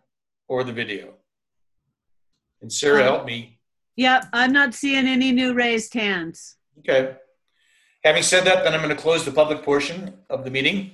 or 0.47 0.64
the 0.64 0.73
video. 0.73 1.14
And 2.61 2.72
Sarah, 2.72 3.03
help 3.03 3.26
me. 3.26 3.59
Yep, 3.95 4.26
I'm 4.34 4.51
not 4.51 4.73
seeing 4.73 5.07
any 5.07 5.31
new 5.31 5.53
raised 5.53 5.93
hands. 5.93 6.57
Okay. 6.80 7.15
Having 8.07 8.23
said 8.23 8.45
that, 8.45 8.63
then 8.63 8.73
I'm 8.73 8.79
going 8.79 8.95
to 8.95 9.01
close 9.01 9.25
the 9.25 9.34
public 9.34 9.63
portion 9.63 10.13
of 10.29 10.45
the 10.45 10.49
meeting. 10.49 10.91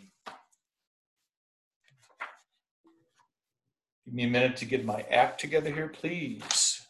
Give 4.04 4.16
me 4.16 4.24
a 4.24 4.28
minute 4.28 4.58
to 4.58 4.66
get 4.66 4.84
my 4.84 5.06
act 5.12 5.40
together 5.40 5.72
here, 5.72 5.90
please. 5.90 6.82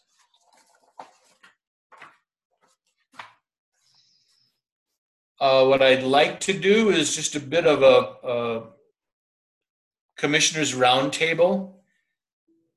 Uh, 5.38 5.66
what 5.66 5.82
I'd 5.82 6.04
like 6.04 6.40
to 6.40 6.58
do 6.58 6.88
is 6.88 7.14
just 7.14 7.36
a 7.36 7.40
bit 7.40 7.66
of 7.66 7.82
a, 7.82 8.26
a 8.26 8.62
commissioners 10.16 10.74
roundtable 10.74 11.74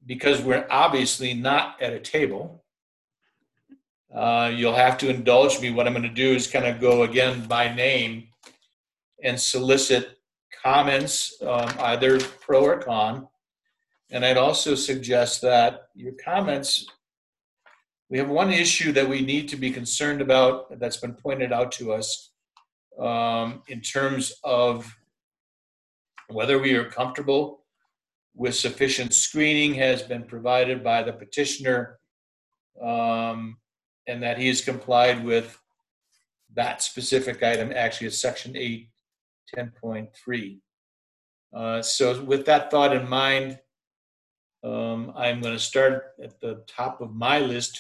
because 0.06 0.42
we're 0.42 0.68
obviously 0.70 1.34
not 1.34 1.82
at 1.82 1.94
a 1.94 2.00
table. 2.00 2.66
Uh, 4.18 4.52
you'll 4.52 4.74
have 4.74 4.98
to 4.98 5.10
indulge 5.10 5.62
me. 5.62 5.70
What 5.70 5.86
I'm 5.86 5.94
going 5.94 6.02
to 6.02 6.10
do 6.10 6.34
is 6.34 6.48
kind 6.48 6.66
of 6.66 6.82
go 6.82 7.04
again 7.04 7.46
by 7.46 7.72
name 7.72 8.30
and 9.24 9.40
solicit 9.40 10.18
comments, 10.64 11.40
um, 11.44 11.70
either 11.80 12.20
pro 12.20 12.64
or 12.64 12.78
con. 12.80 13.28
And 14.10 14.26
I'd 14.26 14.38
also 14.38 14.74
suggest 14.74 15.44
that 15.44 15.90
your 15.94 16.14
comments, 16.14 16.88
we 18.10 18.18
have 18.18 18.28
one 18.28 18.52
issue 18.52 18.92
that 18.94 19.08
we 19.08 19.22
need 19.22 19.50
to 19.50 19.56
be 19.56 19.70
concerned 19.70 20.22
about 20.22 20.80
that's 20.80 20.98
been 20.98 21.14
pointed 21.14 21.54
out 21.54 21.72
to 21.74 21.94
us 21.94 22.32
um, 23.00 23.62
in 23.68 23.82
terms 23.82 24.34
of 24.44 24.98
whether 26.30 26.58
we 26.58 26.74
are 26.74 26.90
comfortable 26.90 27.66
with 28.34 28.56
sufficient 28.56 29.14
screening 29.14 29.76
has 29.76 30.02
been 30.02 30.24
provided 30.24 30.84
by 30.84 31.04
the 31.04 31.14
petitioner 31.14 32.00
um, 32.82 33.58
and 34.08 34.24
that 34.24 34.38
he 34.38 34.48
has 34.48 34.62
complied 34.62 35.24
with 35.24 35.60
that 36.56 36.82
specific 36.82 37.44
item, 37.44 37.72
actually 37.76 38.08
it's 38.08 38.20
section 38.20 38.56
8, 38.56 38.90
10.3. 39.56 40.60
Uh, 41.54 41.82
so 41.82 42.24
with 42.24 42.46
that 42.46 42.72
thought 42.72 42.96
in 42.96 43.08
mind, 43.08 43.60
um, 44.64 45.14
I'm 45.16 45.42
going 45.42 45.54
to 45.54 45.60
start 45.60 46.14
at 46.22 46.40
the 46.40 46.64
top 46.68 47.02
of 47.02 47.14
my 47.14 47.40
list. 47.40 47.80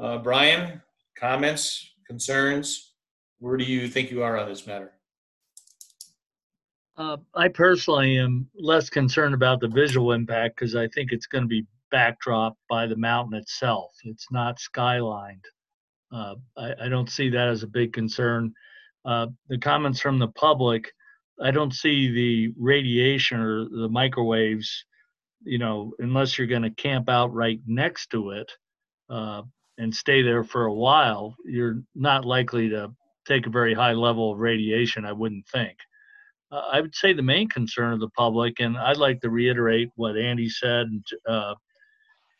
Uh, 0.00 0.18
Brian, 0.18 0.80
comments, 1.18 1.94
concerns? 2.06 2.92
Where 3.38 3.56
do 3.56 3.64
you 3.64 3.88
think 3.88 4.10
you 4.10 4.22
are 4.22 4.38
on 4.38 4.48
this 4.48 4.66
matter? 4.66 4.92
Uh, 6.96 7.16
I 7.34 7.48
personally 7.48 8.18
am 8.18 8.48
less 8.54 8.90
concerned 8.90 9.34
about 9.34 9.60
the 9.60 9.68
visual 9.68 10.12
impact 10.12 10.56
because 10.56 10.76
I 10.76 10.86
think 10.88 11.12
it's 11.12 11.26
going 11.26 11.44
to 11.44 11.48
be 11.48 11.64
backdrop 11.90 12.56
by 12.68 12.86
the 12.86 12.96
mountain 12.96 13.38
itself. 13.38 13.92
It's 14.04 14.26
not 14.30 14.58
skylined. 14.58 15.44
Uh, 16.12 16.34
I, 16.56 16.74
I, 16.82 16.88
don't 16.88 17.10
see 17.10 17.28
that 17.30 17.48
as 17.48 17.62
a 17.62 17.68
big 17.68 17.92
concern. 17.92 18.52
Uh, 19.04 19.28
the 19.48 19.58
comments 19.58 20.00
from 20.00 20.18
the 20.18 20.28
public, 20.28 20.90
I 21.40 21.52
don't 21.52 21.72
see 21.72 22.10
the 22.10 22.54
radiation 22.58 23.40
or 23.40 23.68
the 23.68 23.88
microwaves, 23.88 24.84
you 25.44 25.58
know, 25.58 25.92
unless 26.00 26.36
you're 26.36 26.48
going 26.48 26.62
to 26.62 26.70
camp 26.70 27.08
out 27.08 27.32
right 27.32 27.60
next 27.66 28.10
to 28.10 28.30
it 28.30 28.50
uh, 29.08 29.42
and 29.78 29.94
stay 29.94 30.22
there 30.22 30.42
for 30.42 30.66
a 30.66 30.74
while, 30.74 31.36
you're 31.44 31.80
not 31.94 32.24
likely 32.24 32.68
to 32.70 32.92
take 33.26 33.46
a 33.46 33.50
very 33.50 33.72
high 33.72 33.92
level 33.92 34.32
of 34.32 34.38
radiation, 34.38 35.04
I 35.04 35.12
wouldn't 35.12 35.46
think. 35.48 35.76
Uh, 36.50 36.62
I 36.72 36.80
would 36.80 36.94
say 36.94 37.12
the 37.12 37.22
main 37.22 37.48
concern 37.48 37.92
of 37.92 38.00
the 38.00 38.10
public, 38.10 38.58
and 38.58 38.76
I'd 38.76 38.96
like 38.96 39.20
to 39.20 39.30
reiterate 39.30 39.90
what 39.94 40.16
Andy 40.16 40.48
said 40.48 40.86
and 40.86 41.04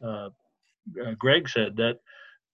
uh, 0.05 0.31
Greg 1.19 1.49
said 1.49 1.77
that 1.77 1.99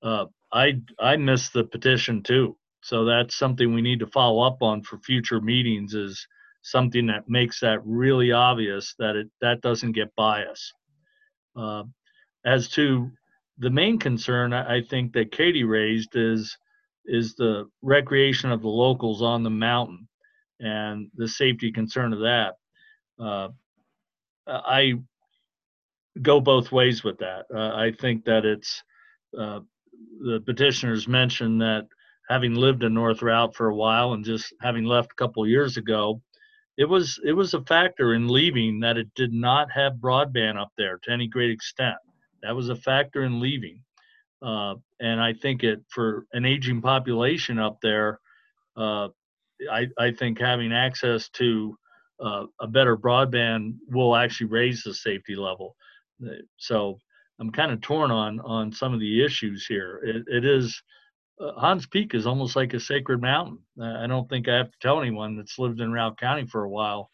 uh, 0.03 0.27
I 0.53 0.81
I 1.01 1.17
missed 1.17 1.53
the 1.53 1.65
petition 1.65 2.23
too. 2.23 2.57
So 2.83 3.05
that's 3.05 3.37
something 3.37 3.75
we 3.75 3.83
need 3.83 4.01
to 4.01 4.07
follow 4.07 4.43
up 4.43 4.63
on 4.63 4.83
for 4.83 4.99
future 4.99 5.41
meetings. 5.41 5.95
Is 5.95 6.27
something 6.63 7.07
that 7.07 7.29
makes 7.29 7.61
that 7.61 7.81
really 7.85 8.33
obvious 8.33 8.95
that 8.99 9.17
it 9.17 9.29
that 9.41 9.61
doesn't 9.61 9.93
get 9.93 10.13
us. 10.19 10.73
Uh, 11.57 11.85
as 12.45 12.69
to 12.69 13.11
the 13.59 13.71
main 13.71 13.99
concern, 13.99 14.53
I 14.53 14.83
think 14.83 15.13
that 15.15 15.33
Katie 15.33 15.65
raised 15.65 16.15
is 16.15 16.57
is 17.07 17.35
the 17.35 17.69
recreation 17.83 18.51
of 18.51 18.63
the 18.63 18.69
locals 18.69 19.23
on 19.23 19.43
the 19.43 19.51
mountain 19.51 20.09
and 20.61 21.09
the 21.15 21.29
safety 21.29 21.71
concern 21.73 22.13
of 22.13 22.21
that. 22.21 22.55
Uh, 23.19 23.49
I 24.47 24.95
go 26.23 26.41
both 26.41 26.73
ways 26.73 27.05
with 27.05 27.19
that. 27.19 27.47
Uh, 27.55 27.75
I 27.75 27.93
think 27.93 28.25
that 28.25 28.45
it's 28.45 28.83
uh, 29.39 29.61
the 30.21 30.41
petitioners 30.45 31.09
mentioned 31.09 31.61
that 31.61 31.87
having 32.29 32.55
lived 32.55 32.83
in 32.83 32.95
North 32.95 33.21
Routt 33.21 33.55
for 33.55 33.69
a 33.69 33.75
while 33.75 34.13
and 34.13 34.25
just 34.25 34.53
having 34.61 34.85
left 34.85 35.13
a 35.13 35.15
couple 35.17 35.47
years 35.47 35.77
ago, 35.77 36.21
it 36.77 36.85
was 36.85 37.21
it 37.25 37.33
was 37.33 37.55
a 37.55 37.63
factor 37.63 38.15
in 38.15 38.29
leaving 38.29 38.81
that 38.81 38.97
it 38.97 39.09
did 39.15 39.33
not 39.33 39.71
have 39.73 39.95
broadband 39.95 40.61
up 40.61 40.73
there 40.77 40.99
to 41.05 41.11
any 41.11 41.27
great 41.27 41.51
extent. 41.51 41.97
That 42.43 42.55
was 42.55 42.69
a 42.69 42.77
factor 42.77 43.25
in 43.25 43.41
leaving, 43.41 43.83
uh, 44.43 44.75
and 45.01 45.21
I 45.21 45.33
think 45.33 45.65
it 45.65 45.83
for 45.89 46.27
an 46.33 46.45
aging 46.45 46.83
population 46.83 47.59
up 47.59 47.79
there. 47.83 48.21
Uh, 48.77 49.09
I, 49.73 49.87
I 49.99 50.11
think 50.13 50.39
having 50.39 50.71
access 50.73 51.31
to 51.31 51.79
uh, 52.21 52.45
a 52.61 52.67
better 52.67 52.97
broadband 52.97 53.77
will 53.89 54.15
actually 54.15 54.49
raise 54.49 54.83
the 54.83 54.93
safety 54.93 55.35
level. 55.35 55.77
So 56.57 56.99
I'm 57.39 57.51
kind 57.51 57.73
of 57.73 57.81
torn 57.81 58.11
on 58.11 58.41
on 58.41 58.73
some 58.73 58.95
of 58.95 59.01
the 59.01 59.25
issues 59.25 59.67
here. 59.67 60.01
It, 60.05 60.25
it 60.29 60.45
is 60.45 60.83
uh, 61.41 61.53
Hahns 61.61 61.91
Peak 61.91 62.15
is 62.15 62.27
almost 62.27 62.57
like 62.57 62.73
a 62.75 62.81
sacred 62.81 63.21
mountain. 63.21 63.59
Uh, 63.81 63.99
I 63.99 64.07
don't 64.07 64.29
think 64.29 64.49
I 64.49 64.57
have 64.57 64.71
to 64.71 64.79
tell 64.81 65.01
anyone 65.01 65.37
that's 65.37 65.59
lived 65.59 65.81
in 65.81 65.93
Routt 65.93 66.19
County 66.19 66.47
for 66.47 66.65
a 66.65 66.71
while 66.71 67.11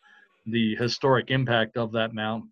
the 0.46 0.74
historic 0.76 1.30
impact 1.30 1.76
of 1.76 1.92
that 1.92 2.14
mountain. 2.14 2.50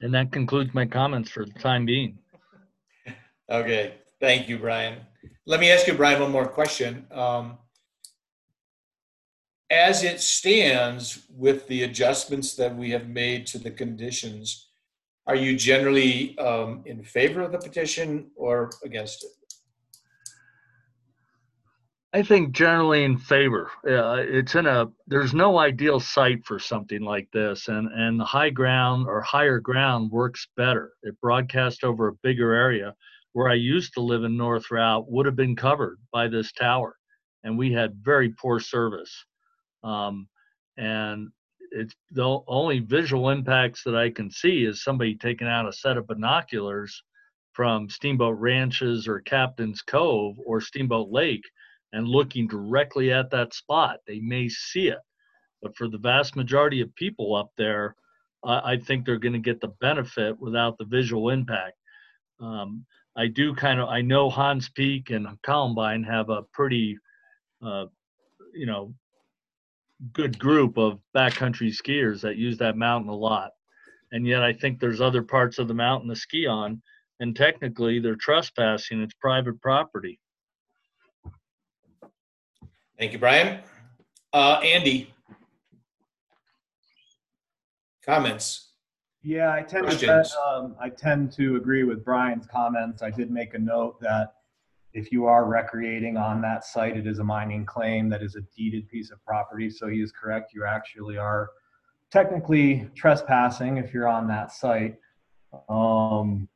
And 0.00 0.14
that 0.14 0.32
concludes 0.32 0.74
my 0.74 0.86
comments 0.86 1.30
for 1.30 1.44
the 1.44 1.52
time 1.58 1.84
being. 1.84 2.18
Okay, 3.50 3.94
thank 4.20 4.48
you, 4.48 4.58
Brian. 4.58 5.00
Let 5.46 5.60
me 5.60 5.70
ask 5.70 5.86
you, 5.86 5.94
Brian, 5.94 6.20
one 6.20 6.30
more 6.30 6.46
question. 6.46 7.06
Um, 7.10 7.58
as 9.74 10.04
it 10.04 10.20
stands 10.20 11.26
with 11.36 11.66
the 11.66 11.82
adjustments 11.82 12.54
that 12.54 12.74
we 12.74 12.90
have 12.90 13.08
made 13.08 13.46
to 13.48 13.58
the 13.58 13.70
conditions, 13.70 14.68
are 15.26 15.36
you 15.36 15.56
generally 15.56 16.38
um, 16.38 16.82
in 16.86 17.02
favor 17.02 17.42
of 17.42 17.52
the 17.52 17.58
petition 17.58 18.30
or 18.36 18.70
against 18.84 19.24
it? 19.24 19.30
I 22.12 22.22
think 22.22 22.52
generally 22.52 23.02
in 23.02 23.18
favor. 23.18 23.72
Uh, 23.84 24.22
it's 24.22 24.54
in 24.54 24.66
a 24.66 24.86
there's 25.08 25.34
no 25.34 25.58
ideal 25.58 25.98
site 25.98 26.46
for 26.46 26.60
something 26.60 27.02
like 27.02 27.28
this, 27.32 27.66
and 27.66 27.88
and 27.92 28.20
the 28.20 28.24
high 28.24 28.50
ground 28.50 29.08
or 29.08 29.20
higher 29.20 29.58
ground 29.58 30.12
works 30.12 30.46
better. 30.56 30.92
It 31.02 31.20
broadcasts 31.20 31.82
over 31.82 32.06
a 32.06 32.14
bigger 32.22 32.52
area. 32.52 32.94
Where 33.32 33.48
I 33.48 33.54
used 33.54 33.94
to 33.94 34.00
live 34.00 34.22
in 34.22 34.36
North 34.36 34.70
Routt 34.70 35.08
would 35.08 35.26
have 35.26 35.34
been 35.34 35.56
covered 35.56 35.98
by 36.12 36.28
this 36.28 36.52
tower, 36.52 36.94
and 37.42 37.58
we 37.58 37.72
had 37.72 37.96
very 38.00 38.32
poor 38.40 38.60
service. 38.60 39.24
Um, 39.84 40.28
and 40.76 41.28
it's 41.70 41.94
the 42.10 42.40
only 42.46 42.80
visual 42.80 43.30
impacts 43.30 43.82
that 43.84 43.94
I 43.94 44.10
can 44.10 44.30
see 44.30 44.64
is 44.64 44.82
somebody 44.82 45.14
taking 45.14 45.48
out 45.48 45.68
a 45.68 45.72
set 45.72 45.96
of 45.96 46.06
binoculars 46.06 47.02
from 47.52 47.88
Steamboat 47.88 48.38
Ranches 48.38 49.06
or 49.06 49.20
Captain's 49.20 49.82
Cove 49.82 50.36
or 50.44 50.60
Steamboat 50.60 51.10
Lake 51.10 51.44
and 51.92 52.08
looking 52.08 52.48
directly 52.48 53.12
at 53.12 53.30
that 53.30 53.54
spot. 53.54 53.98
They 54.06 54.18
may 54.20 54.48
see 54.48 54.88
it, 54.88 54.98
but 55.62 55.76
for 55.76 55.88
the 55.88 55.98
vast 55.98 56.34
majority 56.34 56.80
of 56.80 56.94
people 56.96 57.36
up 57.36 57.50
there, 57.56 57.94
I, 58.44 58.72
I 58.72 58.76
think 58.78 59.04
they're 59.04 59.18
going 59.18 59.34
to 59.34 59.38
get 59.38 59.60
the 59.60 59.72
benefit 59.80 60.38
without 60.40 60.78
the 60.78 60.84
visual 60.84 61.30
impact. 61.30 61.76
Um, 62.40 62.84
I 63.16 63.28
do 63.28 63.54
kind 63.54 63.80
of 63.80 63.88
I 63.88 64.00
know 64.00 64.28
Hahns 64.28 64.72
Peak 64.74 65.10
and 65.10 65.26
Columbine 65.42 66.02
have 66.02 66.30
a 66.30 66.42
pretty, 66.52 66.98
uh, 67.64 67.86
you 68.52 68.66
know, 68.66 68.92
good 70.12 70.38
group 70.38 70.76
of 70.78 71.00
backcountry 71.16 71.74
skiers 71.74 72.20
that 72.20 72.36
use 72.36 72.58
that 72.58 72.76
mountain 72.76 73.10
a 73.10 73.14
lot, 73.14 73.52
and 74.12 74.26
yet 74.26 74.42
I 74.42 74.52
think 74.52 74.78
there's 74.78 75.00
other 75.00 75.22
parts 75.22 75.58
of 75.58 75.68
the 75.68 75.74
mountain 75.74 76.08
to 76.10 76.16
ski 76.16 76.46
on, 76.46 76.82
and 77.20 77.34
technically 77.34 78.00
they're 78.00 78.16
trespassing. 78.16 79.00
It's 79.02 79.14
private 79.14 79.60
property. 79.60 80.20
Thank 82.98 83.12
you, 83.12 83.18
Brian. 83.18 83.60
Uh, 84.32 84.60
Andy. 84.62 85.12
Comments? 88.04 88.72
Yeah, 89.22 89.52
I 89.52 89.62
tend 89.62 89.90
to 89.90 90.24
um, 90.46 90.76
I 90.78 90.90
tend 90.90 91.32
to 91.32 91.56
agree 91.56 91.84
with 91.84 92.04
Brian's 92.04 92.46
comments. 92.46 93.02
I 93.02 93.10
did 93.10 93.30
make 93.30 93.54
a 93.54 93.58
note 93.58 93.98
that 94.00 94.34
if 94.94 95.10
you 95.10 95.26
are 95.26 95.44
recreating 95.44 96.16
on 96.16 96.40
that 96.42 96.64
site, 96.64 96.96
it 96.96 97.06
is 97.06 97.18
a 97.18 97.24
mining 97.24 97.66
claim 97.66 98.08
that 98.08 98.22
is 98.22 98.36
a 98.36 98.40
deeded 98.56 98.88
piece 98.88 99.10
of 99.10 99.22
property. 99.24 99.68
So 99.68 99.88
he 99.88 100.00
is 100.00 100.12
correct. 100.12 100.54
You 100.54 100.64
actually 100.64 101.18
are 101.18 101.50
technically 102.12 102.88
trespassing 102.94 103.76
if 103.76 103.92
you're 103.92 104.06
on 104.06 104.28
that 104.28 104.52
site. 104.52 104.94
Um, 105.68 106.48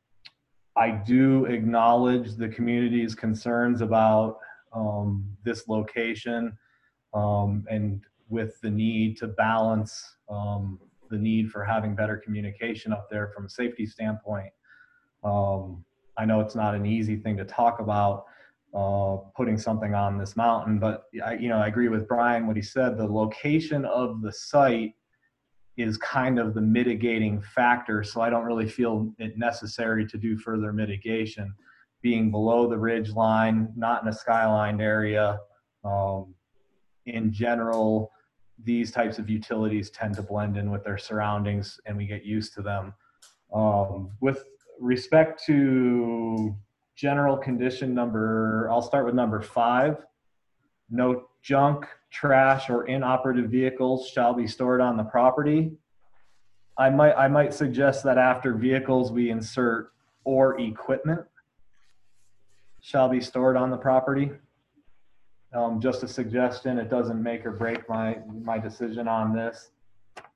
I 0.77 0.91
do 0.91 1.45
acknowledge 1.45 2.35
the 2.35 2.47
community's 2.47 3.13
concerns 3.13 3.81
about 3.81 4.37
um, 4.71 5.25
this 5.43 5.67
location 5.67 6.57
um, 7.13 7.65
and 7.69 8.01
with 8.29 8.61
the 8.61 8.69
need 8.69 9.17
to 9.17 9.27
balance 9.27 10.15
um, 10.29 10.79
the 11.09 11.17
need 11.17 11.51
for 11.51 11.65
having 11.65 11.93
better 11.93 12.15
communication 12.15 12.93
up 12.93 13.09
there 13.09 13.27
from 13.35 13.47
a 13.47 13.49
safety 13.49 13.85
standpoint. 13.85 14.53
Um, 15.25 15.83
I 16.17 16.23
know 16.23 16.39
it's 16.39 16.55
not 16.55 16.75
an 16.75 16.85
easy 16.85 17.17
thing 17.17 17.35
to 17.37 17.45
talk 17.45 17.79
about 17.79 18.25
uh, 18.73 19.17
putting 19.35 19.57
something 19.57 19.95
on 19.95 20.17
this 20.17 20.35
mountain, 20.35 20.79
but 20.79 21.05
I, 21.25 21.33
you 21.33 21.49
know, 21.49 21.57
I 21.57 21.67
agree 21.67 21.87
with 21.87 22.07
Brian 22.07 22.45
what 22.45 22.55
he 22.55 22.61
said. 22.61 22.97
The 22.97 23.07
location 23.07 23.85
of 23.85 24.21
the 24.21 24.31
site 24.31 24.93
is 25.75 25.97
kind 25.97 26.37
of 26.37 26.53
the 26.53 26.61
mitigating 26.61 27.41
factor, 27.41 28.03
so 28.03 28.21
I 28.21 28.29
don't 28.29 28.43
really 28.43 28.67
feel 28.67 29.13
it 29.17 29.37
necessary 29.37 30.05
to 30.07 30.17
do 30.17 30.37
further 30.37 30.71
mitigation. 30.71 31.53
Being 32.01 32.31
below 32.31 32.67
the 32.67 32.77
ridge 32.77 33.11
line, 33.11 33.69
not 33.75 34.03
in 34.03 34.09
a 34.09 34.13
skyline 34.13 34.79
area, 34.81 35.39
um, 35.83 36.35
in 37.05 37.31
general, 37.31 38.11
these 38.63 38.91
types 38.91 39.19
of 39.19 39.29
utilities 39.29 39.89
tend 39.89 40.15
to 40.15 40.21
blend 40.21 40.57
in 40.57 40.69
with 40.69 40.83
their 40.83 40.97
surroundings 40.97 41.79
and 41.85 41.97
we 41.97 42.05
get 42.05 42.23
used 42.23 42.53
to 42.53 42.61
them. 42.61 42.93
Um, 43.53 44.11
with 44.21 44.43
respect 44.79 45.43
to 45.45 46.55
general 46.99 47.37
condition 47.37 47.93
number, 47.93 48.67
I'll 48.69 48.81
start 48.81 49.05
with 49.05 49.15
number 49.15 49.41
five. 49.41 49.97
No 50.89 51.29
junk, 51.41 51.85
trash, 52.11 52.69
or 52.69 52.87
inoperative 52.87 53.49
vehicles 53.49 54.09
shall 54.09 54.33
be 54.33 54.45
stored 54.45 54.81
on 54.81 54.97
the 54.97 55.03
property. 55.03 55.71
I 56.77 56.89
might, 56.89 57.13
I 57.13 57.29
might 57.29 57.53
suggest 57.53 58.03
that 58.03 58.17
after 58.17 58.53
vehicles, 58.53 59.13
we 59.13 59.29
insert 59.29 59.93
or 60.25 60.59
equipment 60.59 61.21
shall 62.81 63.07
be 63.07 63.21
stored 63.21 63.55
on 63.55 63.69
the 63.69 63.77
property. 63.77 64.31
Um, 65.53 65.79
just 65.79 66.03
a 66.03 66.07
suggestion, 66.07 66.77
it 66.77 66.89
doesn't 66.89 67.21
make 67.21 67.45
or 67.45 67.51
break 67.51 67.87
my, 67.87 68.17
my 68.43 68.59
decision 68.59 69.07
on 69.07 69.33
this. 69.33 69.71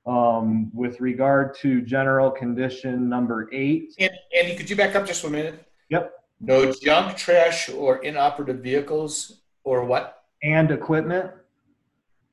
Um, 0.06 0.70
with 0.74 1.00
regard 1.00 1.54
to 1.58 1.82
general 1.82 2.30
condition 2.30 3.08
number 3.08 3.50
eight, 3.52 3.94
An- 3.98 4.10
Andy, 4.34 4.56
could 4.56 4.68
you 4.68 4.76
back 4.76 4.94
up 4.94 5.06
just 5.06 5.24
a 5.24 5.30
minute? 5.30 5.62
Yep. 5.90 6.23
No 6.46 6.72
junk, 6.72 7.16
trash, 7.16 7.68
or 7.70 7.98
inoperative 8.04 8.58
vehicles, 8.58 9.42
or 9.64 9.84
what? 9.84 10.20
and 10.42 10.70
equipment, 10.70 11.30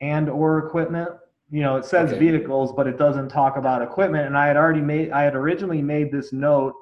and 0.02 0.28
or 0.28 0.58
equipment, 0.66 1.08
you 1.50 1.62
know, 1.62 1.76
it 1.76 1.84
says 1.86 2.10
Okay. 2.12 2.18
vehicles, 2.18 2.70
but 2.72 2.86
it 2.86 2.98
doesn't 2.98 3.30
talk 3.30 3.56
about 3.56 3.80
equipment, 3.80 4.26
and 4.26 4.36
I 4.36 4.46
had 4.48 4.56
already 4.58 4.82
made, 4.82 5.10
I 5.12 5.22
had 5.22 5.34
originally 5.34 5.80
made 5.80 6.12
this 6.12 6.30
note 6.30 6.74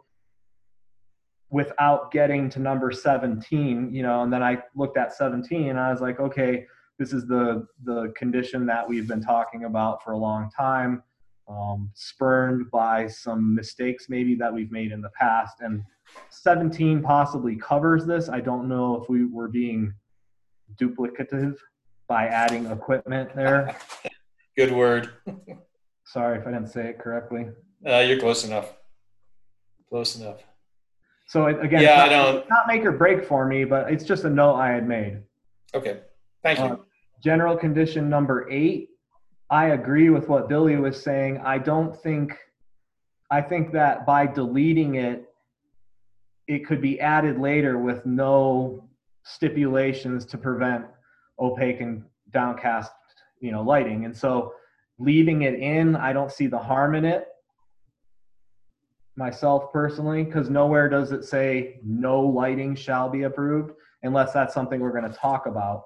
without 1.51 2.11
getting 2.11 2.49
to 2.51 2.59
number 2.59 2.91
17, 2.91 3.95
you 3.95 4.03
know, 4.03 4.23
and 4.23 4.33
then 4.33 4.43
I 4.43 4.61
looked 4.75 4.97
at 4.97 5.13
17 5.15 5.69
and 5.69 5.79
I 5.79 5.93
was 5.93 6.01
like, 6.01 6.19
okay, 6.19 6.67
this 6.99 7.13
is 7.13 7.27
the 7.27 7.67
the 7.85 8.13
condition 8.17 8.67
that 8.67 8.89
we've 8.89 9.07
been 9.07 9.23
talking 9.23 9.65
about 9.65 10.03
for 10.03 10.13
a 10.13 10.19
long 10.19 10.51
time, 10.51 11.03
um, 11.51 11.91
spurned 11.95 12.71
by 12.71 13.07
some 13.09 13.55
mistakes 13.55 14.07
maybe 14.09 14.35
that 14.37 14.53
we've 14.53 14.71
made 14.71 14.93
in 14.93 15.01
the 15.01 15.11
past, 15.11 15.61
and 15.61 15.83
17 16.31 17.03
possibly 17.03 17.57
covers 17.57 18.07
this. 18.07 18.29
I 18.29 18.41
don't 18.41 18.69
know 18.69 19.01
if 19.03 19.09
we 19.09 19.25
were 19.27 19.49
being 19.49 19.93
duplicative 20.77 21.57
by 22.07 22.27
adding 22.27 22.67
equipment 22.67 23.35
there. 23.35 23.77
Good 24.57 24.73
word. 24.73 25.11
Sorry 26.05 26.39
if 26.39 26.47
I 26.47 26.51
didn't 26.51 26.69
say 26.69 26.89
it 26.89 26.99
correctly. 26.99 27.49
Uh, 27.87 27.99
you're 27.99 28.19
close 28.19 28.45
enough. 28.45 28.73
Close 29.89 30.17
enough. 30.17 30.43
So 31.27 31.47
it, 31.47 31.65
again, 31.65 31.83
Yeah, 31.83 32.05
it's 32.05 32.13
I 32.13 32.17
not, 32.17 32.33
don't- 32.33 32.51
not 32.51 32.67
make 32.67 32.85
or 32.85 32.93
break 32.93 33.25
for 33.25 33.47
me, 33.47 33.65
but 33.65 33.91
it's 33.93 34.05
just 34.05 34.25
a 34.25 34.31
note 34.31 34.55
I 34.57 34.71
had 34.73 34.87
made. 34.87 35.23
Okay. 35.75 36.01
Thank 36.43 36.59
you. 36.59 36.65
Uh, 36.65 36.77
general 37.23 37.57
condition 37.57 38.09
number 38.11 38.51
eight, 38.51 38.90
I 39.51 39.71
agree 39.71 40.11
with 40.11 40.29
what 40.29 40.49
Billy 40.49 40.77
was 40.77 41.03
saying. 41.03 41.39
I 41.39 41.59
don't 41.59 41.97
think, 42.01 42.37
I 43.31 43.41
think 43.41 43.73
that 43.73 44.07
by 44.07 44.27
deleting 44.27 44.95
it, 44.95 45.27
it 46.47 46.67
could 46.67 46.81
be 46.81 47.01
added 47.01 47.39
later 47.39 47.79
with 47.79 48.07
no 48.07 48.89
stipulations 49.25 50.25
to 50.27 50.39
prevent 50.39 50.85
opaque 51.39 51.81
and 51.81 52.05
downcast, 52.33 52.93
you 53.41 53.51
know, 53.51 53.63
lighting. 53.63 54.05
And 54.05 54.17
so 54.17 54.53
leaving 54.99 55.43
it 55.43 55.55
in, 55.55 55.97
I 55.97 56.13
don't 56.13 56.31
see 56.31 56.47
the 56.47 56.59
harm 56.59 56.95
in 56.95 57.05
it 57.05 57.27
myself 59.17 59.73
personally, 59.73 60.23
because 60.25 60.49
nowhere 60.49 60.89
does 60.89 61.13
it 61.13 61.25
say 61.25 61.81
no 61.85 62.21
lighting 62.21 62.75
shall 62.75 63.09
be 63.09 63.25
approved 63.25 63.73
unless 64.03 64.33
that's 64.33 64.55
something 64.55 64.81
we're 64.81 64.99
going 64.99 65.11
to 65.11 65.19
talk 65.19 65.47
about. 65.47 65.83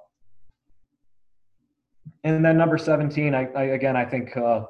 And 2.23 2.45
then 2.45 2.57
number 2.57 2.79
17, 2.79 3.35
I, 3.35 3.49
I 3.53 3.63
again, 3.65 3.97
I 3.97 4.05
think 4.05 4.37
uh, 4.37 4.65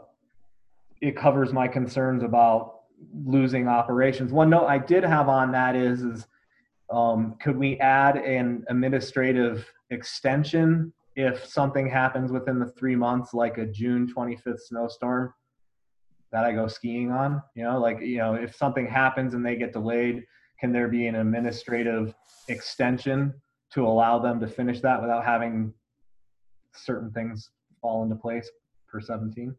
it 1.01 1.16
covers 1.16 1.52
my 1.52 1.69
concerns 1.69 2.23
about 2.23 2.81
losing 3.24 3.69
operations. 3.69 4.32
One 4.32 4.51
note 4.51 4.66
I 4.66 4.78
did 4.78 5.05
have 5.05 5.28
on 5.28 5.52
that 5.52 5.77
is, 5.77 6.02
is 6.02 6.27
um, 6.90 7.36
could 7.40 7.56
we 7.56 7.78
add 7.78 8.16
an 8.16 8.65
administrative 8.69 9.70
extension 9.90 10.93
if 11.16 11.47
something 11.47 11.89
happens 11.89 12.32
within 12.32 12.59
the 12.59 12.66
three 12.66 12.97
months, 12.97 13.35
like 13.35 13.59
a 13.59 13.66
June 13.66 14.12
25th 14.12 14.61
snowstorm 14.61 15.32
that 16.32 16.44
I 16.44 16.52
go 16.52 16.66
skiing 16.66 17.11
on? 17.11 17.43
You 17.55 17.65
know, 17.65 17.78
like, 17.78 18.01
you 18.01 18.19
know, 18.19 18.35
if 18.35 18.55
something 18.56 18.86
happens 18.86 19.35
and 19.35 19.44
they 19.44 19.56
get 19.56 19.73
delayed, 19.73 20.24
can 20.59 20.73
there 20.73 20.89
be 20.89 21.06
an 21.06 21.16
administrative 21.16 22.15
extension 22.48 23.35
to 23.73 23.86
allow 23.86 24.19
them 24.19 24.40
to 24.40 24.47
finish 24.47 24.81
that 24.81 25.01
without 25.01 25.24
having 25.24 25.73
certain 26.76 27.10
things 27.10 27.51
fall 27.80 28.02
into 28.02 28.16
place 28.16 28.51
per 28.88 29.01
17? 29.01 29.55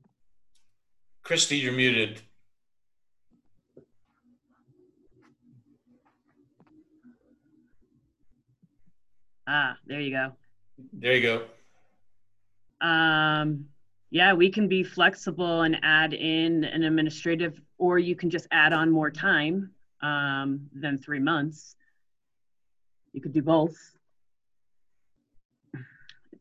Christy, 1.23 1.57
you're 1.57 1.73
muted. 1.73 2.21
Ah, 9.47 9.77
there 9.85 10.01
you 10.01 10.11
go. 10.11 10.31
There 10.93 11.15
you 11.15 11.21
go. 12.81 12.85
Um, 12.85 13.65
yeah, 14.09 14.33
we 14.33 14.49
can 14.49 14.67
be 14.67 14.83
flexible 14.83 15.63
and 15.63 15.77
add 15.83 16.13
in 16.13 16.63
an 16.63 16.83
administrative, 16.83 17.59
or 17.77 17.99
you 17.99 18.15
can 18.15 18.29
just 18.29 18.47
add 18.51 18.73
on 18.73 18.91
more 18.91 19.11
time 19.11 19.71
um, 20.01 20.67
than 20.73 20.97
three 20.97 21.19
months. 21.19 21.75
You 23.13 23.21
could 23.21 23.33
do 23.33 23.41
both. 23.41 23.75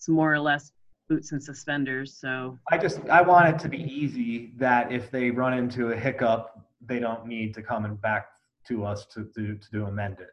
It's 0.05 0.09
more 0.11 0.35
or 0.35 0.39
less 0.39 0.71
boots 1.09 1.33
and 1.33 1.43
suspenders, 1.43 2.13
so 2.21 2.59
I 2.71 2.77
just 2.77 3.01
I 3.09 3.23
want 3.23 3.49
it 3.49 3.59
to 3.61 3.71
be 3.71 3.79
easy 3.79 4.53
that 4.59 4.93
if 4.93 5.11
they 5.11 5.31
run 5.31 5.55
into 5.55 5.93
a 5.93 5.97
hiccup, 5.97 6.61
they 6.85 6.99
don't 6.99 7.25
need 7.25 7.55
to 7.55 7.63
come 7.63 7.87
and 7.87 7.99
back 8.03 8.27
to 8.69 8.85
us 8.85 9.07
to 9.15 9.25
to, 9.35 9.55
to 9.55 9.71
do 9.73 9.87
amend 9.87 10.21
it, 10.21 10.29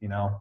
you 0.00 0.08
know. 0.08 0.40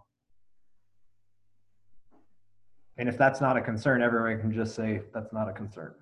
And 2.95 3.09
if 3.09 3.17
that's 3.17 3.41
not 3.41 3.57
a 3.57 3.61
concern, 3.61 4.01
everyone 4.01 4.39
can 4.39 4.53
just 4.53 4.75
say 4.75 5.01
that's 5.13 5.33
not 5.33 5.49
a 5.49 5.51
concern. 5.51 5.93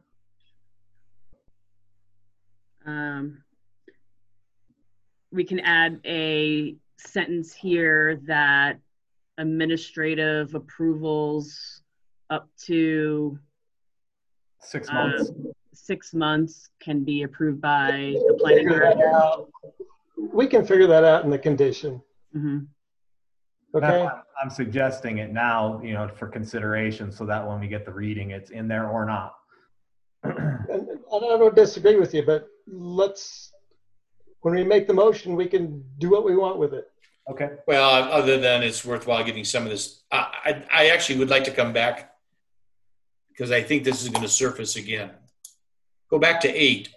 um, 2.85 3.41
we 5.31 5.43
can 5.43 5.59
add 5.61 5.99
a 6.05 6.75
sentence 6.97 7.55
here 7.55 8.21
that 8.27 8.77
administrative 9.39 10.53
approvals 10.53 11.81
up 12.29 12.49
to 12.65 13.37
Six 14.59 14.89
uh, 14.89 14.93
months. 14.93 15.31
six 15.73 16.13
months 16.13 16.69
can 16.79 17.03
be 17.03 17.23
approved 17.23 17.61
by 17.61 18.15
the 18.27 18.37
planning 18.39 18.67
Figure 18.67 18.79
director. 18.79 19.43
We 20.33 20.47
can 20.47 20.65
figure 20.65 20.87
that 20.87 21.03
out 21.03 21.23
in 21.23 21.29
the 21.29 21.37
condition. 21.37 22.01
Mhm. 22.35 22.67
Okay? 23.75 24.03
why 24.03 24.21
I'm 24.41 24.49
suggesting 24.49 25.19
it 25.19 25.31
now, 25.31 25.79
you 25.83 25.93
know, 25.93 26.07
for 26.07 26.27
consideration, 26.27 27.11
so 27.11 27.25
that 27.25 27.47
when 27.47 27.59
we 27.59 27.67
get 27.67 27.85
the 27.85 27.91
reading, 27.91 28.31
it's 28.31 28.49
in 28.49 28.67
there 28.67 28.87
or 28.89 29.05
not. 29.05 29.35
And 30.69 30.89
and 30.89 31.25
I 31.25 31.37
don't 31.37 31.55
disagree 31.55 31.95
with 31.95 32.13
you, 32.13 32.23
but 32.25 32.47
let's, 32.67 33.53
when 34.41 34.53
we 34.53 34.63
make 34.65 34.85
the 34.85 34.93
motion, 34.93 35.35
we 35.35 35.47
can 35.47 35.83
do 35.99 36.09
what 36.09 36.25
we 36.25 36.35
want 36.35 36.57
with 36.57 36.73
it. 36.73 36.85
Okay. 37.31 37.51
Well, 37.65 37.89
other 38.11 38.37
than 38.37 38.63
it's 38.63 38.83
worthwhile 38.83 39.23
getting 39.23 39.45
some 39.45 39.63
of 39.63 39.69
this, 39.69 40.03
I, 40.11 40.27
I, 40.45 40.63
I 40.71 40.89
actually 40.89 41.19
would 41.19 41.29
like 41.29 41.45
to 41.45 41.51
come 41.51 41.71
back 41.71 42.16
because 43.37 43.51
I 43.51 43.61
think 43.61 43.83
this 43.83 44.01
is 44.01 44.09
going 44.09 44.23
to 44.23 44.29
surface 44.29 44.75
again. 44.75 45.11
Go 46.09 46.17
back 46.17 46.41
to 46.41 46.49
eight. 46.49 46.89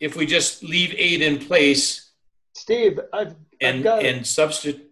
If 0.00 0.16
we 0.16 0.26
just 0.26 0.62
leave 0.62 0.94
eight 0.96 1.22
in 1.22 1.38
place 1.38 2.10
Steve, 2.54 2.98
I've, 3.12 3.28
I've 3.28 3.34
and, 3.60 3.84
got 3.84 4.02
it. 4.04 4.14
and 4.16 4.26
substitute, 4.26 4.90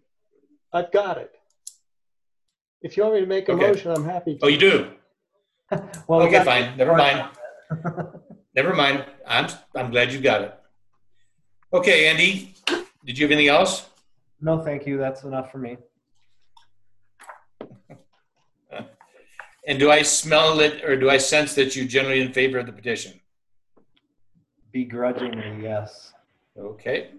I've 0.72 0.92
got 0.92 1.18
it. 1.18 1.32
If 2.82 2.96
you 2.96 3.02
want 3.02 3.14
me 3.16 3.20
to 3.20 3.26
make 3.26 3.48
a 3.48 3.52
Okay. 3.52 3.66
motion, 3.68 3.90
I'm 3.90 4.04
happy 4.04 4.34
to. 4.38 4.44
oh, 4.44 4.48
you 4.48 4.58
do? 4.58 4.90
Well, 6.06 6.22
Okay, 6.22 6.44
fine, 6.44 6.76
never 6.76 6.94
mind. 6.94 7.28
Never 8.54 8.72
mind, 8.72 9.04
I'm, 9.26 9.48
I'm 9.74 9.90
glad 9.90 10.12
you 10.14 10.20
got 10.20 10.40
it. 10.40 10.54
Okay, 11.74 12.08
Andy, 12.08 12.54
did 13.04 13.18
you 13.18 13.26
have 13.26 13.32
anything 13.32 13.48
else? 13.48 13.86
No, 14.40 14.64
thank 14.64 14.86
you. 14.86 14.96
That's 14.96 15.24
enough 15.24 15.52
for 15.52 15.58
me. 15.58 15.76
And 19.66 19.80
do 19.80 19.90
I 19.90 20.02
smell 20.02 20.60
it, 20.60 20.84
or 20.84 20.96
do 20.96 21.10
I 21.10 21.18
sense 21.18 21.54
that 21.56 21.74
you 21.74 21.86
generally 21.86 22.20
in 22.20 22.32
favor 22.32 22.58
of 22.58 22.66
the 22.66 22.72
petition? 22.72 23.20
Begrudgingly, 24.72 25.62
yes. 25.62 26.12
Okay. 26.56 27.10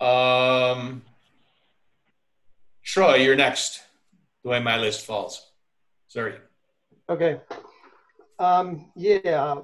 Um, 0.00 1.02
Troy, 2.82 3.16
you're 3.16 3.36
next. 3.36 3.82
The 4.42 4.50
way 4.50 4.60
my 4.60 4.78
list 4.78 5.04
falls. 5.04 5.50
Sorry. 6.06 6.36
Okay. 7.10 7.40
Um, 8.38 8.90
yeah. 8.96 9.56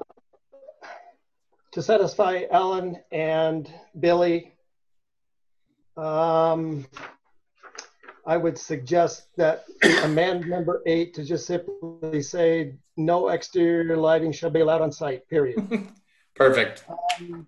To 1.73 1.83
satisfy 1.83 2.43
Ellen 2.51 2.99
and 3.11 3.73
Billy, 3.99 4.53
um, 5.97 6.87
I 8.27 8.37
would 8.37 8.57
suggest 8.59 9.29
that 9.37 9.65
amend 10.03 10.47
number 10.47 10.83
eight 10.87 11.15
to 11.15 11.25
just 11.25 11.47
simply 11.47 12.23
say, 12.23 12.75
no 12.97 13.29
exterior 13.29 13.97
lighting 13.97 14.33
shall 14.33 14.51
be 14.51 14.61
allowed 14.61 14.81
on 14.81 14.93
site, 14.93 15.29
period. 15.29 15.59
Perfect. 16.35 16.85
Um, 16.89 17.47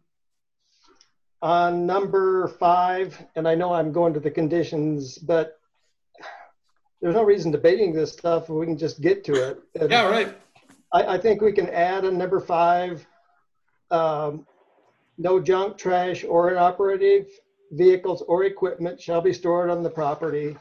On 1.42 1.86
number 1.86 2.48
five, 2.48 3.18
and 3.36 3.48
I 3.48 3.54
know 3.54 3.72
I'm 3.72 3.92
going 3.92 4.12
to 4.14 4.20
the 4.20 4.30
conditions, 4.30 5.18
but 5.18 5.58
there's 7.00 7.14
no 7.14 7.22
reason 7.22 7.50
debating 7.50 7.92
this 7.92 8.12
stuff. 8.12 8.48
We 8.48 8.66
can 8.66 8.78
just 8.78 9.00
get 9.00 9.24
to 9.24 9.32
it. 9.32 9.60
And 9.80 9.90
Yeah, 9.90 10.08
right. 10.08 10.36
I, 10.92 11.14
I 11.14 11.18
think 11.18 11.40
we 11.40 11.52
can 11.52 11.68
add 11.70 12.04
a 12.04 12.10
number 12.10 12.40
five, 12.40 13.06
um, 13.90 14.46
no 15.18 15.40
junk, 15.40 15.78
trash, 15.78 16.24
or 16.24 16.50
inoperative 16.50 17.28
vehicles 17.72 18.22
or 18.28 18.44
equipment 18.44 19.00
shall 19.00 19.20
be 19.20 19.32
stored 19.32 19.70
on 19.70 19.82
the 19.82 19.90
property. 19.90 20.56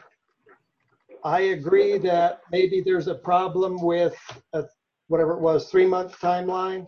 I 1.23 1.41
agree 1.41 1.98
that 1.99 2.41
maybe 2.52 2.82
there's 2.82 3.07
a 3.07 3.15
problem 3.15 3.82
with 3.82 4.15
a, 4.53 4.64
whatever 5.07 5.34
it 5.34 5.41
was, 5.41 5.69
three-month 5.69 6.19
timeline. 6.19 6.88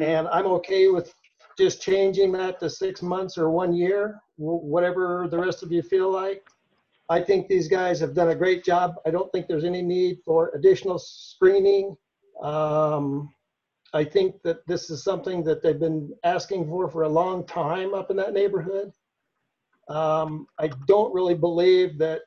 And 0.00 0.28
I'm 0.28 0.46
okay 0.46 0.88
with 0.88 1.14
just 1.58 1.80
changing 1.80 2.32
that 2.32 2.58
to 2.60 2.68
six 2.68 3.02
months 3.02 3.38
or 3.38 3.50
one 3.50 3.72
year, 3.74 4.20
wh- 4.36 4.64
whatever 4.64 5.28
the 5.30 5.38
rest 5.38 5.62
of 5.62 5.72
you 5.72 5.82
feel 5.82 6.10
like. 6.10 6.42
I 7.08 7.20
think 7.22 7.48
these 7.48 7.68
guys 7.68 8.00
have 8.00 8.14
done 8.14 8.30
a 8.30 8.34
great 8.34 8.64
job. 8.64 8.94
I 9.06 9.10
don't 9.10 9.30
think 9.30 9.46
there's 9.46 9.64
any 9.64 9.82
need 9.82 10.18
for 10.24 10.50
additional 10.54 10.98
screening. 10.98 11.96
Um, 12.42 13.30
I 13.92 14.04
think 14.04 14.42
that 14.42 14.66
this 14.66 14.90
is 14.90 15.04
something 15.04 15.44
that 15.44 15.62
they've 15.62 15.78
been 15.78 16.12
asking 16.24 16.66
for 16.66 16.90
for 16.90 17.02
a 17.02 17.08
long 17.08 17.46
time 17.46 17.94
up 17.94 18.10
in 18.10 18.16
that 18.16 18.32
neighborhood. 18.32 18.90
Um, 19.88 20.46
I 20.58 20.70
don't 20.86 21.14
really 21.14 21.34
believe 21.34 21.98
that 21.98 22.22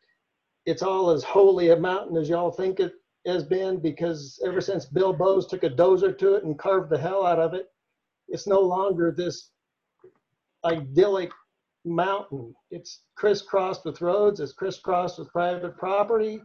it's 0.65 0.83
all 0.83 1.09
as 1.09 1.23
holy 1.23 1.69
a 1.69 1.77
mountain 1.77 2.17
as 2.17 2.29
y'all 2.29 2.51
think 2.51 2.79
it 2.79 2.93
has 3.25 3.43
been 3.43 3.79
because 3.79 4.39
ever 4.45 4.61
since 4.61 4.85
Bill 4.85 5.13
Bose 5.13 5.47
took 5.47 5.63
a 5.63 5.69
dozer 5.69 6.17
to 6.17 6.35
it 6.35 6.43
and 6.43 6.59
carved 6.59 6.89
the 6.89 6.97
hell 6.97 7.25
out 7.25 7.39
of 7.39 7.53
it, 7.53 7.67
it's 8.27 8.47
no 8.47 8.59
longer 8.59 9.11
this 9.11 9.51
idyllic 10.65 11.31
mountain. 11.85 12.53
It's 12.69 13.03
crisscrossed 13.15 13.85
with 13.85 14.01
roads, 14.01 14.39
it's 14.39 14.53
crisscrossed 14.53 15.19
with 15.19 15.31
private 15.31 15.77
property. 15.77 16.41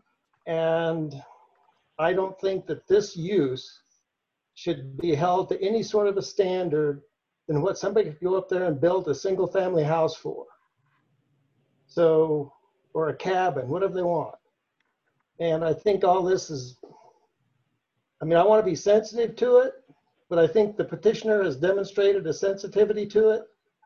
And 0.46 1.14
I 1.98 2.12
don't 2.12 2.40
think 2.40 2.66
that 2.66 2.86
this 2.88 3.16
use 3.16 3.82
should 4.54 4.96
be 4.98 5.14
held 5.14 5.48
to 5.48 5.62
any 5.62 5.82
sort 5.82 6.08
of 6.08 6.16
a 6.16 6.22
standard 6.22 7.02
than 7.48 7.62
what 7.62 7.78
somebody 7.78 8.10
could 8.10 8.20
go 8.20 8.36
up 8.36 8.48
there 8.48 8.64
and 8.64 8.80
build 8.80 9.08
a 9.08 9.14
single 9.14 9.46
family 9.46 9.82
house 9.82 10.14
for. 10.14 10.46
So, 11.94 12.50
or 12.94 13.10
a 13.10 13.14
cabin, 13.14 13.68
whatever 13.68 13.92
they 13.92 14.02
want. 14.02 14.34
And 15.40 15.62
I 15.62 15.74
think 15.74 16.04
all 16.04 16.22
this 16.22 16.48
is, 16.48 16.78
I 18.22 18.24
mean, 18.24 18.38
I 18.38 18.44
want 18.44 18.64
to 18.64 18.70
be 18.70 18.76
sensitive 18.76 19.36
to 19.36 19.58
it, 19.58 19.72
but 20.30 20.38
I 20.38 20.46
think 20.46 20.76
the 20.76 20.84
petitioner 20.84 21.42
has 21.42 21.56
demonstrated 21.56 22.26
a 22.26 22.32
sensitivity 22.32 23.06
to 23.08 23.30
it. 23.30 23.42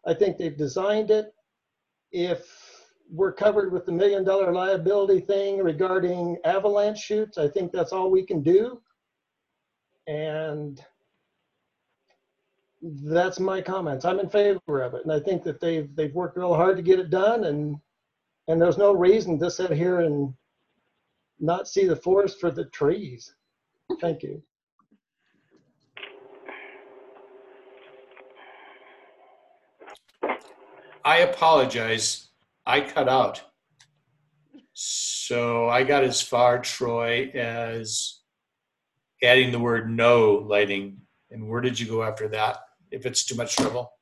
I 0.06 0.14
think 0.14 0.38
they've 0.38 0.56
designed 0.56 1.10
it. 1.10 1.34
If 2.12 2.46
we're 3.10 3.32
covered 3.32 3.72
with 3.72 3.86
the 3.86 3.92
million 3.92 4.22
dollar 4.22 4.52
liability 4.52 5.20
thing 5.20 5.58
regarding 5.58 6.36
avalanche 6.44 7.00
chutes, 7.00 7.38
I 7.38 7.48
think 7.48 7.72
that's 7.72 7.92
all 7.92 8.10
we 8.10 8.24
can 8.24 8.40
do. 8.40 8.80
And 10.06 10.80
that's 12.82 13.40
my 13.40 13.60
comments. 13.60 14.04
I'm 14.04 14.20
in 14.20 14.28
favor 14.28 14.82
of 14.82 14.94
it. 14.94 15.02
And 15.02 15.12
I 15.12 15.18
think 15.18 15.42
that 15.42 15.60
they've, 15.60 15.88
they've 15.96 16.14
worked 16.14 16.36
real 16.36 16.54
hard 16.54 16.76
to 16.76 16.82
get 16.84 17.00
it 17.00 17.10
done 17.10 17.44
and, 17.44 17.76
and 18.48 18.60
there's 18.60 18.78
no 18.78 18.92
reason 18.92 19.38
to 19.40 19.50
sit 19.50 19.72
here 19.72 20.00
and 20.00 20.32
not 21.40 21.68
see 21.68 21.86
the 21.86 21.96
forest 21.96 22.40
for 22.40 22.50
the 22.50 22.66
trees. 22.66 23.34
Thank 24.00 24.22
you. 24.22 24.42
I 31.04 31.18
apologize. 31.18 32.28
I 32.66 32.80
cut 32.80 33.08
out. 33.08 33.42
So 34.72 35.68
I 35.68 35.84
got 35.84 36.04
as 36.04 36.20
far, 36.20 36.58
Troy, 36.58 37.30
as 37.32 38.20
adding 39.22 39.52
the 39.52 39.58
word 39.58 39.90
no 39.90 40.34
lighting. 40.34 41.00
And 41.30 41.48
where 41.48 41.60
did 41.60 41.78
you 41.78 41.86
go 41.86 42.02
after 42.02 42.28
that? 42.28 42.58
If 42.90 43.06
it's 43.06 43.24
too 43.24 43.36
much 43.36 43.56
trouble? 43.56 43.92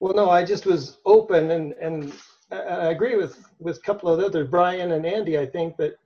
Well, 0.00 0.14
no, 0.14 0.30
I 0.30 0.44
just 0.44 0.66
was 0.66 0.98
open 1.04 1.50
and, 1.50 1.72
and 1.74 2.12
I, 2.50 2.86
agree 2.90 3.16
with, 3.16 3.44
with 3.58 3.78
a 3.78 3.80
couple 3.80 4.08
of 4.08 4.20
others, 4.20 4.48
Brian 4.48 4.92
and 4.92 5.04
Andy, 5.04 5.38
I 5.38 5.46
think 5.46 5.76
that, 5.78 5.98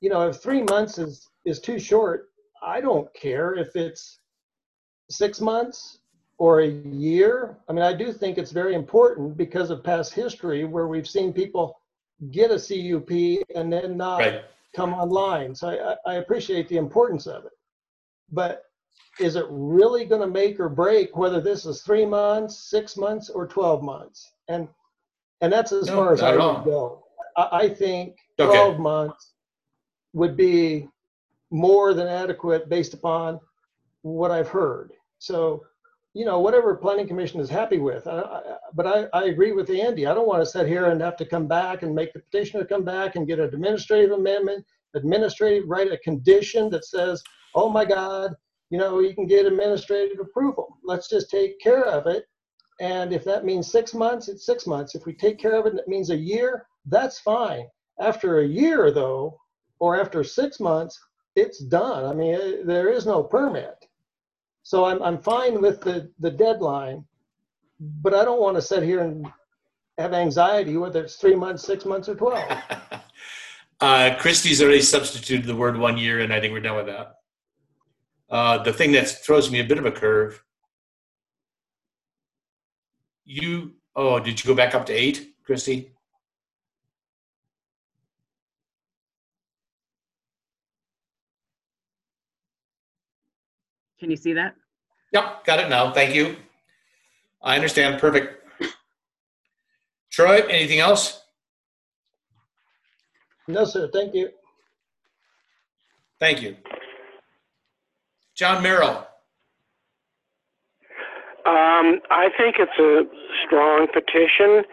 you 0.00 0.10
know, 0.10 0.28
if 0.28 0.36
three 0.36 0.62
months 0.62 0.98
is, 0.98 1.28
is 1.44 1.60
too 1.60 1.78
short, 1.78 2.30
I 2.62 2.80
don't 2.80 3.12
care 3.14 3.54
if 3.54 3.76
it's 3.76 4.18
six 5.10 5.40
months 5.40 6.00
or 6.38 6.60
a 6.60 6.66
year. 6.66 7.56
I 7.68 7.72
mean, 7.72 7.84
I 7.84 7.94
do 7.94 8.12
think 8.12 8.36
it's 8.36 8.50
very 8.50 8.74
important 8.74 9.36
because 9.36 9.70
of 9.70 9.84
past 9.84 10.12
history 10.12 10.64
where 10.64 10.88
we've 10.88 11.08
seen 11.08 11.32
people 11.32 11.80
get 12.30 12.50
a 12.50 12.58
CUP 12.58 13.10
and 13.54 13.72
then 13.72 13.96
not 13.96 14.18
Right. 14.18 14.44
come 14.74 14.92
online. 14.92 15.54
So 15.54 15.68
I- 15.68 16.10
I 16.10 16.14
appreciate 16.16 16.68
the 16.68 16.76
importance 16.76 17.26
of 17.26 17.44
it. 17.46 17.52
But 18.30 18.64
is 19.18 19.36
it 19.36 19.46
really 19.48 20.04
going 20.04 20.20
to 20.20 20.26
make 20.26 20.60
or 20.60 20.68
break 20.68 21.16
whether 21.16 21.40
this 21.40 21.64
is 21.66 21.82
three 21.82 22.04
months, 22.06 22.70
six 22.70 22.96
months, 22.96 23.30
or 23.30 23.46
12 23.46 23.82
months? 23.82 24.32
And 24.48 24.68
and 25.40 25.52
that's 25.52 25.72
as 25.72 25.88
No, 25.88 25.96
far 25.96 26.12
as 26.14 26.22
I 26.22 26.32
would 26.36 26.64
go. 26.64 27.04
I, 27.36 27.48
I 27.52 27.68
think 27.68 28.16
Okay. 28.38 28.52
12 28.52 28.78
months 28.78 29.32
would 30.14 30.36
be 30.36 30.88
more 31.50 31.94
than 31.94 32.06
adequate 32.06 32.68
based 32.68 32.94
upon 32.94 33.40
what 34.02 34.30
I've 34.30 34.48
heard. 34.48 34.92
So, 35.18 35.64
you 36.14 36.24
know, 36.24 36.40
whatever 36.40 36.74
planning 36.74 37.06
commission 37.06 37.40
is 37.40 37.50
happy 37.50 37.78
with. 37.78 38.06
I, 38.06 38.20
I, 38.20 38.42
but 38.74 38.86
I, 38.86 39.06
I 39.12 39.24
agree 39.24 39.52
with 39.52 39.68
Andy. 39.70 40.06
I 40.06 40.14
don't 40.14 40.26
want 40.28 40.42
to 40.42 40.46
sit 40.50 40.66
here 40.66 40.86
and 40.86 41.00
have 41.00 41.16
to 41.18 41.26
come 41.26 41.46
back 41.46 41.82
and 41.82 41.94
make 41.94 42.12
the 42.12 42.20
petitioner 42.20 42.64
come 42.64 42.84
back 42.84 43.16
and 43.16 43.26
get 43.26 43.38
an 43.38 43.46
administrative 43.46 44.12
amendment, 44.12 44.64
administrative, 44.94 45.64
write 45.68 45.92
a 45.92 45.98
condition 45.98 46.70
that 46.70 46.84
says, 46.84 47.22
oh 47.54 47.68
my 47.68 47.84
God, 47.84 48.34
you 48.70 48.78
know, 48.78 49.00
you 49.00 49.14
can 49.14 49.26
get 49.26 49.46
administrative 49.46 50.18
approval. 50.20 50.78
Let's 50.84 51.08
just 51.08 51.30
take 51.30 51.60
care 51.60 51.84
of 51.84 52.06
it. 52.06 52.24
And 52.80 53.12
if 53.12 53.24
that 53.24 53.44
means 53.44 53.70
six 53.70 53.94
months, 53.94 54.28
it's 54.28 54.44
six 54.44 54.66
months. 54.66 54.94
If 54.94 55.06
we 55.06 55.14
take 55.14 55.38
care 55.38 55.58
of 55.58 55.66
it 55.66 55.70
and 55.70 55.78
it 55.80 55.88
means 55.88 56.10
a 56.10 56.16
year, 56.16 56.66
that's 56.86 57.20
fine. 57.20 57.66
After 58.00 58.40
a 58.40 58.46
year, 58.46 58.90
though, 58.90 59.38
or 59.78 59.98
after 59.98 60.22
six 60.22 60.60
months, 60.60 60.98
it's 61.36 61.58
done. 61.58 62.04
I 62.04 62.12
mean, 62.12 62.34
eh, 62.34 62.52
there 62.64 62.88
is 62.90 63.06
no 63.06 63.22
permit. 63.22 63.76
So 64.62 64.84
I'm, 64.84 65.02
I'm 65.02 65.22
fine 65.22 65.60
with 65.60 65.80
the, 65.80 66.10
the 66.18 66.30
deadline. 66.30 67.04
but 67.78 68.14
I 68.14 68.24
don't 68.24 68.40
want 68.40 68.56
to 68.56 68.62
sit 68.62 68.82
here 68.82 69.00
and 69.00 69.26
have 69.98 70.12
anxiety 70.12 70.76
whether 70.76 71.04
it's 71.04 71.16
three 71.16 71.36
months, 71.36 71.64
six 71.64 71.84
months, 71.84 72.08
or 72.08 72.14
12. 72.14 72.58
Uh, 73.78 74.16
Christie's 74.18 74.62
already 74.62 74.80
substituted 74.80 75.44
the 75.44 75.54
word 75.54 75.76
one 75.76 75.98
year, 75.98 76.20
and 76.20 76.32
I 76.32 76.40
think 76.40 76.54
we're 76.54 76.60
done 76.60 76.76
with 76.76 76.86
that. 76.86 77.15
Uh, 78.28 78.62
the 78.62 78.72
thing 78.72 78.92
that 78.92 79.08
throws 79.08 79.50
me 79.50 79.60
a 79.60 79.64
bit 79.64 79.78
of 79.78 79.86
a 79.86 79.92
curve. 79.92 80.42
You, 83.24 83.74
oh, 83.94 84.18
did 84.18 84.42
you 84.42 84.48
go 84.48 84.54
back 84.54 84.74
up 84.74 84.86
to 84.86 84.92
eight, 84.92 85.34
Christy? 85.44 85.92
Can 93.98 94.10
you 94.10 94.16
see 94.16 94.32
that? 94.34 94.54
Yep, 95.12 95.44
got 95.44 95.60
it 95.60 95.68
now. 95.68 95.92
Thank 95.92 96.14
you. 96.14 96.36
I 97.42 97.54
understand. 97.54 98.00
Perfect. 98.00 98.44
Troy, 100.10 100.40
anything 100.48 100.80
else? 100.80 101.22
No, 103.48 103.64
sir. 103.64 103.88
Thank 103.92 104.14
you. 104.14 104.30
Thank 106.18 106.42
you. 106.42 106.56
John 108.36 108.62
Merrill. 108.62 109.06
Um, 111.46 112.00
I 112.10 112.28
think 112.36 112.56
it's 112.58 112.78
a 112.78 113.04
strong 113.46 113.86
petition, 113.92 114.64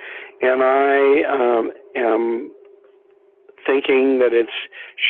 and 0.41 0.64
I 0.64 1.23
um, 1.31 1.72
am 1.95 2.52
thinking 3.65 4.19
that 4.19 4.34
it 4.34 4.48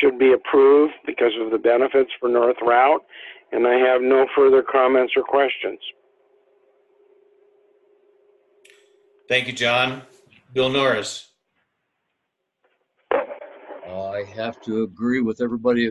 should 0.00 0.18
be 0.18 0.32
approved 0.32 0.94
because 1.06 1.32
of 1.40 1.50
the 1.50 1.58
benefits 1.58 2.10
for 2.20 2.28
North 2.28 2.56
Routt, 2.62 3.00
and 3.50 3.66
I 3.66 3.74
have 3.74 4.02
no 4.02 4.26
further 4.36 4.62
comments 4.62 5.14
or 5.16 5.22
questions. 5.22 5.80
Thank 9.28 9.46
you, 9.46 9.52
John. 9.52 10.02
Bill 10.52 10.68
Norris. 10.68 11.28
I 13.10 14.24
have 14.36 14.60
to 14.62 14.82
agree 14.82 15.22
with 15.22 15.40
everybody. 15.40 15.90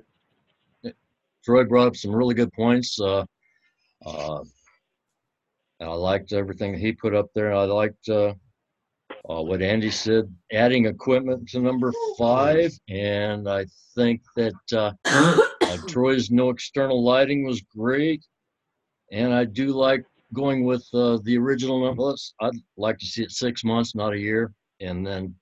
Troy 1.43 1.65
brought 1.65 1.87
up 1.87 1.95
some 1.95 2.15
really 2.15 2.35
good 2.35 2.51
points. 2.53 2.99
Uh, 2.99 3.25
uh, 4.05 4.43
I 5.81 5.87
liked 5.87 6.31
everything 6.31 6.73
he 6.73 6.93
put 6.93 7.13
up 7.13 7.27
there. 7.35 7.53
I 7.53 7.65
liked 7.65 8.07
uh, 8.07 8.33
uh, 9.29 9.41
what 9.41 9.61
Andy 9.61 9.91
said, 9.91 10.33
adding 10.53 10.85
equipment 10.85 11.49
to 11.49 11.59
number 11.59 11.91
five. 12.17 12.71
And 12.89 13.49
I 13.49 13.65
think 13.95 14.21
that 14.37 14.53
uh, 14.71 14.93
uh, 15.05 15.77
Troy's 15.87 16.31
no 16.31 16.49
external 16.49 17.03
lighting 17.03 17.45
was 17.45 17.61
great. 17.61 18.25
And 19.11 19.33
I 19.33 19.43
do 19.43 19.67
like 19.67 20.05
going 20.33 20.63
with 20.63 20.87
the 20.91 21.37
original 21.37 21.83
number. 21.83 22.15
I'd 22.39 22.53
like 22.77 22.97
to 22.99 23.05
see 23.05 23.23
it 23.23 23.31
six 23.31 23.63
months, 23.63 23.95
not 23.95 24.13
a 24.13 24.19
year. 24.19 24.53
And 24.79 25.05
then 25.05 25.35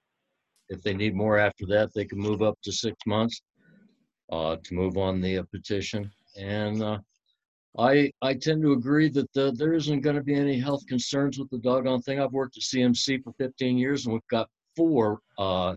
if 0.70 0.82
they 0.82 0.94
need 0.94 1.16
more 1.16 1.38
after 1.38 1.66
that, 1.68 1.94
they 1.94 2.06
can 2.06 2.18
move 2.18 2.42
up 2.42 2.58
to 2.64 2.72
six 2.72 2.98
months 3.06 3.42
uh, 4.32 4.56
to 4.64 4.74
move 4.74 4.98
on 4.98 5.22
the 5.22 5.40
uh, 5.40 5.44
petition. 5.52 6.10
And 6.38 6.82
uh, 6.82 7.00
I 7.78 8.12
I 8.22 8.34
tend 8.34 8.62
to 8.64 8.74
agree 8.74 9.10
that 9.10 9.32
the, 9.34 9.52
there 9.52 9.74
isn't 9.74 10.02
going 10.02 10.16
to 10.16 10.24
be 10.24 10.36
any 10.36 10.60
health 10.60 10.86
concerns 10.88 11.38
with 11.38 11.50
the 11.50 11.60
doggone 11.60 12.02
thing. 12.02 12.20
I've 12.20 12.32
worked 12.34 12.58
at 12.58 12.64
CMC 12.64 13.24
for 13.24 13.34
15 13.34 13.78
years, 13.78 14.06
and 14.06 14.14
we've 14.14 14.28
got 14.30 14.50
four 14.76 15.20
uh, 15.38 15.76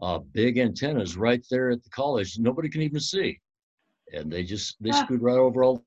uh, 0.00 0.18
big 0.32 0.58
antennas 0.58 1.16
right 1.16 1.44
there 1.50 1.70
at 1.70 1.82
the 1.82 1.90
college. 1.90 2.38
Nobody 2.38 2.68
can 2.68 2.82
even 2.82 3.00
see, 3.00 3.38
and 4.12 4.30
they 4.30 4.42
just 4.42 4.76
they 4.80 4.90
Ah. 4.90 5.04
scoot 5.04 5.20
right 5.20 5.38
over 5.38 5.64
all 5.64 5.84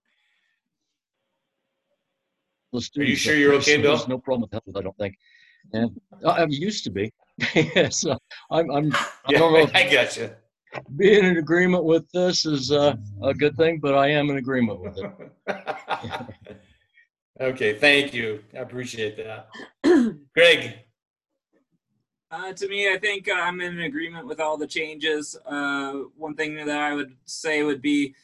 the 2.73 2.89
Are 2.97 3.03
you 3.03 3.15
sure 3.15 3.35
you're 3.35 3.53
okay, 3.53 3.77
so 3.77 3.81
Bill? 3.81 3.95
There's 3.95 4.07
no 4.07 4.17
problem 4.17 4.41
with 4.41 4.51
health, 4.51 4.75
I 4.75 4.81
don't 4.81 4.97
think. 4.97 5.15
And 5.73 5.99
I, 6.25 6.43
I 6.43 6.45
used 6.49 6.83
to 6.83 6.91
be. 6.91 7.11
so 7.89 8.17
I'm, 8.51 8.69
I'm 8.69 8.91
I 9.25 9.31
don't 9.31 9.53
know. 9.53 9.59
If 9.59 9.75
I 9.75 9.89
got 9.89 10.17
you. 10.17 10.29
Being 10.95 11.25
in 11.25 11.37
agreement 11.37 11.83
with 11.83 12.09
this 12.11 12.45
is 12.45 12.71
uh, 12.71 12.95
a 13.23 13.33
good 13.33 13.55
thing, 13.57 13.79
but 13.79 13.95
I 13.95 14.09
am 14.09 14.29
in 14.29 14.37
agreement 14.37 14.79
with 14.79 14.97
it. 14.97 15.11
Okay, 17.39 17.73
thank 17.73 18.13
you. 18.13 18.41
I 18.53 18.59
appreciate 18.59 19.17
that. 19.17 19.49
Greg. 20.33 20.75
Uh, 22.31 22.53
to 22.53 22.67
me, 22.69 22.89
I 22.91 22.97
think 22.97 23.29
I'm 23.29 23.59
in 23.59 23.81
agreement 23.81 24.25
with 24.25 24.39
all 24.39 24.57
the 24.57 24.67
changes. 24.67 25.35
Uh, 25.45 26.03
one 26.17 26.35
thing 26.35 26.55
that 26.55 26.79
I 26.79 26.93
would 26.93 27.13
say 27.25 27.63
would 27.63 27.81
be 27.81 28.15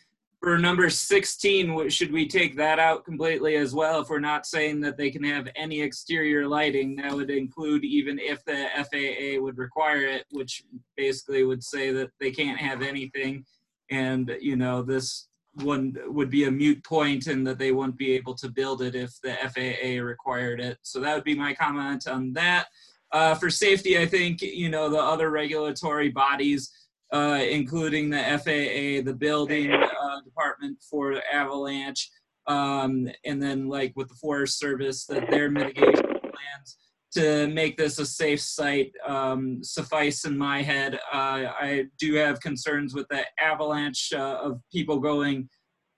for 0.42 0.58
number 0.58 0.90
16, 0.90 1.90
should 1.90 2.12
we 2.12 2.28
take 2.28 2.56
that 2.58 2.80
out 2.80 3.06
completely 3.06 3.58
as 3.58 3.76
well? 3.76 4.02
If 4.02 4.10
we're 4.10 4.20
not 4.20 4.48
saying 4.48 4.82
that 4.82 4.98
they 4.98 5.12
can 5.12 5.24
have 5.24 5.48
any 5.56 5.82
exterior 5.82 6.48
lighting, 6.48 6.96
that 6.96 7.14
would 7.14 7.30
include 7.30 7.86
even 7.86 8.18
if 8.18 8.44
the 8.46 8.68
FAA 8.76 9.40
would 9.40 9.60
require 9.60 10.04
it, 10.08 10.26
which 10.32 10.64
basically 10.98 11.44
would 11.44 11.64
say 11.64 11.92
that 11.92 12.10
they 12.20 12.32
can't 12.32 12.58
have 12.58 12.82
anything. 12.82 13.46
And, 13.92 14.36
you 14.42 14.56
know, 14.56 14.82
this 14.82 15.28
one 15.56 15.96
would 16.08 16.32
be 16.32 16.46
a 16.46 16.52
mute 16.52 16.84
point 16.84 17.28
and 17.28 17.46
that 17.46 17.60
they 17.60 17.72
wouldn't 17.72 17.98
be 17.98 18.14
able 18.14 18.34
to 18.36 18.50
build 18.50 18.82
it 18.82 18.96
if 18.96 19.22
the 19.22 19.34
FAA 19.34 20.04
required 20.04 20.60
it. 20.60 20.80
So 20.82 21.00
that 21.02 21.14
would 21.14 21.24
be 21.24 21.36
my 21.36 21.54
comment 21.54 22.08
on 22.08 22.34
that. 22.34 22.68
Uh, 23.12 23.36
for 23.36 23.50
safety, 23.50 24.00
I 24.00 24.06
think 24.06 24.42
you 24.42 24.70
know 24.70 24.90
the 24.90 24.98
other 24.98 25.30
regulatory 25.32 26.10
bodies, 26.10 26.72
uh, 27.12 27.40
including 27.50 28.10
the 28.10 28.18
FAA, 28.18 29.04
the 29.04 29.16
building 29.18 29.72
uh, 29.72 30.22
department 30.24 30.78
for 30.90 31.22
avalanche, 31.32 32.10
um, 32.48 33.10
and 33.26 33.42
then 33.42 33.68
like 33.68 33.94
with 33.96 34.08
the 34.10 34.16
Forest 34.16 34.60
Service, 34.60 35.06
that 35.06 35.30
their 35.30 35.50
mitigation 35.50 36.04
plans 36.22 36.78
to 37.14 37.48
make 37.48 37.78
this 37.78 38.00
a 38.00 38.06
safe 38.06 38.40
site 38.40 38.94
um, 39.06 39.62
suffice 39.64 40.26
in 40.26 40.38
my 40.38 40.62
head. 40.62 40.96
Uh, 41.12 41.52
I 41.60 41.86
do 42.00 42.14
have 42.16 42.40
concerns 42.40 42.94
with 42.94 43.08
the 43.10 43.26
avalanche 43.40 44.14
uh, 44.14 44.40
of 44.42 44.62
people 44.72 45.00
going 45.00 45.50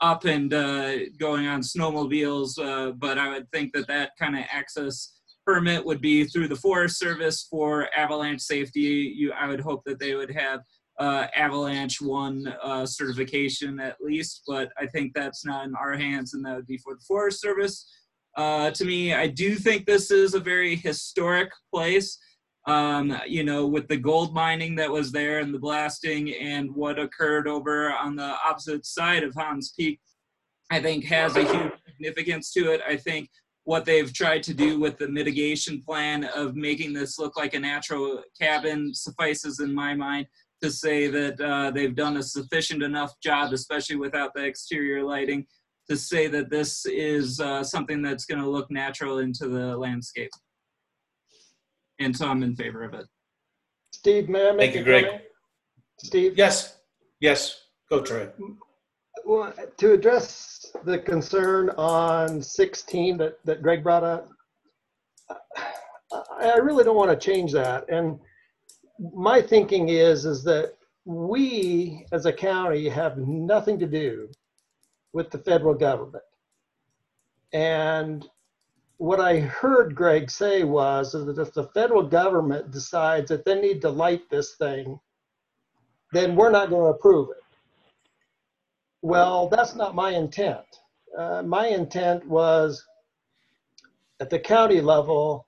up 0.02 0.26
and 0.26 0.54
uh, 0.54 1.06
going 1.20 1.48
on 1.48 1.62
snowmobiles, 1.62 2.60
uh, 2.60 2.92
but 2.92 3.18
I 3.18 3.30
would 3.30 3.50
think 3.52 3.74
that 3.74 3.88
that 3.88 4.12
kind 4.20 4.36
of 4.36 4.44
access 4.52 5.20
permit 5.46 5.86
would 5.86 6.02
be 6.02 6.26
through 6.26 6.48
the 6.48 6.56
Forest 6.56 6.98
Service 6.98 7.48
for 7.50 7.88
avalanche 7.96 8.42
safety. 8.42 9.14
You, 9.16 9.32
I 9.34 9.48
would 9.48 9.62
hope 9.62 9.84
that 9.86 10.00
they 10.00 10.16
would 10.16 10.32
have 10.32 10.62
uh, 11.00 11.28
avalanche 11.36 12.02
one 12.02 12.48
uh, 12.62 12.86
certification 12.86 13.80
at 13.80 13.98
least, 14.02 14.44
but 14.48 14.70
I 14.78 14.86
think 14.88 15.14
that's 15.14 15.46
not 15.46 15.66
in 15.66 15.76
our 15.76 15.94
hands, 15.94 16.34
and 16.34 16.46
that 16.46 16.56
would 16.56 16.68
be 16.68 16.78
for 16.78 16.96
the 16.96 17.04
Forest 17.08 17.42
Service. 17.42 17.90
Uh, 18.36 18.72
to 18.72 18.86
me, 18.86 19.14
I 19.14 19.28
do 19.28 19.56
think 19.56 19.86
this 19.86 20.12
is 20.12 20.34
a 20.34 20.40
very 20.40 20.76
historic 20.76 21.52
place. 21.74 22.18
Um, 22.66 23.18
you 23.28 23.44
know, 23.44 23.68
with 23.68 23.88
the 23.90 23.98
gold 23.98 24.34
mining 24.34 24.76
that 24.76 24.90
was 24.90 25.12
there 25.12 25.40
and 25.40 25.54
the 25.54 25.60
blasting 25.60 26.34
and 26.34 26.74
what 26.74 26.98
occurred 26.98 27.48
over 27.48 27.92
on 27.92 28.16
the 28.16 28.36
opposite 28.48 28.86
side 28.86 29.24
of 29.24 29.34
Hahns 29.34 29.76
Peak, 29.78 30.00
I 30.72 30.82
think 30.82 31.04
has 31.06 31.36
a 31.36 31.44
huge 31.44 31.74
significance 31.86 32.54
to 32.54 32.72
it. 32.72 32.82
I 32.88 32.96
think 32.96 33.30
what 33.66 33.86
they've 33.86 34.12
tried 34.14 34.44
to 34.44 34.54
do 34.54 34.80
with 34.80 34.98
the 34.98 35.08
mitigation 35.08 35.82
plan 35.82 36.26
of 36.36 36.56
making 36.56 36.94
this 36.94 37.20
look 37.20 37.38
like 37.38 37.54
a 37.54 37.60
natural 37.60 38.22
cabin 38.40 38.94
suffices 38.94 39.60
in 39.60 39.74
my 39.74 39.94
mind 39.94 40.28
to 40.64 40.72
say 40.72 41.08
that 41.08 41.40
uh, 41.42 41.72
they've 41.72 41.96
done 41.96 42.16
a 42.18 42.24
sufficient 42.24 42.82
enough 42.82 43.14
job, 43.22 43.52
especially 43.52 43.98
without 43.98 44.34
the 44.34 44.44
exterior 44.46 45.04
lighting, 45.04 45.46
to 45.90 45.98
say 45.98 46.28
that 46.28 46.50
this 46.50 46.86
is 46.86 47.42
uh, 47.42 47.62
something 47.62 48.02
that's 48.02 48.26
going 48.26 48.42
to 48.42 48.50
look 48.50 48.72
natural 48.72 49.20
into 49.20 49.50
the 49.50 49.76
landscape. 49.76 50.32
And 52.00 52.16
so 52.16 52.28
I'm 52.28 52.44
in 52.44 52.56
favor 52.56 52.84
of 52.84 52.94
it. 52.94 53.06
Steve, 53.94 54.30
may 54.30 54.48
I 54.48 54.52
make 54.54 54.74
Thank 54.74 54.76
you, 54.76 54.82
a 54.82 54.84
Greg. 54.86 55.06
comment? 55.06 55.22
Steve? 56.00 56.38
Yes. 56.38 56.78
Yes. 57.20 57.60
Go, 57.90 58.02
Troy. 58.02 58.30
Well, 59.26 59.54
to 59.78 59.92
address 59.94 60.72
the 60.86 60.98
concern 60.98 61.72
on 61.72 62.42
16 62.42 63.18
that, 63.18 63.38
that 63.44 63.62
Greg 63.62 63.84
brought 63.84 64.04
up, 64.04 64.30
I 65.30 65.38
I 66.54 66.58
really 66.58 66.84
don't 66.84 66.96
want 66.96 67.12
to 67.12 67.32
change 67.32 67.52
that. 67.54 67.90
And 67.90 68.20
my 69.14 69.42
thinking 69.42 69.90
is, 69.90 70.26
is 70.26 70.44
that 70.46 70.76
we 71.06 72.06
as 72.12 72.26
a 72.26 72.34
county 72.34 72.88
have 72.88 73.18
nothing 73.18 73.78
to 73.80 73.88
do 73.88 74.30
with 75.12 75.30
the 75.30 75.38
federal 75.40 75.74
government. 75.74 76.24
And 77.52 78.28
what 78.98 79.20
I 79.20 79.40
heard 79.40 79.96
Greg 79.96 80.32
say 80.32 80.64
was 80.64 81.12
that 81.12 81.38
if 81.38 81.54
the 81.54 81.68
federal 81.74 82.04
government 82.04 82.72
decides 82.72 83.30
that 83.30 83.44
they 83.46 83.60
need 83.60 83.82
to 83.82 83.90
light 83.90 84.30
this 84.30 84.56
thing, 84.56 85.00
then 86.14 86.36
we're 86.36 86.52
not 86.52 86.70
going 86.70 86.84
to 86.84 86.98
approve 86.98 87.30
it. 87.32 87.44
Well, 89.02 89.50
that's 89.50 89.76
not 89.76 89.96
my 89.96 90.12
intent. 90.12 90.66
Uh, 91.18 91.44
my 91.44 91.68
intent 91.68 92.26
was 92.26 92.84
at 94.20 94.30
the 94.30 94.40
county 94.40 94.80
level, 94.80 95.48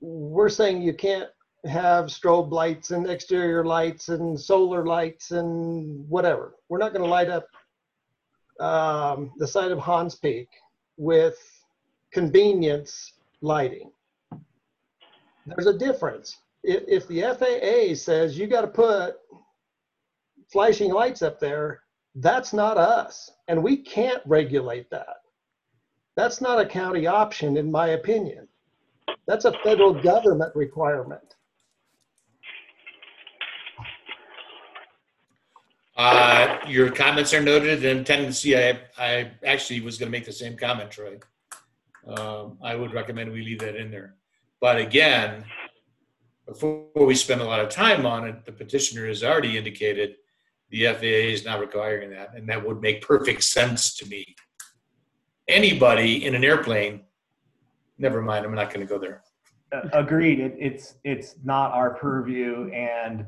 we're 0.00 0.48
saying 0.48 0.82
you 0.82 0.92
can't 0.92 1.30
have 1.66 2.06
strobe 2.06 2.50
lights 2.50 2.90
and 2.90 3.08
exterior 3.08 3.64
lights 3.64 4.08
and 4.08 4.38
solar 4.38 4.86
lights 4.86 5.32
and 5.32 6.08
whatever. 6.08 6.54
We're 6.68 6.78
not 6.78 6.92
going 6.92 7.04
to 7.04 7.10
light 7.10 7.28
up 7.28 7.46
um, 8.60 9.32
the 9.38 9.46
side 9.46 9.70
of 9.70 9.78
Hahns 9.78 10.20
Peak 10.20 10.48
with 10.96 11.36
convenience 12.12 13.12
lighting. 13.40 13.90
There's 15.46 15.66
a 15.66 15.78
difference. 15.78 16.38
If, 16.62 16.84
if 16.86 17.08
the 17.08 17.22
FAA 17.22 17.94
says 17.94 18.38
you 18.38 18.46
got 18.46 18.62
to 18.62 18.68
put 18.68 19.16
flashing 20.50 20.92
lights 20.92 21.22
up 21.22 21.40
there, 21.40 21.80
that's 22.16 22.52
not 22.52 22.76
us. 22.76 23.30
And 23.48 23.62
we 23.62 23.76
can't 23.76 24.22
regulate 24.26 24.90
that. 24.90 25.16
That's 26.16 26.40
not 26.40 26.60
a 26.60 26.66
county 26.66 27.06
option, 27.06 27.56
in 27.56 27.70
my 27.70 27.88
opinion. 27.88 28.48
That's 29.26 29.44
a 29.44 29.52
federal 29.62 29.94
government 29.94 30.54
requirement. 30.56 31.36
Uh, 35.98 36.58
your 36.68 36.92
comments 36.92 37.34
are 37.34 37.42
noted 37.42 37.84
and 37.84 38.06
tendency, 38.06 38.56
I, 38.56 38.78
I 38.96 39.32
actually 39.44 39.80
was 39.80 39.98
gonna 39.98 40.12
make 40.12 40.24
the 40.24 40.32
same 40.32 40.56
comment, 40.56 40.92
Troy. 40.92 41.18
Um, 42.06 42.56
I 42.62 42.76
would 42.76 42.94
recommend 42.94 43.32
we 43.32 43.42
leave 43.42 43.58
that 43.58 43.74
in 43.74 43.90
there. 43.90 44.14
But 44.60 44.78
again, 44.78 45.44
before 46.46 46.86
we 46.94 47.16
spend 47.16 47.40
a 47.40 47.44
lot 47.44 47.58
of 47.58 47.68
time 47.68 48.06
on 48.06 48.28
it, 48.28 48.44
the 48.44 48.52
petitioner 48.52 49.08
has 49.08 49.24
already 49.24 49.58
indicated 49.58 50.14
the 50.70 50.86
FAA 50.86 51.32
is 51.32 51.44
not 51.44 51.58
requiring 51.58 52.10
that, 52.10 52.30
and 52.36 52.48
that 52.48 52.64
would 52.64 52.80
make 52.80 53.02
perfect 53.02 53.42
sense 53.42 53.96
to 53.96 54.06
me. 54.06 54.36
Anybody 55.48 56.24
in 56.24 56.36
an 56.36 56.44
airplane, 56.44 57.00
never 57.98 58.22
mind, 58.22 58.46
I'm 58.46 58.54
not 58.54 58.72
gonna 58.72 58.86
go 58.86 59.00
there. 59.00 59.22
Agreed. 59.92 60.38
It, 60.38 60.54
it's, 60.60 60.94
it's 61.02 61.34
not 61.42 61.72
our 61.72 61.94
purview 61.94 62.70
and 62.70 63.26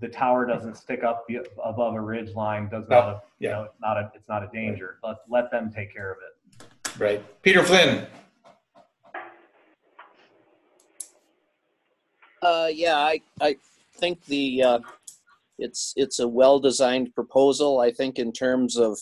the 0.00 0.08
tower 0.08 0.46
doesn't 0.46 0.76
stick 0.76 1.04
up 1.04 1.26
the- 1.28 1.46
above 1.62 1.94
a 1.94 2.00
ridge 2.00 2.34
line, 2.34 2.68
does 2.68 2.88
not, 2.88 3.24
you 3.38 3.48
know, 3.48 3.64
it's 3.64 3.80
not 3.80 3.96
a, 3.96 4.10
it's 4.14 4.28
not 4.28 4.42
a 4.42 4.48
danger. 4.52 4.98
Let, 5.04 5.16
let 5.28 5.50
them 5.50 5.70
take 5.70 5.92
care 5.92 6.10
of 6.10 6.18
it. 6.18 6.98
Right. 6.98 7.42
Peter 7.42 7.62
Flynn, 7.62 8.06
Uh, 12.42 12.70
yeah, 12.72 12.96
I, 12.96 13.20
I 13.42 13.56
think 13.96 14.24
the, 14.24 14.62
uh, 14.62 14.78
it's, 15.58 15.92
it's 15.96 16.20
a 16.20 16.26
well-designed 16.26 17.14
proposal. 17.14 17.80
I 17.80 17.90
think 17.90 18.18
in 18.18 18.32
terms 18.32 18.78
of, 18.78 18.98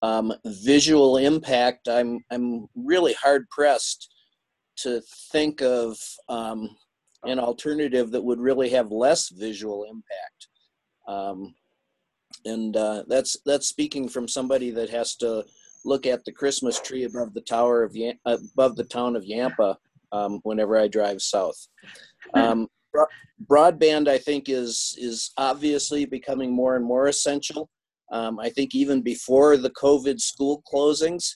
um, 0.00 0.32
visual 0.46 1.16
impact, 1.16 1.88
I'm, 1.88 2.20
I'm 2.30 2.68
really 2.76 3.14
hard 3.14 3.50
pressed 3.50 4.14
to 4.76 5.02
think 5.32 5.60
of, 5.60 5.98
um, 6.28 6.76
an 7.24 7.38
alternative 7.38 8.10
that 8.10 8.22
would 8.22 8.40
really 8.40 8.68
have 8.70 8.90
less 8.90 9.28
visual 9.30 9.84
impact. 9.84 10.48
Um, 11.06 11.54
and, 12.44 12.76
uh, 12.76 13.04
that's, 13.08 13.38
that's 13.44 13.68
speaking 13.68 14.08
from 14.08 14.28
somebody 14.28 14.70
that 14.70 14.90
has 14.90 15.16
to 15.16 15.44
look 15.84 16.06
at 16.06 16.24
the 16.24 16.32
Christmas 16.32 16.80
tree 16.80 17.04
above 17.04 17.34
the 17.34 17.40
tower 17.40 17.82
of, 17.82 17.96
above 18.26 18.76
the 18.76 18.84
town 18.84 19.16
of 19.16 19.24
Yampa, 19.24 19.76
um, 20.12 20.40
whenever 20.42 20.76
I 20.76 20.88
drive 20.88 21.20
south. 21.22 21.68
Um, 22.34 22.68
bro- 22.92 23.06
broadband, 23.46 24.08
I 24.08 24.18
think, 24.18 24.48
is 24.48 24.96
is 24.98 25.32
obviously 25.36 26.04
becoming 26.04 26.52
more 26.52 26.76
and 26.76 26.84
more 26.84 27.08
essential. 27.08 27.68
Um, 28.10 28.38
I 28.38 28.48
think 28.48 28.74
even 28.74 29.02
before 29.02 29.56
the 29.56 29.70
COVID 29.70 30.20
school 30.20 30.62
closings, 30.72 31.34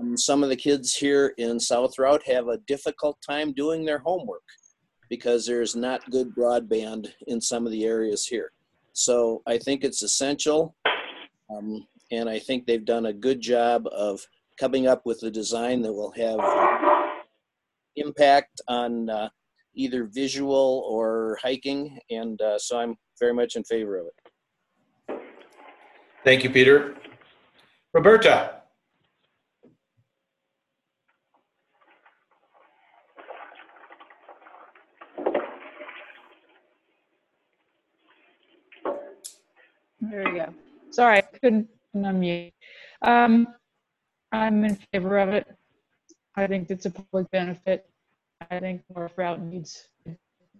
um, 0.00 0.16
some 0.16 0.42
of 0.42 0.48
the 0.48 0.56
kids 0.56 0.94
here 0.94 1.34
in 1.38 1.60
South 1.60 1.94
Routt 1.98 2.22
have 2.24 2.48
a 2.48 2.58
difficult 2.66 3.18
time 3.26 3.52
doing 3.52 3.84
their 3.84 3.98
homework 3.98 4.42
because 5.08 5.46
there's 5.46 5.74
not 5.74 6.08
good 6.10 6.34
broadband 6.34 7.08
in 7.26 7.40
some 7.40 7.66
of 7.66 7.72
the 7.72 7.84
areas 7.84 8.26
here. 8.26 8.52
So 8.92 9.42
I 9.46 9.58
think 9.58 9.84
it's 9.84 10.02
essential, 10.02 10.74
um, 11.50 11.86
and 12.10 12.28
I 12.28 12.38
think 12.38 12.66
they've 12.66 12.84
done 12.84 13.06
a 13.06 13.12
good 13.12 13.40
job 13.40 13.86
of 13.92 14.20
coming 14.58 14.86
up 14.86 15.02
with 15.04 15.22
a 15.22 15.30
design 15.30 15.82
that 15.82 15.92
will 15.92 16.12
have 16.12 16.40
impact 17.96 18.60
on 18.68 19.08
uh, 19.08 19.28
either 19.74 20.04
visual 20.12 20.84
or 20.88 21.38
hiking, 21.42 21.98
and 22.10 22.40
uh, 22.42 22.58
so 22.58 22.78
I'm 22.78 22.96
very 23.20 23.32
much 23.32 23.56
in 23.56 23.64
favor 23.64 23.98
of 23.98 24.06
it. 24.06 25.20
thank 26.24 26.42
you, 26.42 26.50
Peter. 26.50 26.96
Roberta, 27.94 28.57
There 40.10 40.28
you 40.28 40.34
go. 40.34 40.54
Sorry, 40.90 41.18
I 41.18 41.20
couldn't 41.20 41.68
unmute. 41.94 42.52
Um, 43.02 43.48
I'm 44.32 44.64
in 44.64 44.76
favor 44.92 45.18
of 45.18 45.30
it. 45.30 45.46
I 46.36 46.46
think 46.46 46.70
it's 46.70 46.86
a 46.86 46.90
public 46.90 47.30
benefit. 47.30 47.88
I 48.50 48.60
think 48.60 48.82
North 48.94 49.16
Routt 49.16 49.40
needs 49.40 49.88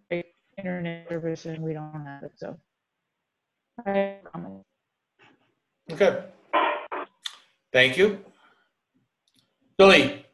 great 0.08 0.26
internet 0.56 1.08
service 1.08 1.46
and 1.46 1.62
we 1.62 1.72
don't 1.72 2.04
have 2.04 2.24
it, 2.24 2.32
so. 2.36 2.58
I 3.86 4.16
comment. 4.32 4.64
okay. 5.92 6.24
Thank 7.72 7.96
you. 7.96 8.18
Billy, 9.76 10.26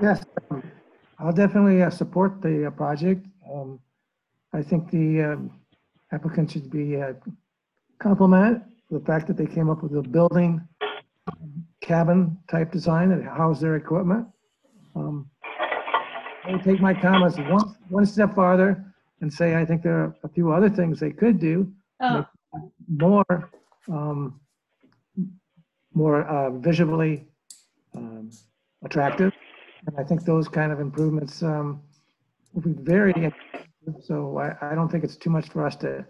Yes, 0.00 0.24
um, 0.50 0.62
I'll 1.18 1.32
definitely 1.32 1.82
uh, 1.82 1.90
support 1.90 2.40
the 2.42 2.66
uh, 2.66 2.70
project. 2.70 3.26
Um, 3.48 3.78
I 4.52 4.62
think 4.62 4.90
the 4.90 5.22
um, 5.22 5.50
applicant 6.10 6.50
should 6.50 6.70
be 6.70 6.96
uh, 6.96 7.12
complimented 8.02 8.62
for 8.88 8.98
the 8.98 9.04
fact 9.04 9.26
that 9.28 9.36
they 9.36 9.46
came 9.46 9.70
up 9.70 9.82
with 9.82 9.96
a 9.96 10.02
building 10.02 10.60
cabin 11.80 12.36
type 12.50 12.72
design 12.72 13.10
that 13.10 13.22
house 13.22 13.60
their 13.60 13.76
equipment. 13.76 14.26
Um, 14.94 15.30
I 16.44 16.58
take 16.64 16.80
my 16.80 16.92
comments 16.92 17.38
one, 17.38 17.76
one 17.88 18.06
step 18.06 18.34
farther 18.34 18.84
and 19.20 19.32
say 19.32 19.54
I 19.54 19.64
think 19.64 19.82
there 19.82 19.98
are 19.98 20.16
a 20.24 20.28
few 20.28 20.52
other 20.52 20.68
things 20.68 20.98
they 20.98 21.12
could 21.12 21.38
do. 21.38 21.72
Oh. 22.00 22.26
More, 22.88 23.50
um, 23.88 24.40
more 25.94 26.24
uh, 26.24 26.50
visually 26.50 27.26
um, 27.94 28.30
attractive. 28.84 29.32
And 29.86 29.96
I 29.98 30.02
think 30.02 30.24
those 30.24 30.48
kind 30.48 30.72
of 30.72 30.80
improvements 30.80 31.42
um, 31.42 31.80
will 32.52 32.62
be 32.62 32.72
very, 32.72 33.32
so 34.00 34.38
I, 34.38 34.72
I 34.72 34.74
don't 34.74 34.90
think 34.90 35.04
it's 35.04 35.16
too 35.16 35.30
much 35.30 35.48
for 35.48 35.64
us 35.64 35.76
to 35.76 36.04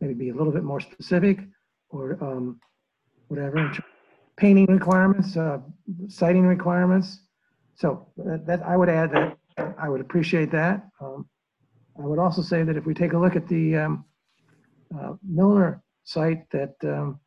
maybe 0.00 0.14
be 0.14 0.28
a 0.30 0.34
little 0.34 0.52
bit 0.52 0.64
more 0.64 0.80
specific 0.80 1.40
or 1.90 2.22
um, 2.22 2.60
whatever. 3.28 3.72
Painting 4.36 4.66
requirements, 4.66 5.36
uh, 5.36 5.58
sighting 6.08 6.46
requirements. 6.46 7.20
So 7.74 8.08
that, 8.16 8.46
that, 8.46 8.62
I 8.62 8.76
would 8.76 8.88
add 8.88 9.10
that, 9.12 9.38
I 9.78 9.88
would 9.88 10.00
appreciate 10.00 10.50
that. 10.52 10.86
Um, 11.00 11.28
I 11.98 12.06
would 12.06 12.18
also 12.18 12.42
say 12.42 12.62
that 12.62 12.76
if 12.76 12.86
we 12.86 12.94
take 12.94 13.12
a 13.12 13.18
look 13.18 13.34
at 13.34 13.48
the 13.48 13.76
um, 13.76 14.04
uh, 14.96 15.14
Milner 15.22 15.82
site, 16.04 16.48
that, 16.50 16.74
um, 16.84 17.18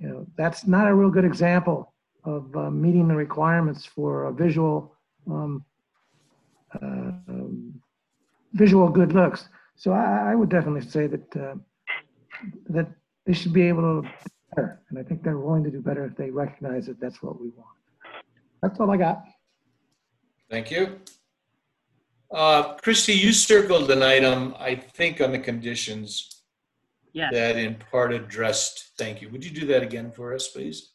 you 0.00 0.08
know, 0.08 0.26
that's 0.36 0.66
not 0.66 0.88
a 0.88 0.94
real 0.94 1.10
good 1.10 1.24
example 1.24 1.94
of 2.24 2.54
uh, 2.56 2.70
meeting 2.70 3.06
the 3.06 3.14
requirements 3.14 3.84
for 3.84 4.24
a 4.24 4.32
visual, 4.32 4.92
um, 5.30 5.64
uh, 6.74 7.12
um, 7.28 7.80
visual 8.54 8.88
good 8.88 9.12
looks. 9.12 9.48
So 9.76 9.92
I, 9.92 10.32
I 10.32 10.34
would 10.34 10.48
definitely 10.48 10.80
say 10.80 11.06
that, 11.06 11.36
uh, 11.36 11.54
that 12.68 12.88
they 13.24 13.32
should 13.32 13.52
be 13.52 13.62
able 13.68 14.02
to 14.02 14.08
do 14.08 14.14
better. 14.54 14.80
And 14.90 14.98
I 14.98 15.02
think 15.02 15.22
they're 15.22 15.38
willing 15.38 15.64
to 15.64 15.70
do 15.70 15.80
better 15.80 16.04
if 16.04 16.16
they 16.16 16.30
recognize 16.30 16.86
that 16.86 17.00
that's 17.00 17.22
what 17.22 17.40
we 17.40 17.48
want. 17.50 17.68
That's 18.62 18.78
all 18.80 18.90
I 18.90 18.96
got. 18.96 19.22
thank 20.50 20.70
you. 20.70 20.98
Uh, 22.30 22.74
Christie, 22.74 23.12
you 23.14 23.32
circled 23.32 23.90
an 23.90 24.02
item, 24.02 24.54
I 24.58 24.74
think, 24.74 25.20
on 25.20 25.30
the 25.32 25.38
conditions 25.38 26.42
Yes. 27.12 27.32
that 27.32 27.56
in 27.56 27.76
part 27.76 28.12
addressed, 28.12 28.90
thank 28.98 29.22
you. 29.22 29.28
Would 29.30 29.42
you 29.44 29.50
do 29.50 29.66
that 29.68 29.82
again 29.82 30.10
for 30.10 30.34
us, 30.34 30.48
please? 30.48 30.90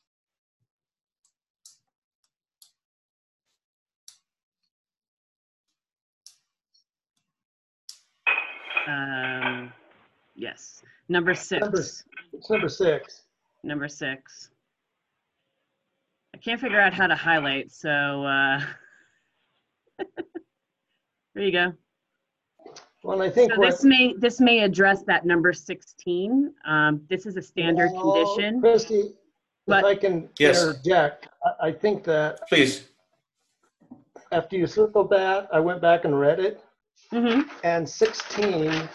Um, 8.87 9.71
yes. 10.35 10.81
Number 11.11 11.33
Number, 11.33 11.35
six. 11.81 12.03
it's 12.31 12.49
number 12.49 12.69
six. 12.69 13.23
Number 13.65 13.89
six. 13.89 14.49
I 16.33 16.37
can't 16.37 16.59
figure 16.59 16.79
out 16.79 16.93
how 16.93 17.05
to 17.05 17.15
highlight, 17.17 17.69
so 17.69 17.89
uh, 18.23 18.61
there 21.35 21.43
you 21.43 21.51
go. 21.51 21.73
Well, 23.03 23.21
I 23.21 23.29
think 23.29 23.51
So 23.51 23.59
what. 23.59 23.71
this 23.71 23.83
may 23.83 24.13
this 24.19 24.39
may 24.39 24.59
address 24.59 25.03
that 25.03 25.25
number 25.25 25.51
16. 25.51 26.53
Um, 26.65 27.01
this 27.09 27.25
is 27.25 27.35
a 27.35 27.41
standard 27.41 27.91
Well, 27.91 28.13
condition. 28.13 28.61
Christie, 28.61 28.99
if 29.01 29.11
But- 29.67 29.83
I 29.83 29.95
can 29.95 30.29
Yes. 30.39 30.63
interject, 30.63 31.27
I, 31.43 31.67
I 31.67 31.71
think 31.73 32.05
that 32.05 32.47
Please. 32.47 32.87
after 34.31 34.55
you 34.55 34.65
circled 34.65 35.09
that, 35.09 35.49
I 35.51 35.59
went 35.59 35.81
back 35.81 36.05
and 36.05 36.17
read 36.17 36.39
it. 36.39 36.63
Mhm. 37.11 37.49
And 37.65 37.87
16 37.89 38.87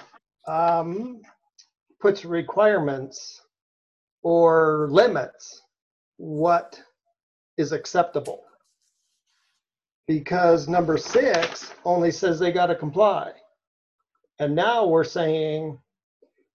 um, 0.48 1.20
puts 2.06 2.24
requirements 2.24 3.42
or 4.22 4.88
limits 4.90 5.62
what 6.18 6.80
is 7.58 7.72
acceptable. 7.72 8.44
because 10.08 10.68
number 10.68 10.98
six 10.98 11.74
only 11.86 12.12
says 12.12 12.40
they 12.40 12.52
got 12.52 12.68
to 12.68 12.76
comply. 12.76 13.32
And 14.40 14.54
now 14.56 14.86
we're 14.86 15.04
saying, 15.04 15.78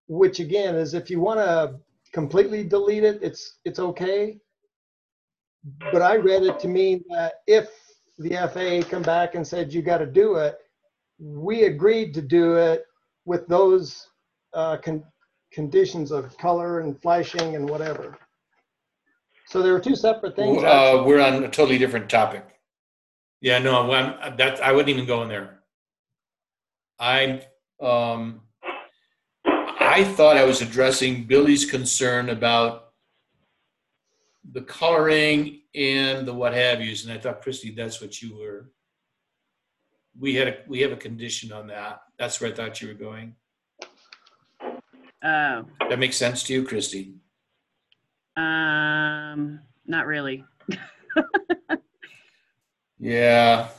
which 0.08 0.40
again 0.40 0.76
is 0.76 0.94
if 0.94 1.10
you 1.10 1.22
want 1.22 1.40
to 1.40 1.76
completely 2.14 2.64
delete 2.64 3.06
it, 3.06 3.20
it's 3.24 3.60
it's 3.66 3.80
okay. 3.80 4.40
But 5.94 6.02
I 6.04 6.18
read 6.18 6.44
it 6.44 6.60
to 6.62 6.70
mean 6.70 7.04
that 7.12 7.36
if 7.48 7.70
the 8.20 8.32
FAA 8.32 8.90
come 8.90 9.04
back 9.04 9.36
and 9.36 9.48
said 9.48 9.74
you 9.74 9.82
got 9.84 10.00
to 10.00 10.08
do 10.08 10.36
it, 10.38 10.58
we 11.20 11.66
agreed 11.66 12.14
to 12.16 12.24
do 12.24 12.56
it 12.58 12.86
with 13.26 13.48
those 13.48 14.08
uh, 14.54 14.78
con- 14.78 15.06
conditions 15.52 16.12
of 16.12 16.38
color 16.38 16.80
and 16.80 17.00
flashing 17.02 17.56
and 17.56 17.70
whatever. 17.70 18.18
So 19.48 19.62
there 19.62 19.74
were 19.74 19.80
two 19.80 19.96
separate 19.96 20.36
things. 20.36 20.64
Uh, 20.64 21.04
we're 21.06 21.20
on 21.20 21.44
a 21.44 21.50
totally 21.50 21.78
different 21.78 22.10
topic. 22.10 22.46
Yeah, 23.42 23.60
no, 23.60 23.92
I'm, 23.92 24.38
that, 24.38 24.64
I 24.64 24.72
wouldn't 24.72 24.90
even 24.90 25.06
go 25.06 25.24
in 25.24 25.30
there. 25.30 25.60
I, 27.00 27.42
um, 27.82 28.42
I 29.46 30.04
thought 30.04 30.38
I 30.38 30.46
was 30.46 30.62
addressing 30.62 31.26
Billy's 31.26 31.70
concern 31.70 32.30
about 32.30 32.94
the 34.50 34.62
coloring 34.62 35.62
and 35.76 36.28
the 36.28 36.34
what 36.34 36.54
have 36.54 36.82
yous, 36.82 37.04
and 37.04 37.12
I 37.12 37.18
thought, 37.18 37.42
Christy, 37.42 37.72
that's 37.72 38.00
what 38.00 38.22
you 38.22 38.38
were. 38.38 38.72
We 40.20 40.36
had 40.36 40.48
a, 40.48 40.58
we 40.68 40.82
have 40.82 40.92
a 40.92 40.98
condition 40.98 41.52
on 41.52 41.68
that. 41.68 42.02
That's 42.18 42.40
where 42.40 42.52
I 42.52 42.54
thought 42.54 42.82
you 42.82 42.90
were 42.90 42.94
going. 42.94 43.36
Oh, 45.24 45.66
That 45.90 46.00
makes 46.00 46.18
sense 46.18 46.44
to 46.44 46.54
you, 46.54 46.64
Christy? 46.66 47.14
um, 48.38 49.60
not 49.86 50.06
really. 50.08 50.46
Yeah. 53.04 53.70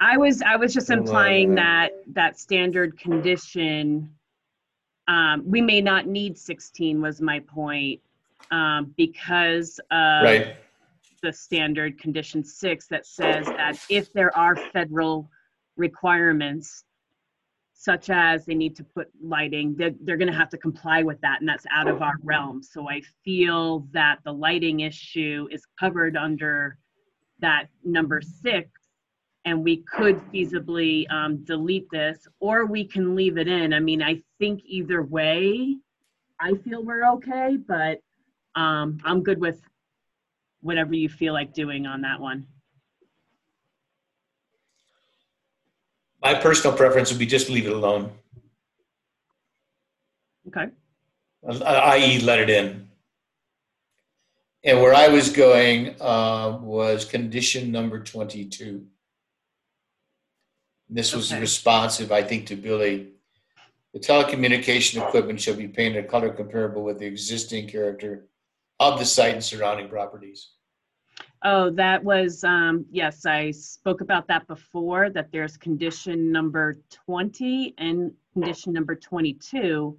I 0.00 0.16
was, 0.16 0.40
I 0.40 0.56
was 0.56 0.72
just 0.72 0.90
implying 0.90 1.52
uh, 1.52 1.56
that, 1.56 1.90
that 2.14 2.38
standard 2.40 2.98
condition, 2.98 4.10
um, 5.06 5.42
we 5.44 5.60
may 5.60 5.82
not 5.82 6.06
need 6.06 6.38
16 6.38 7.00
was 7.00 7.20
my 7.20 7.40
point, 7.40 8.00
um, 8.50 8.94
because 8.96 9.78
of 9.90 10.24
Right. 10.24 10.56
the 11.22 11.30
standard 11.32 11.98
condition 12.00 12.42
six 12.42 12.86
that 12.88 13.04
says 13.06 13.46
that 13.46 13.78
if 13.90 14.10
there 14.14 14.34
are 14.36 14.56
federal 14.56 15.30
requirements, 15.76 16.84
such 17.74 18.08
as 18.08 18.46
they 18.46 18.54
need 18.54 18.74
to 18.76 18.84
put 18.84 19.10
lighting, 19.22 19.74
they're, 19.76 19.94
they're 20.02 20.16
gonna 20.16 20.32
have 20.32 20.48
to 20.48 20.56
comply 20.56 21.02
with 21.02 21.20
that, 21.20 21.40
and 21.40 21.48
that's 21.48 21.66
out 21.70 21.88
of 21.88 22.00
our 22.00 22.14
realm. 22.22 22.62
So 22.62 22.88
I 22.88 23.02
feel 23.24 23.86
that 23.92 24.20
the 24.24 24.32
lighting 24.32 24.80
issue 24.80 25.48
is 25.50 25.66
covered 25.78 26.16
under 26.16 26.78
that 27.40 27.66
number 27.84 28.22
six, 28.22 28.70
and 29.44 29.62
we 29.62 29.78
could 29.78 30.16
feasibly 30.32 31.04
um, 31.12 31.44
delete 31.44 31.90
this, 31.90 32.26
or 32.40 32.64
we 32.64 32.84
can 32.84 33.14
leave 33.14 33.36
it 33.36 33.48
in. 33.48 33.74
I 33.74 33.80
mean, 33.80 34.02
I 34.02 34.22
think 34.38 34.62
either 34.64 35.02
way, 35.02 35.76
I 36.40 36.54
feel 36.54 36.82
we're 36.82 37.06
okay, 37.12 37.56
but 37.56 38.00
um, 38.54 38.98
I'm 39.04 39.22
good 39.22 39.40
with 39.40 39.60
whatever 40.62 40.94
you 40.94 41.08
feel 41.08 41.34
like 41.34 41.52
doing 41.52 41.86
on 41.86 42.00
that 42.02 42.20
one. 42.20 42.46
My 46.24 46.32
personal 46.32 46.74
preference 46.74 47.10
would 47.10 47.18
be 47.18 47.26
just 47.26 47.50
leave 47.50 47.66
it 47.66 47.72
alone, 47.72 48.10
Okay. 50.48 50.68
i.e. 51.46 52.20
let 52.20 52.38
it 52.38 52.48
in. 52.48 52.88
And 54.64 54.80
where 54.80 54.94
I 54.94 55.08
was 55.08 55.28
going 55.28 55.94
uh, 56.00 56.58
was 56.62 57.04
condition 57.04 57.70
number 57.70 58.02
22. 58.02 58.86
This 60.88 61.14
was 61.14 61.30
Okay. 61.30 61.42
responsive, 61.42 62.10
I 62.10 62.22
think, 62.22 62.46
to 62.46 62.56
Billy. 62.56 63.12
The 63.92 64.00
telecommunication 64.00 65.06
equipment 65.06 65.42
shall 65.42 65.56
be 65.56 65.68
painted 65.68 66.06
a 66.06 66.08
color 66.08 66.30
comparable 66.32 66.82
with 66.84 67.00
the 67.00 67.06
existing 67.06 67.68
character 67.68 68.30
of 68.80 68.98
the 68.98 69.04
site 69.04 69.34
and 69.34 69.44
surrounding 69.44 69.90
properties. 69.90 70.53
Oh, 71.46 71.68
that 71.72 72.02
was, 72.02 72.42
um, 72.42 72.86
yes, 72.90 73.26
I 73.26 73.50
spoke 73.50 74.00
about 74.00 74.26
that 74.28 74.46
before, 74.46 75.10
that 75.10 75.30
there's 75.30 75.58
condition 75.58 76.32
number 76.32 76.78
20 77.06 77.74
and 77.76 78.12
condition 78.32 78.72
number 78.72 78.94
22, 78.94 79.94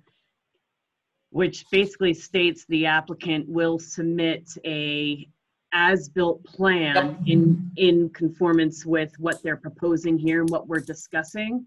which 1.29 1.65
basically 1.69 2.15
states 2.15 2.65
the 2.67 2.87
applicant 2.87 3.47
will 3.47 3.77
submit 3.77 4.57
a 4.65 5.29
as-built 5.71 6.43
plan 6.45 7.21
in, 7.27 7.69
in 7.75 8.09
conformance 8.09 8.83
with 8.83 9.13
what 9.19 9.43
they're 9.43 9.55
proposing 9.57 10.17
here 10.17 10.41
and 10.41 10.49
what 10.49 10.67
we're 10.67 10.79
discussing. 10.79 11.63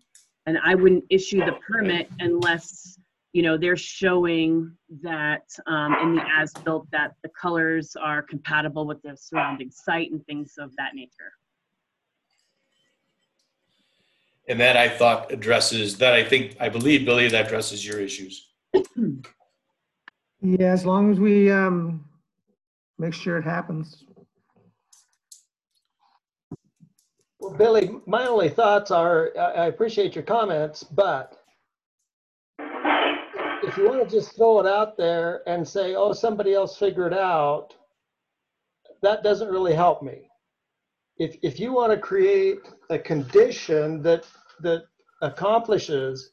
And 0.46 0.58
I 0.64 0.74
wouldn't 0.74 1.04
issue 1.08 1.44
the 1.44 1.52
permit 1.64 2.10
unless, 2.18 2.97
you 3.38 3.44
know, 3.44 3.56
they're 3.56 3.76
showing 3.76 4.72
that, 5.00 5.44
um, 5.68 5.94
in 6.02 6.16
the 6.16 6.24
as-built, 6.36 6.90
that 6.90 7.12
the 7.22 7.28
colors 7.40 7.94
are 7.94 8.20
compatible 8.20 8.84
with 8.84 9.00
the 9.02 9.16
surrounding 9.16 9.70
site 9.70 10.10
and 10.10 10.26
things 10.26 10.54
of 10.58 10.74
that 10.74 10.96
nature. 10.96 11.30
And 14.48 14.58
that 14.58 14.76
I 14.76 14.88
thought 14.88 15.30
addresses, 15.30 15.98
that 15.98 16.14
I 16.14 16.24
think, 16.24 16.56
I 16.58 16.68
believe, 16.68 17.04
Billy, 17.06 17.28
that 17.28 17.46
addresses 17.46 17.86
your 17.86 18.00
issues. 18.00 18.50
Yeah, 20.40 20.72
as 20.72 20.86
long 20.86 21.10
as 21.10 21.18
we 21.18 21.50
um, 21.50 22.04
make 22.96 23.12
sure 23.12 23.38
it 23.38 23.44
happens. 23.44 24.04
Well, 27.40 27.54
Billy, 27.54 27.90
my 28.06 28.28
only 28.28 28.48
thoughts 28.48 28.92
are, 28.92 29.32
I 29.36 29.40
I 29.40 29.66
appreciate 29.66 30.14
your 30.14 30.22
comments, 30.22 30.84
but 30.84 31.32
if 31.32 31.47
you 33.78 33.88
want 33.88 34.08
to 34.08 34.16
just 34.16 34.34
throw 34.34 34.58
it 34.60 34.66
out 34.66 34.96
there 34.96 35.42
and 35.46 35.66
say, 35.66 35.94
oh, 35.94 36.12
somebody 36.12 36.52
else 36.52 36.76
figured 36.76 37.12
it 37.12 37.18
out, 37.18 37.74
that 39.02 39.22
doesn't 39.22 39.48
really 39.48 39.74
help 39.74 40.02
me. 40.02 40.28
If, 41.18 41.36
if 41.42 41.60
you 41.60 41.72
want 41.72 41.92
to 41.92 41.98
create 41.98 42.60
a 42.90 42.98
condition 42.98 44.02
that, 44.02 44.26
that 44.60 44.84
accomplishes 45.22 46.32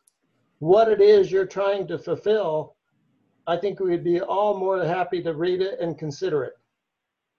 what 0.60 0.90
it 0.90 1.02
is 1.02 1.32
you're 1.32 1.46
trying 1.46 1.88
to 1.88 2.00
fulfill, 2.00 2.76
I 3.48 3.58
think 3.58 3.80
we'd 3.80 4.04
be 4.04 4.22
all 4.22 4.58
more 4.58 4.80
than 4.80 4.88
happy 4.88 5.22
to 5.24 5.34
read 5.34 5.62
it 5.62 5.80
and 5.80 5.98
consider 5.98 6.44
it. 6.44 6.54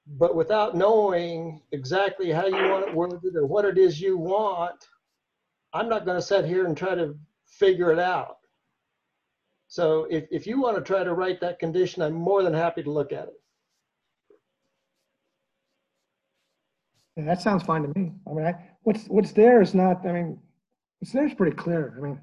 But 0.06 0.36
without 0.36 0.76
knowing 0.76 1.62
exactly 1.72 2.30
how 2.30 2.46
you 2.46 2.70
want 2.70 2.88
it 2.88 2.94
worded 2.94 3.34
or 3.34 3.46
what 3.46 3.64
it 3.64 3.76
is 3.76 4.00
you 4.00 4.16
want, 4.16 4.86
I'm 5.72 5.88
not 5.88 6.04
going 6.04 6.16
to 6.16 6.22
sit 6.22 6.44
here 6.44 6.66
and 6.66 6.76
try 6.76 6.94
to 6.94 7.16
figure 7.48 7.90
it 7.90 7.98
out. 7.98 8.36
So 9.76 10.06
if, 10.08 10.24
if 10.30 10.46
you 10.46 10.58
want 10.58 10.78
to 10.78 10.82
try 10.82 11.04
to 11.04 11.12
write 11.12 11.38
that 11.42 11.58
condition, 11.58 12.00
I'm 12.00 12.14
more 12.14 12.42
than 12.42 12.54
happy 12.54 12.82
to 12.82 12.90
look 12.90 13.12
at 13.12 13.24
it. 13.24 13.34
Yeah, 17.14 17.24
that 17.26 17.42
sounds 17.42 17.62
fine 17.62 17.82
to 17.82 17.88
me. 17.88 18.12
I 18.26 18.32
mean, 18.32 18.46
I, 18.46 18.54
what's, 18.84 19.04
what's 19.08 19.32
there 19.32 19.60
is 19.60 19.74
not, 19.74 20.06
I 20.06 20.12
mean, 20.12 20.38
what's 20.98 21.12
there 21.12 21.26
is 21.26 21.34
pretty 21.34 21.54
clear. 21.54 21.94
I 21.98 22.00
mean, 22.00 22.18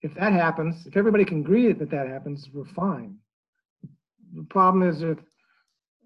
if 0.00 0.14
that 0.14 0.32
happens, 0.32 0.86
if 0.86 0.96
everybody 0.96 1.26
can 1.26 1.40
agree 1.40 1.70
that 1.70 1.90
that 1.90 2.08
happens, 2.08 2.48
we're 2.50 2.64
fine. 2.64 3.18
The 4.34 4.44
problem 4.44 4.88
is 4.88 5.02
if 5.02 5.18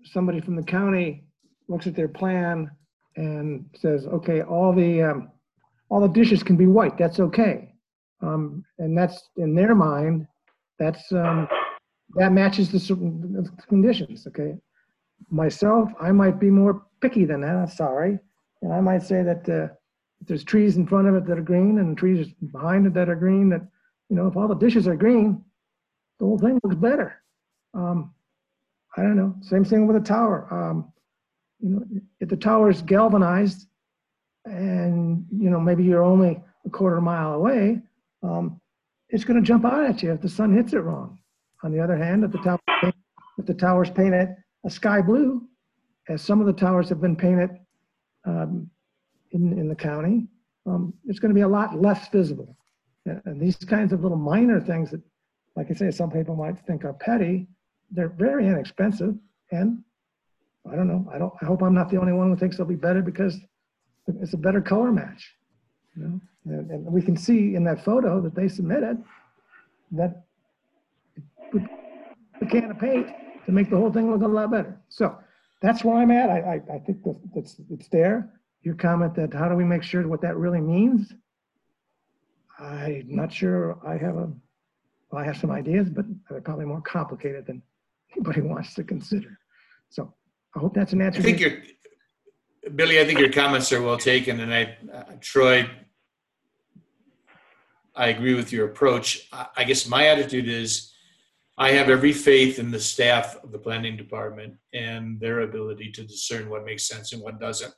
somebody 0.02 0.40
from 0.40 0.56
the 0.56 0.64
county 0.64 1.22
looks 1.68 1.86
at 1.86 1.94
their 1.94 2.08
plan 2.08 2.68
and 3.14 3.64
says, 3.76 4.06
okay, 4.06 4.42
all 4.42 4.72
the, 4.72 5.02
um, 5.02 5.30
all 5.88 6.00
the 6.00 6.08
dishes 6.08 6.42
can 6.42 6.56
be 6.56 6.66
white, 6.66 6.98
that's 6.98 7.20
okay. 7.20 7.74
Um, 8.22 8.64
and 8.80 8.98
that's, 8.98 9.28
in 9.36 9.54
their 9.54 9.76
mind, 9.76 10.26
that's, 10.80 11.12
um, 11.12 11.46
that 12.16 12.32
matches 12.32 12.72
the 12.72 13.48
conditions, 13.68 14.26
okay? 14.26 14.56
Myself, 15.30 15.92
I 16.00 16.10
might 16.10 16.40
be 16.40 16.50
more 16.50 16.86
picky 17.00 17.24
than 17.24 17.42
that, 17.42 17.70
sorry. 17.70 18.18
And 18.62 18.72
I 18.72 18.80
might 18.80 19.02
say 19.02 19.22
that, 19.22 19.48
uh, 19.48 19.72
if 20.20 20.26
there's 20.26 20.44
trees 20.44 20.76
in 20.76 20.86
front 20.86 21.06
of 21.06 21.14
it 21.14 21.26
that 21.26 21.38
are 21.38 21.42
green 21.42 21.78
and 21.78 21.96
trees 21.96 22.32
behind 22.52 22.86
it 22.86 22.94
that 22.94 23.08
are 23.08 23.14
green, 23.14 23.48
that, 23.50 23.62
you 24.08 24.16
know, 24.16 24.26
if 24.26 24.36
all 24.36 24.48
the 24.48 24.54
dishes 24.54 24.88
are 24.88 24.96
green, 24.96 25.44
the 26.18 26.26
whole 26.26 26.38
thing 26.38 26.58
looks 26.62 26.76
better. 26.76 27.22
Um, 27.72 28.12
I 28.96 29.02
don't 29.02 29.16
know, 29.16 29.34
same 29.40 29.64
thing 29.64 29.86
with 29.86 29.96
a 29.96 30.00
tower. 30.00 30.48
Um, 30.50 30.92
you 31.60 31.68
know, 31.70 31.84
if 32.20 32.28
the 32.28 32.36
tower 32.36 32.70
is 32.70 32.82
galvanized 32.82 33.68
and, 34.44 35.26
you 35.30 35.48
know, 35.50 35.60
maybe 35.60 35.84
you're 35.84 36.02
only 36.02 36.42
a 36.66 36.70
quarter 36.70 37.00
mile 37.00 37.34
away, 37.34 37.80
um, 38.22 38.59
it's 39.10 39.24
gonna 39.24 39.42
jump 39.42 39.64
out 39.64 39.84
at 39.84 40.02
you 40.02 40.12
if 40.12 40.20
the 40.20 40.28
sun 40.28 40.54
hits 40.54 40.72
it 40.72 40.78
wrong. 40.78 41.18
On 41.62 41.72
the 41.72 41.80
other 41.80 41.96
hand, 41.96 42.24
if 42.24 42.32
the 42.32 42.38
tower, 42.38 42.58
if 43.38 43.46
the 43.46 43.54
tower's 43.54 43.90
painted 43.90 44.34
a 44.64 44.70
sky 44.70 45.00
blue, 45.00 45.46
as 46.08 46.22
some 46.22 46.40
of 46.40 46.46
the 46.46 46.52
towers 46.52 46.88
have 46.88 47.00
been 47.00 47.16
painted 47.16 47.50
um, 48.24 48.70
in, 49.32 49.52
in 49.58 49.68
the 49.68 49.74
county, 49.74 50.26
um, 50.66 50.94
it's 51.06 51.18
gonna 51.18 51.34
be 51.34 51.42
a 51.42 51.48
lot 51.48 51.80
less 51.80 52.08
visible. 52.08 52.56
And 53.06 53.20
and 53.24 53.40
these 53.40 53.56
kinds 53.56 53.92
of 53.92 54.02
little 54.02 54.18
minor 54.18 54.60
things 54.60 54.90
that, 54.90 55.02
like 55.56 55.70
I 55.70 55.74
say, 55.74 55.90
some 55.90 56.10
people 56.10 56.36
might 56.36 56.58
think 56.66 56.84
are 56.84 56.92
petty, 56.92 57.48
they're 57.90 58.08
very 58.08 58.46
inexpensive. 58.46 59.14
And 59.50 59.82
I 60.70 60.76
don't 60.76 60.88
know, 60.88 61.10
I 61.12 61.18
don't, 61.18 61.32
I 61.42 61.46
hope 61.46 61.62
I'm 61.62 61.74
not 61.74 61.90
the 61.90 61.98
only 61.98 62.12
one 62.12 62.30
who 62.30 62.36
thinks 62.36 62.56
they'll 62.56 62.66
be 62.66 62.76
better 62.76 63.02
because 63.02 63.36
it's 64.06 64.34
a 64.34 64.38
better 64.38 64.60
color 64.60 64.92
match. 64.92 65.34
You 65.96 66.02
know, 66.04 66.20
and, 66.44 66.70
and 66.70 66.86
we 66.86 67.02
can 67.02 67.16
see 67.16 67.54
in 67.54 67.64
that 67.64 67.84
photo 67.84 68.20
that 68.20 68.34
they 68.34 68.48
submitted 68.48 69.02
that 69.92 70.24
with 71.52 71.64
a 72.40 72.46
can 72.46 72.70
of 72.70 72.78
paint 72.78 73.08
to 73.46 73.52
make 73.52 73.70
the 73.70 73.76
whole 73.76 73.92
thing 73.92 74.10
look 74.10 74.22
a 74.22 74.26
lot 74.26 74.50
better. 74.50 74.80
So 74.88 75.18
that's 75.60 75.84
where 75.84 75.96
I'm 75.96 76.10
at. 76.10 76.30
I, 76.30 76.38
I, 76.38 76.74
I 76.74 76.78
think 76.78 77.02
that 77.04 77.16
that's, 77.34 77.56
it's 77.70 77.88
there. 77.88 78.30
Your 78.62 78.74
comment 78.74 79.14
that 79.14 79.34
how 79.34 79.48
do 79.48 79.54
we 79.54 79.64
make 79.64 79.82
sure 79.82 80.06
what 80.06 80.20
that 80.22 80.36
really 80.36 80.60
means? 80.60 81.12
I'm 82.58 83.06
not 83.08 83.32
sure 83.32 83.78
I 83.86 83.96
have 83.96 84.16
a, 84.16 84.30
well, 85.10 85.22
I 85.22 85.24
have 85.24 85.38
some 85.38 85.50
ideas, 85.50 85.88
but 85.88 86.04
they're 86.28 86.40
probably 86.40 86.66
more 86.66 86.82
complicated 86.82 87.46
than 87.46 87.62
anybody 88.12 88.40
wants 88.42 88.74
to 88.74 88.84
consider. 88.84 89.38
So 89.88 90.14
I 90.54 90.58
hope 90.58 90.74
that's 90.74 90.92
an 90.92 91.00
answer. 91.00 91.20
I 91.20 91.22
think 91.22 91.40
your 91.40 91.52
Billy, 92.74 93.00
I 93.00 93.04
think 93.04 93.18
your 93.18 93.32
comments 93.32 93.72
are 93.72 93.82
well 93.82 93.96
taken, 93.96 94.40
and 94.40 94.52
I, 94.52 94.76
uh, 94.92 95.04
Troy, 95.20 95.68
I 97.94 98.08
agree 98.08 98.34
with 98.34 98.52
your 98.52 98.66
approach. 98.66 99.28
I, 99.32 99.46
I 99.58 99.64
guess 99.64 99.88
my 99.88 100.06
attitude 100.06 100.48
is, 100.48 100.92
I 101.58 101.72
have 101.72 101.90
every 101.90 102.12
faith 102.12 102.58
in 102.58 102.70
the 102.70 102.80
staff 102.80 103.36
of 103.42 103.52
the 103.52 103.58
planning 103.58 103.96
department 103.96 104.54
and 104.72 105.20
their 105.20 105.40
ability 105.40 105.92
to 105.92 106.04
discern 106.04 106.48
what 106.48 106.64
makes 106.64 106.88
sense 106.88 107.12
and 107.12 107.20
what 107.20 107.38
doesn't. 107.38 107.74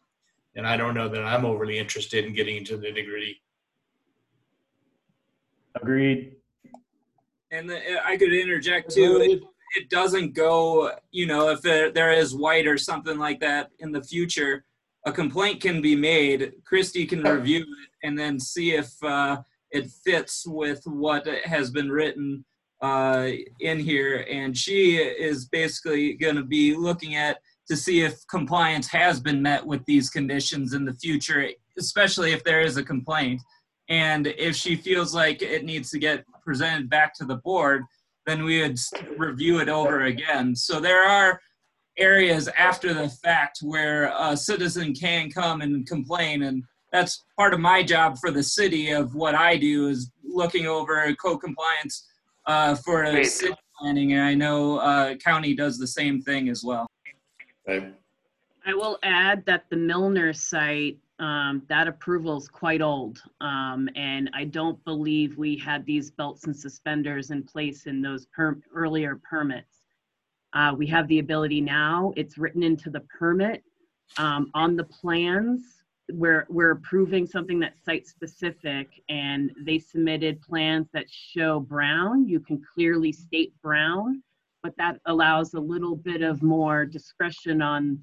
And 0.55 0.67
I 0.67 0.77
don't 0.77 0.95
know 0.95 1.09
that 1.09 1.25
I'm 1.25 1.45
overly 1.45 1.79
interested 1.79 2.25
in 2.25 2.35
getting 2.35 2.57
into 2.57 2.77
the 2.77 2.87
nitty 2.87 3.07
gritty. 3.07 3.43
Agreed. 5.75 6.37
And 7.51 7.69
the, 7.69 8.07
I 8.07 8.17
could 8.17 8.33
interject 8.33 8.95
too. 8.95 9.17
It, 9.21 9.43
it 9.77 9.91
doesn't 9.91 10.35
go, 10.35 10.93
you 11.11 11.27
know, 11.27 11.49
if 11.49 11.63
there, 11.63 11.91
there 11.91 12.13
is 12.13 12.35
white 12.35 12.67
or 12.67 12.79
something 12.79 13.19
like 13.19 13.41
that 13.41 13.71
in 13.81 13.91
the 13.91 14.03
future, 14.03 14.65
a 15.05 15.13
complaint 15.13 15.61
can 15.61 15.83
be 15.83 15.97
made. 15.97 16.53
Christy 16.65 17.07
can 17.07 17.23
review 17.23 17.63
it 17.63 18.07
and 18.07 18.19
then 18.19 18.39
see 18.39 18.73
if 18.75 18.91
uh, 19.03 19.43
it 19.71 19.91
fits 20.05 20.45
with 20.47 20.83
what 20.85 21.27
has 21.45 21.71
been 21.71 21.91
written 21.91 22.45
uh, 22.83 23.31
in 23.61 23.79
here. 23.79 24.27
And 24.31 24.57
she 24.57 24.97
is 24.97 25.47
basically 25.47 26.15
going 26.15 26.37
to 26.37 26.45
be 26.45 26.77
looking 26.77 27.17
at 27.17 27.39
to 27.69 27.77
see 27.77 28.03
if 28.03 28.27
compliance 28.29 28.89
has 28.89 29.21
been 29.21 29.41
met 29.41 29.65
with 29.65 29.85
these 29.87 30.11
conditions 30.11 30.75
in 30.75 30.85
the 30.85 30.95
future, 30.95 31.49
especially 31.79 32.33
if 32.33 32.45
there 32.45 32.61
is 32.61 32.77
a 32.77 32.85
complaint. 32.85 33.41
And 33.89 34.27
if 34.27 34.57
she 34.57 34.77
feels 34.77 35.15
like 35.15 35.43
it 35.43 35.65
needs 35.65 35.91
to 35.91 35.99
get 35.99 36.25
presented 36.45 36.91
back 36.91 37.15
to 37.15 37.25
the 37.25 37.37
board, 37.37 37.85
then 38.27 38.45
we 38.45 38.63
would 38.63 38.79
review 39.17 39.61
it 39.61 39.69
over 39.69 40.03
again. 40.03 40.55
So 40.55 40.81
there 40.81 41.05
are 41.09 41.41
areas 41.99 42.49
after 42.59 42.95
the 42.95 43.09
fact 43.09 43.59
where 43.63 44.13
a 44.19 44.37
citizen 44.37 44.95
can 44.95 45.31
come 45.31 45.61
and 45.61 45.87
complain 45.87 46.45
and 46.45 46.65
that's 46.91 47.25
part 47.39 47.55
of 47.55 47.61
my 47.61 47.83
job 47.83 48.19
for 48.19 48.31
the 48.31 48.43
city 48.43 48.91
of 48.91 49.15
what 49.15 49.35
I 49.35 49.57
do 49.57 49.89
is 49.89 50.11
looking 50.25 50.67
over 50.67 51.15
co-compliance 51.15 52.07
uh, 52.47 52.75
for 52.77 53.05
Great. 53.11 53.27
city 53.27 53.55
planning 53.79 54.13
and 54.13 54.23
I 54.23 54.35
know 54.35 54.79
uh, 54.79 55.15
county 55.17 55.55
does 55.55 55.79
the 55.79 55.87
same 55.87 56.23
thing 56.23 56.49
as 56.49 56.63
well. 56.63 56.87
Right. 57.67 57.95
I 58.65 58.75
will 58.75 58.99
add 59.03 59.45
that 59.47 59.65
the 59.71 59.77
Milner 59.77 60.33
site, 60.33 60.99
um, 61.19 61.63
that 61.69 61.89
approval 61.89 62.37
is 62.37 62.49
quite 62.49 62.81
old. 62.81 63.23
Um, 63.41 63.89
and 63.97 64.31
I 64.35 64.45
don't 64.45 64.83
believe 64.85 65.37
we 65.37 65.57
had 65.57 65.85
these 65.85 66.11
belts 66.11 66.45
and 66.45 66.57
suspenders 66.57 67.31
in 67.31 67.43
place 67.43 67.87
in 67.87 68.03
those 68.03 68.27
per- 68.27 68.61
earlier 68.75 69.21
permits. 69.29 69.82
Uh, 70.55 70.75
we 70.77 70.87
have 70.87 71.09
the 71.09 71.19
ability 71.19 71.61
now, 71.61 72.13
it's 72.17 72.37
written 72.37 72.63
into 72.63 72.91
the 72.91 73.01
permit. 73.01 73.63
Um, 74.19 74.51
on 74.55 74.77
the 74.77 74.85
plans, 74.85 75.63
we're, 76.11 76.47
we're 76.51 76.73
approving 76.73 77.27
something 77.27 77.59
that's 77.59 77.83
site 77.85 78.07
specific 78.07 78.89
and 79.09 79.51
they 79.65 79.79
submitted 79.79 80.43
plans 80.43 80.89
that 80.93 81.07
show 81.09 81.61
brown. 81.61 82.29
You 82.29 82.41
can 82.41 82.63
clearly 82.75 83.13
state 83.13 83.55
brown, 83.63 84.23
but 84.63 84.77
that 84.77 85.01
allows 85.07 85.55
a 85.55 85.61
little 85.61 85.97
bit 85.97 86.23
of 86.23 86.43
more 86.43 86.85
discretion 86.85 87.63
on 87.63 87.99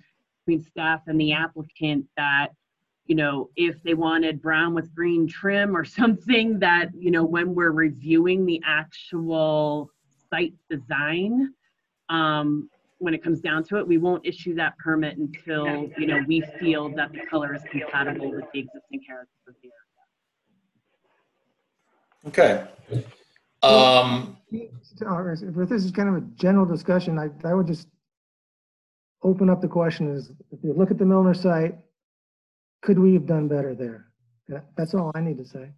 between 0.46 0.64
staff 0.64 1.02
and 1.06 1.20
the 1.20 1.34
applicant 1.34 2.06
that, 2.18 2.50
you 3.06 3.16
know, 3.16 3.50
if 3.56 3.82
they 3.84 3.94
wanted 3.94 4.42
brown 4.42 4.74
with 4.74 4.94
green 4.96 5.28
trim 5.28 5.78
or 5.78 5.86
something 5.86 6.58
that, 6.60 6.90
you 6.98 7.12
know, 7.12 7.24
when 7.24 7.54
we're 7.54 7.72
reviewing 7.72 8.46
the 8.46 8.62
actual 8.66 9.92
site 10.32 10.54
design, 10.70 11.54
um, 12.10 12.70
when 12.98 13.14
it 13.14 13.24
comes 13.24 13.40
down 13.40 13.64
to 13.66 13.78
it, 13.78 13.88
we 13.88 13.98
won't 13.98 14.26
issue 14.26 14.54
that 14.56 14.78
permit 14.78 15.18
until, 15.18 15.90
you 15.98 16.06
know, 16.08 16.20
we 16.28 16.42
feel 16.60 16.90
that 16.96 17.12
the 17.14 17.20
color 17.30 17.54
is 17.56 17.62
compatible 17.72 18.32
with 18.32 18.46
the 18.54 18.60
existing 18.60 19.02
character 19.08 19.32
of 19.48 19.56
the 19.64 19.70
area. 22.26 22.66
Okay. 22.96 23.04
Um, 23.64 24.38
If 24.52 25.70
this 25.70 25.86
is 25.86 25.92
kind 25.92 26.10
of 26.10 26.16
a 26.16 26.22
general 26.36 26.66
discussion, 26.66 27.18
I, 27.18 27.30
I 27.48 27.54
would 27.54 27.68
just 27.68 27.88
open 29.24 29.50
up 29.50 29.62
the 29.62 29.68
question 29.68 30.14
is, 30.14 30.32
if 30.52 30.60
you 30.64 30.74
look 30.74 30.92
at 30.92 30.98
the 30.98 31.06
Milner 31.06 31.34
site, 31.34 31.76
could 32.82 33.00
we 33.00 33.14
have 33.14 33.26
done 33.26 33.48
better 33.48 33.74
there? 33.76 34.08
That- 34.50 34.66
That's 34.76 34.94
all 34.94 35.12
I 35.16 35.22
need 35.22 35.38
to 35.38 35.46
say. 35.46 35.70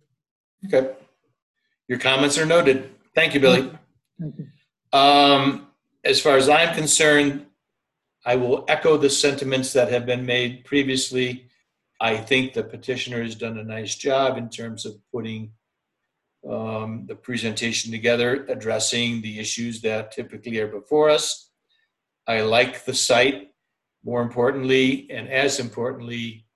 okay. 0.66 0.95
Your 1.88 1.99
comments 1.99 2.38
are 2.38 2.45
noted. 2.45 2.90
Thank 3.16 3.34
you, 3.34 3.40
Billy. 3.41 3.70
Thank 4.20 4.36
you. 4.38 4.48
Um, 4.98 5.68
as 6.03 6.19
far 6.19 6.38
as 6.38 6.49
I'm 6.49 6.73
concerned, 6.76 7.45
I 8.26 8.36
will 8.36 8.65
echo 8.68 8.98
the 8.98 9.10
sentiments 9.10 9.73
that 9.73 9.91
have 9.91 10.06
been 10.06 10.26
made 10.26 10.65
previously. 10.65 11.48
I 11.99 12.18
think 12.18 12.53
the 12.53 12.64
petitioner 12.64 13.22
has 13.23 13.36
done 13.36 13.57
a 13.57 13.64
nice 13.64 13.95
job 13.95 14.38
in 14.38 14.49
terms 14.49 14.86
of 14.86 14.95
putting 15.11 15.52
um, 16.49 17.06
the 17.07 17.15
presentation 17.15 17.91
together, 17.91 18.45
addressing 18.49 19.22
the 19.22 19.40
issues 19.40 19.82
that 19.82 20.11
typically 20.11 20.60
are 20.60 20.68
before 20.68 21.10
us. 21.10 21.52
I 22.28 22.41
like 22.41 22.86
the 22.86 22.94
site. 22.94 23.49
More 24.03 24.23
importantly, 24.23 25.07
and 25.11 25.30
as 25.30 25.60
importantly, 25.60 26.48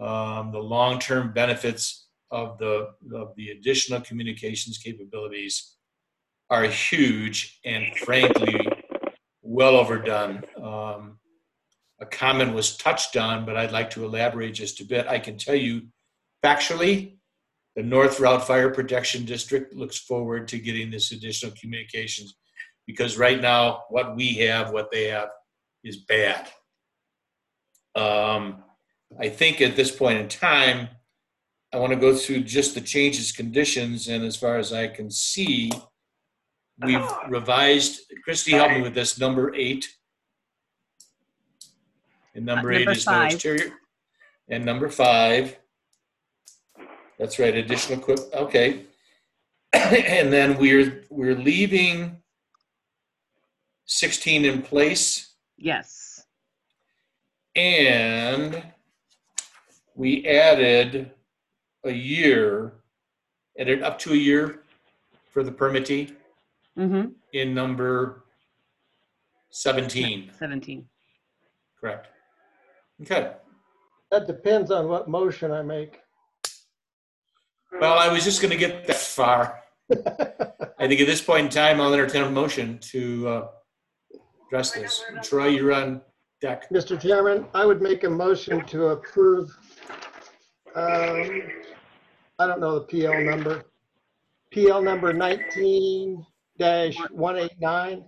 um, 0.00 0.50
the 0.50 0.58
long-term 0.58 1.32
benefits 1.32 2.08
of 2.32 2.58
the 2.58 2.88
of 3.14 3.36
the 3.36 3.50
additional 3.50 4.00
communications 4.00 4.78
capabilities 4.78 5.76
are 6.50 6.64
huge 6.64 7.60
and 7.64 7.96
frankly 7.98 8.68
well 9.42 9.76
overdone. 9.76 10.42
Um, 10.62 11.18
a 12.00 12.06
comment 12.06 12.54
was 12.54 12.76
touched 12.76 13.16
on, 13.16 13.44
but 13.44 13.56
I'd 13.56 13.72
like 13.72 13.90
to 13.90 14.04
elaborate 14.04 14.54
just 14.54 14.80
a 14.80 14.84
bit. 14.84 15.06
I 15.06 15.18
can 15.18 15.38
tell 15.38 15.54
you 15.54 15.82
factually, 16.44 17.16
the 17.76 17.82
North 17.82 18.18
Routt 18.18 18.42
Fire 18.42 18.70
Protection 18.70 19.24
District 19.24 19.74
looks 19.74 19.98
forward 19.98 20.46
to 20.48 20.58
getting 20.58 20.90
this 20.90 21.12
additional 21.12 21.54
communications 21.60 22.36
because 22.86 23.16
right 23.18 23.40
now, 23.40 23.84
what 23.88 24.14
we 24.14 24.34
have, 24.34 24.70
what 24.70 24.90
they 24.92 25.04
have, 25.04 25.28
is 25.82 25.96
bad. 25.96 26.48
Um, 27.94 28.62
I 29.20 29.28
think 29.28 29.60
at 29.60 29.76
this 29.76 29.94
point 29.94 30.18
in 30.18 30.28
time, 30.28 30.88
I 31.72 31.78
want 31.78 31.92
to 31.92 31.98
go 31.98 32.14
through 32.14 32.42
just 32.42 32.74
the 32.74 32.80
changes, 32.80 33.32
conditions, 33.32 34.08
and 34.08 34.24
as 34.24 34.36
far 34.36 34.58
as 34.58 34.72
I 34.72 34.88
can 34.88 35.10
see, 35.10 35.70
we've 36.82 37.08
revised, 37.28 38.00
Christy, 38.24 38.52
help 38.52 38.72
me 38.72 38.82
with 38.82 38.94
this, 38.94 39.18
number 39.18 39.54
eight. 39.54 39.88
And 42.34 42.44
number 42.44 42.72
Uh, 42.72 42.76
eight 42.76 42.78
number 42.80 42.92
is 42.92 43.06
no 43.06 43.12
five. 43.12 43.32
exterior. 43.32 43.72
And 44.48 44.64
number 44.64 44.88
five, 44.88 45.56
that's 47.18 47.38
right, 47.38 47.54
additional 47.54 47.98
equip, 48.00 48.18
okay. 48.34 48.84
And 49.72 50.32
then 50.32 50.58
we're, 50.58 51.04
we're 51.10 51.34
leaving 51.36 52.22
16 53.86 54.44
in 54.44 54.62
place. 54.62 55.34
Yes. 55.56 56.24
And 57.54 58.64
we 59.94 60.26
added 60.26 61.12
a 61.84 61.92
year, 61.92 62.72
added 63.58 63.82
up 63.82 63.98
to 64.00 64.12
a 64.12 64.16
year 64.16 64.62
for 65.30 65.44
the 65.44 65.52
permittee 65.52 66.14
Mm-hmm. 66.78 67.10
in 67.32 67.54
number 67.54 68.24
17, 69.50 70.32
17. 70.36 70.86
correct? 71.78 72.08
Okay. 73.02 73.32
That 74.10 74.26
depends 74.26 74.70
on 74.70 74.88
what 74.88 75.08
motion 75.08 75.52
I 75.52 75.62
make. 75.62 76.00
Well, 77.80 77.98
I 77.98 78.12
was 78.12 78.24
just 78.24 78.40
going 78.40 78.52
to 78.52 78.56
get 78.56 78.86
that 78.86 78.96
far. 78.96 79.60
I 79.92 80.88
think 80.88 81.00
at 81.00 81.06
this 81.06 81.20
point 81.20 81.46
in 81.46 81.50
time, 81.50 81.80
I'll 81.80 81.92
entertain 81.92 82.22
a 82.22 82.30
motion 82.30 82.78
to 82.78 83.28
uh, 83.28 83.48
address 84.46 84.72
this. 84.72 85.02
Troy, 85.22 85.48
you're 85.48 85.72
on 85.72 86.00
deck. 86.40 86.68
Mr. 86.70 87.00
Chairman, 87.00 87.46
I 87.54 87.64
would 87.64 87.82
make 87.82 88.04
a 88.04 88.10
motion 88.10 88.64
to 88.66 88.88
approve, 88.88 89.56
um, 90.74 91.42
I 92.38 92.46
don't 92.46 92.60
know 92.60 92.78
the 92.78 92.84
PL 92.86 93.22
number. 93.22 93.64
PL 94.52 94.82
number 94.82 95.12
nineteen 96.58 97.06
one 97.10 97.36
eight 97.36 97.60
nine. 97.60 98.04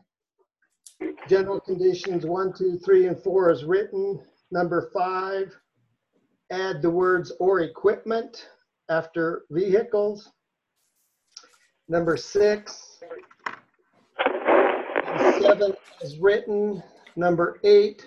General 1.29 1.61
conditions 1.61 2.25
one, 2.25 2.53
two, 2.57 2.79
three, 2.85 3.07
and 3.07 3.23
four 3.23 3.51
is 3.51 3.65
written. 3.65 4.19
Number 4.51 4.91
five, 4.95 5.55
add 6.51 6.81
the 6.81 6.91
words 6.91 7.33
or 7.39 7.61
equipment 7.61 8.49
after 8.89 9.43
vehicles. 9.51 10.31
Number 11.89 12.17
six, 12.17 13.01
and 14.17 15.43
seven 15.43 15.75
is 16.01 16.19
written. 16.19 16.83
Number 17.17 17.59
eight 17.65 18.07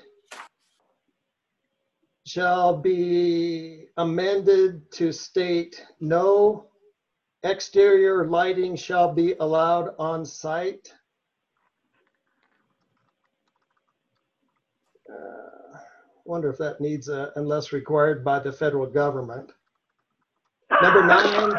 shall 2.26 2.78
be 2.78 3.88
amended 3.98 4.92
to 4.94 5.12
state 5.12 5.86
no 6.00 6.69
exterior 7.44 8.26
lighting 8.28 8.76
shall 8.76 9.14
be 9.14 9.36
allowed 9.40 9.96
on 9.98 10.26
site. 10.26 10.94
Uh, 15.10 15.50
Wonder 16.26 16.50
if 16.52 16.58
that 16.60 16.80
needs 16.80 17.10
a, 17.10 17.32
unless 17.38 17.72
required 17.74 18.24
by 18.24 18.38
the 18.38 18.52
federal 18.52 18.86
government. 18.86 19.52
Number 20.80 21.04
nine, 21.04 21.54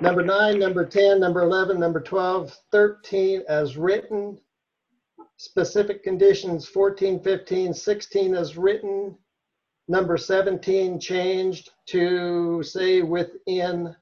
number 0.00 0.24
nine, 0.24 0.58
number 0.58 0.84
10, 0.84 1.20
number 1.20 1.42
11, 1.42 1.78
number 1.78 2.00
12, 2.00 2.58
13 2.72 3.44
as 3.48 3.76
written. 3.76 4.36
Specific 5.36 6.02
conditions 6.02 6.66
14, 6.66 7.20
15, 7.20 7.72
16 7.72 8.34
as 8.34 8.56
written. 8.56 9.16
Number 9.86 10.16
17 10.16 10.98
changed 10.98 11.70
to 11.86 12.60
say 12.64 13.02
within 13.02 13.94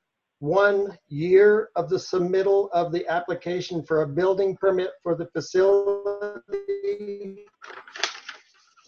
one 0.43 0.99
year 1.09 1.71
of 1.77 1.89
the 1.89 1.95
submittal 1.95 2.69
of 2.73 2.91
the 2.91 3.07
application 3.07 3.81
for 3.81 4.03
a 4.03 4.09
building 4.09 4.57
permit 4.57 4.91
for 5.01 5.15
the 5.15 5.27
facility. 5.27 7.45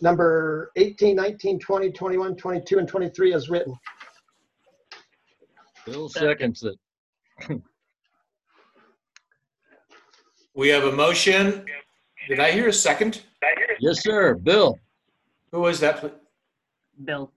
Number 0.02 0.72
18, 0.74 1.14
19, 1.14 1.60
20, 1.60 1.92
21, 1.92 2.34
22, 2.34 2.78
and 2.80 2.88
23 2.88 3.34
as 3.34 3.48
written. 3.48 3.72
Bill 5.86 6.08
seconds 6.08 6.64
it. 6.64 7.60
We 10.56 10.68
have 10.68 10.84
a 10.84 10.92
motion. 10.92 11.64
Did 12.28 12.38
I 12.38 12.52
hear 12.52 12.68
a 12.68 12.72
second? 12.72 13.22
Yes, 13.80 14.04
sir. 14.04 14.36
Bill. 14.36 14.78
Who 15.50 15.62
was 15.62 15.80
that? 15.80 15.98
pl- 15.98 16.12
Bill. 17.04 17.32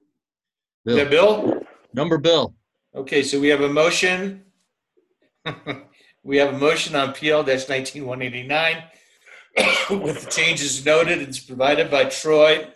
Is 0.86 0.98
that 0.98 1.10
Bill? 1.10 1.64
Number 1.96 2.20
Bill. 2.20 2.54
Okay, 2.98 3.22
so 3.22 3.40
we 3.40 3.50
have 3.50 3.62
a 3.62 3.70
motion. 3.70 4.44
We 6.24 6.38
have 6.38 6.56
a 6.56 6.58
motion 6.58 6.94
on 6.94 7.14
PL 7.14 7.44
nineteen 7.44 8.06
one 8.06 8.22
eighty-nine 8.22 8.84
with 9.90 10.26
the 10.26 10.30
changes 10.30 10.86
noted. 10.86 11.22
It's 11.22 11.40
provided 11.40 11.90
by 11.90 12.06
Troy. 12.06 12.68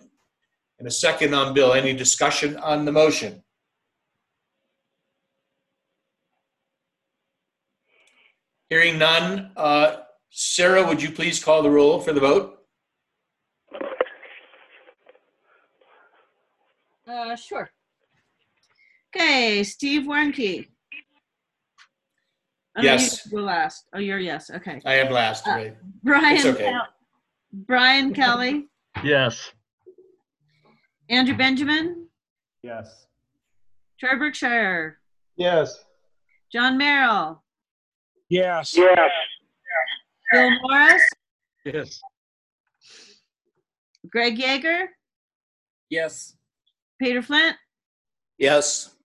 And 0.80 0.88
a 0.88 0.92
second 0.92 1.34
on 1.34 1.54
Bill. 1.54 1.74
Any 1.74 1.92
discussion 1.92 2.56
on 2.56 2.86
the 2.86 2.94
motion? 2.94 3.44
Hearing 8.70 8.98
none. 8.98 9.52
Uh, 9.58 9.98
Sarah, 10.30 10.88
would 10.88 11.02
you 11.02 11.12
please 11.12 11.44
call 11.44 11.62
the 11.62 11.70
roll 11.70 12.00
for 12.00 12.14
the 12.14 12.22
vote? 12.22 12.58
Uh, 17.06 17.36
sure. 17.36 17.70
Okay, 19.16 19.64
Steve 19.64 20.04
Warnke. 20.04 20.68
Oh, 22.78 22.82
no, 22.82 22.84
you 22.84 22.90
Yes. 22.90 23.28
Go 23.28 23.38
last. 23.42 23.86
Oh, 23.94 24.00
you're 24.00 24.20
yes. 24.20 24.50
Okay. 24.50 24.82
I 24.86 24.96
am 24.96 25.12
last, 25.12 25.46
Uh, 25.48 25.52
right? 25.52 25.78
Brian. 26.04 26.48
Okay. 26.48 26.64
Kel- 26.72 26.88
Brian 27.54 28.14
Kelly, 28.14 28.70
Yes. 29.04 29.52
Andrew 31.10 31.36
Benjamin, 31.36 32.08
Yes. 32.64 33.08
Troy 34.00 34.18
Berkshire, 34.18 35.02
Yes. 35.36 35.84
John 36.54 36.78
Merrill, 36.78 37.44
Yes. 38.30 38.74
Yes. 38.78 39.12
Bill 40.32 40.50
Morris, 40.62 41.04
Yes. 41.66 42.00
Greg 44.10 44.38
Yeager, 44.38 44.86
Yes. 45.90 46.38
Peter 47.02 47.22
Flint, 47.22 47.58
Yes. 48.38 48.96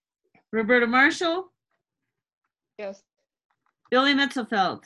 Roberta 0.53 0.87
Marshall, 0.87 1.53
Yes. 2.79 3.03
Billy 3.91 4.15
Mitzelfeld. 4.15 4.85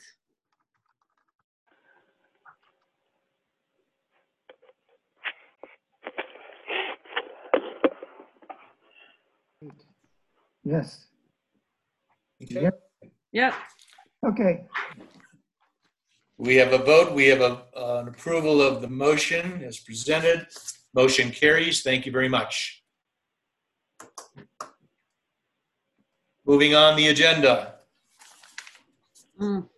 Yes. 10.65 11.07
Okay. 12.43 12.63
Yep. 12.63 12.81
Yep. 13.33 13.55
Okay. 14.27 14.65
We 16.39 16.57
have 16.57 16.73
a 16.73 16.79
vote. 16.79 17.13
We 17.13 17.27
have 17.27 17.41
a, 17.41 17.63
an 17.77 18.09
approval 18.09 18.63
of 18.63 18.81
the 18.81 18.89
motion 18.89 19.63
as 19.65 19.79
presented. 19.79 20.47
Motion 20.95 21.31
carries. 21.31 21.83
Thank 21.83 22.07
you 22.07 22.13
very 22.13 22.29
much. 22.29 22.83
Moving 26.51 26.75
on 26.75 26.97
the 26.97 27.07
agenda. 27.07 27.75
Mm. 29.39 29.69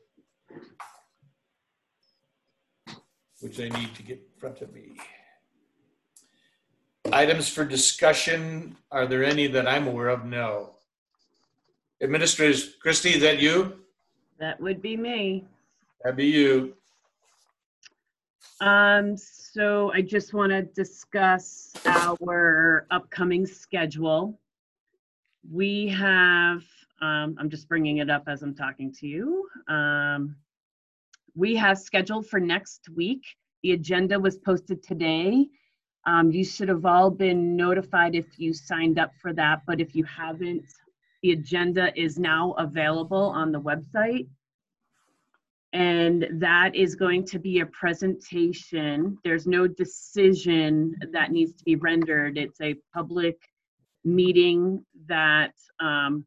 which 3.40 3.60
I 3.60 3.68
need 3.78 3.94
to 3.94 4.02
get 4.02 4.16
in 4.16 4.40
front 4.40 4.62
of 4.62 4.72
me. 4.72 4.96
Items 7.12 7.46
for 7.46 7.66
discussion, 7.66 8.74
are 8.90 9.06
there 9.06 9.22
any 9.22 9.48
that 9.48 9.68
I'm 9.68 9.86
aware 9.86 10.08
of? 10.08 10.24
No. 10.24 10.76
Administrators, 12.02 12.76
Christie, 12.80 13.16
is 13.16 13.20
that 13.20 13.38
you? 13.38 13.74
That 14.38 14.58
would 14.58 14.80
be 14.80 14.96
me. 14.96 15.44
That'd 16.02 16.16
be 16.16 16.24
you. 16.24 16.72
Um, 18.62 19.14
so 19.18 19.92
I 19.92 20.00
just 20.00 20.32
want 20.32 20.52
to 20.52 20.62
discuss 20.62 21.74
our 21.84 22.86
upcoming 22.90 23.44
schedule. 23.44 24.38
We 25.50 25.88
have, 25.88 26.62
um, 27.00 27.36
I'm 27.38 27.50
just 27.50 27.68
bringing 27.68 27.98
it 27.98 28.10
up 28.10 28.24
as 28.28 28.42
I'm 28.42 28.54
talking 28.54 28.92
to 28.94 29.06
you. 29.06 29.48
Um, 29.68 30.36
we 31.34 31.56
have 31.56 31.78
scheduled 31.78 32.26
for 32.26 32.38
next 32.38 32.88
week. 32.94 33.24
The 33.62 33.72
agenda 33.72 34.18
was 34.18 34.38
posted 34.38 34.82
today. 34.82 35.48
Um, 36.06 36.30
you 36.30 36.44
should 36.44 36.68
have 36.68 36.84
all 36.84 37.10
been 37.10 37.56
notified 37.56 38.14
if 38.14 38.38
you 38.38 38.52
signed 38.52 38.98
up 38.98 39.12
for 39.20 39.32
that, 39.34 39.62
but 39.66 39.80
if 39.80 39.94
you 39.94 40.04
haven't, 40.04 40.64
the 41.22 41.32
agenda 41.32 41.92
is 42.00 42.18
now 42.18 42.52
available 42.58 43.16
on 43.16 43.52
the 43.52 43.60
website. 43.60 44.26
And 45.72 46.26
that 46.32 46.74
is 46.74 46.94
going 46.96 47.24
to 47.26 47.38
be 47.38 47.60
a 47.60 47.66
presentation. 47.66 49.16
There's 49.24 49.46
no 49.46 49.66
decision 49.66 50.94
that 51.12 51.30
needs 51.30 51.54
to 51.54 51.64
be 51.64 51.76
rendered. 51.76 52.36
It's 52.36 52.60
a 52.60 52.74
public 52.92 53.38
meeting 54.04 54.84
that 55.06 55.54
um, 55.80 56.26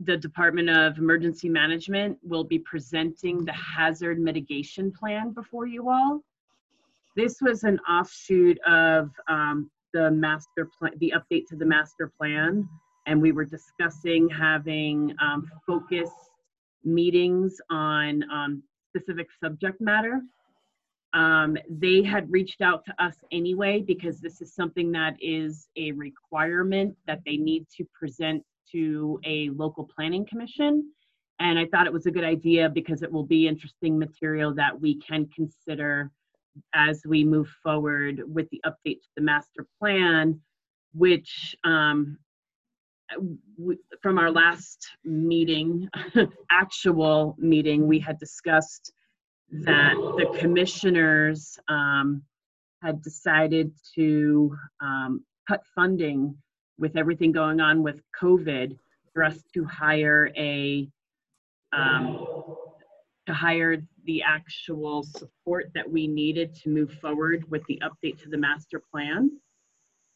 the 0.00 0.16
Department 0.16 0.70
of 0.70 0.98
Emergency 0.98 1.48
Management 1.48 2.18
will 2.22 2.44
be 2.44 2.58
presenting 2.60 3.44
the 3.44 3.52
hazard 3.52 4.18
mitigation 4.20 4.92
plan 4.92 5.32
before 5.32 5.66
you 5.66 5.90
all. 5.90 6.22
This 7.16 7.38
was 7.40 7.64
an 7.64 7.80
offshoot 7.80 8.58
of 8.60 9.10
um, 9.28 9.70
the 9.92 10.10
master 10.10 10.68
plan, 10.78 10.92
the 10.98 11.12
update 11.16 11.46
to 11.48 11.56
the 11.56 11.66
master 11.66 12.12
plan, 12.16 12.68
and 13.06 13.20
we 13.20 13.32
were 13.32 13.44
discussing 13.44 14.28
having 14.28 15.14
um, 15.20 15.50
focused 15.66 16.12
meetings 16.84 17.60
on 17.70 18.22
um, 18.30 18.62
specific 18.88 19.28
subject 19.42 19.80
matter. 19.80 20.20
Um, 21.14 21.56
they 21.70 22.02
had 22.02 22.30
reached 22.30 22.60
out 22.60 22.84
to 22.84 23.02
us 23.02 23.14
anyway 23.32 23.80
because 23.80 24.20
this 24.20 24.40
is 24.42 24.54
something 24.54 24.92
that 24.92 25.16
is 25.20 25.68
a 25.76 25.92
requirement 25.92 26.96
that 27.06 27.20
they 27.24 27.36
need 27.36 27.66
to 27.76 27.84
present 27.98 28.44
to 28.72 29.18
a 29.24 29.48
local 29.50 29.84
planning 29.84 30.26
commission. 30.26 30.90
And 31.40 31.58
I 31.58 31.66
thought 31.66 31.86
it 31.86 31.92
was 31.92 32.06
a 32.06 32.10
good 32.10 32.24
idea 32.24 32.68
because 32.68 33.02
it 33.02 33.10
will 33.10 33.24
be 33.24 33.48
interesting 33.48 33.98
material 33.98 34.54
that 34.54 34.78
we 34.78 35.00
can 35.00 35.26
consider 35.34 36.10
as 36.74 37.02
we 37.06 37.24
move 37.24 37.48
forward 37.62 38.22
with 38.26 38.48
the 38.50 38.60
update 38.66 39.00
to 39.00 39.08
the 39.16 39.22
master 39.22 39.66
plan, 39.78 40.40
which 40.92 41.56
um, 41.64 42.18
from 44.02 44.18
our 44.18 44.30
last 44.30 44.88
meeting, 45.04 45.88
actual 46.50 47.36
meeting, 47.38 47.86
we 47.86 47.98
had 47.98 48.18
discussed 48.18 48.92
that 49.50 49.94
the 49.94 50.38
commissioners 50.38 51.58
um, 51.68 52.22
had 52.82 53.02
decided 53.02 53.72
to 53.94 54.56
um, 54.80 55.24
cut 55.46 55.62
funding 55.74 56.36
with 56.78 56.96
everything 56.96 57.32
going 57.32 57.60
on 57.60 57.82
with 57.82 58.00
COVID 58.20 58.78
for 59.12 59.24
us 59.24 59.38
to 59.54 59.64
hire 59.64 60.30
a 60.36 60.88
um, 61.72 62.26
to 63.26 63.34
hire 63.34 63.82
the 64.04 64.22
actual 64.22 65.02
support 65.02 65.70
that 65.74 65.90
we 65.90 66.06
needed 66.06 66.54
to 66.54 66.70
move 66.70 66.92
forward 66.94 67.44
with 67.50 67.62
the 67.66 67.80
update 67.84 68.22
to 68.22 68.30
the 68.30 68.38
master 68.38 68.82
plan. 68.90 69.30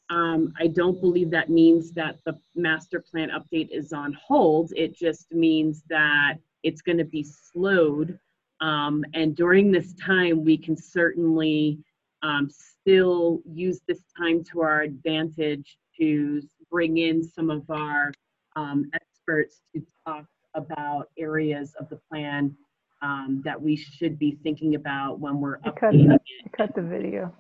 Um, 0.09 0.53
I 0.59 0.67
don't 0.67 1.01
believe 1.01 1.31
that 1.31 1.51
means 1.51 1.93
that 1.93 2.17
the 2.25 2.39
master 2.55 3.01
plan 3.01 3.31
update 3.31 3.69
is 3.71 3.93
on 3.93 4.15
hold. 4.15 4.73
It 4.77 4.97
just 4.97 5.31
means 5.31 5.83
that 5.89 6.35
it's 6.63 6.81
going 6.81 6.99
to 6.99 7.05
be 7.05 7.23
slowed. 7.23 8.19
Um, 8.63 9.05
and 9.13 9.35
during 9.35 9.73
this 9.73 9.93
time, 9.95 10.45
we 10.45 10.57
can 10.57 10.77
certainly 10.77 11.81
um, 12.23 12.49
still 12.49 13.41
use 13.45 13.81
this 13.89 14.05
time 14.17 14.45
to 14.53 14.61
our 14.61 14.83
advantage 14.83 15.77
to 15.99 16.41
bring 16.71 16.99
in 16.99 17.23
some 17.23 17.51
of 17.51 17.69
our 17.69 18.13
um, 18.55 18.89
experts 18.95 19.61
to 19.75 19.85
talk 20.07 20.25
about 20.55 21.09
areas 21.19 21.75
of 21.81 21.89
the 21.89 21.99
plan 22.09 22.55
um, 23.03 23.43
that 23.45 23.61
we 23.61 23.75
should 23.75 24.17
be 24.17 24.39
thinking 24.45 24.77
about 24.77 25.19
when 25.19 25.41
we're 25.41 25.59
I 25.65 25.71
cut, 25.71 25.95
updating 25.95 26.19
I 26.45 26.49
cut 26.57 26.75
the 26.77 26.83
video. 26.83 27.35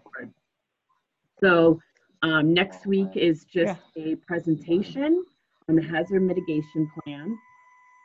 so 1.40 1.80
um, 2.22 2.52
next 2.52 2.84
week 2.84 3.10
is 3.14 3.44
just 3.44 3.80
a 3.96 4.16
presentation 4.26 5.24
on 5.68 5.76
the 5.76 5.82
hazard 5.82 6.22
mitigation 6.22 6.90
plan. 7.04 7.38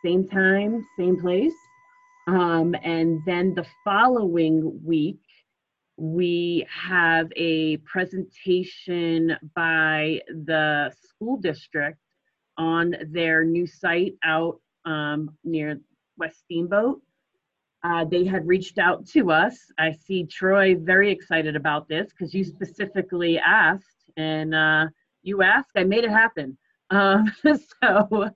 Same 0.06 0.28
time, 0.28 0.86
same 1.00 1.20
place. 1.20 1.54
Um, 2.28 2.76
and 2.84 3.22
then 3.26 3.54
the 3.54 3.66
following 3.86 4.84
week, 4.84 5.22
we 5.96 6.68
have 6.70 7.32
a 7.36 7.78
presentation 7.78 9.36
by 9.56 10.22
the 10.28 10.94
school 11.02 11.38
district 11.38 12.00
on 12.58 12.96
their 13.08 13.44
new 13.46 13.66
site 13.66 14.16
out 14.24 14.60
um, 14.86 15.36
near 15.44 15.80
West 16.18 16.40
Steamboat. 16.42 17.02
Uh, 17.84 18.04
they 18.04 18.26
had 18.26 18.46
reached 18.46 18.78
out 18.78 19.08
to 19.08 19.32
us. 19.32 19.72
I 19.78 19.94
see 19.94 20.26
Troy 20.26 20.76
very 20.76 21.10
excited 21.10 21.56
about 21.56 21.88
this 21.88 22.10
because 22.12 22.34
you 22.34 22.44
specifically 22.44 23.40
asked, 23.40 24.10
and 24.18 24.54
uh, 24.54 24.88
you 25.24 25.44
asked, 25.44 25.72
I 25.78 25.84
made 25.84 26.04
it 26.04 26.10
happen. 26.10 26.58
Um, 26.90 27.32
so 27.82 28.30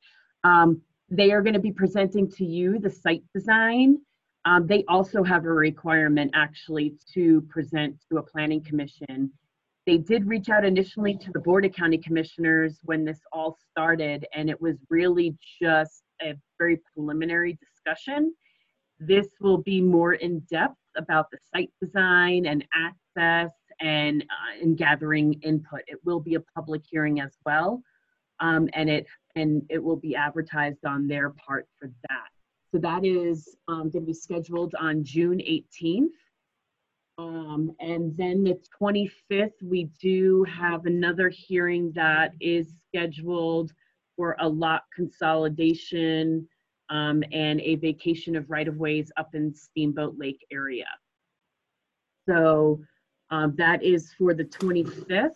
um, 0.43 0.81
they 1.11 1.31
are 1.31 1.41
going 1.41 1.53
to 1.53 1.59
be 1.59 1.73
presenting 1.73 2.31
to 2.31 2.45
you 2.45 2.79
the 2.79 2.89
site 2.89 3.23
design. 3.35 3.97
Um, 4.45 4.65
they 4.65 4.85
also 4.87 5.23
have 5.23 5.45
a 5.45 5.51
requirement 5.51 6.31
actually 6.33 6.95
to 7.13 7.41
present 7.49 7.97
to 8.09 8.17
a 8.17 8.23
planning 8.23 8.63
commission. 8.63 9.31
They 9.85 9.97
did 9.97 10.25
reach 10.25 10.49
out 10.49 10.63
initially 10.63 11.17
to 11.17 11.31
the 11.31 11.39
Board 11.39 11.65
of 11.65 11.73
County 11.73 11.97
Commissioners 11.97 12.79
when 12.83 13.03
this 13.03 13.19
all 13.33 13.57
started, 13.69 14.25
and 14.33 14.49
it 14.49 14.59
was 14.59 14.77
really 14.89 15.35
just 15.61 16.03
a 16.21 16.33
very 16.57 16.79
preliminary 16.93 17.59
discussion. 17.59 18.33
This 18.99 19.27
will 19.41 19.57
be 19.57 19.81
more 19.81 20.13
in 20.13 20.39
depth 20.41 20.77
about 20.95 21.25
the 21.31 21.39
site 21.53 21.71
design 21.81 22.45
and 22.45 22.63
access 22.73 23.51
and, 23.81 24.21
uh, 24.23 24.61
and 24.61 24.77
gathering 24.77 25.33
input. 25.41 25.81
It 25.87 25.99
will 26.05 26.19
be 26.19 26.35
a 26.35 26.41
public 26.55 26.83
hearing 26.89 27.19
as 27.19 27.35
well, 27.45 27.81
um, 28.39 28.69
and 28.73 28.89
it 28.89 29.07
and 29.35 29.63
it 29.69 29.81
will 29.81 29.95
be 29.95 30.15
advertised 30.15 30.85
on 30.85 31.07
their 31.07 31.31
part 31.31 31.67
for 31.79 31.87
that. 32.09 32.29
So 32.73 32.79
that 32.79 33.05
is 33.05 33.57
um, 33.67 33.89
going 33.89 34.03
to 34.03 34.07
be 34.07 34.13
scheduled 34.13 34.73
on 34.75 35.03
June 35.03 35.39
18th. 35.39 36.07
Um, 37.17 37.71
and 37.79 38.15
then 38.17 38.43
the 38.43 38.59
25th, 38.81 39.51
we 39.61 39.89
do 40.01 40.45
have 40.45 40.85
another 40.85 41.29
hearing 41.29 41.91
that 41.93 42.33
is 42.39 42.73
scheduled 42.87 43.71
for 44.15 44.35
a 44.39 44.47
lot 44.47 44.83
consolidation 44.95 46.47
um, 46.89 47.23
and 47.31 47.59
a 47.61 47.75
vacation 47.75 48.35
of 48.35 48.49
right-of-ways 48.49 49.11
up 49.17 49.35
in 49.35 49.53
Steamboat 49.53 50.15
Lake 50.17 50.45
area. 50.51 50.87
So 52.27 52.81
um, 53.29 53.55
that 53.57 53.83
is 53.83 54.13
for 54.17 54.33
the 54.33 54.45
25th. 54.45 55.31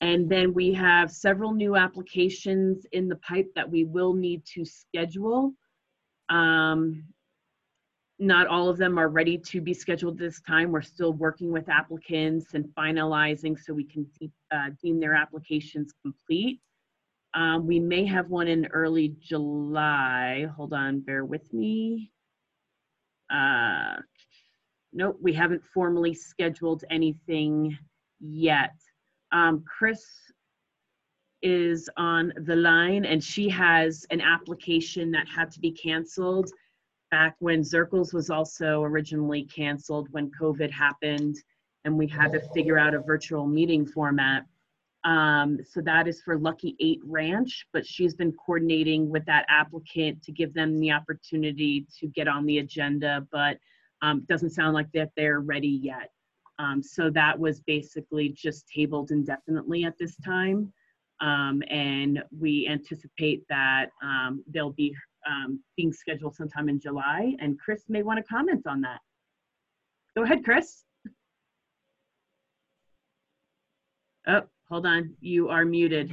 And 0.00 0.28
then 0.28 0.52
we 0.52 0.72
have 0.74 1.10
several 1.10 1.52
new 1.52 1.76
applications 1.76 2.86
in 2.92 3.08
the 3.08 3.16
pipe 3.16 3.48
that 3.54 3.70
we 3.70 3.84
will 3.84 4.12
need 4.12 4.44
to 4.54 4.64
schedule. 4.64 5.54
Um, 6.28 7.04
not 8.18 8.46
all 8.46 8.68
of 8.68 8.76
them 8.76 8.98
are 8.98 9.08
ready 9.08 9.38
to 9.38 9.60
be 9.60 9.74
scheduled 9.74 10.18
this 10.18 10.40
time. 10.42 10.70
We're 10.70 10.82
still 10.82 11.12
working 11.12 11.52
with 11.52 11.68
applicants 11.68 12.54
and 12.54 12.66
finalizing 12.78 13.58
so 13.58 13.72
we 13.72 13.84
can 13.84 14.06
de- 14.20 14.30
uh, 14.52 14.70
deem 14.82 15.00
their 15.00 15.14
applications 15.14 15.92
complete. 16.02 16.60
Um, 17.34 17.66
we 17.66 17.80
may 17.80 18.04
have 18.06 18.30
one 18.30 18.46
in 18.46 18.66
early 18.66 19.16
July. 19.18 20.46
Hold 20.56 20.72
on, 20.72 21.00
bear 21.00 21.24
with 21.24 21.52
me. 21.52 22.12
Uh, 23.32 23.96
nope, 24.92 25.18
we 25.20 25.32
haven't 25.32 25.62
formally 25.72 26.14
scheduled 26.14 26.84
anything 26.90 27.76
yet. 28.20 28.74
Um, 29.34 29.64
Chris 29.66 30.06
is 31.42 31.90
on 31.96 32.32
the 32.46 32.56
line 32.56 33.04
and 33.04 33.22
she 33.22 33.48
has 33.50 34.06
an 34.10 34.20
application 34.20 35.10
that 35.10 35.26
had 35.28 35.50
to 35.50 35.60
be 35.60 35.72
canceled 35.72 36.50
back 37.10 37.34
when 37.40 37.60
Zirkel's 37.60 38.14
was 38.14 38.30
also 38.30 38.82
originally 38.82 39.44
canceled 39.44 40.08
when 40.12 40.30
COVID 40.40 40.70
happened 40.70 41.36
and 41.84 41.98
we 41.98 42.06
had 42.06 42.32
to 42.32 42.40
figure 42.54 42.78
out 42.78 42.94
a 42.94 43.00
virtual 43.00 43.46
meeting 43.46 43.84
format. 43.84 44.46
Um, 45.02 45.58
so 45.68 45.80
that 45.82 46.08
is 46.08 46.22
for 46.22 46.38
Lucky 46.38 46.76
Eight 46.80 47.00
Ranch, 47.04 47.66
but 47.72 47.84
she's 47.84 48.14
been 48.14 48.32
coordinating 48.32 49.10
with 49.10 49.26
that 49.26 49.44
applicant 49.48 50.22
to 50.22 50.32
give 50.32 50.54
them 50.54 50.78
the 50.78 50.92
opportunity 50.92 51.86
to 51.98 52.06
get 52.06 52.28
on 52.28 52.46
the 52.46 52.58
agenda, 52.58 53.26
but 53.32 53.58
um, 54.00 54.24
doesn't 54.28 54.50
sound 54.50 54.74
like 54.74 54.90
that 54.92 55.10
they're 55.16 55.40
ready 55.40 55.68
yet. 55.68 56.13
Um, 56.58 56.82
so 56.82 57.10
that 57.10 57.38
was 57.38 57.60
basically 57.60 58.28
just 58.30 58.68
tabled 58.68 59.10
indefinitely 59.10 59.84
at 59.84 59.98
this 59.98 60.16
time. 60.24 60.72
Um, 61.20 61.62
and 61.70 62.22
we 62.38 62.68
anticipate 62.68 63.44
that 63.48 63.86
um, 64.02 64.44
they'll 64.48 64.72
be 64.72 64.94
um, 65.26 65.60
being 65.76 65.92
scheduled 65.92 66.34
sometime 66.34 66.68
in 66.68 66.80
July. 66.80 67.34
And 67.40 67.58
Chris 67.58 67.84
may 67.88 68.02
want 68.02 68.18
to 68.18 68.24
comment 68.24 68.66
on 68.66 68.80
that. 68.82 69.00
Go 70.16 70.22
ahead, 70.22 70.44
Chris. 70.44 70.84
Oh, 74.26 74.42
hold 74.68 74.86
on. 74.86 75.14
You 75.20 75.48
are 75.48 75.64
muted. 75.64 76.12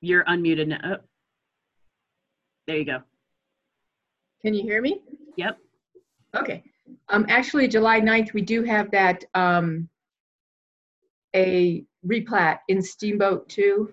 You're 0.00 0.24
unmuted 0.24 0.68
now. 0.68 0.80
Oh. 0.84 0.96
There 2.66 2.76
you 2.76 2.84
go. 2.84 3.02
Can 4.42 4.54
you 4.54 4.62
hear 4.62 4.82
me? 4.82 5.00
Yep. 5.36 5.58
Okay. 6.36 6.62
Um, 7.08 7.26
actually, 7.28 7.68
July 7.68 8.00
9th, 8.00 8.32
we 8.32 8.42
do 8.42 8.62
have 8.62 8.90
that, 8.90 9.24
um, 9.34 9.88
a 11.34 11.84
replat 12.06 12.60
in 12.68 12.80
Steamboat 12.80 13.48
2 13.48 13.92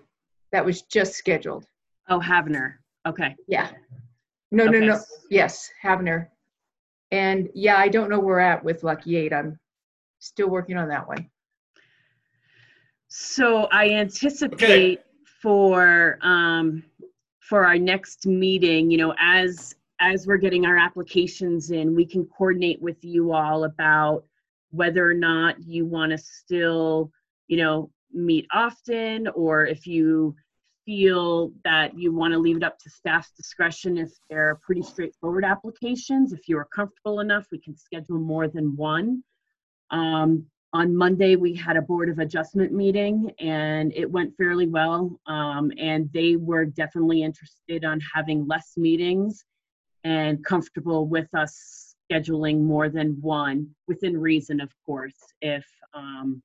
that 0.52 0.64
was 0.64 0.82
just 0.82 1.14
scheduled. 1.14 1.66
Oh, 2.08 2.20
Havner. 2.20 2.74
Okay. 3.06 3.34
Yeah. 3.48 3.70
No, 4.50 4.64
no, 4.66 4.78
Okay. 4.78 4.86
no. 4.86 5.00
Yes, 5.30 5.70
Havner. 5.82 6.28
And 7.10 7.50
yeah, 7.54 7.76
I 7.76 7.88
don't 7.88 8.08
know 8.10 8.18
where 8.18 8.36
we're 8.36 8.40
at 8.40 8.64
with 8.64 8.82
Lucky 8.84 9.16
Eight. 9.16 9.32
I'm 9.32 9.58
still 10.20 10.48
working 10.48 10.76
on 10.76 10.88
that 10.88 11.06
one. 11.06 11.30
So 13.08 13.64
I 13.72 13.90
anticipate 13.90 15.00
for, 15.42 16.18
um, 16.22 16.84
for 17.40 17.66
our 17.66 17.78
next 17.78 18.26
meeting, 18.26 18.90
you 18.90 18.96
know, 18.96 19.14
as, 19.18 19.74
as 20.00 20.26
we're 20.26 20.36
getting 20.36 20.66
our 20.66 20.76
applications 20.76 21.70
in, 21.70 21.94
we 21.94 22.04
can 22.04 22.24
coordinate 22.26 22.80
with 22.82 23.02
you 23.02 23.32
all 23.32 23.64
about 23.64 24.24
whether 24.70 25.08
or 25.08 25.14
not 25.14 25.62
you 25.62 25.86
want 25.86 26.10
to 26.10 26.18
still, 26.18 27.10
you 27.46 27.56
know, 27.56 27.90
meet 28.12 28.46
often, 28.52 29.28
or 29.28 29.66
if 29.66 29.86
you 29.86 30.34
feel 30.84 31.52
that 31.64 31.98
you 31.98 32.12
want 32.12 32.32
to 32.32 32.38
leave 32.38 32.56
it 32.56 32.62
up 32.62 32.78
to 32.78 32.90
staff's 32.90 33.30
discretion 33.36 33.96
if 33.96 34.10
they're 34.28 34.60
pretty 34.62 34.82
straightforward 34.82 35.44
applications. 35.44 36.32
If 36.32 36.48
you 36.48 36.58
are 36.58 36.66
comfortable 36.66 37.20
enough, 37.20 37.46
we 37.50 37.58
can 37.58 37.76
schedule 37.76 38.18
more 38.18 38.48
than 38.48 38.76
one. 38.76 39.22
Um, 39.90 40.46
on 40.72 40.94
Monday, 40.94 41.36
we 41.36 41.54
had 41.54 41.76
a 41.76 41.82
Board 41.82 42.08
of 42.08 42.18
Adjustment 42.18 42.72
meeting 42.72 43.30
and 43.38 43.92
it 43.94 44.10
went 44.10 44.36
fairly 44.36 44.66
well. 44.66 45.18
Um, 45.26 45.72
and 45.78 46.10
they 46.12 46.36
were 46.36 46.64
definitely 46.64 47.22
interested 47.22 47.84
on 47.84 48.00
having 48.12 48.46
less 48.46 48.72
meetings 48.76 49.44
and 50.04 50.44
comfortable 50.44 51.06
with 51.06 51.28
us 51.34 51.94
scheduling 52.10 52.60
more 52.60 52.88
than 52.88 53.16
one 53.20 53.74
within 53.88 54.20
reason, 54.20 54.60
of 54.60 54.70
course, 54.84 55.16
if, 55.40 55.64
um, 55.94 56.42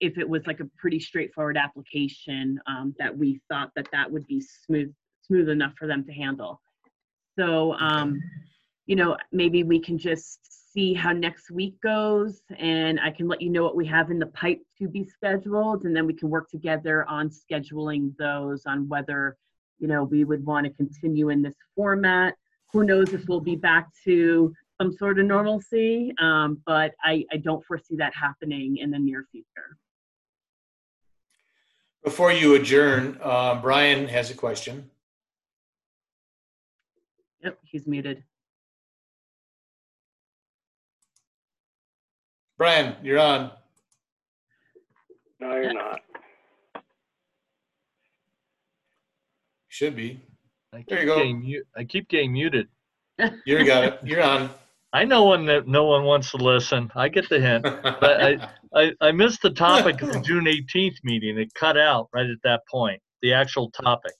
if 0.00 0.18
it 0.18 0.28
was 0.28 0.46
like 0.46 0.60
a 0.60 0.70
pretty 0.78 1.00
straightforward 1.00 1.56
application, 1.56 2.60
um, 2.66 2.94
that 2.98 3.16
we 3.16 3.40
thought 3.48 3.70
that 3.74 3.88
that 3.92 4.10
would 4.10 4.26
be 4.26 4.40
smooth, 4.40 4.92
smooth 5.22 5.48
enough 5.48 5.72
for 5.78 5.88
them 5.88 6.04
to 6.04 6.12
handle. 6.12 6.60
So, 7.38 7.74
um, 7.74 8.22
you 8.86 8.94
know, 8.94 9.16
maybe 9.32 9.62
we 9.64 9.80
can 9.80 9.98
just 9.98 10.38
see 10.72 10.94
how 10.94 11.12
next 11.12 11.50
week 11.50 11.74
goes 11.82 12.42
and 12.58 13.00
I 13.00 13.10
can 13.10 13.28
let 13.28 13.40
you 13.40 13.50
know 13.50 13.62
what 13.62 13.76
we 13.76 13.86
have 13.86 14.10
in 14.10 14.18
the 14.18 14.26
pipe 14.26 14.60
to 14.78 14.88
be 14.88 15.04
scheduled 15.04 15.84
and 15.84 15.96
then 15.96 16.06
we 16.06 16.14
can 16.14 16.28
work 16.28 16.50
together 16.50 17.06
on 17.08 17.30
scheduling 17.30 18.14
those 18.18 18.62
on 18.66 18.86
whether, 18.88 19.36
you 19.78 19.88
know, 19.88 20.04
we 20.04 20.24
would 20.24 20.44
want 20.44 20.66
to 20.66 20.72
continue 20.72 21.28
in 21.30 21.42
this 21.42 21.54
format. 21.74 22.34
Who 22.72 22.84
knows 22.84 23.12
if 23.12 23.26
we'll 23.28 23.40
be 23.40 23.56
back 23.56 23.88
to 24.04 24.52
some 24.80 24.92
sort 24.92 25.18
of 25.18 25.26
normalcy, 25.26 26.12
um, 26.20 26.60
but 26.66 26.94
I, 27.02 27.24
I 27.32 27.38
don't 27.38 27.64
foresee 27.64 27.96
that 27.96 28.14
happening 28.14 28.78
in 28.78 28.90
the 28.90 28.98
near 28.98 29.24
future. 29.30 29.78
Before 32.04 32.30
you 32.30 32.54
adjourn, 32.54 33.18
uh, 33.22 33.60
Brian 33.60 34.06
has 34.08 34.30
a 34.30 34.34
question. 34.34 34.90
Yep, 37.42 37.58
he's 37.64 37.86
muted. 37.86 38.22
Brian, 42.58 42.96
you're 43.02 43.18
on. 43.18 43.50
No, 45.40 45.56
you're 45.56 45.74
not. 45.74 46.00
Should 49.76 49.94
be. 49.94 50.22
I 50.72 50.78
keep 50.78 50.88
There 50.88 51.00
you 51.00 51.06
go. 51.06 51.16
Getting 51.18 51.42
mu- 51.42 51.62
I 51.76 51.84
keep 51.84 52.08
getting 52.08 52.32
muted. 52.32 52.66
You 53.44 53.62
got 53.66 53.84
it. 53.84 53.98
You're 54.02 54.22
on. 54.22 54.48
I 54.94 55.04
know 55.04 55.26
when 55.26 55.44
that 55.44 55.68
no 55.68 55.84
one 55.84 56.04
wants 56.04 56.30
to 56.30 56.38
listen. 56.38 56.90
I 56.94 57.10
get 57.10 57.28
the 57.28 57.38
hint. 57.38 57.62
But 57.62 58.22
I, 58.22 58.48
I, 58.74 58.92
I 59.02 59.12
missed 59.12 59.42
the 59.42 59.50
topic 59.50 60.00
of 60.00 60.14
the 60.14 60.20
June 60.24 60.46
18th 60.46 60.96
meeting. 61.04 61.38
It 61.38 61.52
cut 61.52 61.76
out 61.76 62.08
right 62.14 62.24
at 62.24 62.38
that 62.42 62.62
point. 62.70 63.02
The 63.20 63.34
actual 63.34 63.70
topic. 63.70 64.14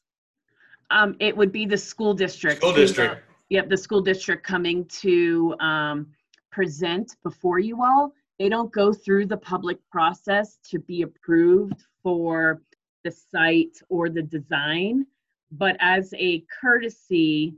Um, 0.91 1.17
it 1.21 1.35
would 1.35 1.53
be 1.53 1.65
the 1.65 1.79
school 1.79 2.13
district. 2.13 2.59
School 2.59 2.75
district. 2.75 3.23
Yep, 3.49 3.71
the 3.71 3.79
school 3.79 4.03
district 4.03 4.47
coming 4.47 4.85
to 5.01 5.55
um, 5.59 6.09
present 6.53 7.17
before 7.23 7.61
you 7.61 7.83
all. 7.83 8.13
They 8.39 8.51
don't 8.51 8.71
go 8.73 8.93
through 8.93 9.25
the 9.25 9.39
public 9.39 9.79
process 9.91 10.59
to 10.69 10.81
be 10.81 11.01
approved 11.01 11.83
for 12.03 12.61
the 13.05 13.11
site 13.11 13.79
or 13.89 14.11
the 14.11 14.21
design. 14.21 15.07
But 15.53 15.77
as 15.81 16.13
a 16.15 16.45
courtesy, 16.61 17.55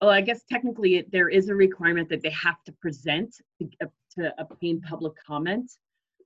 well, 0.00 0.10
I 0.10 0.20
guess 0.20 0.44
technically 0.44 0.96
it- 0.96 1.10
there 1.10 1.28
is 1.28 1.48
a 1.48 1.54
requirement 1.54 2.08
that 2.08 2.22
they 2.22 2.30
have 2.30 2.62
to 2.64 2.72
present 2.72 3.40
to, 3.58 3.68
uh, 3.82 3.86
to 4.16 4.40
obtain 4.40 4.80
public 4.80 5.14
comment. 5.26 5.70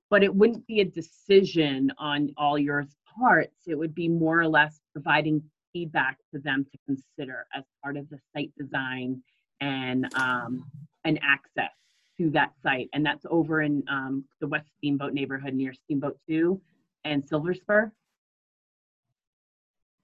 But 0.09 0.23
it 0.23 0.33
wouldn't 0.33 0.67
be 0.67 0.81
a 0.81 0.85
decision 0.85 1.91
on 1.97 2.33
all 2.37 2.57
your 2.57 2.87
parts. 3.17 3.67
It 3.67 3.75
would 3.75 3.95
be 3.95 4.07
more 4.07 4.39
or 4.39 4.47
less 4.47 4.79
providing 4.91 5.49
feedback 5.71 6.19
to 6.31 6.39
them 6.39 6.65
to 6.65 6.77
consider 6.85 7.47
as 7.53 7.63
part 7.81 7.97
of 7.97 8.07
the 8.09 8.19
site 8.33 8.53
design 8.55 9.23
and 9.59 10.13
um, 10.15 10.69
and 11.03 11.19
access 11.23 11.71
to 12.19 12.29
that 12.31 12.53
site. 12.61 12.89
And 12.93 13.05
that's 13.05 13.25
over 13.29 13.61
in 13.61 13.83
um, 13.87 14.25
the 14.39 14.47
West 14.47 14.67
Steamboat 14.77 15.13
neighborhood 15.13 15.53
near 15.55 15.73
Steamboat 15.73 16.19
2 16.27 16.61
and 17.05 17.25
Silver 17.25 17.53
Spur. 17.53 17.91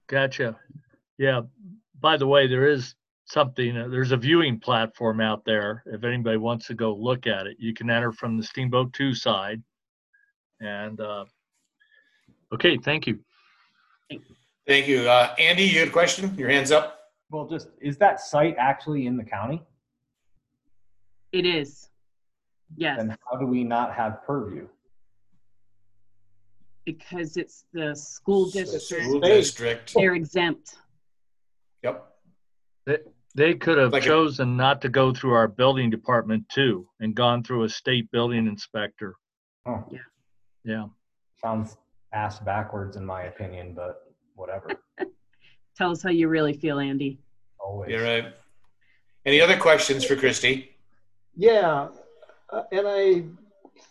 Gotcha. 0.08 0.58
Yeah. 1.20 1.42
By 2.00 2.18
the 2.18 2.26
way, 2.26 2.48
there 2.48 2.68
is 2.68 2.96
something, 3.26 3.78
uh, 3.78 3.90
there's 3.90 4.14
a 4.14 4.18
viewing 4.18 4.60
platform 4.60 5.20
out 5.20 5.44
there. 5.46 5.84
If 5.86 6.04
anybody 6.04 6.38
wants 6.38 6.66
to 6.68 6.74
go 6.74 6.96
look 6.96 7.28
at 7.28 7.46
it, 7.46 7.58
you 7.60 7.74
can 7.74 7.90
enter 7.90 8.12
from 8.12 8.38
the 8.38 8.44
Steamboat 8.44 8.94
2 8.94 9.14
side. 9.14 9.62
And, 10.62 11.00
uh, 11.00 11.26
okay, 12.54 12.78
thank 12.78 13.06
you. 13.06 13.20
Thank 14.66 14.88
you. 14.88 15.10
Uh, 15.10 15.36
Andy, 15.38 15.64
you 15.64 15.80
had 15.80 15.90
a 15.90 15.92
question? 15.92 16.34
Your 16.38 16.50
hand's 16.50 16.72
up. 16.72 17.00
Well, 17.30 17.48
just, 17.48 17.68
is 17.82 17.98
that 17.98 18.22
site 18.22 18.56
actually 18.58 19.06
in 19.06 19.18
the 19.18 19.24
county? 19.24 19.62
It 21.34 21.46
is. 21.46 21.90
Yes, 22.78 23.00
And 23.00 23.16
how 23.30 23.38
do 23.38 23.46
we 23.46 23.64
not 23.64 23.94
have 23.94 24.24
purview? 24.26 24.68
because 26.86 27.38
it's 27.38 27.66
the 27.72 27.96
school 27.96 28.50
district. 28.50 29.06
School 29.06 29.20
district. 29.20 29.94
They're 29.94 30.16
exempt. 30.16 30.78
Yep. 31.84 32.06
They, 32.86 32.98
they 33.36 33.54
could 33.56 33.78
have 33.78 33.94
Like 33.94 34.04
a- 34.04 34.08
chosen 34.08 34.58
not 34.58 34.82
to 34.82 34.90
go 34.90 35.14
through 35.14 35.34
our 35.34 35.48
building 35.48 35.90
department 35.90 36.48
too 36.50 36.88
and 37.00 37.16
gone 37.16 37.44
through 37.44 37.64
a 37.64 37.70
state 37.70 38.10
building 38.12 38.48
inspector. 38.48 39.16
Oh, 39.66 39.84
Yeah. 39.92 40.00
Yeah. 40.66 40.86
sounds 41.42 41.78
ass 42.14 42.40
backwards 42.40 42.98
in 42.98 43.06
my 43.06 43.24
opinion, 43.24 43.74
but 43.76 44.14
whatever. 44.36 44.70
Tell 45.78 45.92
us 45.92 46.02
how 46.04 46.10
you 46.10 46.28
really 46.28 46.54
feel, 46.54 46.80
Andy. 46.80 47.20
Always. 47.60 47.92
You're 47.92 48.04
right. 48.04 48.34
Any 49.26 49.40
other 49.42 49.58
questions 49.58 50.04
for 50.04 50.16
Christy? 50.16 50.76
Yeah, 51.36 51.90
uh, 52.52 52.64
and 52.72 52.86
I 52.88 53.24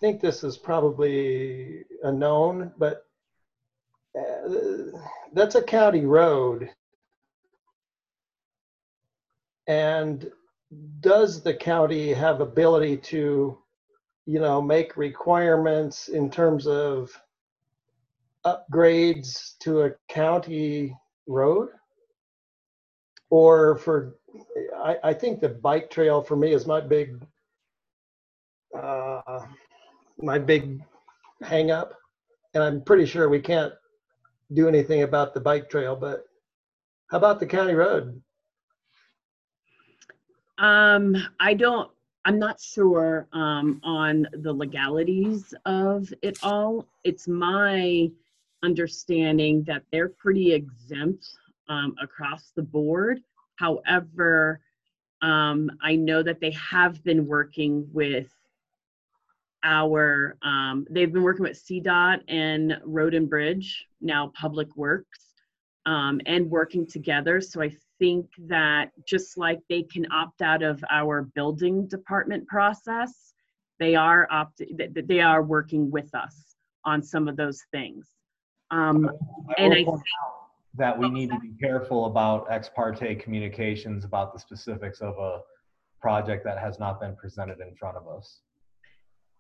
think 0.01 0.21
this 0.21 0.43
is 0.45 0.59
probably 0.59 1.85
a 2.03 2.11
known, 2.13 2.73
but 2.77 3.07
uh, 4.19 4.99
that's 5.33 5.55
a 5.55 5.63
county 5.63 6.05
road. 6.05 6.71
And 9.69 10.31
does 11.01 11.43
the 11.43 11.55
county 11.55 12.13
have 12.15 12.41
ability 12.41 12.97
to, 12.97 13.59
you 14.25 14.41
know, 14.41 14.63
make 14.63 14.97
requirements 14.97 16.09
in 16.09 16.31
terms 16.31 16.67
of 16.67 17.11
upgrades 18.47 19.59
to 19.61 19.83
a 19.83 19.91
county 20.09 20.97
road? 21.27 21.69
Or 23.31 23.77
for, 23.77 24.17
I, 24.75 24.97
I 25.05 25.13
think 25.13 25.41
the 25.41 25.51
bike 25.51 25.91
trail 25.91 26.23
for 26.23 26.35
me 26.35 26.55
is 26.55 26.67
my 26.67 26.81
big, 26.81 27.23
uh, 28.77 29.41
my 30.17 30.39
big 30.39 30.81
hang 31.43 31.71
up. 31.71 31.93
And 32.55 32.65
I'm 32.65 32.83
pretty 32.83 33.05
sure 33.05 33.29
we 33.29 33.41
can't 33.41 33.75
do 34.55 34.67
anything 34.67 35.03
about 35.03 35.35
the 35.35 35.41
bike 35.41 35.69
trail, 35.69 35.95
but 35.95 36.25
how 37.11 37.19
about 37.19 37.39
the 37.39 37.47
county 37.47 37.75
road? 37.75 38.23
Um, 40.59 41.17
I 41.39 41.55
don't, 41.55 41.91
I'm 42.25 42.39
not 42.39 42.61
sure 42.61 43.29
um, 43.33 43.81
on 43.85 44.27
the 44.33 44.53
legalities 44.53 45.55
of 45.65 46.13
it 46.21 46.39
all. 46.43 46.87
It's 47.05 47.29
my 47.29 48.11
understanding 48.63 49.63
that 49.65 49.85
they're 49.93 50.09
pretty 50.09 50.53
exempt 50.53 51.27
um, 51.69 51.95
across 52.03 52.51
the 52.57 52.63
board. 52.63 53.23
However, 53.57 54.61
um, 55.23 55.71
I 55.81 55.97
know 55.97 56.23
that 56.23 56.41
they 56.41 56.51
have 56.53 57.03
been 57.05 57.27
working 57.27 57.89
with 57.93 58.33
our, 59.63 60.37
um, 60.43 60.87
they've 60.91 61.13
been 61.13 61.23
working 61.23 61.45
with 61.45 61.65
CDOT 61.65 62.21
and 62.29 62.79
Road 62.85 63.15
and 63.15 63.29
Bridge, 63.29 63.87
now 64.01 64.33
Public 64.35 64.77
Works, 64.77 65.21
um, 65.87 66.21
and 66.27 66.51
working 66.51 66.87
together. 66.87 67.41
So 67.41 67.63
I 67.63 67.71
think 67.99 68.27
that 68.47 68.93
just 69.07 69.39
like 69.39 69.61
they 69.69 69.83
can 69.83 70.11
opt 70.13 70.43
out 70.43 70.63
of 70.63 70.83
our 70.91 71.23
building 71.23 71.87
department 71.87 72.47
process, 72.47 73.33
they 73.79 73.95
are 73.95 74.27
opt, 74.31 74.59
th- 74.59 74.95
th- 74.95 75.07
they 75.07 75.21
are 75.21 75.43
working 75.43 75.91
with 75.91 76.15
us 76.15 76.57
on 76.85 77.03
some 77.03 77.29
of 77.29 77.37
those 77.37 77.63
things. 77.73 78.07
Um, 78.71 79.11
I 79.51 79.63
and 79.63 79.75
I 79.75 79.81
out 79.83 80.03
that 80.75 80.97
we 80.97 81.09
need 81.11 81.31
to 81.31 81.39
be 81.41 81.53
careful 81.61 82.07
about 82.07 82.47
ex 82.51 82.69
parte 82.75 83.15
communications 83.17 84.05
about 84.05 84.33
the 84.33 84.39
specifics 84.39 85.01
of 85.01 85.19
a 85.19 85.41
project 86.01 86.45
that 86.45 86.59
has 86.59 86.79
not 86.79 87.01
been 87.01 87.17
presented 87.17 87.59
in 87.61 87.75
front 87.75 87.97
of 87.97 88.07
us. 88.07 88.41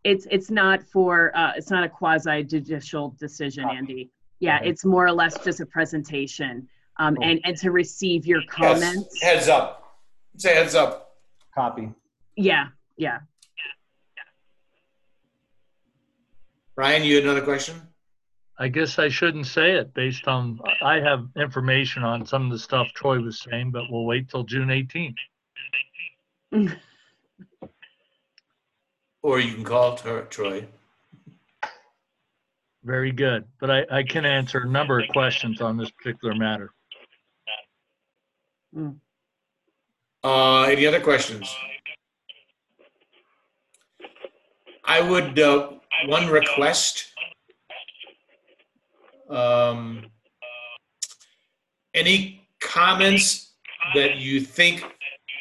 it's 0.04 0.26
it's 0.30 0.50
not 0.50 0.82
for 0.82 1.36
uh, 1.36 1.52
it's 1.56 1.70
not 1.70 1.84
a 1.84 1.88
quasi 1.88 2.42
judicial 2.42 3.14
decision, 3.18 3.68
Andy. 3.68 4.10
Yeah, 4.40 4.60
it's 4.62 4.84
more 4.84 5.04
or 5.04 5.12
less 5.12 5.36
just 5.44 5.60
a 5.60 5.66
presentation, 5.66 6.68
um, 6.98 7.14
Cool. 7.16 7.24
and 7.24 7.40
and 7.44 7.56
to 7.58 7.70
receive 7.70 8.26
your 8.26 8.40
Yes. 8.40 8.50
comments. 8.50 9.22
Heads 9.22 9.48
up. 9.48 9.98
Say 10.36 10.54
heads 10.54 10.74
up. 10.74 11.16
Copy. 11.54 11.90
Yeah, 12.36 12.66
yeah. 12.96 13.18
Ryan, 16.76 17.02
you 17.02 17.16
had 17.16 17.24
another 17.24 17.42
question? 17.42 17.80
I 18.60 18.68
guess 18.68 18.98
I 18.98 19.08
shouldn't 19.08 19.46
say 19.46 19.72
it 19.72 19.94
based 19.94 20.26
on, 20.28 20.60
I 20.82 21.00
have 21.00 21.26
information 21.36 22.02
on 22.04 22.24
some 22.26 22.44
of 22.46 22.50
the 22.52 22.58
stuff 22.58 22.88
Troy 22.94 23.20
was 23.20 23.40
saying, 23.40 23.70
but 23.72 23.84
we'll 23.90 24.04
wait 24.04 24.28
till 24.28 24.44
June 24.44 24.68
18th. 24.68 25.16
Or 29.20 29.40
you 29.40 29.52
can 29.52 29.64
call 29.64 29.96
Tro- 29.96 30.24
Troy. 30.26 30.64
Very 32.84 33.10
good. 33.10 33.44
But 33.60 33.68
I, 33.70 33.84
I 33.90 34.02
can 34.04 34.24
answer 34.24 34.60
a 34.60 34.68
number 34.68 35.00
of 35.00 35.08
questions 35.08 35.60
on 35.60 35.76
this 35.76 35.90
particular 35.90 36.36
matter. 36.36 36.72
Uh, 40.24 40.62
any 40.62 40.86
other 40.86 41.00
questions? 41.00 41.48
I 44.84 45.00
would, 45.00 45.38
uh, 45.38 45.70
one 46.06 46.28
request. 46.28 47.12
Um, 49.28 50.06
any 51.94 52.48
comments 52.60 53.54
that 53.94 54.16
you 54.16 54.40
think 54.40 54.84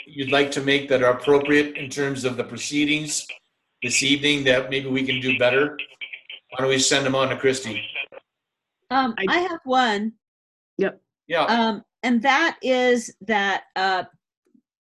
you'd 0.05 0.31
like 0.31 0.51
to 0.51 0.61
make 0.61 0.89
that 0.89 1.03
are 1.03 1.11
appropriate 1.11 1.77
in 1.77 1.89
terms 1.89 2.25
of 2.25 2.37
the 2.37 2.43
proceedings 2.43 3.25
this 3.83 4.03
evening 4.03 4.43
that 4.45 4.69
maybe 4.69 4.89
we 4.89 5.05
can 5.05 5.21
do 5.21 5.37
better? 5.37 5.77
Why 6.51 6.57
don't 6.59 6.69
we 6.69 6.79
send 6.79 7.05
them 7.05 7.15
on 7.15 7.29
to 7.29 7.37
Christie? 7.37 7.83
Um, 8.89 9.13
I 9.17 9.39
have 9.39 9.59
one. 9.63 10.13
Yep. 10.77 11.01
Yeah. 11.27 11.43
Um, 11.43 11.83
and 12.07 12.21
that 12.21 12.57
is 12.61 13.13
that, 13.19 13.63
uh, 13.75 14.05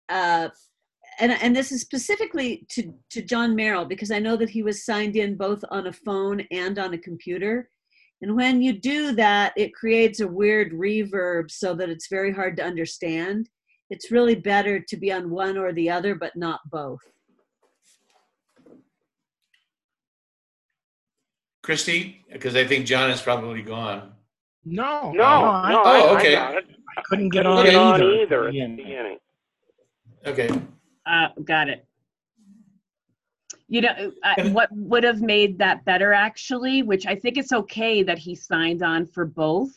uh, 0.09 0.49
and 1.21 1.33
and 1.33 1.55
this 1.55 1.71
is 1.71 1.83
specifically 1.83 2.67
to 2.71 2.95
to 3.11 3.21
John 3.21 3.55
Merrill 3.55 3.85
because 3.85 4.11
I 4.11 4.19
know 4.19 4.35
that 4.37 4.49
he 4.49 4.63
was 4.63 4.87
signed 4.87 5.15
in 5.17 5.37
both 5.37 5.63
on 5.71 5.87
a 5.89 5.93
phone 5.93 6.41
and 6.51 6.79
on 6.79 6.95
a 6.95 6.99
computer. 6.99 7.69
And 8.23 8.35
when 8.35 8.63
you 8.63 8.73
do 8.81 9.13
that, 9.17 9.53
it 9.57 9.75
creates 9.75 10.21
a 10.21 10.27
weird 10.27 10.73
reverb 10.73 11.51
so 11.51 11.75
that 11.75 11.91
it's 11.91 12.09
very 12.09 12.33
hard 12.33 12.57
to 12.57 12.65
understand. 12.65 13.51
It's 13.91 14.11
really 14.11 14.37
better 14.37 14.81
to 14.81 14.97
be 14.97 15.13
on 15.13 15.29
one 15.29 15.59
or 15.59 15.73
the 15.75 15.91
other, 15.91 16.15
but 16.15 16.35
not 16.35 16.61
both. 16.71 17.01
Christy, 21.63 22.25
because 22.33 22.57
I 22.57 22.65
think 22.67 22.87
John 22.87 23.11
is 23.11 23.21
probably 23.21 23.61
gone. 23.63 24.13
No. 24.65 25.13
No, 25.13 25.25
I- 25.25 25.73
no, 25.73 25.83
Oh, 25.85 26.15
I, 26.15 26.19
okay. 26.19 26.61
I 26.97 27.01
got 27.01 27.01
it. 27.01 27.01
I 27.01 27.03
couldn't 27.09 27.29
get 27.31 27.45
Couldn't 27.45 27.59
on 27.59 27.65
get 27.65 27.75
on 27.75 27.95
either. 27.95 28.13
either 28.13 28.47
at 28.49 28.53
the 28.53 28.77
beginning. 28.77 29.19
Okay. 30.27 30.51
Uh, 31.07 31.29
got 31.45 31.69
it. 31.69 31.87
You 33.69 33.81
know, 33.81 34.13
uh, 34.23 34.51
what 34.51 34.69
would 34.73 35.03
have 35.05 35.23
made 35.23 35.59
that 35.59 35.85
better 35.85 36.13
actually, 36.13 36.83
which 36.83 37.07
I 37.07 37.15
think 37.15 37.39
it's 37.39 37.53
okay 37.53 38.03
that 38.03 38.19
he 38.19 38.35
signed 38.35 38.83
on 38.83 39.07
for 39.07 39.25
both. 39.25 39.73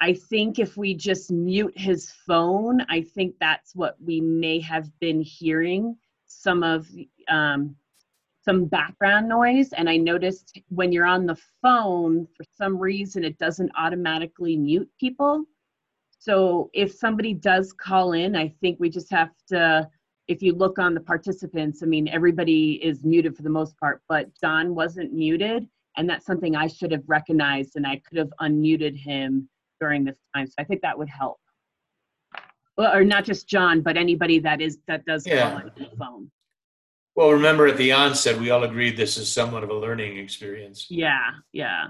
I 0.00 0.14
think 0.14 0.58
if 0.58 0.76
we 0.76 0.94
just 0.94 1.30
mute 1.30 1.72
his 1.76 2.10
phone, 2.26 2.80
I 2.88 3.02
think 3.02 3.36
that's 3.40 3.74
what 3.74 3.96
we 4.04 4.20
may 4.20 4.58
have 4.60 4.90
been 4.98 5.20
hearing 5.20 5.96
some 6.26 6.62
of 6.62 6.88
um, 7.28 7.76
some 8.44 8.64
background 8.66 9.28
noise. 9.28 9.72
And 9.72 9.88
I 9.88 9.96
noticed 9.96 10.58
when 10.68 10.92
you're 10.92 11.06
on 11.06 11.24
the 11.24 11.38
phone, 11.62 12.26
for 12.36 12.44
some 12.58 12.76
reason, 12.78 13.24
it 13.24 13.38
doesn't 13.38 13.70
automatically 13.76 14.56
mute 14.56 14.90
people. 15.00 15.44
So 16.24 16.70
if 16.72 16.94
somebody 16.94 17.34
does 17.34 17.74
call 17.74 18.12
in, 18.12 18.34
I 18.34 18.48
think 18.62 18.80
we 18.80 18.88
just 18.88 19.10
have 19.10 19.28
to, 19.48 19.86
if 20.26 20.40
you 20.40 20.54
look 20.54 20.78
on 20.78 20.94
the 20.94 21.00
participants, 21.00 21.82
I 21.82 21.86
mean, 21.86 22.08
everybody 22.08 22.82
is 22.82 23.04
muted 23.04 23.36
for 23.36 23.42
the 23.42 23.50
most 23.50 23.78
part, 23.78 24.00
but 24.08 24.30
John 24.40 24.74
wasn't 24.74 25.12
muted. 25.12 25.68
And 25.98 26.08
that's 26.08 26.24
something 26.24 26.56
I 26.56 26.66
should 26.66 26.92
have 26.92 27.02
recognized 27.06 27.76
and 27.76 27.86
I 27.86 27.96
could 28.08 28.16
have 28.16 28.32
unmuted 28.40 28.96
him 28.96 29.50
during 29.80 30.02
this 30.02 30.16
time. 30.34 30.46
So 30.46 30.54
I 30.58 30.64
think 30.64 30.80
that 30.80 30.98
would 30.98 31.10
help. 31.10 31.40
Well, 32.78 32.96
or 32.96 33.04
not 33.04 33.24
just 33.26 33.46
John, 33.46 33.82
but 33.82 33.98
anybody 33.98 34.38
that 34.38 34.62
is, 34.62 34.78
that 34.88 35.04
does 35.04 35.24
call 35.24 35.34
Yeah. 35.34 35.56
in 35.60 35.62
on 35.68 35.72
the 35.76 35.90
phone. 35.98 36.30
Well, 37.16 37.32
remember 37.32 37.66
at 37.66 37.76
the 37.76 37.92
onset, 37.92 38.40
we 38.40 38.48
all 38.48 38.64
agreed 38.64 38.96
this 38.96 39.18
is 39.18 39.30
somewhat 39.30 39.62
of 39.62 39.68
a 39.68 39.74
learning 39.74 40.16
experience. 40.16 40.86
Yeah, 40.88 41.32
yeah. 41.52 41.88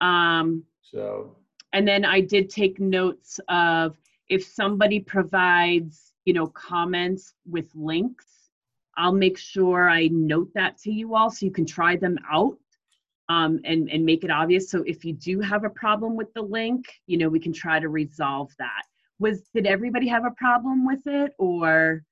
Um, 0.00 0.64
So, 0.80 1.36
And 1.72 1.86
then 1.86 2.04
I 2.04 2.20
did 2.20 2.50
take 2.50 2.78
notes 2.78 3.40
of 3.48 3.96
if 4.28 4.44
somebody 4.44 5.00
provides, 5.00 6.12
you 6.24 6.34
know, 6.34 6.46
comments 6.48 7.34
with 7.48 7.68
links, 7.74 8.26
I'll 8.96 9.12
make 9.12 9.38
sure 9.38 9.88
I 9.88 10.08
note 10.08 10.50
that 10.54 10.78
to 10.78 10.92
you 10.92 11.14
all 11.14 11.30
so 11.30 11.46
you 11.46 11.52
can 11.52 11.64
try 11.64 11.96
them 11.96 12.18
out 12.30 12.58
um, 13.28 13.60
and, 13.64 13.90
and 13.90 14.04
make 14.04 14.22
it 14.24 14.30
obvious. 14.30 14.70
So 14.70 14.82
if 14.86 15.04
you 15.04 15.14
do 15.14 15.40
have 15.40 15.64
a 15.64 15.70
problem 15.70 16.16
with 16.16 16.32
the 16.34 16.42
link, 16.42 16.86
you 17.06 17.16
know, 17.16 17.28
we 17.28 17.40
can 17.40 17.52
try 17.52 17.80
to 17.80 17.88
resolve 17.88 18.52
that. 18.58 18.82
Was, 19.18 19.42
did 19.54 19.66
everybody 19.66 20.08
have 20.08 20.24
a 20.24 20.32
problem 20.32 20.86
with 20.86 21.06
it 21.06 21.32
or 21.38 22.04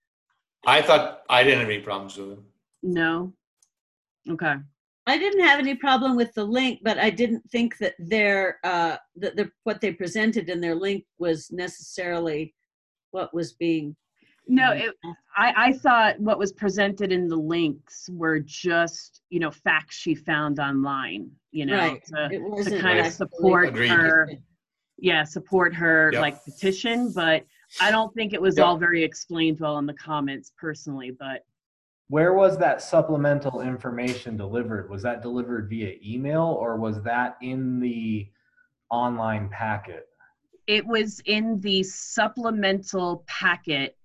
I 0.66 0.82
thought 0.82 1.22
I 1.28 1.42
didn't 1.42 1.60
have 1.60 1.68
any 1.68 1.80
problems 1.80 2.16
with 2.16 2.32
it. 2.32 2.38
no? 2.82 3.32
Okay. 4.28 4.54
I 5.06 5.18
didn't 5.18 5.44
have 5.44 5.58
any 5.58 5.74
problem 5.74 6.14
with 6.16 6.32
the 6.34 6.44
link, 6.44 6.80
but 6.82 6.98
I 6.98 7.10
didn't 7.10 7.48
think 7.50 7.78
that 7.78 7.94
their 7.98 8.58
uh, 8.64 8.96
that 9.16 9.36
the, 9.36 9.50
what 9.64 9.80
they 9.80 9.92
presented 9.92 10.48
in 10.48 10.60
their 10.60 10.74
link 10.74 11.04
was 11.18 11.50
necessarily 11.50 12.54
what 13.10 13.32
was 13.34 13.54
being. 13.54 13.96
No, 14.46 14.72
it, 14.72 14.94
I, 15.36 15.52
I 15.56 15.72
thought 15.74 16.18
what 16.18 16.38
was 16.38 16.52
presented 16.52 17.12
in 17.12 17.28
the 17.28 17.36
links 17.36 18.08
were 18.12 18.40
just, 18.40 19.20
you 19.30 19.38
know, 19.38 19.50
facts 19.50 19.96
she 19.96 20.14
found 20.14 20.58
online, 20.58 21.30
you 21.52 21.66
know, 21.66 21.76
Right. 21.76 22.04
to, 22.06 22.24
It 22.32 22.38
to 22.38 22.48
wasn't 22.48 22.80
kind 22.80 22.98
of 22.98 23.12
support 23.12 23.68
Agreed. 23.68 23.90
her, 23.90 24.30
yeah, 24.98 25.22
support 25.22 25.72
her 25.74 26.10
Yep. 26.12 26.20
like 26.20 26.44
petition, 26.44 27.12
but 27.12 27.44
I 27.80 27.92
don't 27.92 28.12
think 28.14 28.32
it 28.32 28.42
was 28.42 28.56
Yep. 28.56 28.66
all 28.66 28.76
very 28.76 29.04
explained 29.04 29.60
well 29.60 29.78
in 29.78 29.86
the 29.86 29.94
comments 29.94 30.50
personally, 30.58 31.12
but 31.12 31.44
Where 32.10 32.34
was 32.34 32.58
that 32.58 32.82
supplemental 32.82 33.62
information 33.62 34.36
delivered? 34.36 34.90
Was 34.90 35.02
that 35.02 35.22
delivered 35.22 35.68
via 35.70 35.94
email 36.04 36.42
or 36.60 36.76
was 36.76 37.02
that 37.04 37.38
in 37.40 37.80
the 37.80 38.28
online 38.90 39.48
packet? 39.48 40.06
it 40.70 40.86
was 40.86 41.20
in 41.24 41.60
the 41.62 41.82
supplemental 41.82 43.24
packet 43.26 43.96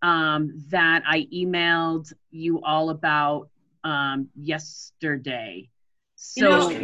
um, 0.00 0.50
that 0.68 1.02
I 1.06 1.28
emailed 1.34 2.10
you 2.30 2.62
all 2.62 2.88
about 2.88 3.50
um, 3.84 4.28
yesterday. 4.34 5.68
You 6.36 6.42
know- 6.44 6.70
So, 6.70 6.78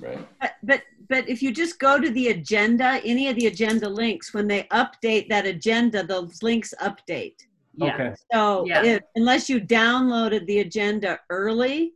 right? 0.00 0.26
But, 0.40 0.52
but 0.62 0.82
but 1.10 1.28
if 1.28 1.42
you 1.42 1.52
just 1.52 1.78
go 1.78 2.00
to 2.00 2.08
the 2.10 2.28
agenda, 2.28 3.00
any 3.04 3.28
of 3.28 3.36
the 3.36 3.48
agenda 3.48 3.88
links, 3.88 4.32
when 4.32 4.46
they 4.46 4.62
update 4.72 5.28
that 5.28 5.44
agenda, 5.44 6.02
those 6.02 6.42
links 6.42 6.72
update. 6.80 7.36
Yeah. 7.86 7.94
Okay. 7.94 8.14
So 8.32 8.64
Yeah. 8.66 8.82
if, 8.84 9.02
unless 9.16 9.48
you 9.48 9.60
downloaded 9.60 10.46
the 10.46 10.60
agenda 10.60 11.18
early, 11.30 11.94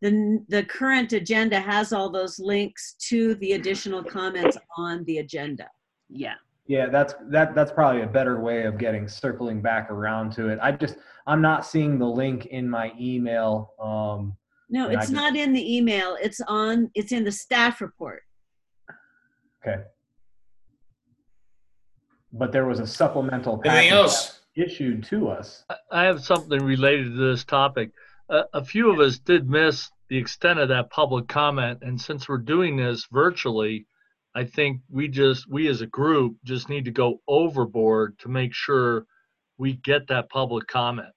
then 0.00 0.44
the 0.48 0.64
current 0.64 1.12
agenda 1.12 1.58
has 1.60 1.92
all 1.92 2.10
those 2.10 2.38
links 2.38 2.94
to 3.08 3.34
the 3.36 3.52
additional 3.52 4.02
comments 4.02 4.58
on 4.76 5.04
the 5.04 5.18
agenda. 5.18 5.68
Yeah. 6.08 6.34
Yeah, 6.66 6.86
that's 6.88 7.14
that 7.28 7.54
that's 7.54 7.72
probably 7.72 8.02
a 8.02 8.06
better 8.06 8.40
way 8.40 8.62
of 8.64 8.78
getting 8.78 9.06
circling 9.06 9.60
back 9.60 9.90
around 9.90 10.32
to 10.32 10.48
it. 10.48 10.58
I 10.62 10.72
just 10.72 10.96
I'm 11.26 11.42
not 11.42 11.66
seeing 11.66 11.98
the 11.98 12.06
link 12.06 12.46
in 12.46 12.68
my 12.68 12.92
email. 12.98 13.72
Um 13.78 14.36
No, 14.70 14.88
it's 14.88 15.02
just- 15.02 15.12
not 15.12 15.36
in 15.36 15.52
the 15.52 15.76
email. 15.76 16.16
It's 16.22 16.40
on. 16.48 16.90
It's 16.94 17.12
in 17.12 17.22
the 17.24 17.32
staff 17.32 17.80
report. 17.82 18.22
okay. 19.62 19.82
But 22.32 22.50
there 22.50 22.66
was 22.66 22.80
a 22.80 22.86
supplemental 22.86 23.54
Anything 23.64 23.70
packet 23.70 23.92
else? 23.92 24.40
Issued 24.56 25.04
to 25.04 25.28
us. 25.28 25.64
I- 25.68 25.76
I 25.90 26.04
have 26.04 26.22
something 26.22 26.62
related 26.62 27.04
to 27.16 27.30
this 27.30 27.44
topic. 27.44 27.90
Uh, 28.28 28.44
a 28.52 28.64
few 28.64 28.90
of 28.90 29.00
us 29.00 29.18
did 29.18 29.48
miss 29.48 29.90
the 30.08 30.16
extent 30.18 30.58
of 30.58 30.68
that 30.68 30.90
public 30.90 31.28
comment, 31.28 31.80
and 31.82 32.00
since 32.00 32.28
we're 32.28 32.38
doing 32.38 32.76
this 32.76 33.06
virtually, 33.10 33.86
I 34.34 34.44
think 34.44 34.80
we 34.90 35.08
just 35.08 35.48
we 35.48 35.68
as 35.68 35.80
a 35.80 35.86
group 35.86 36.36
just 36.44 36.68
need 36.68 36.86
to 36.86 36.90
go 36.90 37.20
overboard 37.28 38.18
to 38.20 38.28
make 38.28 38.52
sure 38.54 39.06
we 39.58 39.74
get 39.74 40.08
that 40.08 40.28
public 40.30 40.66
comment. 40.66 41.14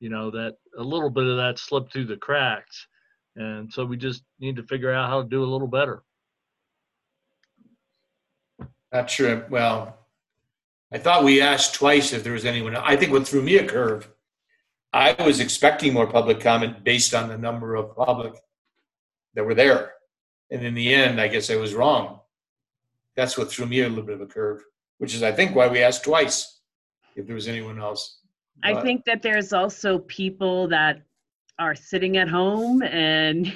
You 0.00 0.10
know 0.10 0.30
that 0.32 0.56
a 0.76 0.82
little 0.82 1.10
bit 1.10 1.26
of 1.26 1.36
that 1.38 1.58
slipped 1.58 1.92
through 1.92 2.06
the 2.06 2.16
cracks, 2.16 2.86
and 3.36 3.72
so 3.72 3.84
we 3.84 3.96
just 3.96 4.22
need 4.38 4.56
to 4.56 4.62
figure 4.64 4.92
out 4.92 5.08
how 5.08 5.22
to 5.22 5.28
do 5.28 5.42
a 5.42 5.46
little 5.46 5.68
better. 5.68 6.02
Not 8.92 9.08
sure. 9.08 9.46
Well, 9.48 9.96
I 10.92 10.98
thought 10.98 11.24
we 11.24 11.40
asked 11.40 11.74
twice 11.74 12.12
if 12.12 12.24
there 12.24 12.32
was 12.32 12.44
anyone. 12.44 12.74
I 12.74 12.96
think 12.96 13.12
what 13.12 13.26
threw 13.26 13.42
me 13.42 13.58
a 13.58 13.66
curve, 13.66 14.08
I 14.92 15.14
was 15.24 15.38
expecting 15.38 15.92
more 15.92 16.06
public 16.06 16.40
comment 16.40 16.82
based 16.82 17.14
on 17.14 17.28
the 17.28 17.38
number 17.38 17.76
of 17.76 17.94
public 17.94 18.34
that 19.34 19.44
were 19.44 19.54
there. 19.54 19.92
And 20.50 20.64
in 20.64 20.74
the 20.74 20.92
end, 20.92 21.20
I 21.20 21.28
guess 21.28 21.48
I 21.48 21.56
was 21.56 21.74
wrong. 21.74 22.20
That's 23.14 23.38
what 23.38 23.50
threw 23.50 23.66
me 23.66 23.82
a 23.82 23.88
little 23.88 24.04
bit 24.04 24.16
of 24.16 24.20
a 24.20 24.26
curve, 24.26 24.64
which 24.98 25.14
is, 25.14 25.22
I 25.22 25.30
think, 25.30 25.54
why 25.54 25.68
we 25.68 25.82
asked 25.82 26.02
twice 26.02 26.60
if 27.14 27.26
there 27.26 27.36
was 27.36 27.46
anyone 27.46 27.80
else. 27.80 28.18
I 28.64 28.80
think 28.82 29.04
that 29.04 29.22
there's 29.22 29.52
also 29.52 30.00
people 30.00 30.66
that 30.68 31.02
are 31.60 31.74
sitting 31.74 32.16
at 32.16 32.28
home 32.28 32.82
and 32.82 33.52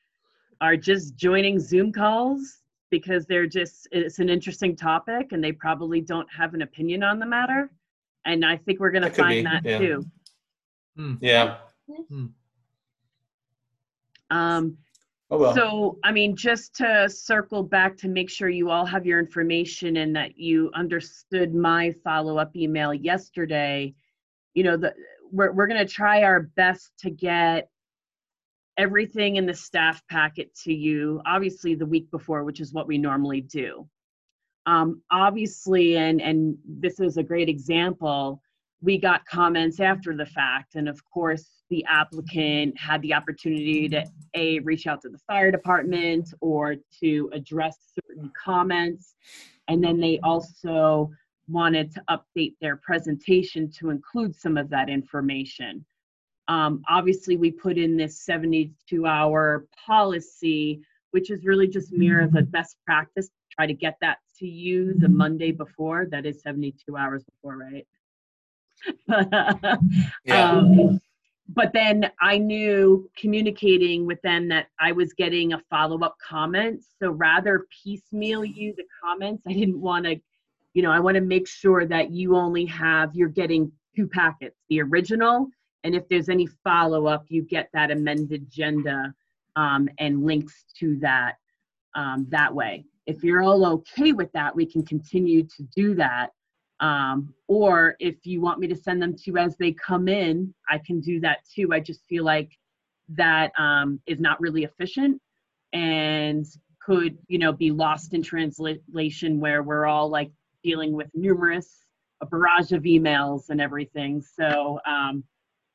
are 0.62 0.76
just 0.76 1.16
joining 1.16 1.60
Zoom 1.60 1.92
calls 1.92 2.59
because 2.90 3.26
they're 3.26 3.46
just, 3.46 3.88
it's 3.92 4.18
an 4.18 4.28
interesting 4.28 4.76
topic 4.76 5.32
and 5.32 5.42
they 5.42 5.52
probably 5.52 6.00
don't 6.00 6.28
have 6.36 6.54
an 6.54 6.62
opinion 6.62 7.02
on 7.02 7.18
the 7.18 7.26
matter. 7.26 7.70
And 8.24 8.44
I 8.44 8.56
think 8.56 8.80
we're 8.80 8.90
going 8.90 9.04
to 9.04 9.10
find 9.10 9.44
be, 9.44 9.50
that 9.50 9.64
yeah. 9.64 9.78
too. 9.78 10.04
Yeah. 11.20 11.56
Um, 14.30 14.76
Oh, 15.32 15.38
well. 15.38 15.54
So, 15.54 15.98
I 16.02 16.10
mean, 16.10 16.34
just 16.34 16.74
to 16.76 17.08
circle 17.08 17.62
back 17.62 17.96
to 17.98 18.08
make 18.08 18.28
sure 18.28 18.48
you 18.48 18.68
all 18.70 18.84
have 18.84 19.06
your 19.06 19.20
information 19.20 19.98
and 19.98 20.14
that 20.16 20.36
you 20.36 20.72
understood 20.74 21.54
my 21.54 21.94
follow-up 22.02 22.56
email 22.56 22.92
yesterday, 22.92 23.94
you 24.54 24.64
know, 24.64 24.76
the, 24.76 24.92
we're, 25.30 25.52
we're 25.52 25.68
going 25.68 25.86
to 25.86 25.92
try 25.92 26.24
our 26.24 26.40
best 26.40 26.90
to 26.98 27.10
get 27.10 27.69
everything 28.80 29.36
in 29.36 29.44
the 29.44 29.52
staff 29.52 30.02
packet 30.08 30.54
to 30.54 30.72
you, 30.72 31.20
obviously 31.26 31.74
the 31.74 31.84
week 31.84 32.10
before, 32.10 32.44
which 32.44 32.60
is 32.60 32.72
what 32.72 32.88
we 32.88 32.96
normally 32.96 33.42
do. 33.42 33.86
Um, 34.64 35.02
obviously, 35.10 35.98
and, 35.98 36.22
and 36.22 36.56
this 36.64 36.98
is 36.98 37.18
a 37.18 37.22
great 37.22 37.50
example, 37.50 38.40
we 38.80 38.96
got 38.96 39.26
comments 39.26 39.80
after 39.80 40.16
the 40.16 40.24
fact. 40.24 40.76
And 40.76 40.88
of 40.88 40.98
course, 41.04 41.46
the 41.68 41.84
applicant 41.84 42.78
had 42.78 43.02
the 43.02 43.12
opportunity 43.12 43.86
to 43.90 44.02
A, 44.34 44.60
reach 44.60 44.86
out 44.86 45.02
to 45.02 45.10
the 45.10 45.18
fire 45.18 45.50
department 45.50 46.32
or 46.40 46.76
to 47.00 47.30
address 47.34 47.76
certain 47.94 48.32
comments. 48.42 49.14
And 49.68 49.84
then 49.84 50.00
they 50.00 50.18
also 50.22 51.10
wanted 51.48 51.92
to 51.92 52.02
update 52.08 52.54
their 52.62 52.76
presentation 52.76 53.70
to 53.72 53.90
include 53.90 54.34
some 54.34 54.56
of 54.56 54.70
that 54.70 54.88
information. 54.88 55.84
Um, 56.50 56.82
obviously, 56.88 57.36
we 57.36 57.52
put 57.52 57.78
in 57.78 57.96
this 57.96 58.18
72 58.22 59.06
hour 59.06 59.66
policy, 59.86 60.82
which 61.12 61.30
is 61.30 61.44
really 61.44 61.68
just 61.68 61.92
mirror 61.92 62.26
the 62.26 62.42
best 62.42 62.76
practice. 62.84 63.30
Try 63.52 63.68
to 63.68 63.72
get 63.72 63.96
that 64.00 64.18
to 64.40 64.48
you 64.48 64.94
the 64.94 65.08
Monday 65.08 65.52
before. 65.52 66.06
That 66.10 66.26
is 66.26 66.42
72 66.42 66.96
hours 66.96 67.22
before, 67.22 67.56
right? 67.56 67.86
Yeah. 70.24 70.50
Um, 70.50 71.00
but 71.52 71.72
then 71.72 72.10
I 72.20 72.38
knew 72.38 73.08
communicating 73.16 74.06
with 74.06 74.20
them 74.22 74.48
that 74.48 74.68
I 74.80 74.90
was 74.92 75.12
getting 75.12 75.52
a 75.52 75.62
follow 75.70 76.00
up 76.00 76.16
comment. 76.26 76.82
So 77.00 77.10
rather 77.10 77.66
piecemeal 77.82 78.44
you 78.44 78.74
the 78.76 78.84
comments, 79.02 79.44
I 79.46 79.52
didn't 79.52 79.80
want 79.80 80.04
to, 80.06 80.20
you 80.74 80.82
know, 80.82 80.90
I 80.90 80.98
want 80.98 81.16
to 81.16 81.20
make 81.20 81.46
sure 81.46 81.86
that 81.86 82.10
you 82.10 82.34
only 82.36 82.66
have, 82.66 83.14
you're 83.14 83.28
getting 83.28 83.70
two 83.96 84.06
packets 84.06 84.56
the 84.68 84.80
original, 84.80 85.48
and 85.84 85.94
if 85.94 86.08
there's 86.08 86.28
any 86.28 86.46
follow 86.62 87.06
up, 87.06 87.24
you 87.28 87.42
get 87.42 87.68
that 87.72 87.90
amended 87.90 88.42
agenda 88.42 89.14
um, 89.56 89.88
and 89.98 90.24
links 90.24 90.64
to 90.78 90.98
that 91.00 91.34
um, 91.94 92.26
that 92.30 92.54
way. 92.54 92.84
If 93.06 93.24
you're 93.24 93.42
all 93.42 93.66
okay 93.66 94.12
with 94.12 94.30
that, 94.32 94.54
we 94.54 94.66
can 94.66 94.84
continue 94.84 95.42
to 95.42 95.62
do 95.74 95.94
that. 95.96 96.30
Um, 96.80 97.34
or 97.46 97.96
if 97.98 98.24
you 98.24 98.40
want 98.40 98.58
me 98.58 98.66
to 98.68 98.76
send 98.76 99.02
them 99.02 99.14
to 99.14 99.22
you 99.26 99.36
as 99.38 99.56
they 99.56 99.72
come 99.72 100.08
in, 100.08 100.54
I 100.68 100.78
can 100.78 101.00
do 101.00 101.20
that 101.20 101.38
too. 101.52 101.72
I 101.72 101.80
just 101.80 102.04
feel 102.06 102.24
like 102.24 102.56
that 103.10 103.52
um, 103.58 104.00
is 104.06 104.20
not 104.20 104.40
really 104.40 104.64
efficient 104.64 105.20
and 105.72 106.46
could, 106.80 107.18
you 107.28 107.38
know, 107.38 107.52
be 107.52 107.70
lost 107.70 108.14
in 108.14 108.22
translation 108.22 109.40
where 109.40 109.62
we're 109.62 109.86
all 109.86 110.08
like 110.08 110.30
dealing 110.62 110.92
with 110.92 111.08
numerous, 111.14 111.84
a 112.22 112.26
barrage 112.26 112.72
of 112.72 112.82
emails 112.84 113.50
and 113.50 113.60
everything. 113.60 114.22
So 114.22 114.78
um, 114.86 115.24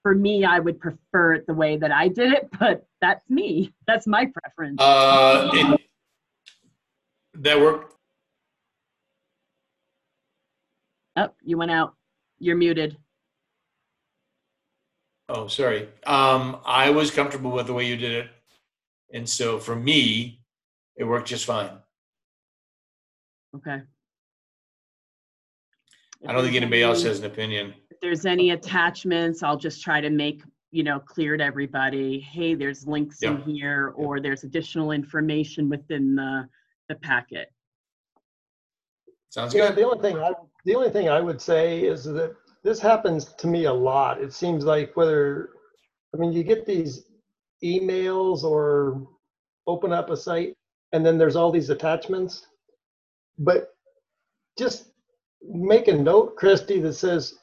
for 0.06 0.14
me, 0.14 0.45
I 0.45 0.59
would 0.59 0.80
prefer 0.80 1.34
it 1.34 1.48
the 1.48 1.56
way 1.56 1.77
that 1.77 1.92
I 1.92 2.09
did 2.09 2.32
it, 2.32 2.48
but 2.59 2.85
that's 3.01 3.27
me. 3.27 3.74
That's 3.88 4.06
my 4.06 4.27
preference. 4.27 4.80
Uh, 4.80 5.50
it- 5.51 5.82
That 7.34 7.59
worked. 7.59 7.95
Oh, 11.16 11.30
you 11.42 11.58
went 11.58 11.72
out. 11.72 11.95
You're 12.38 12.56
muted. 12.56 12.98
Oh, 15.27 15.48
sorry. 15.48 15.90
Um, 16.06 16.61
I 16.67 16.92
was 16.92 17.09
comfortable 17.09 17.50
with 17.50 17.66
the 17.66 17.74
way 17.74 17.88
you 17.88 17.98
did 17.98 18.11
it. 18.11 18.30
And 19.11 19.27
so 19.27 19.58
for 19.58 19.75
me, 19.75 20.40
it 20.98 21.03
worked 21.03 21.27
just 21.30 21.45
fine. 21.45 21.72
Okay. 23.56 23.82
I 26.27 26.32
don't 26.32 26.43
think 26.43 26.56
anybody 26.56 26.84
else 26.84 27.01
has 27.01 27.17
an 27.22 27.25
opinion. 27.25 27.74
If 27.95 28.01
there's 28.01 28.25
any 28.25 28.49
attachments, 28.49 29.41
I'll 29.41 29.57
just 29.57 29.82
try 29.82 30.01
to 30.01 30.09
make, 30.09 30.43
you 30.72 30.83
know, 30.83 30.99
clear 30.99 31.38
to 31.38 31.43
everybody, 31.43 32.19
hey, 32.19 32.53
there's 32.53 32.85
links 32.85 33.24
in 33.24 33.38
here, 33.43 33.93
or 33.95 34.19
there's 34.19 34.43
additional 34.43 34.91
information 34.91 35.69
within 35.69 36.14
the, 36.14 36.45
the 36.90 36.95
packet. 36.95 37.53
Sounds 39.30 39.53
Yeah, 39.53 39.69
good. 39.69 39.77
the 39.77 39.83
only 39.83 40.01
thing 40.01 40.17
I, 40.17 40.32
the 40.65 40.75
only 40.75 40.90
thing 40.90 41.07
I 41.07 41.22
would 41.22 41.41
say 41.41 41.83
is 41.83 42.03
that 42.03 42.35
this 42.64 42.82
happens 42.82 43.33
to 43.33 43.48
me 43.48 43.64
a 43.64 43.74
lot. 43.74 44.22
It 44.22 44.33
seems 44.33 44.65
like 44.65 44.98
whether, 44.98 45.51
I 46.14 46.17
mean, 46.17 46.33
you 46.33 46.43
get 46.43 46.65
these 46.65 47.06
emails 47.64 48.43
or 48.43 49.07
open 49.67 49.93
up 49.93 50.09
a 50.09 50.17
site 50.17 50.53
and 50.91 51.06
then 51.06 51.17
there's 51.17 51.38
all 51.38 51.49
these 51.49 51.69
attachments. 51.69 52.45
But 53.38 53.74
just 54.59 54.90
make 55.48 55.88
a 55.88 55.93
note, 55.95 56.35
Christy, 56.35 56.82
that 56.82 56.93
says, 56.93 57.35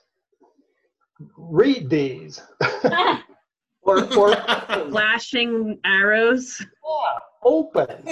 read 1.36 1.88
these. 1.88 2.40
or, 3.82 4.04
or 4.16 4.36
Flashing 4.90 5.78
arrows. 5.84 6.64
open. 7.42 8.02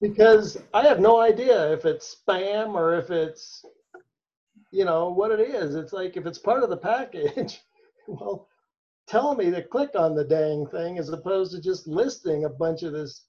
Because 0.00 0.56
I 0.72 0.82
have 0.84 1.00
no 1.00 1.20
idea 1.20 1.72
if 1.72 1.84
it's 1.84 2.16
spam 2.26 2.74
or 2.74 2.96
if 2.96 3.10
it's, 3.10 3.64
you 4.70 4.84
know, 4.84 5.08
what 5.10 5.32
it 5.32 5.40
is. 5.40 5.74
It's 5.74 5.92
like 5.92 6.16
if 6.16 6.26
it's 6.26 6.38
part 6.38 6.62
of 6.62 6.70
the 6.70 6.76
package, 6.76 7.60
well, 8.06 8.46
tell 9.08 9.34
me 9.34 9.50
to 9.50 9.62
click 9.62 9.90
on 9.96 10.14
the 10.14 10.24
dang 10.24 10.66
thing 10.66 10.98
as 10.98 11.08
opposed 11.08 11.52
to 11.52 11.60
just 11.60 11.88
listing 11.88 12.44
a 12.44 12.48
bunch 12.48 12.82
of 12.84 12.92
this. 12.92 13.24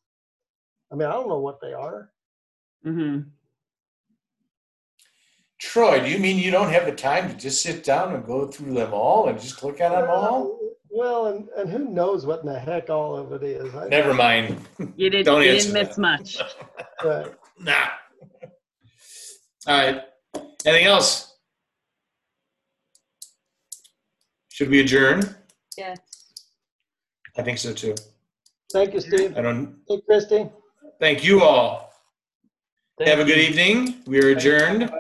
I 0.92 0.96
mean, 0.96 1.08
I 1.08 1.14
don't 1.14 1.30
know 1.30 1.40
what 1.40 1.60
they 1.62 1.74
are. 1.74 2.12
Mm-hmm. 2.86 3.30
Troy, 5.60 6.00
do 6.00 6.10
you 6.10 6.20
mean 6.20 6.38
you 6.38 6.52
don't 6.52 6.70
have 6.70 6.86
the 6.86 6.94
time 6.94 7.30
to 7.30 7.36
just 7.36 7.62
sit 7.62 7.84
down 7.84 8.16
and 8.16 8.26
go 8.26 8.48
through 8.48 8.74
them 8.74 8.94
all 8.94 9.28
and 9.28 9.40
just 9.40 9.58
click 9.58 9.82
on 9.82 9.92
them 9.92 10.10
all? 10.10 10.58
Well, 10.90 11.28
and, 11.28 11.50
and 11.58 11.70
who 11.70 11.80
knows 11.90 12.26
what 12.26 12.40
in 12.42 12.48
the 12.48 12.58
heck 12.58 12.90
all 12.90 13.16
of 13.16 13.32
it 13.34 13.44
is. 13.44 13.74
I- 13.76 13.88
Never 13.90 14.14
mind. 14.14 14.58
You 14.96 15.10
didn't, 15.10 15.26
Don't 15.26 15.44
you 15.44 15.52
didn't 15.52 15.74
miss 15.74 15.98
much. 15.98 16.38
Right. 17.02 17.34
Nah. 17.58 17.88
All 19.68 19.78
right. 19.78 20.02
Anything 20.66 20.86
else? 20.88 21.34
Should 24.50 24.70
we 24.70 24.82
adjourn? 24.82 25.24
Yes. 25.78 25.98
I 27.38 27.42
think 27.42 27.58
so 27.58 27.72
too. 27.72 27.96
Thank 28.74 28.94
you, 28.94 29.00
Steve. 29.00 29.38
I 29.38 29.42
don't. 29.42 29.78
Hey, 29.88 30.02
Christy. 30.06 30.50
Thank 31.00 31.24
you 31.24 31.42
all. 31.42 31.94
Have 33.00 33.20
a 33.20 33.24
good 33.24 33.38
evening. 33.38 34.02
We 34.06 34.22
are 34.22 34.32
adjourned. 34.32 34.92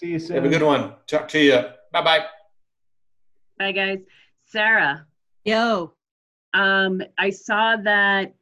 See 0.00 0.06
you 0.06 0.18
soon. 0.18 0.36
Have 0.36 0.46
a 0.46 0.48
good 0.48 0.62
one. 0.62 0.94
Talk 1.06 1.28
to 1.28 1.38
you. 1.38 1.60
Bye 1.92 2.02
bye. 2.02 2.24
Bye, 3.58 3.72
guys. 3.72 3.98
Sarah. 4.46 5.06
Yo. 5.44 5.92
Um, 6.54 7.02
I 7.18 7.28
saw 7.28 7.76
that 7.76 8.34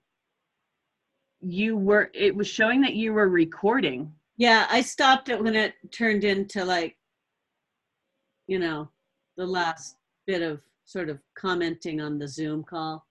you 1.41 1.77
were, 1.77 2.13
it 2.15 2.37
was 2.37 2.47
showing 2.47 2.81
that 2.83 2.95
you 2.95 3.13
were 3.13 3.29
recording. 3.29 4.13
Yeah, 4.37 4.69
I 4.71 4.83
stopped 4.83 5.31
it 5.31 5.43
when 5.43 5.57
it 5.57 5.75
turned 5.91 6.23
into 6.23 6.65
like, 6.65 6.97
you 8.47 8.61
know, 8.61 8.89
the 9.37 9.45
last 9.45 9.97
bit 10.29 10.43
of 10.43 10.61
sort 10.85 11.09
of 11.09 11.19
commenting 11.37 12.01
on 12.01 12.21
the 12.21 12.29
Zoom 12.29 12.63
call. 12.63 13.05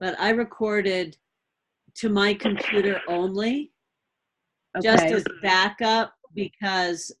But 0.00 0.18
I 0.18 0.30
recorded 0.30 1.18
to 1.96 2.08
my 2.08 2.32
computer 2.32 3.02
only, 3.08 3.72
just 4.82 5.04
as 5.04 5.24
backup, 5.42 6.14
because 6.34 7.12